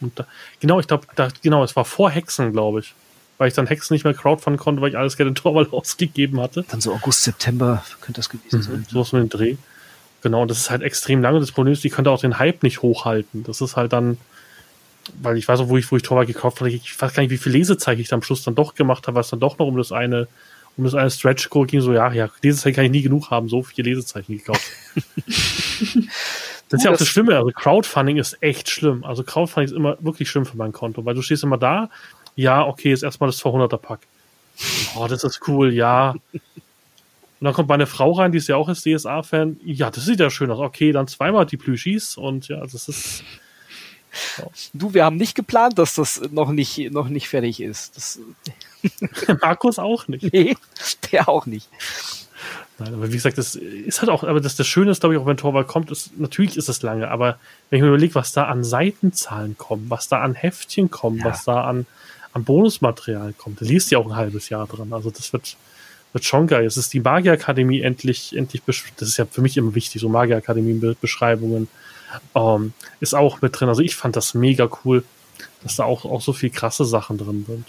und 0.00 0.18
da, 0.18 0.26
genau, 0.60 0.80
ich 0.80 0.86
glaube, 0.86 1.06
genau, 1.42 1.64
es 1.64 1.74
war 1.76 1.84
vor 1.84 2.10
Hexen, 2.10 2.52
glaube 2.52 2.80
ich. 2.80 2.94
Weil 3.38 3.48
ich 3.48 3.54
dann 3.54 3.66
Hexen 3.66 3.94
nicht 3.94 4.04
mehr 4.04 4.14
crowdfunden 4.14 4.60
konnte, 4.60 4.80
weil 4.80 4.90
ich 4.90 4.98
alles 4.98 5.16
gerne 5.16 5.34
Torwall 5.34 5.68
ausgegeben 5.70 6.40
hatte. 6.40 6.64
Dann 6.68 6.80
so 6.80 6.92
August, 6.92 7.24
September 7.24 7.84
könnte 8.00 8.20
das 8.20 8.28
gewesen 8.28 8.58
mhm, 8.58 8.62
sein. 8.62 8.86
So 8.88 9.00
was 9.00 9.12
mit 9.12 9.22
dem 9.22 9.28
Dreh. 9.28 9.56
Genau, 10.22 10.42
und 10.42 10.50
das 10.50 10.58
ist 10.58 10.70
halt 10.70 10.82
extrem 10.82 11.20
lange. 11.20 11.40
Das 11.40 11.52
Problem 11.52 11.72
ist, 11.72 11.84
die 11.84 11.90
könnte 11.90 12.10
auch 12.10 12.20
den 12.20 12.38
Hype 12.38 12.62
nicht 12.62 12.80
hochhalten. 12.82 13.44
Das 13.44 13.60
ist 13.60 13.76
halt 13.76 13.92
dann, 13.92 14.18
weil 15.20 15.36
ich 15.36 15.48
weiß 15.48 15.60
auch, 15.60 15.68
wo 15.68 15.76
ich, 15.76 15.90
wo 15.90 15.96
ich 15.96 16.02
Torwall 16.02 16.26
gekauft 16.26 16.60
habe, 16.60 16.70
ich 16.70 17.00
weiß 17.00 17.14
gar 17.14 17.22
nicht, 17.22 17.30
wie 17.30 17.38
viel 17.38 17.52
Lesezeichen 17.52 18.00
ich 18.00 18.12
am 18.12 18.22
Schluss 18.22 18.42
dann 18.42 18.54
doch 18.54 18.74
gemacht 18.74 19.06
habe, 19.06 19.16
weil 19.16 19.22
es 19.22 19.30
dann 19.30 19.40
doch 19.40 19.58
noch 19.58 19.66
um 19.66 19.76
das 19.76 19.92
eine, 19.92 20.28
um 20.76 20.84
das 20.84 20.94
eine 20.94 21.10
Stretch 21.10 21.50
Goal 21.50 21.66
ging, 21.66 21.80
so, 21.80 21.92
ja, 21.92 22.12
ja, 22.12 22.28
Lesezeichen 22.42 22.76
kann 22.76 22.84
ich 22.84 22.90
nie 22.90 23.02
genug 23.02 23.30
haben, 23.30 23.48
so 23.48 23.62
viele 23.62 23.90
Lesezeichen 23.90 24.36
gekauft. 24.36 24.64
Das 26.68 26.80
ist 26.80 26.84
ja 26.86 26.92
auch 26.92 26.96
das 26.96 27.08
Schlimme. 27.08 27.36
Also 27.36 27.50
Crowdfunding 27.54 28.16
ist 28.16 28.42
echt 28.42 28.68
schlimm. 28.68 29.04
Also 29.04 29.22
Crowdfunding 29.22 29.72
ist 29.72 29.76
immer 29.76 29.96
wirklich 30.00 30.28
schlimm 30.28 30.46
für 30.46 30.56
mein 30.56 30.72
Konto, 30.72 31.04
weil 31.04 31.14
du 31.14 31.22
stehst 31.22 31.44
immer 31.44 31.58
da, 31.58 31.90
ja, 32.36 32.66
okay, 32.66 32.92
ist 32.92 33.02
erstmal 33.02 33.30
das 33.30 33.40
200er 33.42 33.76
Pack. 33.76 34.00
Oh, 34.96 35.06
das 35.06 35.24
ist 35.24 35.46
cool, 35.46 35.72
ja. 35.72 36.14
Und 36.32 36.40
dann 37.40 37.52
kommt 37.52 37.68
meine 37.68 37.86
Frau 37.86 38.12
rein, 38.12 38.32
die 38.32 38.38
ist 38.38 38.48
ja 38.48 38.56
auch 38.56 38.68
als 38.68 38.82
DSA-Fan. 38.82 39.60
Ja, 39.64 39.90
das 39.90 40.04
sieht 40.06 40.20
ja 40.20 40.30
schön 40.30 40.50
aus. 40.50 40.58
Okay, 40.58 40.92
dann 40.92 41.06
zweimal 41.06 41.46
die 41.46 41.56
Plüschis 41.56 42.16
und 42.16 42.48
ja, 42.48 42.60
das 42.60 42.88
ist. 42.88 43.22
Ja. 44.38 44.44
Du, 44.72 44.94
wir 44.94 45.04
haben 45.04 45.16
nicht 45.16 45.34
geplant, 45.34 45.78
dass 45.78 45.94
das 45.94 46.20
noch 46.30 46.50
nicht, 46.50 46.92
noch 46.92 47.08
nicht 47.08 47.28
fertig 47.28 47.60
ist. 47.60 47.96
Das 47.96 48.20
Markus 49.40 49.78
auch 49.78 50.08
nicht. 50.08 50.32
Nee, 50.32 50.56
der 51.12 51.28
auch 51.28 51.46
nicht. 51.46 51.68
Nein, 52.78 52.94
aber 52.94 53.08
wie 53.08 53.14
gesagt, 53.14 53.38
das 53.38 53.54
ist 53.54 54.00
halt 54.00 54.10
auch, 54.10 54.24
aber 54.24 54.40
das, 54.40 54.56
das 54.56 54.66
Schöne 54.66 54.90
ist, 54.90 55.00
glaube 55.00 55.14
ich, 55.14 55.20
auch 55.20 55.26
wenn 55.26 55.36
Torwald 55.36 55.68
kommt, 55.68 55.90
ist, 55.90 56.18
natürlich 56.18 56.56
ist 56.56 56.68
es 56.68 56.82
lange, 56.82 57.08
aber 57.08 57.38
wenn 57.70 57.78
ich 57.78 57.82
mir 57.82 57.88
überlege, 57.88 58.16
was 58.16 58.32
da 58.32 58.46
an 58.46 58.64
Seitenzahlen 58.64 59.56
kommen, 59.56 59.86
was 59.90 60.08
da 60.08 60.20
an 60.20 60.34
Heftchen 60.34 60.90
kommen, 60.90 61.18
ja. 61.18 61.26
was 61.26 61.44
da 61.44 61.64
an, 61.64 61.86
an 62.32 62.44
Bonusmaterial 62.44 63.32
kommt, 63.34 63.60
da 63.60 63.64
liest 63.64 63.92
ja 63.92 63.98
auch 63.98 64.06
ein 64.06 64.16
halbes 64.16 64.48
Jahr 64.48 64.66
dran. 64.66 64.92
Also 64.92 65.10
das 65.10 65.32
wird, 65.32 65.56
wird 66.12 66.24
schon 66.24 66.48
geil. 66.48 66.66
Es 66.66 66.76
ist 66.76 66.92
die 66.92 67.00
Magierakademie 67.00 67.80
endlich, 67.80 68.36
endlich, 68.36 68.62
das 68.66 69.08
ist 69.08 69.18
ja 69.18 69.24
für 69.24 69.40
mich 69.40 69.56
immer 69.56 69.76
wichtig, 69.76 70.00
so 70.00 70.08
Magierakademie-Beschreibungen, 70.08 71.68
ähm, 72.34 72.72
ist 73.00 73.14
auch 73.14 73.42
mit 73.42 73.58
drin. 73.58 73.68
Also 73.68 73.82
ich 73.82 73.96
fand 73.96 74.16
das 74.16 74.34
mega 74.34 74.68
cool, 74.84 75.04
dass 75.62 75.76
da 75.76 75.84
auch, 75.84 76.04
auch 76.04 76.20
so 76.20 76.32
viel 76.32 76.50
krasse 76.50 76.84
Sachen 76.84 77.18
drin 77.18 77.44
sind. 77.46 77.66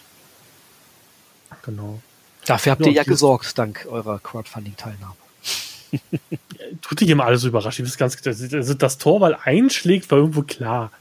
Genau. 1.63 1.99
Dafür 2.45 2.73
habt 2.73 2.81
ja, 2.81 2.87
ihr 2.87 2.93
ja 2.93 3.03
gesorgt, 3.03 3.57
dank 3.57 3.87
eurer 3.89 4.19
Crowdfunding-Teilnahme. 4.19 5.15
Tut 6.81 7.01
dich 7.01 7.09
immer 7.09 7.25
alles 7.25 7.41
so 7.41 7.47
überrascht. 7.47 7.79
Ich 7.79 7.97
ganz, 7.97 8.17
also 8.25 8.73
das 8.73 8.97
Tor, 8.97 9.21
weil 9.21 9.37
einschlägt, 9.43 10.11
war 10.11 10.19
irgendwo 10.19 10.43
klar. 10.43 10.91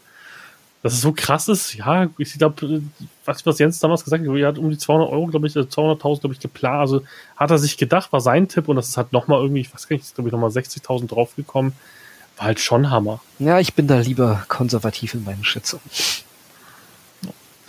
Dass 0.83 0.93
es 0.93 1.01
so 1.01 1.13
krass 1.13 1.49
ist, 1.49 1.75
ja, 1.75 2.11
ich 2.19 2.35
glaube, 2.37 2.83
was, 3.25 3.47
was 3.47 3.59
Jens 3.59 3.79
damals 3.79 4.05
gesagt 4.05 4.27
hat, 4.27 4.37
er 4.37 4.49
hat 4.49 4.59
um 4.59 4.69
die 4.69 4.77
200 4.77 5.09
Euro, 5.09 5.27
glaube 5.29 5.47
ich, 5.47 5.55
200.000, 5.55 6.05
also 6.05 6.21
glaube 6.21 6.35
ich, 6.35 6.41
geplant. 6.41 6.81
Also 6.81 7.03
hat 7.37 7.51
er 7.51 7.59
sich 7.59 7.79
gedacht, 7.79 8.13
war 8.13 8.21
sein 8.21 8.49
Tipp 8.49 8.69
und 8.69 8.77
das 8.77 8.89
ist 8.89 8.97
halt 8.99 9.13
nochmal 9.13 9.41
irgendwie, 9.41 9.63
ich 9.63 9.73
weiß 9.73 9.89
gar 9.89 9.97
nicht, 9.97 10.15
glaube 10.15 10.29
ich, 10.29 10.33
nochmal 10.33 10.51
60.000 10.51 11.09
draufgekommen. 11.09 11.73
War 12.37 12.47
halt 12.47 12.61
schon 12.61 12.91
Hammer. 12.91 13.21
Ja, 13.39 13.61
ich 13.61 13.75
bin 13.75 13.87
da 13.87 13.99
lieber 13.99 14.45
konservativ 14.49 15.15
in 15.15 15.25
meinen 15.25 15.45
Schätzungen. 15.45 15.85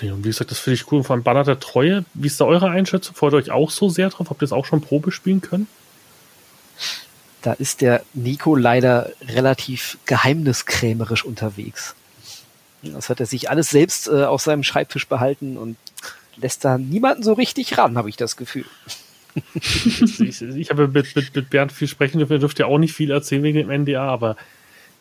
Und 0.02 0.24
wie 0.24 0.30
gesagt, 0.30 0.52
das 0.52 0.60
finde 0.60 0.76
ich 0.76 0.92
cool. 0.92 1.04
Vor 1.04 1.16
allem 1.16 1.24
Banner 1.24 1.44
der 1.44 1.60
Treue. 1.60 2.06
Wie 2.14 2.28
ist 2.28 2.40
da 2.40 2.46
eure 2.46 2.70
Einschätzung? 2.70 3.16
Freut 3.16 3.34
euch 3.34 3.52
auch 3.52 3.72
so 3.72 3.90
sehr 3.90 4.10
drauf? 4.10 4.30
Habt 4.30 4.42
ihr 4.42 4.46
es 4.46 4.52
auch 4.52 4.66
schon 4.66 4.82
Probe 4.82 5.12
spielen 5.12 5.42
können? 5.42 5.68
Da 7.42 7.54
ist 7.54 7.82
der 7.82 8.04
Nico 8.14 8.56
leider 8.56 9.12
relativ 9.22 9.98
geheimniskrämerisch 10.06 11.24
unterwegs. 11.24 11.96
Das 12.82 13.10
hat 13.10 13.20
er 13.20 13.26
sich 13.26 13.50
alles 13.50 13.70
selbst 13.70 14.08
äh, 14.08 14.26
auf 14.26 14.42
seinem 14.42 14.64
Schreibtisch 14.64 15.08
behalten 15.08 15.58
und 15.58 15.78
lässt 16.38 16.66
da 16.66 16.78
niemanden 16.78 17.24
so 17.24 17.34
richtig 17.34 17.78
ran, 17.78 17.98
habe 17.98 18.10
ich 18.10 18.18
das 18.18 18.36
Gefühl. 18.36 18.66
Ich, 19.54 20.42
ich 20.42 20.70
habe 20.70 20.88
mit, 20.88 21.16
mit, 21.16 21.36
mit 21.36 21.50
Bernd 21.50 21.72
viel 21.72 21.88
sprechen 21.88 22.20
dürfen, 22.20 22.34
er 22.34 22.40
dürfte 22.40 22.64
ja 22.64 22.68
auch 22.68 22.78
nicht 22.78 22.94
viel 22.94 23.12
erzählen 23.12 23.44
wegen 23.44 23.58
dem 23.58 23.82
NDA, 23.82 24.08
aber 24.08 24.38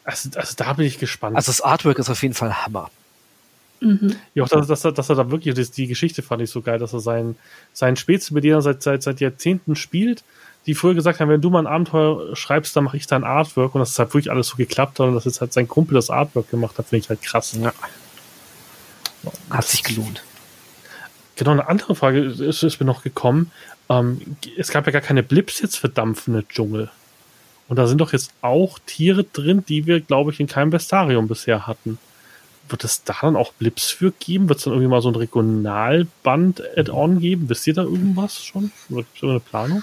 also, 0.04 0.28
also 0.36 0.54
da 0.56 0.72
bin 0.74 0.86
ich 0.86 0.98
gespannt. 0.98 1.36
Also 1.36 1.50
das 1.50 1.60
Artwork 1.60 1.98
ist 1.98 2.10
auf 2.10 2.22
jeden 2.22 2.34
Fall 2.34 2.64
Hammer. 2.64 2.90
Mhm. 3.80 4.16
Ja, 4.34 4.44
auch 4.44 4.48
dass, 4.48 4.66
dass, 4.66 4.84
er, 4.84 4.92
dass 4.92 5.08
er 5.08 5.16
da 5.16 5.30
wirklich, 5.30 5.54
das, 5.54 5.70
die 5.70 5.86
Geschichte 5.86 6.22
fand 6.22 6.42
ich 6.42 6.50
so 6.50 6.62
geil, 6.62 6.78
dass 6.78 6.92
er 6.92 7.00
seinen, 7.00 7.36
seinen 7.72 7.96
Spätzle, 7.96 8.34
mit 8.34 8.44
dem 8.44 8.52
er 8.52 8.62
seit, 8.62 8.82
seit, 8.82 9.02
seit 9.02 9.20
Jahrzehnten 9.20 9.76
spielt, 9.76 10.24
die 10.66 10.74
früher 10.74 10.94
gesagt 10.94 11.20
haben, 11.20 11.28
wenn 11.28 11.40
du 11.40 11.50
mal 11.50 11.60
ein 11.60 11.66
Abenteuer 11.66 12.34
schreibst, 12.34 12.74
dann 12.76 12.84
mache 12.84 12.96
ich 12.96 13.06
dein 13.06 13.24
Artwork 13.24 13.74
und 13.74 13.80
das 13.80 13.90
ist 13.90 13.98
halt 13.98 14.10
wirklich 14.10 14.30
alles 14.30 14.48
so 14.48 14.56
geklappt 14.56 14.98
hat 14.98 15.06
und 15.06 15.14
dass 15.14 15.26
jetzt 15.26 15.40
halt 15.40 15.52
sein 15.52 15.68
Kumpel 15.68 15.94
das 15.94 16.10
Artwork 16.10 16.50
gemacht 16.50 16.78
hat, 16.78 16.86
finde 16.86 17.04
ich 17.04 17.08
halt 17.08 17.22
krass. 17.22 17.56
Ja. 17.60 17.72
Hat 19.50 19.66
sich 19.66 19.82
gelohnt. 19.82 20.22
Genau, 21.36 21.50
eine 21.50 21.68
andere 21.68 21.94
Frage 21.94 22.20
ist, 22.20 22.62
ist 22.62 22.80
mir 22.80 22.86
noch 22.86 23.02
gekommen. 23.02 23.50
Ähm, 23.88 24.36
es 24.56 24.70
gab 24.70 24.86
ja 24.86 24.92
gar 24.92 25.02
keine 25.02 25.22
Blips 25.22 25.60
jetzt 25.60 25.76
für 25.76 25.88
dampfende 25.88 26.46
Dschungel. 26.48 26.90
Und 27.68 27.76
da 27.76 27.86
sind 27.86 27.98
doch 27.98 28.12
jetzt 28.12 28.30
auch 28.40 28.78
Tiere 28.86 29.24
drin, 29.24 29.64
die 29.66 29.86
wir, 29.86 30.00
glaube 30.00 30.30
ich, 30.30 30.40
in 30.40 30.46
keinem 30.46 30.70
Bestarium 30.70 31.28
bisher 31.28 31.66
hatten 31.66 31.98
wird 32.68 32.84
es 32.84 33.02
da 33.04 33.16
dann 33.20 33.36
auch 33.36 33.52
Blips 33.52 33.90
für 33.90 34.10
geben? 34.12 34.48
Wird 34.48 34.58
es 34.58 34.64
dann 34.64 34.72
irgendwie 34.72 34.90
mal 34.90 35.02
so 35.02 35.10
ein 35.10 35.16
Regionalband-Add-on 35.16 37.20
geben? 37.20 37.48
Wisst 37.48 37.66
ihr 37.66 37.74
da 37.74 37.82
irgendwas 37.82 38.42
schon? 38.44 38.70
Oder 38.90 39.02
gibt 39.02 39.16
es 39.16 39.22
eine 39.22 39.40
Planung? 39.40 39.82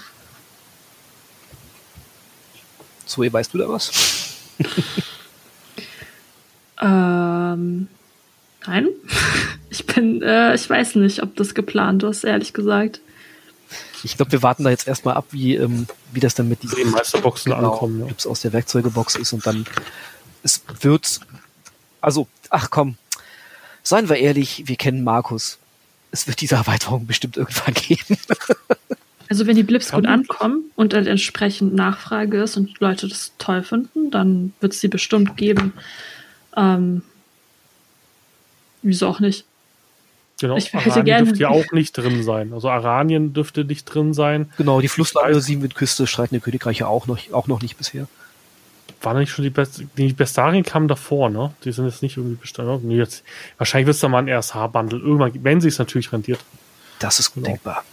Zoe, 3.06 3.32
weißt 3.32 3.54
du 3.54 3.58
da 3.58 3.68
was? 3.68 3.92
ähm, 6.82 7.86
nein. 8.66 8.88
Ich 9.70 9.86
bin, 9.86 10.22
äh, 10.22 10.54
ich 10.54 10.68
weiß 10.68 10.96
nicht, 10.96 11.22
ob 11.22 11.34
das 11.36 11.54
geplant 11.54 12.02
ist, 12.02 12.24
ehrlich 12.24 12.52
gesagt. 12.52 13.00
Ich 14.04 14.16
glaube, 14.16 14.32
wir 14.32 14.42
warten 14.42 14.64
da 14.64 14.70
jetzt 14.70 14.86
erstmal 14.86 15.14
ab, 15.14 15.26
wie, 15.30 15.54
ähm, 15.56 15.86
wie 16.12 16.20
das 16.20 16.34
dann 16.34 16.48
mit 16.48 16.62
Die 16.62 16.68
diesen 16.68 16.90
Meisterboxen 16.90 17.52
genau, 17.52 17.72
ankommen. 17.72 18.00
Ja. 18.00 18.06
Clips 18.06 18.26
aus 18.26 18.40
der 18.40 18.52
Werkzeugebox 18.52 19.16
ist 19.16 19.32
und 19.32 19.46
dann 19.46 19.64
es 20.42 20.62
wird, 20.80 21.20
also, 22.00 22.26
ach 22.50 22.70
komm, 22.70 22.96
seien 23.82 24.08
wir 24.08 24.16
ehrlich, 24.16 24.64
wir 24.66 24.76
kennen 24.76 25.04
Markus. 25.04 25.58
Es 26.10 26.26
wird 26.26 26.40
diese 26.40 26.56
Erweiterung 26.56 27.06
bestimmt 27.06 27.36
irgendwann 27.36 27.74
geben. 27.88 28.18
Also 29.28 29.46
wenn 29.46 29.56
die 29.56 29.62
Blips 29.62 29.88
Kann 29.88 30.02
gut 30.02 30.10
ankommen 30.10 30.64
und 30.76 30.92
dann 30.92 31.06
entsprechend 31.06 31.74
Nachfrage 31.74 32.42
ist 32.42 32.56
und 32.56 32.80
Leute 32.80 33.08
das 33.08 33.32
toll 33.38 33.62
finden, 33.62 34.10
dann 34.10 34.52
wird 34.60 34.74
es 34.74 34.80
sie 34.80 34.88
bestimmt 34.88 35.36
geben. 35.38 35.72
Ähm, 36.54 37.02
wieso 38.82 39.08
auch 39.08 39.20
nicht? 39.20 39.44
Genau. 40.40 40.56
Ich 40.56 40.72
hätte 40.72 40.78
Aranien 40.90 41.04
gerne- 41.04 41.24
dürfte 41.26 41.42
ja 41.42 41.48
auch 41.50 41.72
nicht 41.72 41.92
drin 41.96 42.22
sein. 42.22 42.52
Also 42.52 42.68
Aranien 42.68 43.32
dürfte 43.32 43.64
nicht 43.64 43.84
drin 43.84 44.12
sein. 44.14 44.50
genau, 44.56 44.80
die 44.80 44.88
Flusslage, 44.88 45.40
Siebenwindküste, 45.40 46.06
streitende 46.06 46.40
Königreiche 46.40 46.88
auch 46.88 47.06
noch, 47.06 47.18
auch 47.32 47.46
noch 47.46 47.62
nicht 47.62 47.76
bisher. 47.78 48.08
Waren 49.02 49.18
nicht 49.18 49.30
schon 49.30 49.42
die 49.44 49.50
Best 49.50 49.82
Die 49.96 50.12
Bestarien 50.12 50.64
kamen 50.64 50.86
davor, 50.88 51.28
ne? 51.28 51.52
Die 51.64 51.72
sind 51.72 51.86
jetzt 51.86 52.02
nicht 52.02 52.16
irgendwie 52.16 52.36
bestanden. 52.36 52.86
Nee, 52.88 52.96
jetzt, 52.98 53.24
wahrscheinlich 53.58 53.86
wird 53.86 53.94
es 53.96 54.00
da 54.00 54.08
mal 54.08 54.18
ein 54.18 54.28
RSH-Bundle. 54.28 54.98
Irgendwann, 55.00 55.32
wenn 55.44 55.60
sie 55.60 55.68
es 55.68 55.78
natürlich 55.78 56.12
rentiert. 56.12 56.38
Das 57.00 57.18
ist 57.18 57.34
gut 57.34 57.42
Genau. 57.44 57.54
denkbar. 57.54 57.84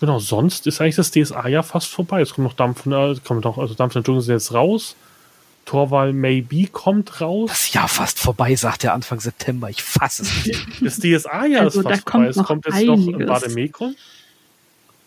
Genau, 0.00 0.18
sonst 0.18 0.66
ist 0.66 0.80
eigentlich 0.80 0.96
das 0.96 1.10
DSA 1.10 1.48
ja 1.48 1.62
fast 1.62 1.88
vorbei. 1.88 2.20
Es 2.22 2.32
kommt 2.34 2.46
noch 2.46 2.54
Dampf, 2.54 2.86
äh, 2.86 3.16
kommt 3.24 3.44
noch, 3.44 3.58
also 3.58 3.74
Dampf 3.74 3.92
der 3.92 4.02
Dschungel 4.02 4.20
ist 4.22 4.28
jetzt 4.28 4.54
raus. 4.54 4.96
Torwall 5.70 6.12
Maybe 6.12 6.66
kommt 6.66 7.20
raus. 7.20 7.48
Das 7.50 7.72
Jahr 7.72 7.86
fast 7.86 8.18
vorbei, 8.18 8.56
sagt 8.56 8.82
er 8.82 8.92
Anfang 8.92 9.20
September. 9.20 9.70
Ich 9.70 9.84
fasse 9.84 10.22
es 10.22 10.44
nicht. 10.44 10.66
Das 10.80 10.98
DSA 10.98 11.46
ja 11.46 11.60
Also, 11.60 11.80
ist 11.82 11.88
fast 11.88 12.04
kommt 12.04 12.24
vorbei. 12.24 12.28
Es 12.28 12.36
noch 12.36 12.46
kommt 12.46 12.64
jetzt 12.66 12.86
noch 12.86 12.98
einiges. 13.06 13.26
Bademekon, 13.28 13.94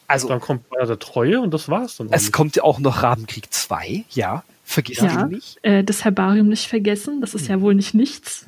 Also, 0.07 0.30
dann 0.30 0.40
kommt 0.40 0.69
Banner 0.69 0.85
der 0.85 0.99
Treue 0.99 1.41
und 1.41 1.53
das 1.53 1.68
war's 1.68 1.98
dann. 1.98 2.07
es 2.11 2.31
kommt 2.31 2.56
ja 2.56 2.64
auch 2.64 2.80
noch 2.80 3.03
Rabenkrieg 3.03 3.52
2, 3.53 4.06
ja. 4.11 4.45
Vergiss 4.64 4.99
Ja, 4.99 5.26
nicht. 5.26 5.60
äh, 5.64 5.84
das 5.84 6.06
Herbarium 6.06 6.48
nicht 6.48 6.68
vergessen, 6.69 7.19
das 7.19 7.34
ist 7.34 7.49
ja 7.49 7.60
wohl 7.60 7.76
nicht 7.76 7.94
nichts. 7.94 8.45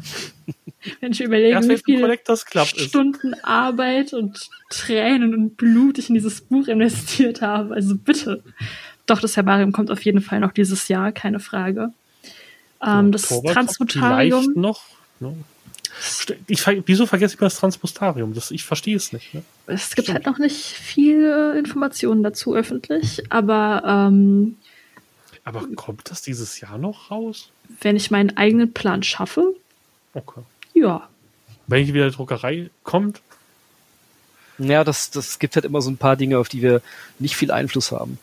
Wenn 1.01 1.11
ich 1.11 1.19
überlege, 1.19 1.49
Erst 1.55 1.67
wie 1.67 1.77
viele 1.83 2.17
Club 2.17 2.71
ist. 2.77 2.79
Stunden 2.79 3.33
Arbeit 3.43 4.13
und 4.13 4.49
Tränen 4.69 5.33
und 5.33 5.57
Blut 5.57 5.97
ich 5.97 6.07
in 6.07 6.15
dieses 6.15 6.39
Buch 6.39 6.69
investiert 6.69 7.41
habe. 7.41 7.73
Also 7.73 7.97
bitte. 7.97 8.41
Doch, 9.05 9.19
das 9.19 9.35
Herbarium 9.35 9.73
kommt 9.73 9.91
auf 9.91 10.03
jeden 10.05 10.21
Fall 10.21 10.39
noch 10.39 10.53
dieses 10.53 10.87
Jahr, 10.87 11.11
keine 11.11 11.41
Frage. 11.41 11.91
Ähm, 12.81 13.11
das 13.11 13.27
Transmutarium, 13.27 14.53
noch. 14.55 14.81
Ne? 15.19 15.35
Ich, 16.47 16.65
wieso 16.85 17.05
vergesse 17.05 17.35
ich 17.35 17.39
mal 17.41 17.47
das 17.47 17.55
Transpostarium? 17.57 18.33
Das, 18.33 18.51
ich 18.51 18.63
verstehe 18.65 18.97
es 18.97 19.13
nicht. 19.13 19.33
Ne? 19.33 19.43
es 19.67 19.95
gibt 19.95 20.09
halt 20.09 20.25
noch 20.25 20.37
nicht 20.39 20.57
viele 20.65 21.57
Informationen 21.57 22.21
dazu 22.21 22.53
öffentlich, 22.53 23.23
aber 23.31 23.81
ähm, 23.85 24.57
Aber 25.45 25.65
kommt 25.75 26.09
das 26.11 26.21
dieses 26.21 26.59
Jahr 26.59 26.77
noch 26.77 27.11
raus? 27.11 27.49
wenn 27.81 27.95
ich 27.95 28.11
meinen 28.11 28.37
eigenen 28.37 28.73
Plan 28.73 29.01
schaffe, 29.03 29.55
Okay. 30.13 30.41
ja. 30.73 31.07
Wenn 31.67 31.81
ich 31.83 31.93
wieder 31.93 32.09
die 32.09 32.15
Druckerei 32.15 32.69
kommt, 32.83 33.21
Ja, 34.57 34.83
das, 34.83 35.11
das 35.11 35.39
gibt 35.39 35.55
halt 35.55 35.65
immer 35.65 35.81
so 35.81 35.89
ein 35.89 35.97
paar 35.97 36.15
Dinge, 36.15 36.37
auf 36.37 36.49
die 36.49 36.61
wir 36.61 36.81
nicht 37.19 37.35
viel 37.35 37.51
Einfluss 37.51 37.91
haben. 37.91 38.17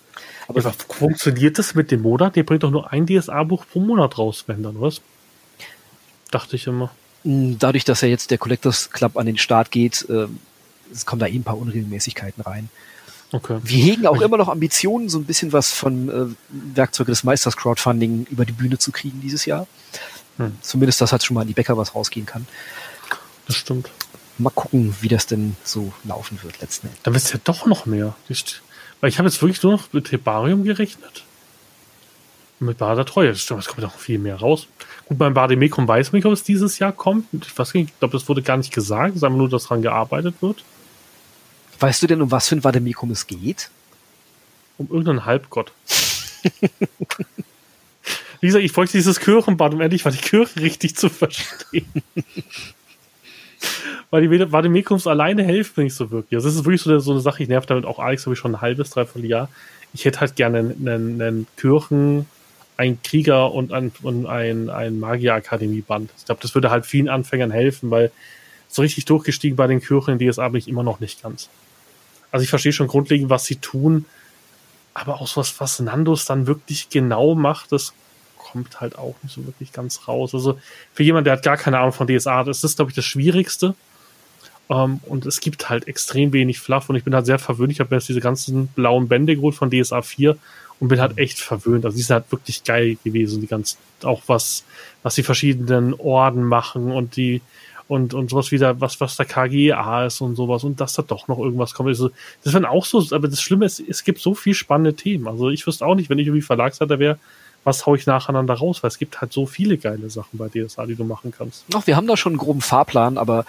Aber 0.49 0.61
aber 0.61 0.73
funktioniert 0.73 1.59
das 1.59 1.75
mit 1.75 1.91
dem 1.91 2.03
Monat? 2.03 2.37
Der 2.37 2.43
bringt 2.43 2.63
doch 2.63 2.71
nur 2.71 2.93
ein 2.93 3.07
DSA-Buch 3.07 3.65
pro 3.71 3.81
Monat 3.81 4.19
raus, 4.19 4.45
wenn 4.47 4.63
dann, 4.63 4.81
was? 4.81 5.01
Dachte 6.31 6.57
ich 6.57 6.67
immer. 6.67 6.91
mh, 7.25 7.57
dadurch, 7.59 7.85
dass 7.85 8.01
ja 8.01 8.09
jetzt 8.09 8.31
der 8.31 8.39
Collectors 8.39 8.91
Club 8.91 9.17
an 9.17 9.27
den 9.27 9.39
Start 9.39 9.71
geht, 9.71 10.07
ähm, 10.09 10.39
es 10.93 11.07
kommen 11.07 11.21
da 11.21 11.27
eh 11.27 11.35
ein 11.35 11.45
paar 11.45 11.59
Unregelmäßigkeiten 11.59 12.43
rein. 12.43 12.69
Okay. 13.33 13.61
Wir 13.63 13.83
hegen 13.83 14.07
auch 14.07 14.21
immer 14.21 14.37
noch 14.37 14.49
Ambitionen, 14.49 15.09
so 15.09 15.19
ein 15.19 15.25
bisschen 15.25 15.53
was 15.55 15.73
von 15.73 16.09
äh, 16.09 16.77
Werkzeuge 16.77 17.13
des 17.13 17.25
Meisters 17.25 17.57
Crowdfunding 17.57 18.27
über 18.31 18.45
die 18.45 18.53
Bühne 18.53 18.77
zu 18.79 18.93
kriegen 18.93 19.21
dieses 19.23 19.47
Jahr. 19.47 19.67
Hm. 20.37 20.57
Zumindest, 20.61 21.01
dass 21.01 21.13
halt 21.13 21.25
schon 21.25 21.35
mal 21.35 21.43
an 21.43 21.47
die 21.47 21.55
Bäcker 21.55 21.77
was 21.79 21.95
rausgehen 21.95 22.27
kann. 22.27 22.47
Das 23.47 23.57
stimmt. 23.57 23.91
Mal 24.39 24.51
gucken, 24.51 24.95
wie 25.01 25.09
das 25.09 25.27
denn 25.27 25.57
so 25.63 25.93
laufen 26.05 26.39
wird 26.43 26.61
letzten 26.61 26.87
Endes. 26.87 27.03
Dann 27.03 27.15
wird 27.15 27.25
es 27.25 27.33
ja 27.33 27.41
doch 27.43 27.67
noch 27.67 27.87
mehr. 27.87 28.15
Weil 29.01 29.11
ich 29.11 29.19
habe 29.19 29.29
jetzt 29.29 29.43
wirklich 29.43 29.63
nur 29.63 29.73
noch 29.73 29.93
mit 29.93 30.11
Hebarium 30.11 30.65
gerechnet. 30.65 31.25
Und 32.61 32.69
mit 32.69 32.79
Bade 32.79 32.97
der 32.97 33.05
Treue. 33.05 33.29
Es 33.29 33.47
kommt 33.47 33.79
noch 33.79 33.99
viel 33.99 34.19
mehr 34.19 34.37
raus. 34.37 34.69
Gut, 35.07 35.19
beim 35.19 35.35
Bademekum 35.35 35.87
weiß 35.87 36.13
man 36.13 36.19
nicht, 36.19 36.27
ob 36.27 36.33
es 36.33 36.45
dieses 36.45 36.79
Jahr 36.79 36.93
kommt. 36.93 37.27
Ich 37.33 37.59
weiß 37.59 37.75
nicht, 37.75 37.91
ich 37.91 37.99
glaube, 37.99 38.17
das 38.17 38.29
wurde 38.29 38.43
gar 38.43 38.57
nicht 38.57 38.73
gesagt. 38.73 39.11
Es 39.11 39.17
ist 39.17 39.25
einfach 39.25 39.39
nur, 39.39 39.49
dass 39.49 39.65
daran 39.65 39.83
gearbeitet 39.83 40.37
wird. 40.41 40.65
Weißt 41.81 42.03
du 42.03 42.07
denn, 42.07 42.23
um 42.23 42.31
was 42.31 42.49
für 42.49 42.57
ein 42.57 42.65
Vademecum 42.65 43.11
es 43.11 43.27
geht? 43.27 43.71
Um 44.79 44.89
irgendeinen 44.89 45.27
Halbgott. 45.27 45.73
Wie 48.41 48.47
gesagt, 48.47 48.65
ich 48.65 48.73
bräuchte 48.73 48.99
dieses 48.99 49.21
Kirchenbad, 49.21 49.75
um 49.75 49.81
endlich 49.81 50.05
mal 50.05 50.11
die 50.11 50.19
Kirche 50.19 50.61
richtig 50.61 50.97
zu 50.97 51.09
verstehen. 51.09 51.87
Weil 54.11 54.29
die 54.29 54.53
Vademekums 54.53 55.07
alleine 55.07 55.43
helfen 55.43 55.85
nicht 55.85 55.95
so 55.95 56.11
wirklich. 56.11 56.37
Also 56.37 56.49
das 56.49 56.57
ist 56.57 56.65
wirklich 56.65 56.83
so 56.83 56.91
eine, 56.91 57.01
so 57.01 57.13
eine 57.13 57.21
Sache, 57.21 57.43
ich 57.43 57.49
nerv 57.49 57.67
damit 57.67 57.85
auch 57.87 57.99
Alex, 57.99 58.27
habe 58.27 58.35
ich 58.35 58.39
schon 58.39 58.55
ein 58.55 58.61
halbes, 58.61 58.91
dreiviertel 58.91 59.25
Jahr. 59.25 59.49
Ich 59.95 60.05
hätte 60.05 60.21
halt 60.21 60.37
gerne 60.37 60.59
einen, 60.59 60.89
einen, 60.89 61.23
einen 61.23 61.47
Kirchen, 61.57 62.27
einen 62.77 63.03
Krieger 63.03 63.53
und 63.53 63.73
ein, 63.73 63.93
und 64.03 64.27
ein, 64.27 64.71
ein 64.71 65.01
Magierakademieband. 65.01 66.11
Ich 66.19 66.25
glaube, 66.27 66.41
das 66.43 66.55
würde 66.55 66.71
halt 66.71 66.87
vielen 66.87 67.09
Anfängern 67.09 67.51
helfen, 67.51 67.91
weil 67.91 68.11
so 68.69 68.83
richtig 68.83 69.05
durchgestiegen 69.05 69.57
bei 69.57 69.67
den 69.67 69.81
Kirchen 69.81 70.19
in 70.19 70.31
DSA 70.31 70.49
bin 70.49 70.59
ich 70.59 70.69
immer 70.69 70.83
noch 70.83 71.01
nicht 71.01 71.23
ganz. 71.23 71.49
Also 72.31 72.45
ich 72.45 72.51
verstehe 72.51 72.73
schon 72.73 72.89
grundlegend, 72.89 73.29
was 73.29 73.45
sie 73.45 73.57
tun, 73.57 74.07
aber 74.95 75.21
auch 75.21 75.37
was, 75.37 75.61
was 75.61 75.81
Nandos 75.81 76.25
dann 76.25 76.47
wirklich 76.47 76.89
genau 76.89 77.35
macht, 77.35 77.73
das 77.73 77.93
kommt 78.53 78.81
halt 78.81 78.99
auch 78.99 79.15
nicht 79.23 79.35
so 79.35 79.45
wirklich 79.47 79.73
ganz 79.73 80.07
raus. 80.07 80.35
Also 80.35 80.59
für 80.93 81.03
jemanden, 81.03 81.25
der 81.25 81.35
hat 81.35 81.43
gar 81.43 81.57
keine 81.57 81.79
Ahnung 81.79 81.93
von 81.93 82.07
DSA, 82.07 82.45
das 82.45 82.63
ist, 82.65 82.77
glaube 82.77 82.91
ich, 82.91 82.95
das 82.95 83.05
Schwierigste. 83.05 83.75
Ähm, 84.69 85.01
und 85.07 85.27
es 85.27 85.41
gibt 85.41 85.71
halt 85.71 85.89
extrem 85.89 86.33
wenig 86.33 86.61
Fluff 86.61 86.89
und 86.91 86.97
ich 86.97 87.05
bin 87.05 87.15
halt 87.15 87.27
sehr 87.27 87.39
verwöhnt. 87.39 87.73
Ich 87.73 87.81
habe 87.81 87.91
mir 87.91 87.97
jetzt 87.97 88.09
diese 88.09 88.21
ganzen 88.21 88.69
blauen 88.69 89.09
Bände 89.09 89.37
geholt 89.37 89.55
von 89.55 89.71
DSA 89.71 90.03
4 90.03 90.37
und 90.81 90.89
bin 90.89 91.01
halt 91.01 91.17
echt 91.19 91.41
verwöhnt. 91.41 91.85
Also 91.85 91.97
die 91.97 92.03
sind 92.03 92.15
halt 92.15 92.31
wirklich 92.31 92.63
geil 92.65 92.97
gewesen, 93.03 93.41
die 93.41 93.47
ganzen, 93.47 93.79
auch 94.03 94.23
was, 94.27 94.65
was 95.03 95.15
die 95.15 95.23
verschiedenen 95.23 95.95
Orden 95.95 96.45
machen 96.45 96.93
und 96.93 97.17
die, 97.17 97.41
und, 97.89 98.15
und 98.15 98.31
sowas 98.31 98.53
wieder, 98.53 98.81
was, 98.81 99.01
was 99.01 99.17
der 99.17 99.27
KGA 99.27 100.07
ist 100.07 100.21
und 100.21 100.37
sowas 100.37 100.65
und 100.65 100.81
dass 100.81 100.95
da 100.95 101.03
doch 101.03 101.29
noch 101.29 101.39
irgendwas 101.39 101.75
kommt. 101.75 101.89
Also, 101.89 102.11
das 102.45 102.53
wären 102.53 102.65
auch 102.65 102.85
so, 102.85 103.05
aber 103.15 103.29
das 103.29 103.41
Schlimme 103.41 103.67
ist, 103.67 103.81
es 103.81 104.05
gibt 104.05 104.21
so 104.21 104.35
viel 104.35 104.55
spannende 104.55 104.95
Themen. 104.95 105.29
Also 105.29 105.51
ich 105.51 105.67
wüsste 105.67 105.87
auch 105.87 105.95
nicht, 105.95 106.11
wenn 106.11 106.19
ich 106.19 106.27
irgendwie 106.27 106.43
Verlagsleiter 106.43 106.99
wäre, 106.99 107.19
was 107.65 107.87
hau 107.87 107.95
ich 107.95 108.07
nacheinander 108.07 108.55
raus, 108.55 108.83
weil 108.83 108.89
es 108.89 108.99
gibt 108.99 109.21
halt 109.21 109.33
so 109.33 109.47
viele 109.47 109.79
geile 109.79 110.11
Sachen 110.11 110.39
bei 110.39 110.49
DSA, 110.49 110.87
die 110.87 110.97
du 110.97 111.05
machen 111.05 111.33
kannst. 111.37 111.65
Ach, 111.75 111.87
wir 111.87 111.97
haben 111.97 112.07
da 112.07 112.17
schon 112.17 112.33
einen 112.33 112.39
groben 112.39 112.61
Fahrplan, 112.61 113.19
aber 113.19 113.45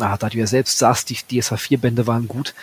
ah, 0.00 0.16
da 0.16 0.28
du 0.28 0.38
ja 0.38 0.46
selbst 0.46 0.78
sagst, 0.78 1.10
die 1.10 1.40
DSA 1.40 1.56
4 1.56 1.78
Bände 1.78 2.06
waren 2.06 2.28
gut, 2.28 2.54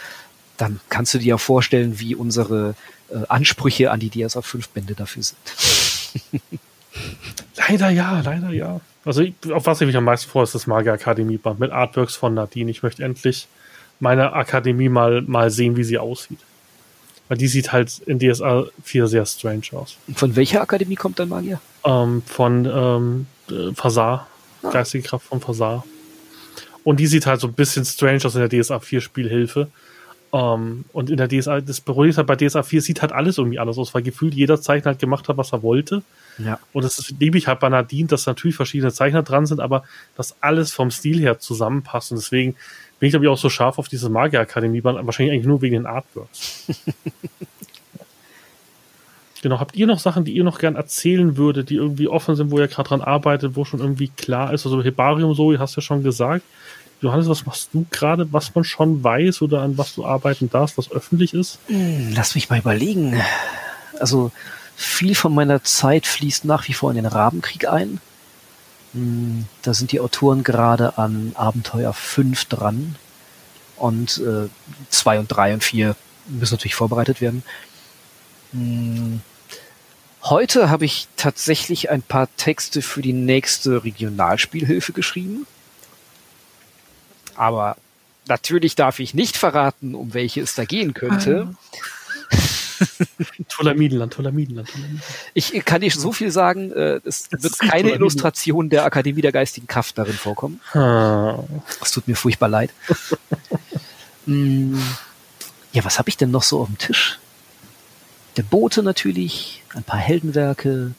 dann 0.58 0.80
kannst 0.90 1.14
du 1.14 1.20
dir 1.20 1.28
ja 1.28 1.38
vorstellen, 1.38 2.00
wie 2.00 2.16
unsere 2.16 2.76
äh, 3.10 3.26
Ansprüche 3.28 3.92
an 3.92 4.00
die 4.00 4.10
DSA 4.10 4.42
5 4.42 4.70
Bände 4.70 4.96
dafür 4.96 5.24
sind. 5.24 6.42
Leider 7.56 7.90
ja, 7.90 8.22
leider 8.22 8.50
ja. 8.50 8.82
Also 9.06 9.22
ich, 9.22 9.34
auf 9.52 9.66
was 9.66 9.80
ich 9.80 9.88
mich 9.88 9.96
am 9.96 10.04
meisten 10.04 10.30
freue, 10.30 10.44
ist 10.44 10.56
das 10.56 10.68
Magier 10.68 10.94
Akademie 10.94 11.38
Band 11.38 11.60
mit 11.60 11.72
Artworks 11.72 12.16
von 12.16 12.34
Nadine. 12.34 12.72
Ich 12.72 12.84
möchte 12.84 13.04
endlich 13.04 13.48
meine 14.00 14.34
Akademie 14.34 14.90
mal, 14.90 15.22
mal 15.22 15.52
sehen, 15.52 15.78
wie 15.78 15.84
sie 15.84 15.98
aussieht. 15.98 16.40
Weil 17.30 17.38
die 17.38 17.48
sieht 17.48 17.72
halt 17.72 18.02
in 18.06 18.20
DSA 18.20 18.66
4 18.84 19.08
sehr 19.08 19.26
strange 19.26 19.62
aus. 19.74 19.96
Von 20.16 20.36
welcher 20.36 20.62
Akademie 20.62 20.96
kommt 20.96 21.20
dein 21.20 21.30
Magier? 21.30 21.62
Ähm, 21.86 22.22
von 22.26 22.66
ähm, 22.66 23.28
äh, 23.50 23.74
Fasar, 23.74 24.28
Ah. 24.62 24.72
geistige 24.72 25.08
Kraft 25.08 25.28
von 25.28 25.40
Fasar. 25.40 25.86
Und 26.84 27.00
die 27.00 27.08
sieht 27.08 27.26
halt 27.26 27.40
so 27.40 27.48
ein 27.48 27.54
bisschen 27.54 27.86
strange 27.86 28.26
aus 28.26 28.36
in 28.36 28.42
der 28.46 28.50
DSA 28.50 28.80
4 28.82 29.00
Spielhilfe. 29.00 29.70
Ähm, 30.34 30.86
und 30.92 31.10
in 31.10 31.18
der 31.18 31.28
DSA, 31.28 31.62
das 31.62 31.80
ist 31.80 32.18
halt 32.18 32.28
bei 32.28 32.36
DSA 32.36 32.62
4 32.64 32.82
sieht 32.82 33.02
halt 33.02 33.12
alles 33.12 33.38
irgendwie 33.38 33.58
anders 33.60 33.78
aus, 33.78 33.94
weil 33.94 34.02
gefühlt 34.04 34.34
jeder 34.34 34.60
Zeichner 34.62 34.92
halt 34.92 35.00
gemacht 35.00 35.28
hat, 35.30 35.38
was 35.38 35.54
er 35.54 35.64
wollte. 35.64 36.04
Ja. 36.38 36.60
Und 36.74 36.84
das 36.84 37.00
ist- 37.00 37.16
liebe 37.20 37.38
ich 37.38 37.48
halt 37.48 37.60
bei 37.60 37.70
Nadine, 37.70 38.08
dass 38.08 38.26
natürlich 38.26 38.56
verschiedene 38.56 38.92
Zeichner 38.92 39.24
dran 39.24 39.46
sind, 39.46 39.60
aber 39.60 39.84
dass 40.18 40.36
alles 40.42 40.72
vom 40.72 40.92
Stil 40.92 41.20
her 41.20 41.40
zusammenpasst. 41.40 42.12
Und 42.12 42.18
deswegen 42.18 42.56
bin 43.00 43.08
ich, 43.08 43.12
glaube 43.12 43.26
ich, 43.26 43.30
auch 43.30 43.38
so 43.38 43.50
scharf 43.50 43.80
auf 43.80 43.88
diese 43.88 44.10
Magier-Akademie, 44.10 44.84
wahrscheinlich 44.84 45.34
eigentlich 45.34 45.48
nur 45.48 45.62
wegen 45.62 45.76
den 45.76 45.86
Artworks. 45.86 46.66
genau, 49.42 49.60
habt 49.60 49.76
ihr 49.76 49.88
noch 49.88 50.00
Sachen, 50.00 50.26
die 50.26 50.34
ihr 50.34 50.44
noch 50.44 50.60
gern 50.60 50.76
erzählen 50.76 51.38
würdet, 51.38 51.70
die 51.70 51.76
irgendwie 51.76 52.08
offen 52.08 52.36
sind, 52.36 52.52
wo 52.52 52.60
ihr 52.60 52.68
gerade 52.68 52.90
dran 52.90 53.02
arbeitet, 53.02 53.56
wo 53.56 53.64
schon 53.64 53.80
irgendwie 53.80 54.10
klar 54.10 54.54
ist? 54.54 54.66
Also 54.66 54.84
Hebarium 54.84 55.34
so, 55.34 55.58
hast 55.58 55.76
du 55.76 55.82
ja 55.82 55.86
schon 55.86 56.04
gesagt. 56.04 56.44
Johannes, 57.02 57.30
was 57.30 57.46
machst 57.46 57.70
du 57.74 57.86
gerade, 57.90 58.32
was 58.34 58.54
man 58.54 58.66
schon 58.66 59.04
weiß 59.04 59.42
oder 59.42 59.62
an 59.62 59.78
was 59.78 59.96
du 59.96 60.06
arbeiten 60.06 60.50
darfst, 60.50 60.78
was 60.78 60.92
öffentlich 60.92 61.34
ist? 61.34 61.60
Hm, 61.68 62.12
Lass 62.14 62.36
mich 62.36 62.50
mal 62.50 62.60
überlegen. 62.60 63.22
Also 64.00 64.32
viel 64.76 65.16
von 65.16 65.34
meiner 65.34 65.64
Zeit 65.64 66.06
fließt 66.06 66.44
nach 66.44 66.68
wie 66.68 66.74
vor 66.74 66.90
in 66.90 66.98
den 66.98 67.06
Rabenkrieg 67.06 67.70
ein. 67.70 68.02
Hm, 68.94 69.46
Da 69.62 69.74
sind 69.74 69.92
die 69.92 70.00
Autoren 70.00 70.44
gerade 70.44 70.98
an 70.98 71.34
Abenteuer 71.36 71.94
5 71.94 72.46
dran. 72.46 72.96
Und 73.78 74.18
äh, 74.18 74.50
zwei 74.90 75.20
und 75.20 75.28
drei 75.28 75.54
und 75.54 75.64
vier 75.64 75.96
müssen 76.28 76.56
natürlich 76.56 76.76
vorbereitet 76.76 77.22
werden. 77.22 77.44
Hm. 78.52 79.22
Heute 80.24 80.70
habe 80.70 80.84
ich 80.84 81.08
tatsächlich 81.16 81.90
ein 81.90 82.02
paar 82.02 82.28
Texte 82.36 82.82
für 82.82 83.02
die 83.02 83.14
nächste 83.14 83.84
Regionalspielhilfe 83.86 84.92
geschrieben. 84.92 85.48
Aber 87.36 87.78
natürlich 88.28 88.76
darf 88.76 89.00
ich 89.00 89.14
nicht 89.14 89.38
verraten, 89.38 89.96
um 89.96 90.14
welche 90.14 90.42
es 90.42 90.56
da 90.56 90.66
gehen 90.66 90.94
könnte. 90.94 91.56
Tolamidenland, 93.50 94.14
Tolamidenland, 94.14 94.70
Tolamidenland. 94.70 95.04
Ich 95.34 95.52
kann 95.66 95.82
dir 95.82 95.92
so 95.92 96.12
viel 96.12 96.32
sagen, 96.32 96.72
äh, 96.72 97.00
es 97.04 97.30
wird 97.32 97.60
keine 97.60 97.92
Illustration 97.92 98.70
der 98.70 98.86
Akademie 98.86 99.22
der 99.22 99.32
geistigen 99.32 99.68
Kraft 99.68 99.98
darin 99.98 100.14
vorkommen. 100.14 100.60
Ah. 100.74 101.44
Es 101.82 101.92
tut 101.92 102.08
mir 102.08 102.16
furchtbar 102.16 102.50
leid. 102.50 102.72
Mm, 104.26 104.78
ja, 105.72 105.84
was 105.84 105.98
habe 105.98 106.10
ich 106.10 106.18
denn 106.18 106.30
noch 106.30 106.44
so 106.44 106.62
auf 106.62 106.68
dem 106.68 106.78
Tisch? 106.78 107.18
Der 108.38 108.44
Bote 108.44 108.84
natürlich, 108.84 109.64
ein 109.74 109.84
paar 109.84 109.98
Heldenwerke. 109.98 110.94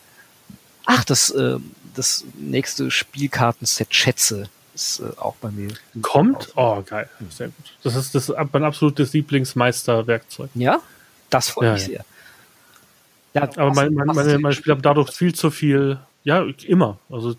Ach, 0.85 1.05
das, 1.05 1.31
äh, 1.31 1.59
das 1.95 2.25
nächste 2.39 2.91
Spielkartenset 2.91 3.95
Schätze 3.95 4.49
ist 4.75 5.01
äh, 5.01 5.19
auch 5.19 5.37
bei 5.37 5.51
mir. 5.51 5.71
Kommt? 6.03 6.53
Oh, 6.57 6.83
geil. 6.83 7.09
Sehr 7.31 7.49
gut. 7.49 7.77
Das 7.83 7.95
ist, 7.97 8.15
das 8.15 8.29
ist 8.29 8.37
mein 8.53 8.65
absolutes 8.65 9.13
Lieblingsmeisterwerkzeug. 9.13 10.51
Ja, 10.55 10.81
das 11.31 11.51
freut 11.51 11.67
Ja, 11.67 11.73
mich 11.73 11.85
sehr. 11.85 12.05
Ja, 13.35 13.43
Aber 13.57 13.73
mein, 13.73 13.95
mein, 13.95 14.09
meine, 14.09 14.39
meine 14.39 14.55
Spieler 14.55 14.75
haben 14.75 14.83
dadurch 14.83 15.13
viel 15.13 15.35
zu 15.35 15.51
viel, 15.51 15.99
ja, 16.25 16.45
immer. 16.67 16.99
Also 17.09 17.35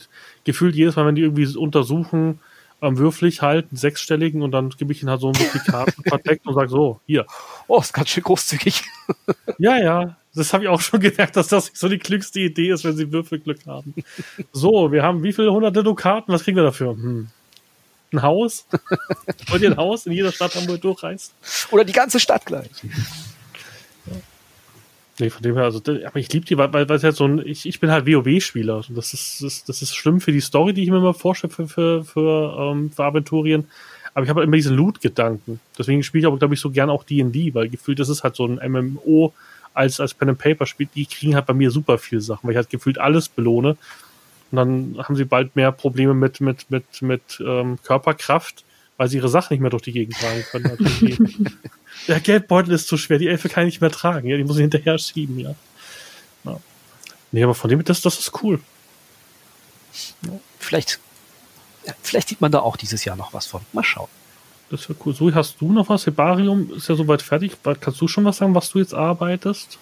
gefühlt 0.46 0.76
jedes 0.76 0.96
Mal, 0.96 1.06
wenn 1.06 1.16
die 1.16 1.22
irgendwie 1.22 1.56
untersuchen, 1.58 2.40
ähm, 2.82 2.98
würfel 2.98 3.28
ich 3.28 3.42
halt 3.42 3.68
einen 3.70 3.78
sechsstelligen 3.78 4.42
und 4.42 4.52
dann 4.52 4.70
gebe 4.70 4.92
ich 4.92 5.02
ihnen 5.02 5.12
halt 5.12 5.22
so 5.22 5.28
ein 5.28 5.34
bisschen 5.34 5.62
Karten 5.64 6.04
verdeckt 6.08 6.48
und 6.48 6.56
sage 6.56 6.70
so, 6.70 7.00
hier. 7.06 7.26
Oh, 7.68 7.80
ist 7.80 7.94
ganz 7.94 8.10
schön 8.10 8.24
großzügig. 8.24 8.84
Ja, 9.58 9.78
ja, 9.78 10.16
das 10.34 10.54
habe 10.54 10.64
ich 10.64 10.70
auch 10.70 10.80
schon 10.80 11.02
gemerkt, 11.02 11.36
dass 11.36 11.50
das 11.50 11.70
so 11.74 11.90
die 11.90 12.00
klügste 12.00 12.40
Idee 12.40 12.72
ist, 12.72 12.84
wenn 12.86 12.96
sie 12.96 13.12
Würfelglück 13.12 13.68
haben. 13.68 13.94
So, 14.54 14.92
wir 14.92 15.04
haben 15.04 15.22
wie 15.22 15.34
viele 15.34 15.52
hunderte 15.52 15.84
Dukaten, 15.84 16.34
was 16.34 16.44
kriegen 16.44 16.56
wir 16.56 16.64
dafür? 16.64 16.94
Hm. 16.94 17.28
Ein 18.14 18.22
Haus? 18.22 18.66
Wollt 19.50 19.62
ihr 19.62 19.72
ein 19.72 19.78
Haus 19.78 20.06
in 20.06 20.14
jeder 20.14 20.32
Stadt, 20.32 20.56
wo 20.56 20.72
ihr 20.72 20.78
durchreist? 20.78 21.34
Oder 21.72 21.84
die 21.84 21.94
ganze 21.94 22.20
Stadt 22.20 22.46
gleich. 22.46 22.70
Nee, 25.22 25.30
von 25.30 25.44
dem 25.44 25.56
her, 25.56 25.66
also, 25.66 25.80
aber 25.80 26.16
ich 26.16 26.34
liebe 26.34 26.48
die, 26.48 26.58
weil, 26.58 26.74
weil 26.74 26.90
weil 26.90 26.98
es 26.98 27.04
halt 27.04 27.16
so 27.16 27.26
ein, 27.26 27.46
ich, 27.46 27.68
ich 27.68 27.80
bin 27.80 27.92
halt 27.92 28.08
WoW-Spieler. 28.08 28.78
Und 28.78 28.98
Das 28.98 29.14
ist, 29.14 29.44
das, 29.44 29.64
das 29.64 29.84
ist 29.84 29.94
schlimm 29.94 30.20
für 30.20 30.32
die 30.32 30.42
Story, 30.42 30.74
die 30.74 30.82
ich 30.82 30.90
mir 30.90 30.98
immer 30.98 31.14
vorstelle 31.14 31.54
für, 31.54 31.68
für, 31.68 32.04
für, 32.04 32.58
ähm, 32.60 32.92
für 32.92 33.04
Aventurien. 33.04 33.68
Aber 34.16 34.24
ich 34.24 34.30
habe 34.32 34.40
halt 34.40 34.48
immer 34.48 34.56
diesen 34.56 34.76
Loot-Gedanken. 34.76 35.60
Deswegen 35.78 36.02
spiele 36.02 36.22
ich 36.22 36.26
aber, 36.26 36.40
glaube 36.40 36.56
ich, 36.56 36.60
so 36.60 36.72
gern 36.72 36.90
auch 36.90 37.04
D&D, 37.04 37.54
weil 37.54 37.70
gefühlt, 37.70 38.00
das 38.00 38.10
ist 38.10 38.24
halt 38.24 38.36
so 38.36 38.48
ein 38.48 38.60
MMO 38.72 39.32
als, 39.76 40.00
als 40.00 40.16
Pen-and-Paper-Spiel. 40.16 40.90
Die 40.96 41.06
kriegen 41.06 41.36
halt 41.36 41.46
bei 41.46 41.54
mir 41.54 41.70
super 41.70 42.00
viele 42.00 42.22
Sachen, 42.22 42.48
weil 42.48 42.54
ich 42.54 42.58
halt 42.58 42.72
gefühlt 42.72 42.98
alles 42.98 43.30
belohne. 43.30 43.78
Und 44.50 44.56
dann 44.56 44.96
haben 44.98 45.16
sie 45.16 45.26
bald 45.26 45.56
mehr 45.56 45.72
Probleme 45.72 46.16
mit, 46.16 46.42
mit, 46.42 46.72
mit, 46.72 47.02
mit 47.04 47.44
ähm, 47.46 47.78
Körperkraft, 47.84 48.64
weil 48.98 49.08
sie 49.08 49.18
ihre 49.18 49.30
Sachen 49.30 49.54
nicht 49.54 49.62
mehr 49.62 49.70
durch 49.70 49.84
die 49.84 49.92
Gegend 49.92 50.18
tragen 50.18 50.44
können. 50.50 51.48
Der 52.08 52.20
Geldbeutel 52.20 52.74
ist 52.74 52.88
zu 52.88 52.98
schwer, 52.98 53.20
die 53.20 53.28
Elfe 53.28 53.50
kann 53.50 53.68
ich 53.68 53.76
nicht 53.76 53.82
mehr 53.82 53.92
tragen, 53.92 54.28
ja, 54.28 54.38
die 54.38 54.44
muss 54.44 54.58
ich 54.58 54.62
hinterher 54.62 54.98
schieben, 54.98 55.40
ja. 55.40 55.56
ja. 56.44 56.60
Nee, 57.32 57.44
aber 57.44 57.56
von 57.56 57.70
dem, 57.70 57.84
das, 57.84 58.02
das 58.02 58.20
ist 58.20 58.44
cool. 58.44 58.60
Vielleicht, 60.60 61.00
ja, 61.86 61.94
vielleicht 62.02 62.30
sieht 62.30 62.42
man 62.42 62.52
da 62.52 62.60
auch 62.60 62.78
dieses 62.78 63.06
Jahr 63.06 63.16
noch 63.16 63.34
was 63.34 63.46
von. 63.46 63.62
Mal 63.74 63.84
schauen. 63.84 64.10
Das 64.70 64.88
wäre 64.88 64.98
cool. 65.06 65.14
So, 65.14 65.34
hast 65.34 65.60
du 65.60 65.72
noch 65.72 65.90
was? 65.90 66.06
Hebarium 66.06 66.72
ist 66.76 66.88
ja 66.88 66.96
soweit 66.96 67.22
fertig. 67.22 67.58
Kannst 67.82 68.00
du 68.00 68.08
schon 68.08 68.24
was 68.24 68.38
sagen, 68.38 68.56
was 68.56 68.70
du 68.72 68.80
jetzt 68.80 68.94
arbeitest? 68.94 69.78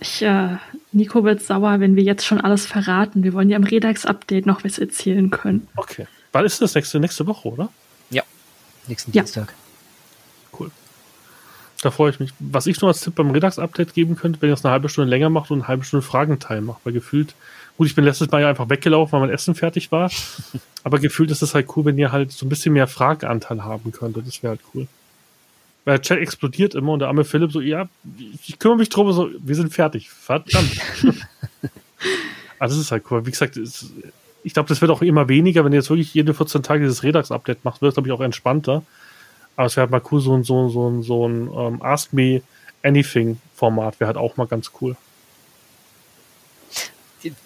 Ich, 0.00 0.22
äh, 0.22 0.56
Nico 0.92 1.24
wird 1.24 1.42
sauer, 1.42 1.78
wenn 1.80 1.94
wir 1.94 2.02
jetzt 2.02 2.24
schon 2.24 2.40
alles 2.40 2.64
verraten. 2.64 3.22
Wir 3.22 3.34
wollen 3.34 3.50
ja 3.50 3.56
im 3.56 3.64
Redax-Update 3.64 4.46
noch 4.46 4.64
was 4.64 4.78
erzählen 4.78 5.30
können. 5.30 5.68
Okay. 5.76 6.06
Wann 6.32 6.46
ist 6.46 6.62
das 6.62 6.74
nächste, 6.74 6.98
nächste 6.98 7.26
Woche, 7.26 7.48
oder? 7.48 7.68
Ja. 8.08 8.22
Nächsten 8.86 9.12
Ja. 9.12 9.22
Dienstag. 9.22 9.52
Cool. 10.58 10.70
Da 11.82 11.90
freue 11.90 12.10
ich 12.10 12.20
mich. 12.20 12.32
Was 12.38 12.66
ich 12.66 12.80
noch 12.80 12.88
als 12.88 13.00
Tipp 13.00 13.16
beim 13.16 13.30
Redux-Update 13.30 13.92
geben 13.92 14.16
könnte, 14.16 14.40
wenn 14.40 14.50
ihr 14.50 14.54
das 14.54 14.64
eine 14.64 14.72
halbe 14.72 14.88
Stunde 14.88 15.10
länger 15.10 15.30
macht 15.30 15.50
und 15.50 15.60
eine 15.60 15.68
halbe 15.68 15.84
Stunde 15.84 16.06
Fragenteil 16.06 16.60
macht, 16.60 16.80
weil 16.84 16.92
gefühlt, 16.92 17.34
gut, 17.76 17.88
ich 17.88 17.96
bin 17.96 18.04
letztes 18.04 18.30
Mal 18.30 18.42
ja 18.42 18.48
einfach 18.48 18.68
weggelaufen, 18.70 19.12
weil 19.12 19.26
mein 19.26 19.34
Essen 19.34 19.56
fertig 19.56 19.90
war, 19.90 20.10
aber 20.84 21.00
gefühlt 21.00 21.32
ist 21.32 21.42
es 21.42 21.54
halt 21.54 21.66
cool, 21.76 21.84
wenn 21.84 21.98
ihr 21.98 22.12
halt 22.12 22.30
so 22.30 22.46
ein 22.46 22.48
bisschen 22.48 22.72
mehr 22.72 22.86
Fragenanteil 22.86 23.64
haben 23.64 23.90
könntet. 23.90 24.26
Das 24.26 24.42
wäre 24.44 24.52
halt 24.52 24.60
cool. 24.74 24.86
Weil 25.84 25.96
der 25.96 26.02
Chat 26.02 26.18
explodiert 26.18 26.76
immer 26.76 26.92
und 26.92 27.00
der 27.00 27.08
arme 27.08 27.24
Philipp 27.24 27.50
so, 27.50 27.60
ja, 27.60 27.88
ich 28.46 28.60
kümmere 28.60 28.78
mich 28.78 28.88
drum, 28.88 29.12
so, 29.12 29.30
wir 29.40 29.56
sind 29.56 29.74
fertig. 29.74 30.08
Verdammt. 30.10 30.78
also 32.60 32.76
das 32.76 32.84
ist 32.84 32.92
halt 32.92 33.02
cool. 33.10 33.26
Wie 33.26 33.32
gesagt, 33.32 33.56
es, 33.56 33.92
ich 34.44 34.54
glaube, 34.54 34.68
das 34.68 34.80
wird 34.80 34.92
auch 34.92 35.02
immer 35.02 35.28
weniger, 35.28 35.64
wenn 35.64 35.72
ihr 35.72 35.80
jetzt 35.80 35.90
wirklich 35.90 36.14
jede 36.14 36.34
14 36.34 36.62
Tage 36.62 36.84
dieses 36.84 37.02
Redux-Update 37.02 37.64
macht, 37.64 37.82
wird 37.82 37.90
es, 37.90 37.94
glaube 37.96 38.08
ich, 38.08 38.12
auch 38.12 38.20
entspannter. 38.20 38.84
Aber 39.56 39.66
es 39.66 39.76
wäre 39.76 39.82
halt 39.84 39.90
mal 39.90 40.02
cool, 40.10 40.20
so 40.20 40.34
ein, 40.36 40.44
so, 40.44 40.62
ein- 40.66 40.70
so 40.70 40.88
ein, 40.88 41.02
so 41.02 41.28
ein 41.28 41.50
ähm, 41.74 41.82
Ask 41.82 42.12
Me 42.12 42.42
Anything-Format 42.82 44.00
wäre 44.00 44.08
halt 44.08 44.16
auch 44.16 44.36
mal 44.36 44.46
ganz 44.46 44.70
cool. 44.80 44.96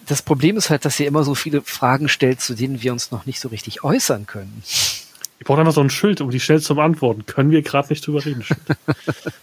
Das 0.07 0.23
Problem 0.23 0.57
ist 0.57 0.69
halt, 0.71 0.85
dass 0.85 0.99
ihr 0.99 1.05
immer 1.07 1.23
so 1.23 1.35
viele 1.35 1.61
Fragen 1.61 2.09
stellt, 2.09 2.41
zu 2.41 2.55
denen 2.55 2.81
wir 2.81 2.91
uns 2.91 3.11
noch 3.11 3.25
nicht 3.27 3.39
so 3.39 3.49
richtig 3.49 3.83
äußern 3.83 4.25
können. 4.25 4.63
Ich 4.65 5.45
brauche 5.45 5.59
einfach 5.59 5.73
so 5.73 5.81
ein 5.81 5.91
Schild, 5.91 6.19
um 6.19 6.31
die 6.31 6.39
schnell 6.39 6.59
zu 6.61 6.73
beantworten. 6.73 7.27
Können 7.27 7.51
wir 7.51 7.61
gerade 7.61 7.89
nicht 7.89 8.05
drüber 8.07 8.25
reden. 8.25 8.43
Schild. 8.43 8.59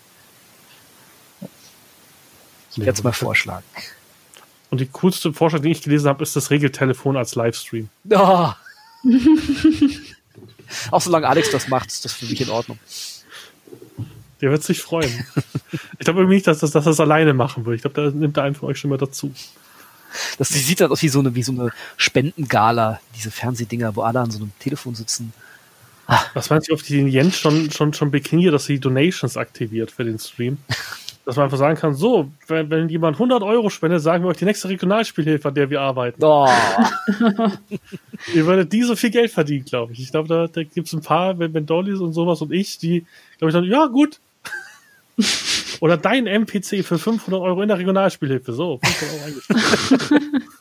Ich 2.72 2.78
werde 2.80 2.90
es 2.98 3.04
mal 3.04 3.12
vorschlagen. 3.12 3.64
Und 4.70 4.80
die 4.80 4.88
coolste 4.88 5.32
Vorschlag, 5.32 5.60
den 5.60 5.70
ich 5.70 5.82
gelesen 5.82 6.08
habe, 6.08 6.24
ist 6.24 6.34
das 6.34 6.50
Regeltelefon 6.50 7.16
als 7.16 7.36
Livestream. 7.36 7.88
Oh. 8.10 8.48
Auch 10.90 11.00
solange 11.00 11.28
Alex 11.28 11.50
das 11.50 11.68
macht, 11.68 11.88
ist 11.88 12.04
das 12.04 12.12
für 12.12 12.26
mich 12.26 12.40
in 12.40 12.50
Ordnung. 12.50 12.78
Der 14.40 14.50
wird 14.50 14.62
sich 14.62 14.80
freuen. 14.82 15.26
ich 15.98 16.04
glaube 16.04 16.20
irgendwie 16.20 16.36
nicht, 16.36 16.46
dass 16.46 16.58
das, 16.58 16.72
dass 16.72 16.84
das 16.84 17.00
alleine 17.00 17.34
machen 17.34 17.64
will. 17.66 17.74
Ich 17.74 17.82
glaube, 17.82 18.00
da 18.00 18.10
nimmt 18.10 18.36
er 18.36 18.44
einen 18.44 18.54
von 18.54 18.68
euch 18.68 18.78
schon 18.78 18.90
mal 18.90 18.98
dazu. 18.98 19.32
Das 20.38 20.48
sieht 20.48 20.80
dann 20.80 20.90
aus 20.90 21.02
wie 21.02 21.08
so 21.08 21.18
eine, 21.18 21.34
wie 21.34 21.42
so 21.42 21.52
eine 21.52 21.70
Spendengala, 21.96 23.00
diese 23.16 23.30
Fernsehdinger, 23.30 23.96
wo 23.96 24.02
alle 24.02 24.20
an 24.20 24.30
so 24.30 24.38
einem 24.38 24.52
Telefon 24.58 24.94
sitzen. 24.94 25.32
Was 26.34 26.50
meinst 26.50 26.68
du, 26.68 26.74
auf 26.74 26.82
die 26.82 27.00
Jens 27.00 27.38
schon, 27.38 27.70
schon, 27.70 27.94
schon 27.94 28.10
bekniet, 28.10 28.52
dass 28.52 28.66
sie 28.66 28.78
Donations 28.78 29.36
aktiviert 29.36 29.90
für 29.90 30.04
den 30.04 30.18
Stream? 30.18 30.58
Dass 31.26 31.36
man 31.36 31.44
einfach 31.44 31.58
sagen 31.58 31.78
kann, 31.78 31.94
so, 31.94 32.30
wenn, 32.48 32.68
wenn 32.68 32.88
jemand 32.90 33.16
100 33.16 33.42
Euro 33.42 33.70
spendet, 33.70 34.02
sagen 34.02 34.24
wir 34.24 34.28
euch 34.28 34.36
die 34.36 34.44
nächste 34.44 34.68
Regionalspielhilfe, 34.68 35.48
an 35.48 35.54
der 35.54 35.70
wir 35.70 35.80
arbeiten. 35.80 36.22
Oh. 36.22 36.46
Ihr 38.34 38.44
würdet 38.44 38.72
die 38.72 38.82
so 38.82 38.94
viel 38.94 39.10
Geld 39.10 39.30
verdienen, 39.30 39.64
glaube 39.64 39.94
ich. 39.94 40.00
Ich 40.00 40.10
glaube, 40.10 40.28
da, 40.28 40.46
da 40.46 40.62
gibt 40.62 40.86
es 40.86 40.92
ein 40.92 41.00
paar, 41.00 41.38
wenn, 41.38 41.54
wenn 41.54 41.64
Dollys 41.64 42.00
und 42.00 42.12
sowas 42.12 42.42
und 42.42 42.52
ich, 42.52 42.76
die, 42.76 43.06
glaube 43.38 43.50
ich, 43.50 43.54
dann, 43.54 43.64
ja, 43.64 43.86
gut. 43.86 44.20
Oder 45.80 45.96
dein 45.96 46.26
MPC 46.26 46.84
für 46.84 46.98
500 46.98 47.40
Euro 47.40 47.62
in 47.62 47.68
der 47.68 47.78
Regionalspielhilfe. 47.78 48.52
So, 48.52 48.80
500 48.82 49.26
Euro. 49.26 50.20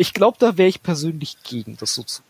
Ich 0.00 0.14
glaube, 0.14 0.36
da 0.38 0.56
wäre 0.56 0.68
ich 0.68 0.80
persönlich 0.80 1.42
gegen 1.42 1.76
das 1.76 1.94
so 1.94 2.04
zu. 2.04 2.22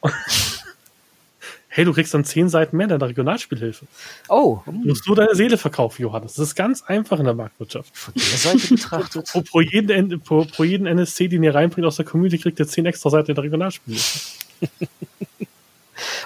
Hey, 1.79 1.85
du 1.85 1.93
kriegst 1.93 2.13
dann 2.13 2.25
10 2.25 2.49
Seiten 2.49 2.77
mehr 2.77 2.91
in 2.91 2.99
der 2.99 3.09
Regionalspielhilfe. 3.09 3.87
Oh, 4.29 4.63
Du 4.67 4.73
musst 4.73 5.07
nur 5.07 5.15
deine 5.15 5.37
Seele 5.37 5.57
verkaufen, 5.57 6.03
Johannes. 6.03 6.35
Das 6.35 6.49
ist 6.49 6.57
ganz 6.57 6.83
einfach 6.83 7.21
in 7.21 7.25
der 7.25 7.35
Marktwirtschaft. 7.35 7.97
von 7.97 8.15
der 8.17 8.23
Seite 8.25 8.75
betrachtet. 8.75 9.27
Pro, 9.33 9.43
pro, 9.43 9.61
jeden, 9.61 10.21
pro, 10.21 10.45
pro 10.45 10.65
jeden 10.65 10.89
NSC, 10.89 11.29
den 11.29 11.45
ihr 11.45 11.55
reinbringt 11.55 11.87
aus 11.87 11.95
der 11.95 12.05
Community, 12.05 12.39
kriegt 12.39 12.59
ihr 12.59 12.67
10 12.67 12.85
extra 12.85 13.11
Seiten 13.11 13.31
in 13.31 13.37
der 13.37 13.45
Regionalspielhilfe. 13.45 14.19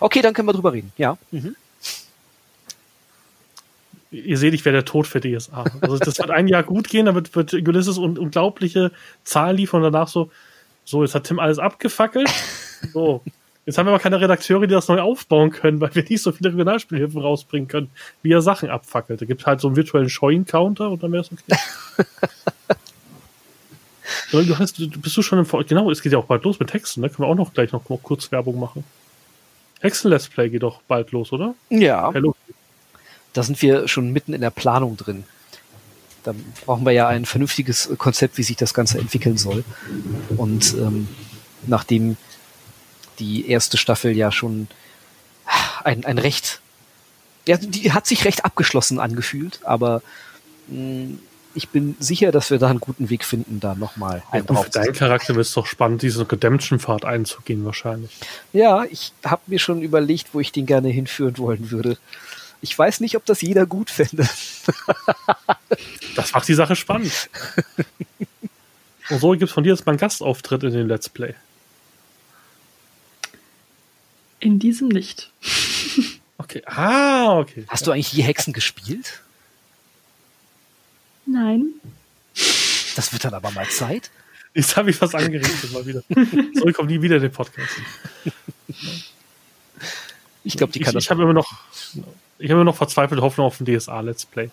Okay, 0.01 0.23
dann 0.23 0.33
können 0.33 0.49
wir 0.49 0.55
drüber 0.55 0.73
reden. 0.73 0.91
Ja. 0.97 1.19
Mhm. 1.31 1.55
ihr 4.11 4.39
seht, 4.39 4.55
ich 4.55 4.65
wäre 4.65 4.77
der 4.77 4.85
Tod 4.87 5.07
für 5.07 5.21
DSA. 5.21 5.65
Also 5.83 5.99
das 5.99 6.19
wird 6.19 6.31
ein 6.31 6.49
Jahr 6.49 6.63
gut 6.63 6.89
gehen, 6.89 7.05
damit 7.05 7.37
wird 7.37 7.53
Ulysses 7.53 7.99
un 7.99 8.17
unglaubliche 8.17 8.91
Zahlen 9.25 9.59
liefern 9.59 9.85
und 9.85 9.93
danach 9.93 10.09
so, 10.09 10.31
so, 10.87 11.03
jetzt 11.03 11.15
hat 11.15 11.25
Tim 11.25 11.39
alles 11.39 11.59
abgefackelt. 11.59 12.31
So. 12.95 13.23
Jetzt 13.65 13.79
haben 13.79 13.87
wir 13.87 13.93
aber 13.93 14.03
keine 14.03 14.21
Redakteure, 14.21 14.67
die 14.67 14.75
das 14.75 14.89
neu 14.89 15.01
aufbauen 15.01 15.51
können, 15.51 15.81
weil 15.81 15.95
wir 15.95 16.03
nicht 16.03 16.23
so 16.23 16.33
viele 16.33 16.51
Regionalspielhilfen 16.51 17.21
rausbringen 17.21 17.69
können, 17.69 17.91
wie 18.23 18.33
er 18.33 18.43
Sachen 18.43 18.71
abfackelt. 18.71 19.21
Da 19.21 19.27
gibt 19.27 19.47
halt 19.47 19.61
so 19.61 19.69
einen 19.69 19.77
virtuellen 19.77 20.09
Scheuen-Counter 20.09 20.91
und 20.91 21.03
dann 21.03 21.13
wäre 21.13 21.23
es 21.23 21.31
okay. 21.31 22.07
Du, 24.31 25.01
bist 25.01 25.17
du 25.17 25.23
schon 25.23 25.39
im 25.39 25.47
Vor 25.47 25.63
Genau, 25.65 25.91
es 25.91 26.01
geht 26.01 26.13
ja 26.13 26.19
auch 26.19 26.25
bald 26.25 26.45
los 26.45 26.59
mit 26.59 26.73
Hexen, 26.73 27.03
ne? 27.03 27.11
Können 27.11 27.29
wir 27.29 27.31
auch 27.31 27.35
noch 27.37 27.53
gleich 27.53 27.73
noch, 27.73 27.87
noch 27.89 28.03
kurz 28.03 28.33
Werbung 28.33 28.59
machen. 28.59 28.83
Hexen-Let's 29.81 30.29
Play 30.29 30.49
geht 30.49 30.63
doch 30.63 30.81
bald 30.83 31.13
los, 31.13 31.33
oder? 31.33 31.55
Ja, 31.69 32.11
Hallo. 32.15 32.35
da 33.33 33.43
sind 33.43 33.61
wir 33.61 33.89
schon 33.89 34.11
mitten 34.11 34.33
in 34.33 34.41
der 34.41 34.51
Planung 34.51 34.97
drin. 34.97 35.25
Da 36.25 36.35
brauchen 36.65 36.87
wir 36.87 36.93
ja 36.93 37.09
ein 37.09 37.27
vernünftiges 37.27 37.91
Konzept, 37.99 38.39
wie 38.39 38.43
sich 38.43 38.57
das 38.57 38.75
Ganze 38.75 38.99
entwickeln 38.99 39.37
soll. 39.37 39.65
Und 40.37 40.75
ähm, 40.79 41.09
nachdem 41.67 42.17
die 43.19 43.49
erste 43.49 43.77
Staffel 43.77 44.17
ja 44.17 44.33
schon 44.33 44.69
ein, 45.85 46.05
ein 46.05 46.19
recht 46.19 46.61
Ja, 47.47 47.57
die 47.57 47.93
hat 47.93 48.07
sich 48.07 48.25
recht 48.25 48.45
abgeschlossen 48.45 48.99
angefühlt, 48.99 49.61
aber 49.65 50.03
mh, 50.69 51.19
ich 51.55 51.69
bin 51.69 51.97
sicher, 51.99 52.33
dass 52.33 52.51
wir 52.51 52.59
da 52.59 52.69
einen 52.69 52.81
guten 52.81 53.11
Weg 53.11 53.25
finden, 53.25 53.61
da 53.61 53.75
nochmal 53.75 54.23
einen 54.31 54.47
ja, 54.49 54.63
Für 54.63 54.71
deinen 54.71 54.95
Charakter 54.95 55.35
wird 55.35 55.47
es 55.47 55.53
doch 55.53 55.67
spannend, 55.67 56.03
diesen 56.03 56.25
Redemption-Pfad 56.27 57.05
einzugehen 57.05 57.65
wahrscheinlich. 57.65 58.11
Ja, 58.53 58.85
ich 58.85 59.13
habe 59.25 59.43
mir 59.47 59.59
schon 59.59 59.83
überlegt, 59.83 60.29
wo 60.33 60.41
ich 60.41 60.53
den 60.53 60.67
gerne 60.67 60.89
hinführen 60.89 61.37
wollen 61.39 61.71
würde. 61.71 61.99
Ich 62.61 62.79
weiß 62.79 63.01
nicht, 63.01 63.17
ob 63.17 63.27
das 63.27 63.43
jeder 63.43 63.67
gut 63.67 63.91
fände. 63.91 64.27
das 66.17 66.33
macht 66.33 66.49
die 66.49 66.55
Sache 66.55 66.77
spannend. 66.77 67.29
Und 69.11 69.21
so 69.21 69.31
gibt 69.33 69.45
es 69.45 69.53
von 69.53 69.65
dir 69.65 69.71
jetzt 69.71 69.85
mal 69.85 69.93
einen 69.93 69.99
Gastauftritt 69.99 70.63
in 70.63 70.73
den 70.73 70.89
Let's 70.89 71.09
Play. 71.09 71.35
In 74.43 74.59
diesem 74.59 74.89
nicht. 74.89 75.31
Okay. 76.39 76.61
Ah, 76.67 77.39
okay. 77.39 77.65
Hast 77.69 77.87
du 77.87 77.93
eigentlich 77.93 78.13
je 78.13 78.25
Hexen 78.25 78.53
gespielt? 78.53 79.23
Nein. 81.25 81.67
Das 82.97 83.13
wird 83.13 83.25
dann 83.25 83.33
aber 83.33 83.53
mal 83.53 83.69
Zeit. 83.69 84.11
Jetzt 84.53 84.77
habe 84.77 84.91
ich 84.91 85.01
was 85.01 85.15
angerichtet 85.15 85.73
mal 85.73 85.87
wieder. 85.87 86.03
So, 86.55 86.67
ich 86.67 86.75
komme 86.75 86.91
nie 86.91 87.01
wieder 87.01 87.17
in 87.17 87.23
den 87.23 87.31
Podcast. 87.33 87.71
Ich 90.43 90.57
glaube, 90.57 90.73
die 90.73 90.81
kann 90.81 90.97
ich, 90.97 91.05
Ich 91.05 91.11
habe 91.11 91.23
immer 91.23 91.33
noch, 91.33 91.53
ich 92.39 92.51
habe 92.51 92.55
immer 92.55 92.65
noch 92.65 92.77
verzweifelte 92.77 93.23
Hoffnung 93.23 93.47
auf 93.47 93.61
ein 93.61 93.65
DSA 93.65 94.01
Let's 94.01 94.27
Play. 94.27 94.51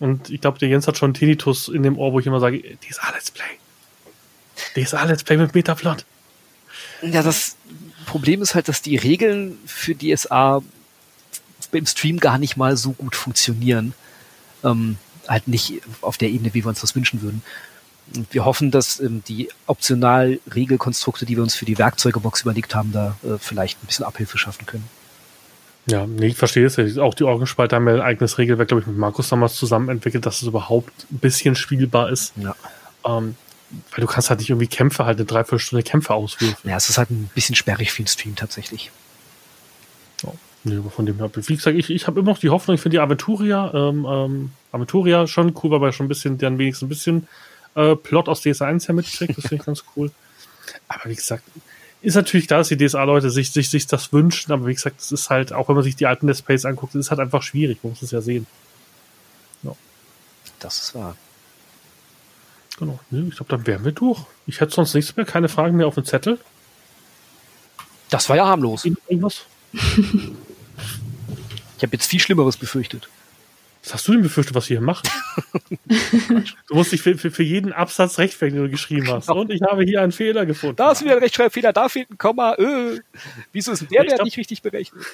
Und 0.00 0.28
ich 0.28 0.40
glaube, 0.40 0.58
der 0.58 0.68
Jens 0.68 0.88
hat 0.88 0.98
schon 0.98 1.08
einen 1.08 1.14
Tinnitus 1.14 1.68
in 1.68 1.84
dem 1.84 1.98
Ohr, 1.98 2.12
wo 2.12 2.18
ich 2.18 2.26
immer 2.26 2.40
sage, 2.40 2.60
DSA 2.60 3.12
Let's 3.12 3.30
Play. 3.30 3.44
DSA 4.74 5.04
Let's 5.04 5.22
Play 5.22 5.36
mit 5.36 5.54
Metaflot. 5.54 6.04
Ja, 7.02 7.22
das 7.22 7.56
Problem 8.14 8.42
ist 8.42 8.54
halt, 8.54 8.68
dass 8.68 8.80
die 8.80 8.94
Regeln 8.94 9.58
für 9.66 9.96
DSA 9.96 10.62
im 11.72 11.86
Stream 11.86 12.20
gar 12.20 12.38
nicht 12.38 12.56
mal 12.56 12.76
so 12.76 12.92
gut 12.92 13.16
funktionieren. 13.16 13.92
Ähm, 14.62 14.98
halt 15.26 15.48
nicht 15.48 15.80
auf 16.00 16.16
der 16.16 16.28
Ebene, 16.28 16.54
wie 16.54 16.62
wir 16.62 16.68
uns 16.68 16.80
das 16.80 16.94
wünschen 16.94 17.22
würden. 17.22 17.42
Und 18.14 18.32
wir 18.32 18.44
hoffen, 18.44 18.70
dass 18.70 19.00
ähm, 19.00 19.24
die 19.26 19.48
optional 19.66 20.38
Regelkonstrukte, 20.54 21.26
die 21.26 21.34
wir 21.34 21.42
uns 21.42 21.56
für 21.56 21.64
die 21.64 21.76
Werkzeugebox 21.76 22.42
überlegt 22.42 22.76
haben, 22.76 22.92
da 22.92 23.16
äh, 23.24 23.36
vielleicht 23.40 23.82
ein 23.82 23.86
bisschen 23.88 24.04
Abhilfe 24.04 24.38
schaffen 24.38 24.64
können. 24.64 24.84
Ja, 25.86 26.06
nee, 26.06 26.28
ich 26.28 26.36
verstehe 26.36 26.66
es. 26.66 26.98
Auch 26.98 27.14
die 27.14 27.24
Orgenspalte 27.24 27.74
haben 27.74 27.88
ja 27.88 27.94
ein 27.94 28.00
eigenes 28.00 28.38
Regelwerk, 28.38 28.68
glaube 28.68 28.82
ich, 28.82 28.86
mit 28.86 28.96
Markus 28.96 29.28
damals 29.28 29.56
zusammen 29.56 29.88
entwickelt, 29.88 30.24
dass 30.24 30.40
es 30.40 30.46
überhaupt 30.46 30.92
ein 31.10 31.18
bisschen 31.18 31.56
spielbar 31.56 32.10
ist. 32.10 32.32
Ja. 32.36 32.54
Ähm, 33.04 33.34
weil 33.90 34.00
du 34.00 34.06
kannst 34.06 34.30
halt 34.30 34.40
nicht 34.40 34.50
irgendwie 34.50 34.66
Kämpfe, 34.66 35.04
halt 35.04 35.18
eine 35.18 35.26
Dreiviertelstunde 35.26 35.82
Kämpfe 35.82 36.14
auswürfen. 36.14 36.68
Ja, 36.68 36.76
es 36.76 36.88
ist 36.88 36.98
halt 36.98 37.10
ein 37.10 37.30
bisschen 37.34 37.54
sperrig 37.54 37.92
für 37.92 38.02
den 38.02 38.08
Stream 38.08 38.36
tatsächlich. 38.36 38.90
Nee, 40.66 40.80
von 40.88 41.04
dem 41.04 41.18
her, 41.18 41.30
wie 41.34 41.56
gesagt, 41.56 41.76
ich, 41.76 41.90
ich 41.90 42.06
habe 42.06 42.20
immer 42.20 42.30
noch 42.30 42.38
die 42.38 42.48
Hoffnung, 42.48 42.74
ich 42.74 42.80
finde 42.80 42.96
die 42.96 43.00
Aventuria, 43.00 43.70
ähm, 43.74 44.06
ähm, 44.08 44.50
Aventuria 44.72 45.26
schon 45.26 45.54
cool, 45.62 45.78
weil 45.78 45.92
schon 45.92 46.06
ein 46.06 46.08
bisschen, 46.08 46.38
dann 46.38 46.56
wenigstens 46.56 46.86
ein 46.86 46.88
bisschen 46.88 47.28
äh, 47.74 47.94
Plot 47.94 48.30
aus 48.30 48.40
DSA 48.40 48.66
1 48.66 48.88
her 48.88 48.94
mitkriegt, 48.94 49.36
das 49.36 49.46
finde 49.46 49.56
ich 49.56 49.62
ganz 49.66 49.84
cool. 49.94 50.10
Aber 50.88 51.10
wie 51.10 51.14
gesagt, 51.14 51.44
ist 52.00 52.14
natürlich 52.14 52.46
klar, 52.46 52.60
dass 52.60 52.68
die 52.68 52.78
DSA-Leute 52.78 53.30
sich, 53.30 53.50
sich, 53.50 53.68
sich 53.68 53.86
das 53.86 54.14
wünschen, 54.14 54.52
aber 54.52 54.66
wie 54.66 54.74
gesagt, 54.74 55.00
es 55.00 55.12
ist 55.12 55.28
halt, 55.28 55.52
auch 55.52 55.68
wenn 55.68 55.74
man 55.74 55.84
sich 55.84 55.96
die 55.96 56.06
alten 56.06 56.28
Let's 56.28 56.40
Plays 56.40 56.64
anguckt, 56.64 56.94
es 56.94 57.00
ist 57.06 57.10
halt 57.10 57.20
einfach 57.20 57.42
schwierig, 57.42 57.80
man 57.82 57.92
muss 57.92 58.00
es 58.00 58.10
ja 58.10 58.22
sehen. 58.22 58.46
Ja. 59.64 59.76
Das 60.60 60.78
ist 60.78 60.94
wahr. 60.94 61.14
Genau. 62.78 62.98
Ich 63.10 63.36
glaube, 63.36 63.50
dann 63.50 63.66
wären 63.66 63.84
wir 63.84 63.92
durch. 63.92 64.20
Ich 64.46 64.60
hätte 64.60 64.74
sonst 64.74 64.94
nichts 64.94 65.16
mehr, 65.16 65.26
keine 65.26 65.48
Fragen 65.48 65.76
mehr 65.76 65.86
auf 65.86 65.94
dem 65.94 66.04
Zettel. 66.04 66.38
Das 68.10 68.28
war 68.28 68.36
ja 68.36 68.46
harmlos. 68.46 68.84
Irgendwas? 68.84 69.44
ich 69.72 69.80
habe 71.82 71.92
jetzt 71.92 72.06
viel 72.06 72.20
Schlimmeres 72.20 72.56
befürchtet. 72.56 73.08
Was 73.82 73.92
hast 73.92 74.08
du 74.08 74.12
denn 74.12 74.22
befürchtet, 74.22 74.54
was 74.54 74.70
wir 74.70 74.78
hier 74.78 74.86
machen? 74.86 75.08
du 76.68 76.74
musst 76.74 76.92
dich 76.92 77.02
für, 77.02 77.18
für, 77.18 77.30
für 77.30 77.42
jeden 77.42 77.72
Absatz 77.72 78.18
rechtfertigen, 78.18 78.56
den 78.56 78.64
du 78.66 78.70
geschrieben 78.70 79.08
hast. 79.10 79.26
Genau. 79.26 79.40
Und 79.40 79.50
ich 79.50 79.60
habe 79.60 79.84
hier 79.84 80.00
einen 80.00 80.12
Fehler 80.12 80.46
gefunden. 80.46 80.76
Da 80.76 80.92
ist 80.92 81.02
wieder 81.04 81.12
ein 81.12 81.18
Rechtschreibfehler, 81.18 81.72
da 81.74 81.90
fehlt 81.90 82.10
ein 82.10 82.16
Komma. 82.16 82.54
Öh. 82.58 83.00
Wieso 83.52 83.72
ist 83.72 83.82
der 83.90 84.04
Wert 84.04 84.24
nicht 84.24 84.38
richtig 84.38 84.62
berechnet? 84.62 85.04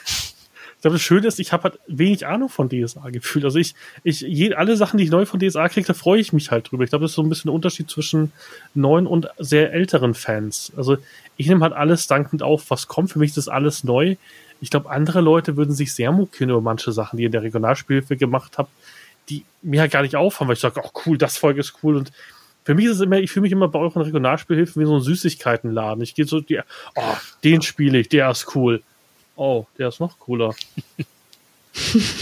Ich 0.80 0.82
glaube, 0.82 0.94
das 0.94 1.02
Schöne 1.02 1.26
ist, 1.26 1.38
ich 1.38 1.52
habe 1.52 1.64
halt 1.64 1.78
wenig 1.88 2.26
Ahnung 2.26 2.48
von 2.48 2.70
DSA 2.70 3.10
gefühlt. 3.10 3.44
Also 3.44 3.58
ich, 3.58 3.74
ich, 4.02 4.22
je, 4.22 4.54
alle 4.54 4.78
Sachen, 4.78 4.96
die 4.96 5.04
ich 5.04 5.10
neu 5.10 5.26
von 5.26 5.38
DSA 5.38 5.68
kriege, 5.68 5.86
da 5.86 5.92
freue 5.92 6.18
ich 6.22 6.32
mich 6.32 6.50
halt 6.50 6.70
drüber. 6.70 6.84
Ich 6.84 6.88
glaube, 6.88 7.02
das 7.02 7.10
ist 7.10 7.16
so 7.16 7.22
ein 7.22 7.28
bisschen 7.28 7.48
der 7.48 7.54
Unterschied 7.54 7.90
zwischen 7.90 8.32
neuen 8.72 9.06
und 9.06 9.28
sehr 9.36 9.74
älteren 9.74 10.14
Fans. 10.14 10.72
Also 10.78 10.96
ich 11.36 11.48
nehme 11.48 11.60
halt 11.60 11.74
alles 11.74 12.06
dankend 12.06 12.42
auf, 12.42 12.70
was 12.70 12.88
kommt. 12.88 13.12
Für 13.12 13.18
mich 13.18 13.28
ist 13.28 13.36
das 13.36 13.48
alles 13.48 13.84
neu. 13.84 14.16
Ich 14.62 14.70
glaube, 14.70 14.88
andere 14.88 15.20
Leute 15.20 15.58
würden 15.58 15.74
sich 15.74 15.92
sehr 15.92 16.12
mokieren 16.12 16.48
über 16.48 16.62
manche 16.62 16.92
Sachen, 16.92 17.18
die 17.18 17.24
ihr 17.24 17.28
in 17.28 17.32
der 17.32 17.42
Regionalspielhilfe 17.42 18.16
gemacht 18.16 18.56
habt, 18.56 18.70
die 19.28 19.44
mir 19.60 19.82
halt 19.82 19.92
gar 19.92 20.00
nicht 20.00 20.16
auffallen, 20.16 20.48
weil 20.48 20.54
ich 20.54 20.60
sage, 20.60 20.80
oh 20.82 20.90
cool, 21.04 21.18
das 21.18 21.36
Volk 21.36 21.58
ist 21.58 21.74
cool 21.82 21.96
und 21.96 22.10
für 22.64 22.74
mich 22.74 22.86
ist 22.86 22.92
es 22.92 23.00
immer, 23.00 23.18
ich 23.18 23.30
fühle 23.30 23.42
mich 23.42 23.52
immer 23.52 23.68
bei 23.68 23.78
euren 23.78 24.00
Regionalspielhilfen 24.00 24.80
wie 24.80 24.86
so 24.86 24.96
ein 24.96 25.02
Süßigkeitenladen. 25.02 26.02
Ich 26.02 26.14
gehe 26.14 26.24
so, 26.24 26.40
die, 26.40 26.58
oh, 26.94 27.16
den 27.44 27.60
spiele 27.60 27.98
ich, 27.98 28.08
der 28.08 28.30
ist 28.30 28.54
cool. 28.54 28.82
Oh, 29.40 29.64
der 29.78 29.88
ist 29.88 30.00
noch 30.00 30.18
cooler. 30.18 30.54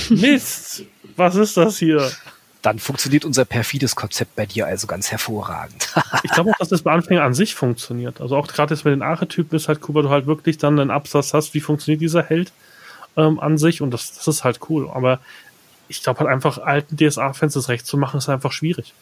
Mist! 0.08 0.84
Was 1.16 1.34
ist 1.34 1.56
das 1.56 1.76
hier? 1.76 2.12
Dann 2.62 2.78
funktioniert 2.78 3.24
unser 3.24 3.44
perfides 3.44 3.96
Konzept 3.96 4.36
bei 4.36 4.46
dir 4.46 4.68
also 4.68 4.86
ganz 4.86 5.10
hervorragend. 5.10 5.92
ich 6.22 6.30
glaube 6.30 6.52
auch, 6.52 6.58
dass 6.58 6.68
das 6.68 6.82
bei 6.82 6.92
Anfängern 6.92 7.24
an 7.24 7.34
sich 7.34 7.56
funktioniert. 7.56 8.20
Also 8.20 8.36
auch 8.36 8.46
gerade 8.46 8.72
jetzt 8.72 8.84
mit 8.84 8.92
den 8.92 9.02
Archetypen 9.02 9.56
ist 9.56 9.66
halt 9.66 9.80
cool, 9.88 9.96
weil 9.96 10.02
du 10.04 10.10
halt 10.10 10.26
wirklich 10.28 10.58
dann 10.58 10.78
einen 10.78 10.92
Absatz 10.92 11.34
hast, 11.34 11.54
wie 11.54 11.60
funktioniert 11.60 12.00
dieser 12.00 12.22
Held 12.22 12.52
ähm, 13.16 13.40
an 13.40 13.58
sich 13.58 13.82
und 13.82 13.90
das, 13.90 14.12
das 14.12 14.28
ist 14.28 14.44
halt 14.44 14.60
cool. 14.70 14.88
Aber 14.88 15.18
ich 15.88 16.04
glaube 16.04 16.20
halt 16.20 16.28
einfach 16.28 16.58
alten 16.58 16.96
DSA-Fans 16.96 17.54
das 17.54 17.68
Recht 17.68 17.84
zu 17.84 17.96
machen, 17.96 18.18
ist 18.18 18.28
einfach 18.28 18.52
schwierig. 18.52 18.94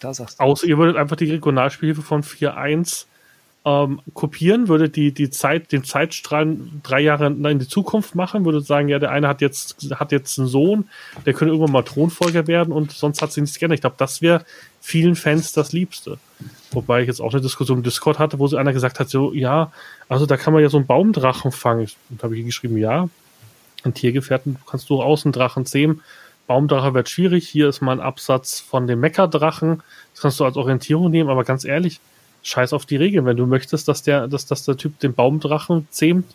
Da 0.00 0.12
sagst 0.12 0.38
du. 0.38 0.44
Außer 0.44 0.66
ihr 0.66 0.76
würdet 0.76 0.98
einfach 0.98 1.16
die 1.16 1.30
Regionalspielhilfe 1.30 2.02
von 2.02 2.22
4.1 2.22 3.06
ähm, 3.66 4.00
kopieren, 4.14 4.68
würde 4.68 4.88
die, 4.88 5.12
die 5.12 5.28
Zeit, 5.28 5.72
den 5.72 5.82
Zeitstrahlen 5.82 6.80
drei 6.84 7.00
Jahre 7.00 7.26
in 7.26 7.58
die 7.58 7.66
Zukunft 7.66 8.14
machen, 8.14 8.44
würde 8.44 8.60
sagen, 8.60 8.88
ja, 8.88 9.00
der 9.00 9.10
eine 9.10 9.26
hat 9.26 9.40
jetzt, 9.40 9.90
hat 9.96 10.12
jetzt 10.12 10.38
einen 10.38 10.46
Sohn, 10.46 10.88
der 11.26 11.34
könnte 11.34 11.52
irgendwann 11.52 11.72
mal 11.72 11.82
Thronfolger 11.82 12.46
werden 12.46 12.72
und 12.72 12.92
sonst 12.92 13.20
hat 13.20 13.32
sich 13.32 13.40
nichts 13.40 13.58
geändert. 13.58 13.78
Ich 13.78 13.80
glaube, 13.80 13.96
das 13.98 14.22
wäre 14.22 14.44
vielen 14.80 15.16
Fans 15.16 15.52
das 15.52 15.72
Liebste. 15.72 16.18
Wobei 16.70 17.00
ich 17.00 17.08
jetzt 17.08 17.20
auch 17.20 17.32
eine 17.32 17.42
Diskussion 17.42 17.78
im 17.78 17.82
Discord 17.82 18.20
hatte, 18.20 18.38
wo 18.38 18.46
so 18.46 18.56
einer 18.56 18.72
gesagt 18.72 19.00
hat, 19.00 19.08
so, 19.08 19.32
ja, 19.32 19.72
also 20.08 20.26
da 20.26 20.36
kann 20.36 20.52
man 20.52 20.62
ja 20.62 20.68
so 20.68 20.76
einen 20.76 20.86
Baumdrachen 20.86 21.50
fangen. 21.50 21.88
Und 22.08 22.22
habe 22.22 22.38
ich 22.38 22.46
geschrieben, 22.46 22.78
ja, 22.78 23.08
ein 23.82 23.94
Tiergefährten 23.94 24.58
kannst 24.70 24.88
du 24.90 25.02
außen 25.02 25.32
Drachen 25.32 25.66
zähmen. 25.66 26.02
Baumdrache 26.46 26.94
wird 26.94 27.08
schwierig. 27.08 27.48
Hier 27.48 27.68
ist 27.68 27.80
mal 27.80 27.92
ein 27.92 28.00
Absatz 28.00 28.60
von 28.60 28.86
dem 28.86 29.00
Meckerdrachen. 29.00 29.82
Das 30.12 30.22
kannst 30.22 30.38
du 30.38 30.44
als 30.44 30.56
Orientierung 30.56 31.10
nehmen, 31.10 31.30
aber 31.30 31.42
ganz 31.42 31.64
ehrlich, 31.64 32.00
scheiß 32.46 32.72
auf 32.72 32.86
die 32.86 32.96
Regeln. 32.96 33.26
Wenn 33.26 33.36
du 33.36 33.46
möchtest, 33.46 33.88
dass 33.88 34.02
der, 34.02 34.28
dass, 34.28 34.46
dass 34.46 34.64
der 34.64 34.76
Typ 34.76 35.00
den 35.00 35.14
Baumdrachen 35.14 35.88
zähmt, 35.90 36.34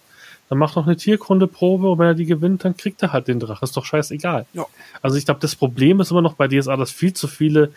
dann 0.49 0.57
mach 0.57 0.73
doch 0.73 0.85
eine 0.85 0.97
Tierkundeprobe 0.97 1.89
und 1.89 1.99
wenn 1.99 2.07
er 2.07 2.13
die 2.13 2.25
gewinnt, 2.25 2.65
dann 2.65 2.75
kriegt 2.75 3.01
er 3.01 3.13
halt 3.13 3.29
den 3.29 3.39
Drachen. 3.39 3.63
Ist 3.63 3.77
doch 3.77 3.85
scheißegal. 3.85 4.45
Ja. 4.53 4.65
Also 5.01 5.15
ich 5.15 5.23
glaube, 5.23 5.39
das 5.39 5.55
Problem 5.55 6.01
ist 6.01 6.11
immer 6.11 6.21
noch 6.21 6.33
bei 6.33 6.49
DSA, 6.49 6.75
dass 6.75 6.91
viel 6.91 7.13
zu 7.13 7.29
viele 7.29 7.71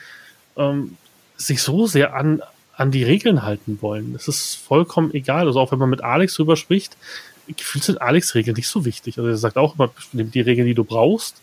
ähm, 0.57 0.97
sich 1.37 1.63
so 1.63 1.87
sehr 1.87 2.15
an, 2.15 2.43
an 2.77 2.91
die 2.91 3.05
Regeln 3.05 3.45
halten 3.45 3.79
wollen. 3.81 4.17
Es 4.17 4.27
ist 4.27 4.57
vollkommen 4.57 5.15
egal. 5.15 5.47
Also 5.47 5.61
auch 5.61 5.71
wenn 5.71 5.79
man 5.79 5.91
mit 5.91 6.03
Alex 6.03 6.35
drüber 6.35 6.57
spricht, 6.57 6.97
gefühlt 7.57 7.85
sind 7.85 8.03
Alex-Regeln 8.03 8.57
nicht 8.57 8.69
so 8.69 8.85
wichtig. 8.85 9.19
Also 9.19 9.31
er 9.31 9.37
sagt 9.37 9.57
auch 9.57 9.77
immer, 9.77 9.93
nimm 10.13 10.33
die 10.33 10.41
Regeln, 10.41 10.67
die 10.67 10.75
du 10.75 10.83
brauchst, 10.83 11.41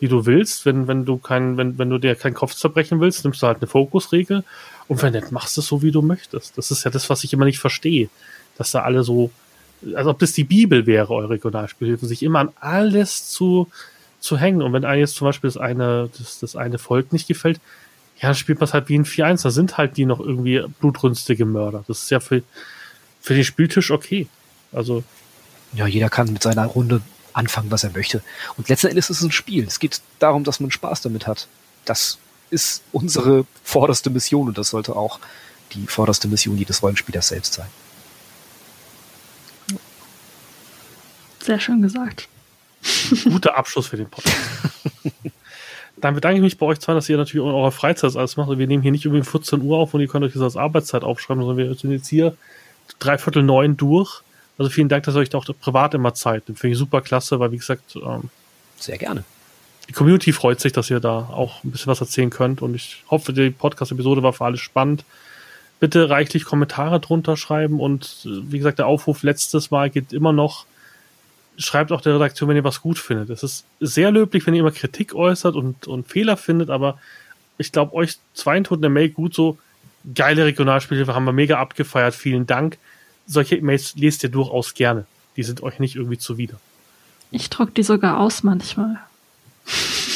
die 0.00 0.08
du 0.08 0.24
willst. 0.24 0.64
Wenn, 0.64 0.88
wenn 0.88 1.04
du 1.04 1.18
kein, 1.18 1.58
wenn, 1.58 1.76
wenn 1.76 1.90
du 1.90 1.98
dir 1.98 2.14
keinen 2.14 2.32
Kopf 2.32 2.54
zerbrechen 2.54 3.00
willst, 3.00 3.24
nimmst 3.24 3.42
du 3.42 3.46
halt 3.46 3.58
eine 3.58 3.66
Fokusregel 3.66 4.44
und 4.90 5.00
wenn 5.02 5.12
nicht, 5.12 5.30
machst 5.30 5.56
du 5.56 5.60
es 5.60 5.68
so, 5.68 5.82
wie 5.82 5.92
du 5.92 6.02
möchtest. 6.02 6.58
Das 6.58 6.72
ist 6.72 6.82
ja 6.82 6.90
das, 6.90 7.08
was 7.08 7.22
ich 7.22 7.32
immer 7.32 7.44
nicht 7.44 7.60
verstehe. 7.60 8.08
Dass 8.58 8.72
da 8.72 8.82
alle 8.82 9.04
so, 9.04 9.30
als 9.94 10.08
ob 10.08 10.18
das 10.18 10.32
die 10.32 10.42
Bibel 10.42 10.84
wäre, 10.84 11.14
eure 11.14 11.30
Regionalspielhilfen, 11.30 12.08
sich 12.08 12.24
immer 12.24 12.40
an 12.40 12.48
alles 12.58 13.30
zu, 13.30 13.70
zu 14.18 14.36
hängen. 14.36 14.62
Und 14.62 14.72
wenn 14.72 14.84
einem 14.84 14.98
jetzt 14.98 15.14
zum 15.14 15.26
Beispiel 15.26 15.46
das 15.46 15.58
eine, 15.58 16.10
das, 16.18 16.40
das 16.40 16.56
eine 16.56 16.78
Volk 16.78 17.12
nicht 17.12 17.28
gefällt, 17.28 17.60
ja, 18.16 18.30
dann 18.30 18.34
spielt 18.34 18.58
man 18.58 18.64
es 18.64 18.74
halt 18.74 18.88
wie 18.88 18.98
ein 18.98 19.04
4-1. 19.04 19.44
Da 19.44 19.50
sind 19.52 19.78
halt 19.78 19.96
die 19.96 20.06
noch 20.06 20.18
irgendwie 20.18 20.64
blutrünstige 20.80 21.44
Mörder. 21.44 21.84
Das 21.86 22.02
ist 22.02 22.10
ja 22.10 22.18
für, 22.18 22.42
für 23.20 23.34
den 23.34 23.44
Spieltisch 23.44 23.92
okay. 23.92 24.26
Also. 24.72 25.04
Ja, 25.72 25.86
jeder 25.86 26.10
kann 26.10 26.32
mit 26.32 26.42
seiner 26.42 26.66
Runde 26.66 27.00
anfangen, 27.32 27.70
was 27.70 27.84
er 27.84 27.92
möchte. 27.92 28.24
Und 28.56 28.68
letzten 28.68 28.88
Endes 28.88 29.08
ist 29.08 29.18
es 29.18 29.22
ein 29.22 29.30
Spiel. 29.30 29.62
Es 29.68 29.78
geht 29.78 30.00
darum, 30.18 30.42
dass 30.42 30.58
man 30.58 30.72
Spaß 30.72 31.02
damit 31.02 31.28
hat. 31.28 31.46
Das 31.84 32.18
ist 32.50 32.82
unsere 32.92 33.46
vorderste 33.64 34.10
Mission 34.10 34.48
und 34.48 34.58
das 34.58 34.70
sollte 34.70 34.96
auch 34.96 35.20
die 35.72 35.86
vorderste 35.86 36.28
Mission 36.28 36.56
jedes 36.56 36.82
Rollenspielers 36.82 37.28
selbst 37.28 37.54
sein. 37.54 37.68
Sehr 41.40 41.60
schön 41.60 41.80
gesagt. 41.82 42.28
Guter 43.24 43.56
Abschluss 43.56 43.86
für 43.86 43.96
den 43.96 44.08
Podcast. 44.08 44.36
Dann 45.96 46.14
bedanke 46.14 46.36
ich 46.36 46.42
mich 46.42 46.58
bei 46.58 46.66
euch 46.66 46.80
zwei, 46.80 46.94
dass 46.94 47.08
ihr 47.08 47.16
natürlich 47.16 47.44
in 47.44 47.52
eurer 47.52 47.72
Freizeit 47.72 48.16
alles 48.16 48.36
macht. 48.36 48.56
Wir 48.58 48.66
nehmen 48.66 48.82
hier 48.82 48.92
nicht 48.92 49.04
über 49.04 49.22
14 49.22 49.60
Uhr 49.60 49.78
auf 49.78 49.92
und 49.92 50.00
ihr 50.00 50.08
könnt 50.08 50.24
euch 50.24 50.32
das 50.32 50.42
als 50.42 50.56
Arbeitszeit 50.56 51.02
aufschreiben, 51.02 51.44
sondern 51.44 51.58
wir 51.58 51.74
sind 51.74 51.92
jetzt 51.92 52.08
hier 52.08 52.36
dreiviertel 52.98 53.42
neun 53.42 53.76
durch. 53.76 54.22
Also 54.56 54.70
vielen 54.70 54.88
Dank, 54.88 55.04
dass 55.04 55.14
ihr 55.14 55.20
euch 55.20 55.30
da 55.30 55.38
auch 55.38 55.46
privat 55.60 55.94
immer 55.94 56.14
Zeit 56.14 56.48
nimmt. 56.48 56.58
Finde 56.58 56.72
ich 56.72 56.78
super 56.78 57.00
klasse, 57.02 57.38
weil 57.38 57.52
wie 57.52 57.58
gesagt, 57.58 57.96
ähm, 57.96 58.30
sehr 58.78 58.98
gerne. 58.98 59.24
Die 59.90 59.94
Community 59.94 60.32
freut 60.32 60.60
sich, 60.60 60.72
dass 60.72 60.88
ihr 60.88 61.00
da 61.00 61.18
auch 61.18 61.64
ein 61.64 61.72
bisschen 61.72 61.88
was 61.88 62.00
erzählen 62.00 62.30
könnt 62.30 62.62
und 62.62 62.76
ich 62.76 63.02
hoffe, 63.10 63.32
die 63.32 63.50
Podcast-Episode 63.50 64.22
war 64.22 64.32
für 64.32 64.44
alle 64.44 64.56
spannend. 64.56 65.04
Bitte 65.80 66.08
reichlich 66.08 66.44
Kommentare 66.44 67.00
drunter 67.00 67.36
schreiben 67.36 67.80
und 67.80 68.20
wie 68.24 68.58
gesagt, 68.58 68.78
der 68.78 68.86
Aufruf 68.86 69.24
letztes 69.24 69.72
Mal 69.72 69.90
geht 69.90 70.12
immer 70.12 70.32
noch. 70.32 70.64
Schreibt 71.58 71.90
auch 71.90 72.02
der 72.02 72.14
Redaktion, 72.14 72.48
wenn 72.48 72.54
ihr 72.54 72.62
was 72.62 72.82
gut 72.82 73.00
findet. 73.00 73.30
Es 73.30 73.42
ist 73.42 73.64
sehr 73.80 74.12
löblich, 74.12 74.46
wenn 74.46 74.54
ihr 74.54 74.60
immer 74.60 74.70
Kritik 74.70 75.12
äußert 75.12 75.56
und, 75.56 75.88
und 75.88 76.06
Fehler 76.06 76.36
findet, 76.36 76.70
aber 76.70 76.96
ich 77.58 77.72
glaube, 77.72 77.92
euch 77.94 78.16
zwei 78.32 78.60
tut 78.60 78.84
der 78.84 78.90
Mail 78.90 79.08
gut 79.08 79.34
so, 79.34 79.58
geile 80.14 80.44
Regionalspielhilfe, 80.44 81.16
haben 81.16 81.24
wir 81.24 81.32
mega 81.32 81.58
abgefeiert, 81.58 82.14
vielen 82.14 82.46
Dank. 82.46 82.78
Solche 83.26 83.56
E-Mails 83.56 83.96
lest 83.96 84.22
ihr 84.22 84.30
durchaus 84.30 84.74
gerne. 84.74 85.04
Die 85.36 85.42
sind 85.42 85.64
euch 85.64 85.80
nicht 85.80 85.96
irgendwie 85.96 86.18
zuwider. 86.18 86.60
Ich 87.32 87.50
druck 87.50 87.74
die 87.74 87.82
sogar 87.82 88.20
aus 88.20 88.44
manchmal. 88.44 89.00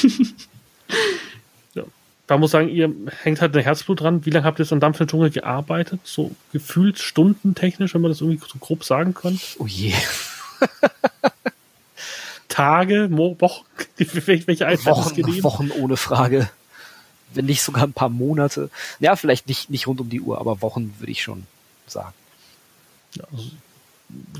ja. 1.74 1.84
Da 2.26 2.38
muss 2.38 2.50
ich 2.50 2.52
sagen, 2.52 2.68
ihr 2.68 2.92
hängt 3.22 3.40
halt 3.40 3.56
ein 3.56 3.62
Herzblut 3.62 4.00
dran. 4.00 4.24
Wie 4.24 4.30
lange 4.30 4.44
habt 4.44 4.58
ihr 4.58 4.64
jetzt 4.64 4.72
an 4.72 4.80
Dampf 4.80 5.00
im 5.00 5.06
Dschungel 5.06 5.30
gearbeitet? 5.30 6.00
So 6.04 6.30
gefühlt 6.52 6.98
stundentechnisch, 6.98 7.94
wenn 7.94 8.00
man 8.00 8.10
das 8.10 8.20
irgendwie 8.20 8.44
so 8.46 8.58
grob 8.58 8.84
sagen 8.84 9.14
könnte? 9.14 9.42
Oh 9.58 9.66
je. 9.66 9.92
Tage, 12.48 13.08
Mo 13.10 13.36
Wochen, 13.40 13.64
welche 13.96 14.66
Einheit 14.66 14.86
Wochen, 14.86 15.42
Wochen 15.42 15.70
ohne 15.70 15.96
Frage 15.96 16.48
wenn 17.34 17.46
nicht 17.46 17.62
sogar 17.62 17.84
ein 17.84 17.92
paar 17.92 18.08
Monate. 18.08 18.70
Ja, 19.00 19.16
vielleicht 19.16 19.48
nicht, 19.48 19.70
nicht 19.70 19.86
rund 19.86 20.00
um 20.00 20.08
die 20.08 20.20
Uhr, 20.20 20.38
aber 20.38 20.62
Wochen 20.62 20.94
würde 20.98 21.12
ich 21.12 21.22
schon 21.22 21.44
sagen. 21.86 22.14
Ja, 23.14 23.24
also 23.32 23.50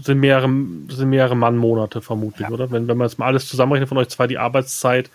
sind 0.02 0.20
mehrere, 0.20 0.48
sind 0.88 1.10
mehrere 1.10 1.36
Mann-Monate 1.36 2.02
vermutlich, 2.02 2.48
ja. 2.48 2.54
oder? 2.54 2.70
Wenn, 2.70 2.86
wenn 2.86 2.96
man 2.96 3.08
jetzt 3.08 3.18
mal 3.18 3.26
alles 3.26 3.48
zusammenrechnet 3.48 3.88
von 3.88 3.98
euch 3.98 4.08
zwei, 4.08 4.26
die 4.26 4.38
Arbeitszeit, 4.38 5.10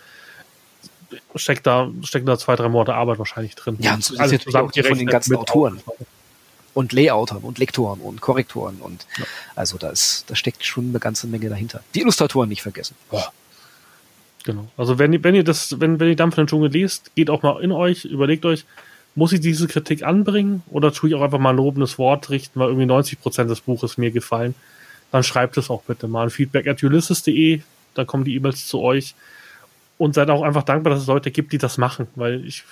steckt 1.36 1.66
da, 1.66 1.90
steckt 2.02 2.28
da 2.28 2.38
zwei, 2.38 2.56
drei 2.56 2.68
Monate 2.68 2.94
Arbeit 2.94 3.18
wahrscheinlich 3.18 3.54
drin. 3.54 3.76
Ja, 3.80 3.94
und 3.94 4.04
so 4.04 4.16
also 4.16 4.34
ist 4.34 4.44
zusammen 4.44 4.70
von 4.70 4.98
den 4.98 5.06
ganzen 5.06 5.36
Autoren. 5.36 5.80
Und 6.72 6.92
Layoutern 6.92 7.38
und 7.38 7.58
Lektoren 7.58 8.00
und 8.00 8.20
Korrektoren 8.20 8.76
und 8.80 9.04
ja. 9.18 9.24
also 9.56 9.76
da 9.76 9.90
ist, 9.90 10.24
da 10.28 10.36
steckt 10.36 10.64
schon 10.64 10.90
eine 10.90 11.00
ganze 11.00 11.26
Menge 11.26 11.48
dahinter. 11.48 11.82
Die 11.94 12.00
Illustratoren 12.00 12.48
nicht 12.48 12.62
vergessen. 12.62 12.94
Boah. 13.10 13.32
Genau. 14.44 14.68
Also 14.76 14.98
wenn 14.98 15.12
ihr, 15.12 15.22
wenn 15.24 15.34
ihr 15.34 15.42
das, 15.42 15.80
wenn, 15.80 15.98
wenn 15.98 16.08
ihr 16.08 16.16
Dampf 16.16 16.38
in 16.38 16.44
den 16.44 16.48
Dschungel 16.48 16.70
lest, 16.70 17.14
geht 17.16 17.28
auch 17.28 17.42
mal 17.42 17.60
in 17.62 17.72
euch, 17.72 18.04
überlegt 18.04 18.44
euch, 18.44 18.64
muss 19.14 19.32
ich 19.32 19.40
diese 19.40 19.66
Kritik 19.66 20.04
anbringen 20.04 20.62
oder 20.70 20.92
tue 20.92 21.10
ich 21.10 21.16
auch 21.16 21.22
einfach 21.22 21.40
mal 21.40 21.50
ein 21.50 21.56
lobendes 21.56 21.98
Wort 21.98 22.30
richten, 22.30 22.60
weil 22.60 22.68
irgendwie 22.68 22.86
90 22.86 23.20
Prozent 23.20 23.50
des 23.50 23.60
Buches 23.60 23.98
mir 23.98 24.12
gefallen? 24.12 24.54
Dann 25.10 25.24
schreibt 25.24 25.56
es 25.56 25.70
auch 25.70 25.82
bitte 25.82 26.06
mal 26.06 26.22
an 26.22 26.30
feedback 26.30 26.68
at 26.68 26.82
ulysses.de, 26.82 27.62
da 27.94 28.04
kommen 28.04 28.24
die 28.24 28.36
E-Mails 28.36 28.68
zu 28.68 28.80
euch 28.80 29.14
und 30.00 30.14
seid 30.14 30.30
auch 30.30 30.40
einfach 30.40 30.62
dankbar, 30.62 30.94
dass 30.94 31.02
es 31.02 31.08
Leute 31.08 31.30
gibt, 31.30 31.52
die 31.52 31.58
das 31.58 31.76
machen, 31.76 32.06
weil 32.14 32.42
ich 32.46 32.64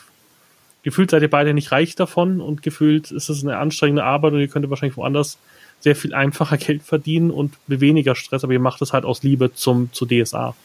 gefühlt 0.83 1.11
seid 1.11 1.21
ihr 1.21 1.29
beide 1.29 1.53
nicht 1.53 1.73
reich 1.73 1.95
davon 1.95 2.41
und 2.41 2.63
gefühlt 2.63 3.11
ist 3.11 3.29
es 3.29 3.45
eine 3.45 3.59
anstrengende 3.59 4.03
Arbeit 4.03 4.33
und 4.33 4.41
ihr 4.41 4.49
könntet 4.49 4.71
wahrscheinlich 4.71 4.97
woanders 4.97 5.37
sehr 5.79 5.95
viel 5.95 6.15
einfacher 6.15 6.57
Geld 6.57 6.83
verdienen 6.83 7.31
und 7.31 7.55
mit 7.67 7.81
weniger 7.83 8.15
Stress, 8.15 8.45
aber 8.45 8.55
ihr 8.55 8.61
macht 8.61 8.81
es 8.81 8.95
halt 8.95 9.05
aus 9.05 9.23
Liebe 9.23 9.53
zum, 9.53 9.93
zu 9.93 10.07
DSA. 10.07 10.57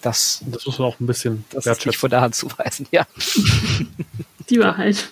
Das, 0.00 0.42
das 0.46 0.64
muss 0.64 0.78
man 0.78 0.88
auch 0.88 0.98
ein 1.00 1.06
bisschen 1.06 1.44
das 1.50 1.66
ist 1.66 1.84
nicht 1.84 1.98
von 1.98 2.08
der 2.08 2.22
Hand 2.22 2.34
zu 2.34 2.48
weisen, 2.56 2.86
ja. 2.90 3.06
Die 4.48 4.58
Wahrheit. 4.58 5.10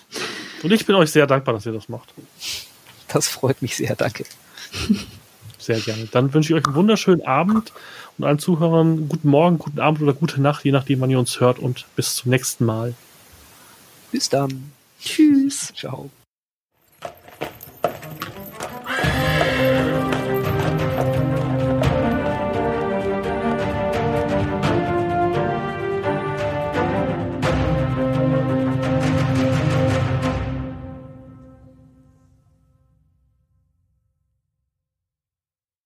Und 0.63 0.73
ich 0.73 0.87
bin 0.87 0.95
euch 0.95 1.11
sehr 1.11 1.27
dankbar, 1.27 1.53
dass 1.53 1.67
ihr 1.67 1.73
das 1.73 1.91
macht. 1.91 2.15
Das 3.09 3.29
freut 3.29 3.61
mich 3.61 3.77
sehr, 3.77 3.95
danke. 3.95 4.25
Sehr 5.61 5.79
gerne. 5.79 6.09
Dann 6.11 6.33
wünsche 6.33 6.53
ich 6.53 6.59
euch 6.59 6.67
einen 6.67 6.75
wunderschönen 6.75 7.23
Abend 7.23 7.73
und 8.19 8.25
allen 8.25 8.39
Zuhörern 8.39 9.09
guten 9.09 9.29
Morgen, 9.29 9.59
guten 9.59 9.79
Abend 9.79 10.01
oder 10.03 10.15
gute 10.15 10.41
Nacht, 10.41 10.65
je 10.65 10.73
nachdem, 10.73 11.01
wann 11.01 11.11
ihr 11.11 11.19
uns 11.19 11.39
hört 11.41 11.59
und 11.59 11.85
bis 11.97 12.17
zum 12.17 12.31
nächsten 12.31 12.65
Mal. 12.65 12.95
Bis 14.11 14.29
dann. 14.29 14.73
Tschüss. 15.01 15.73
Ciao. 15.77 16.11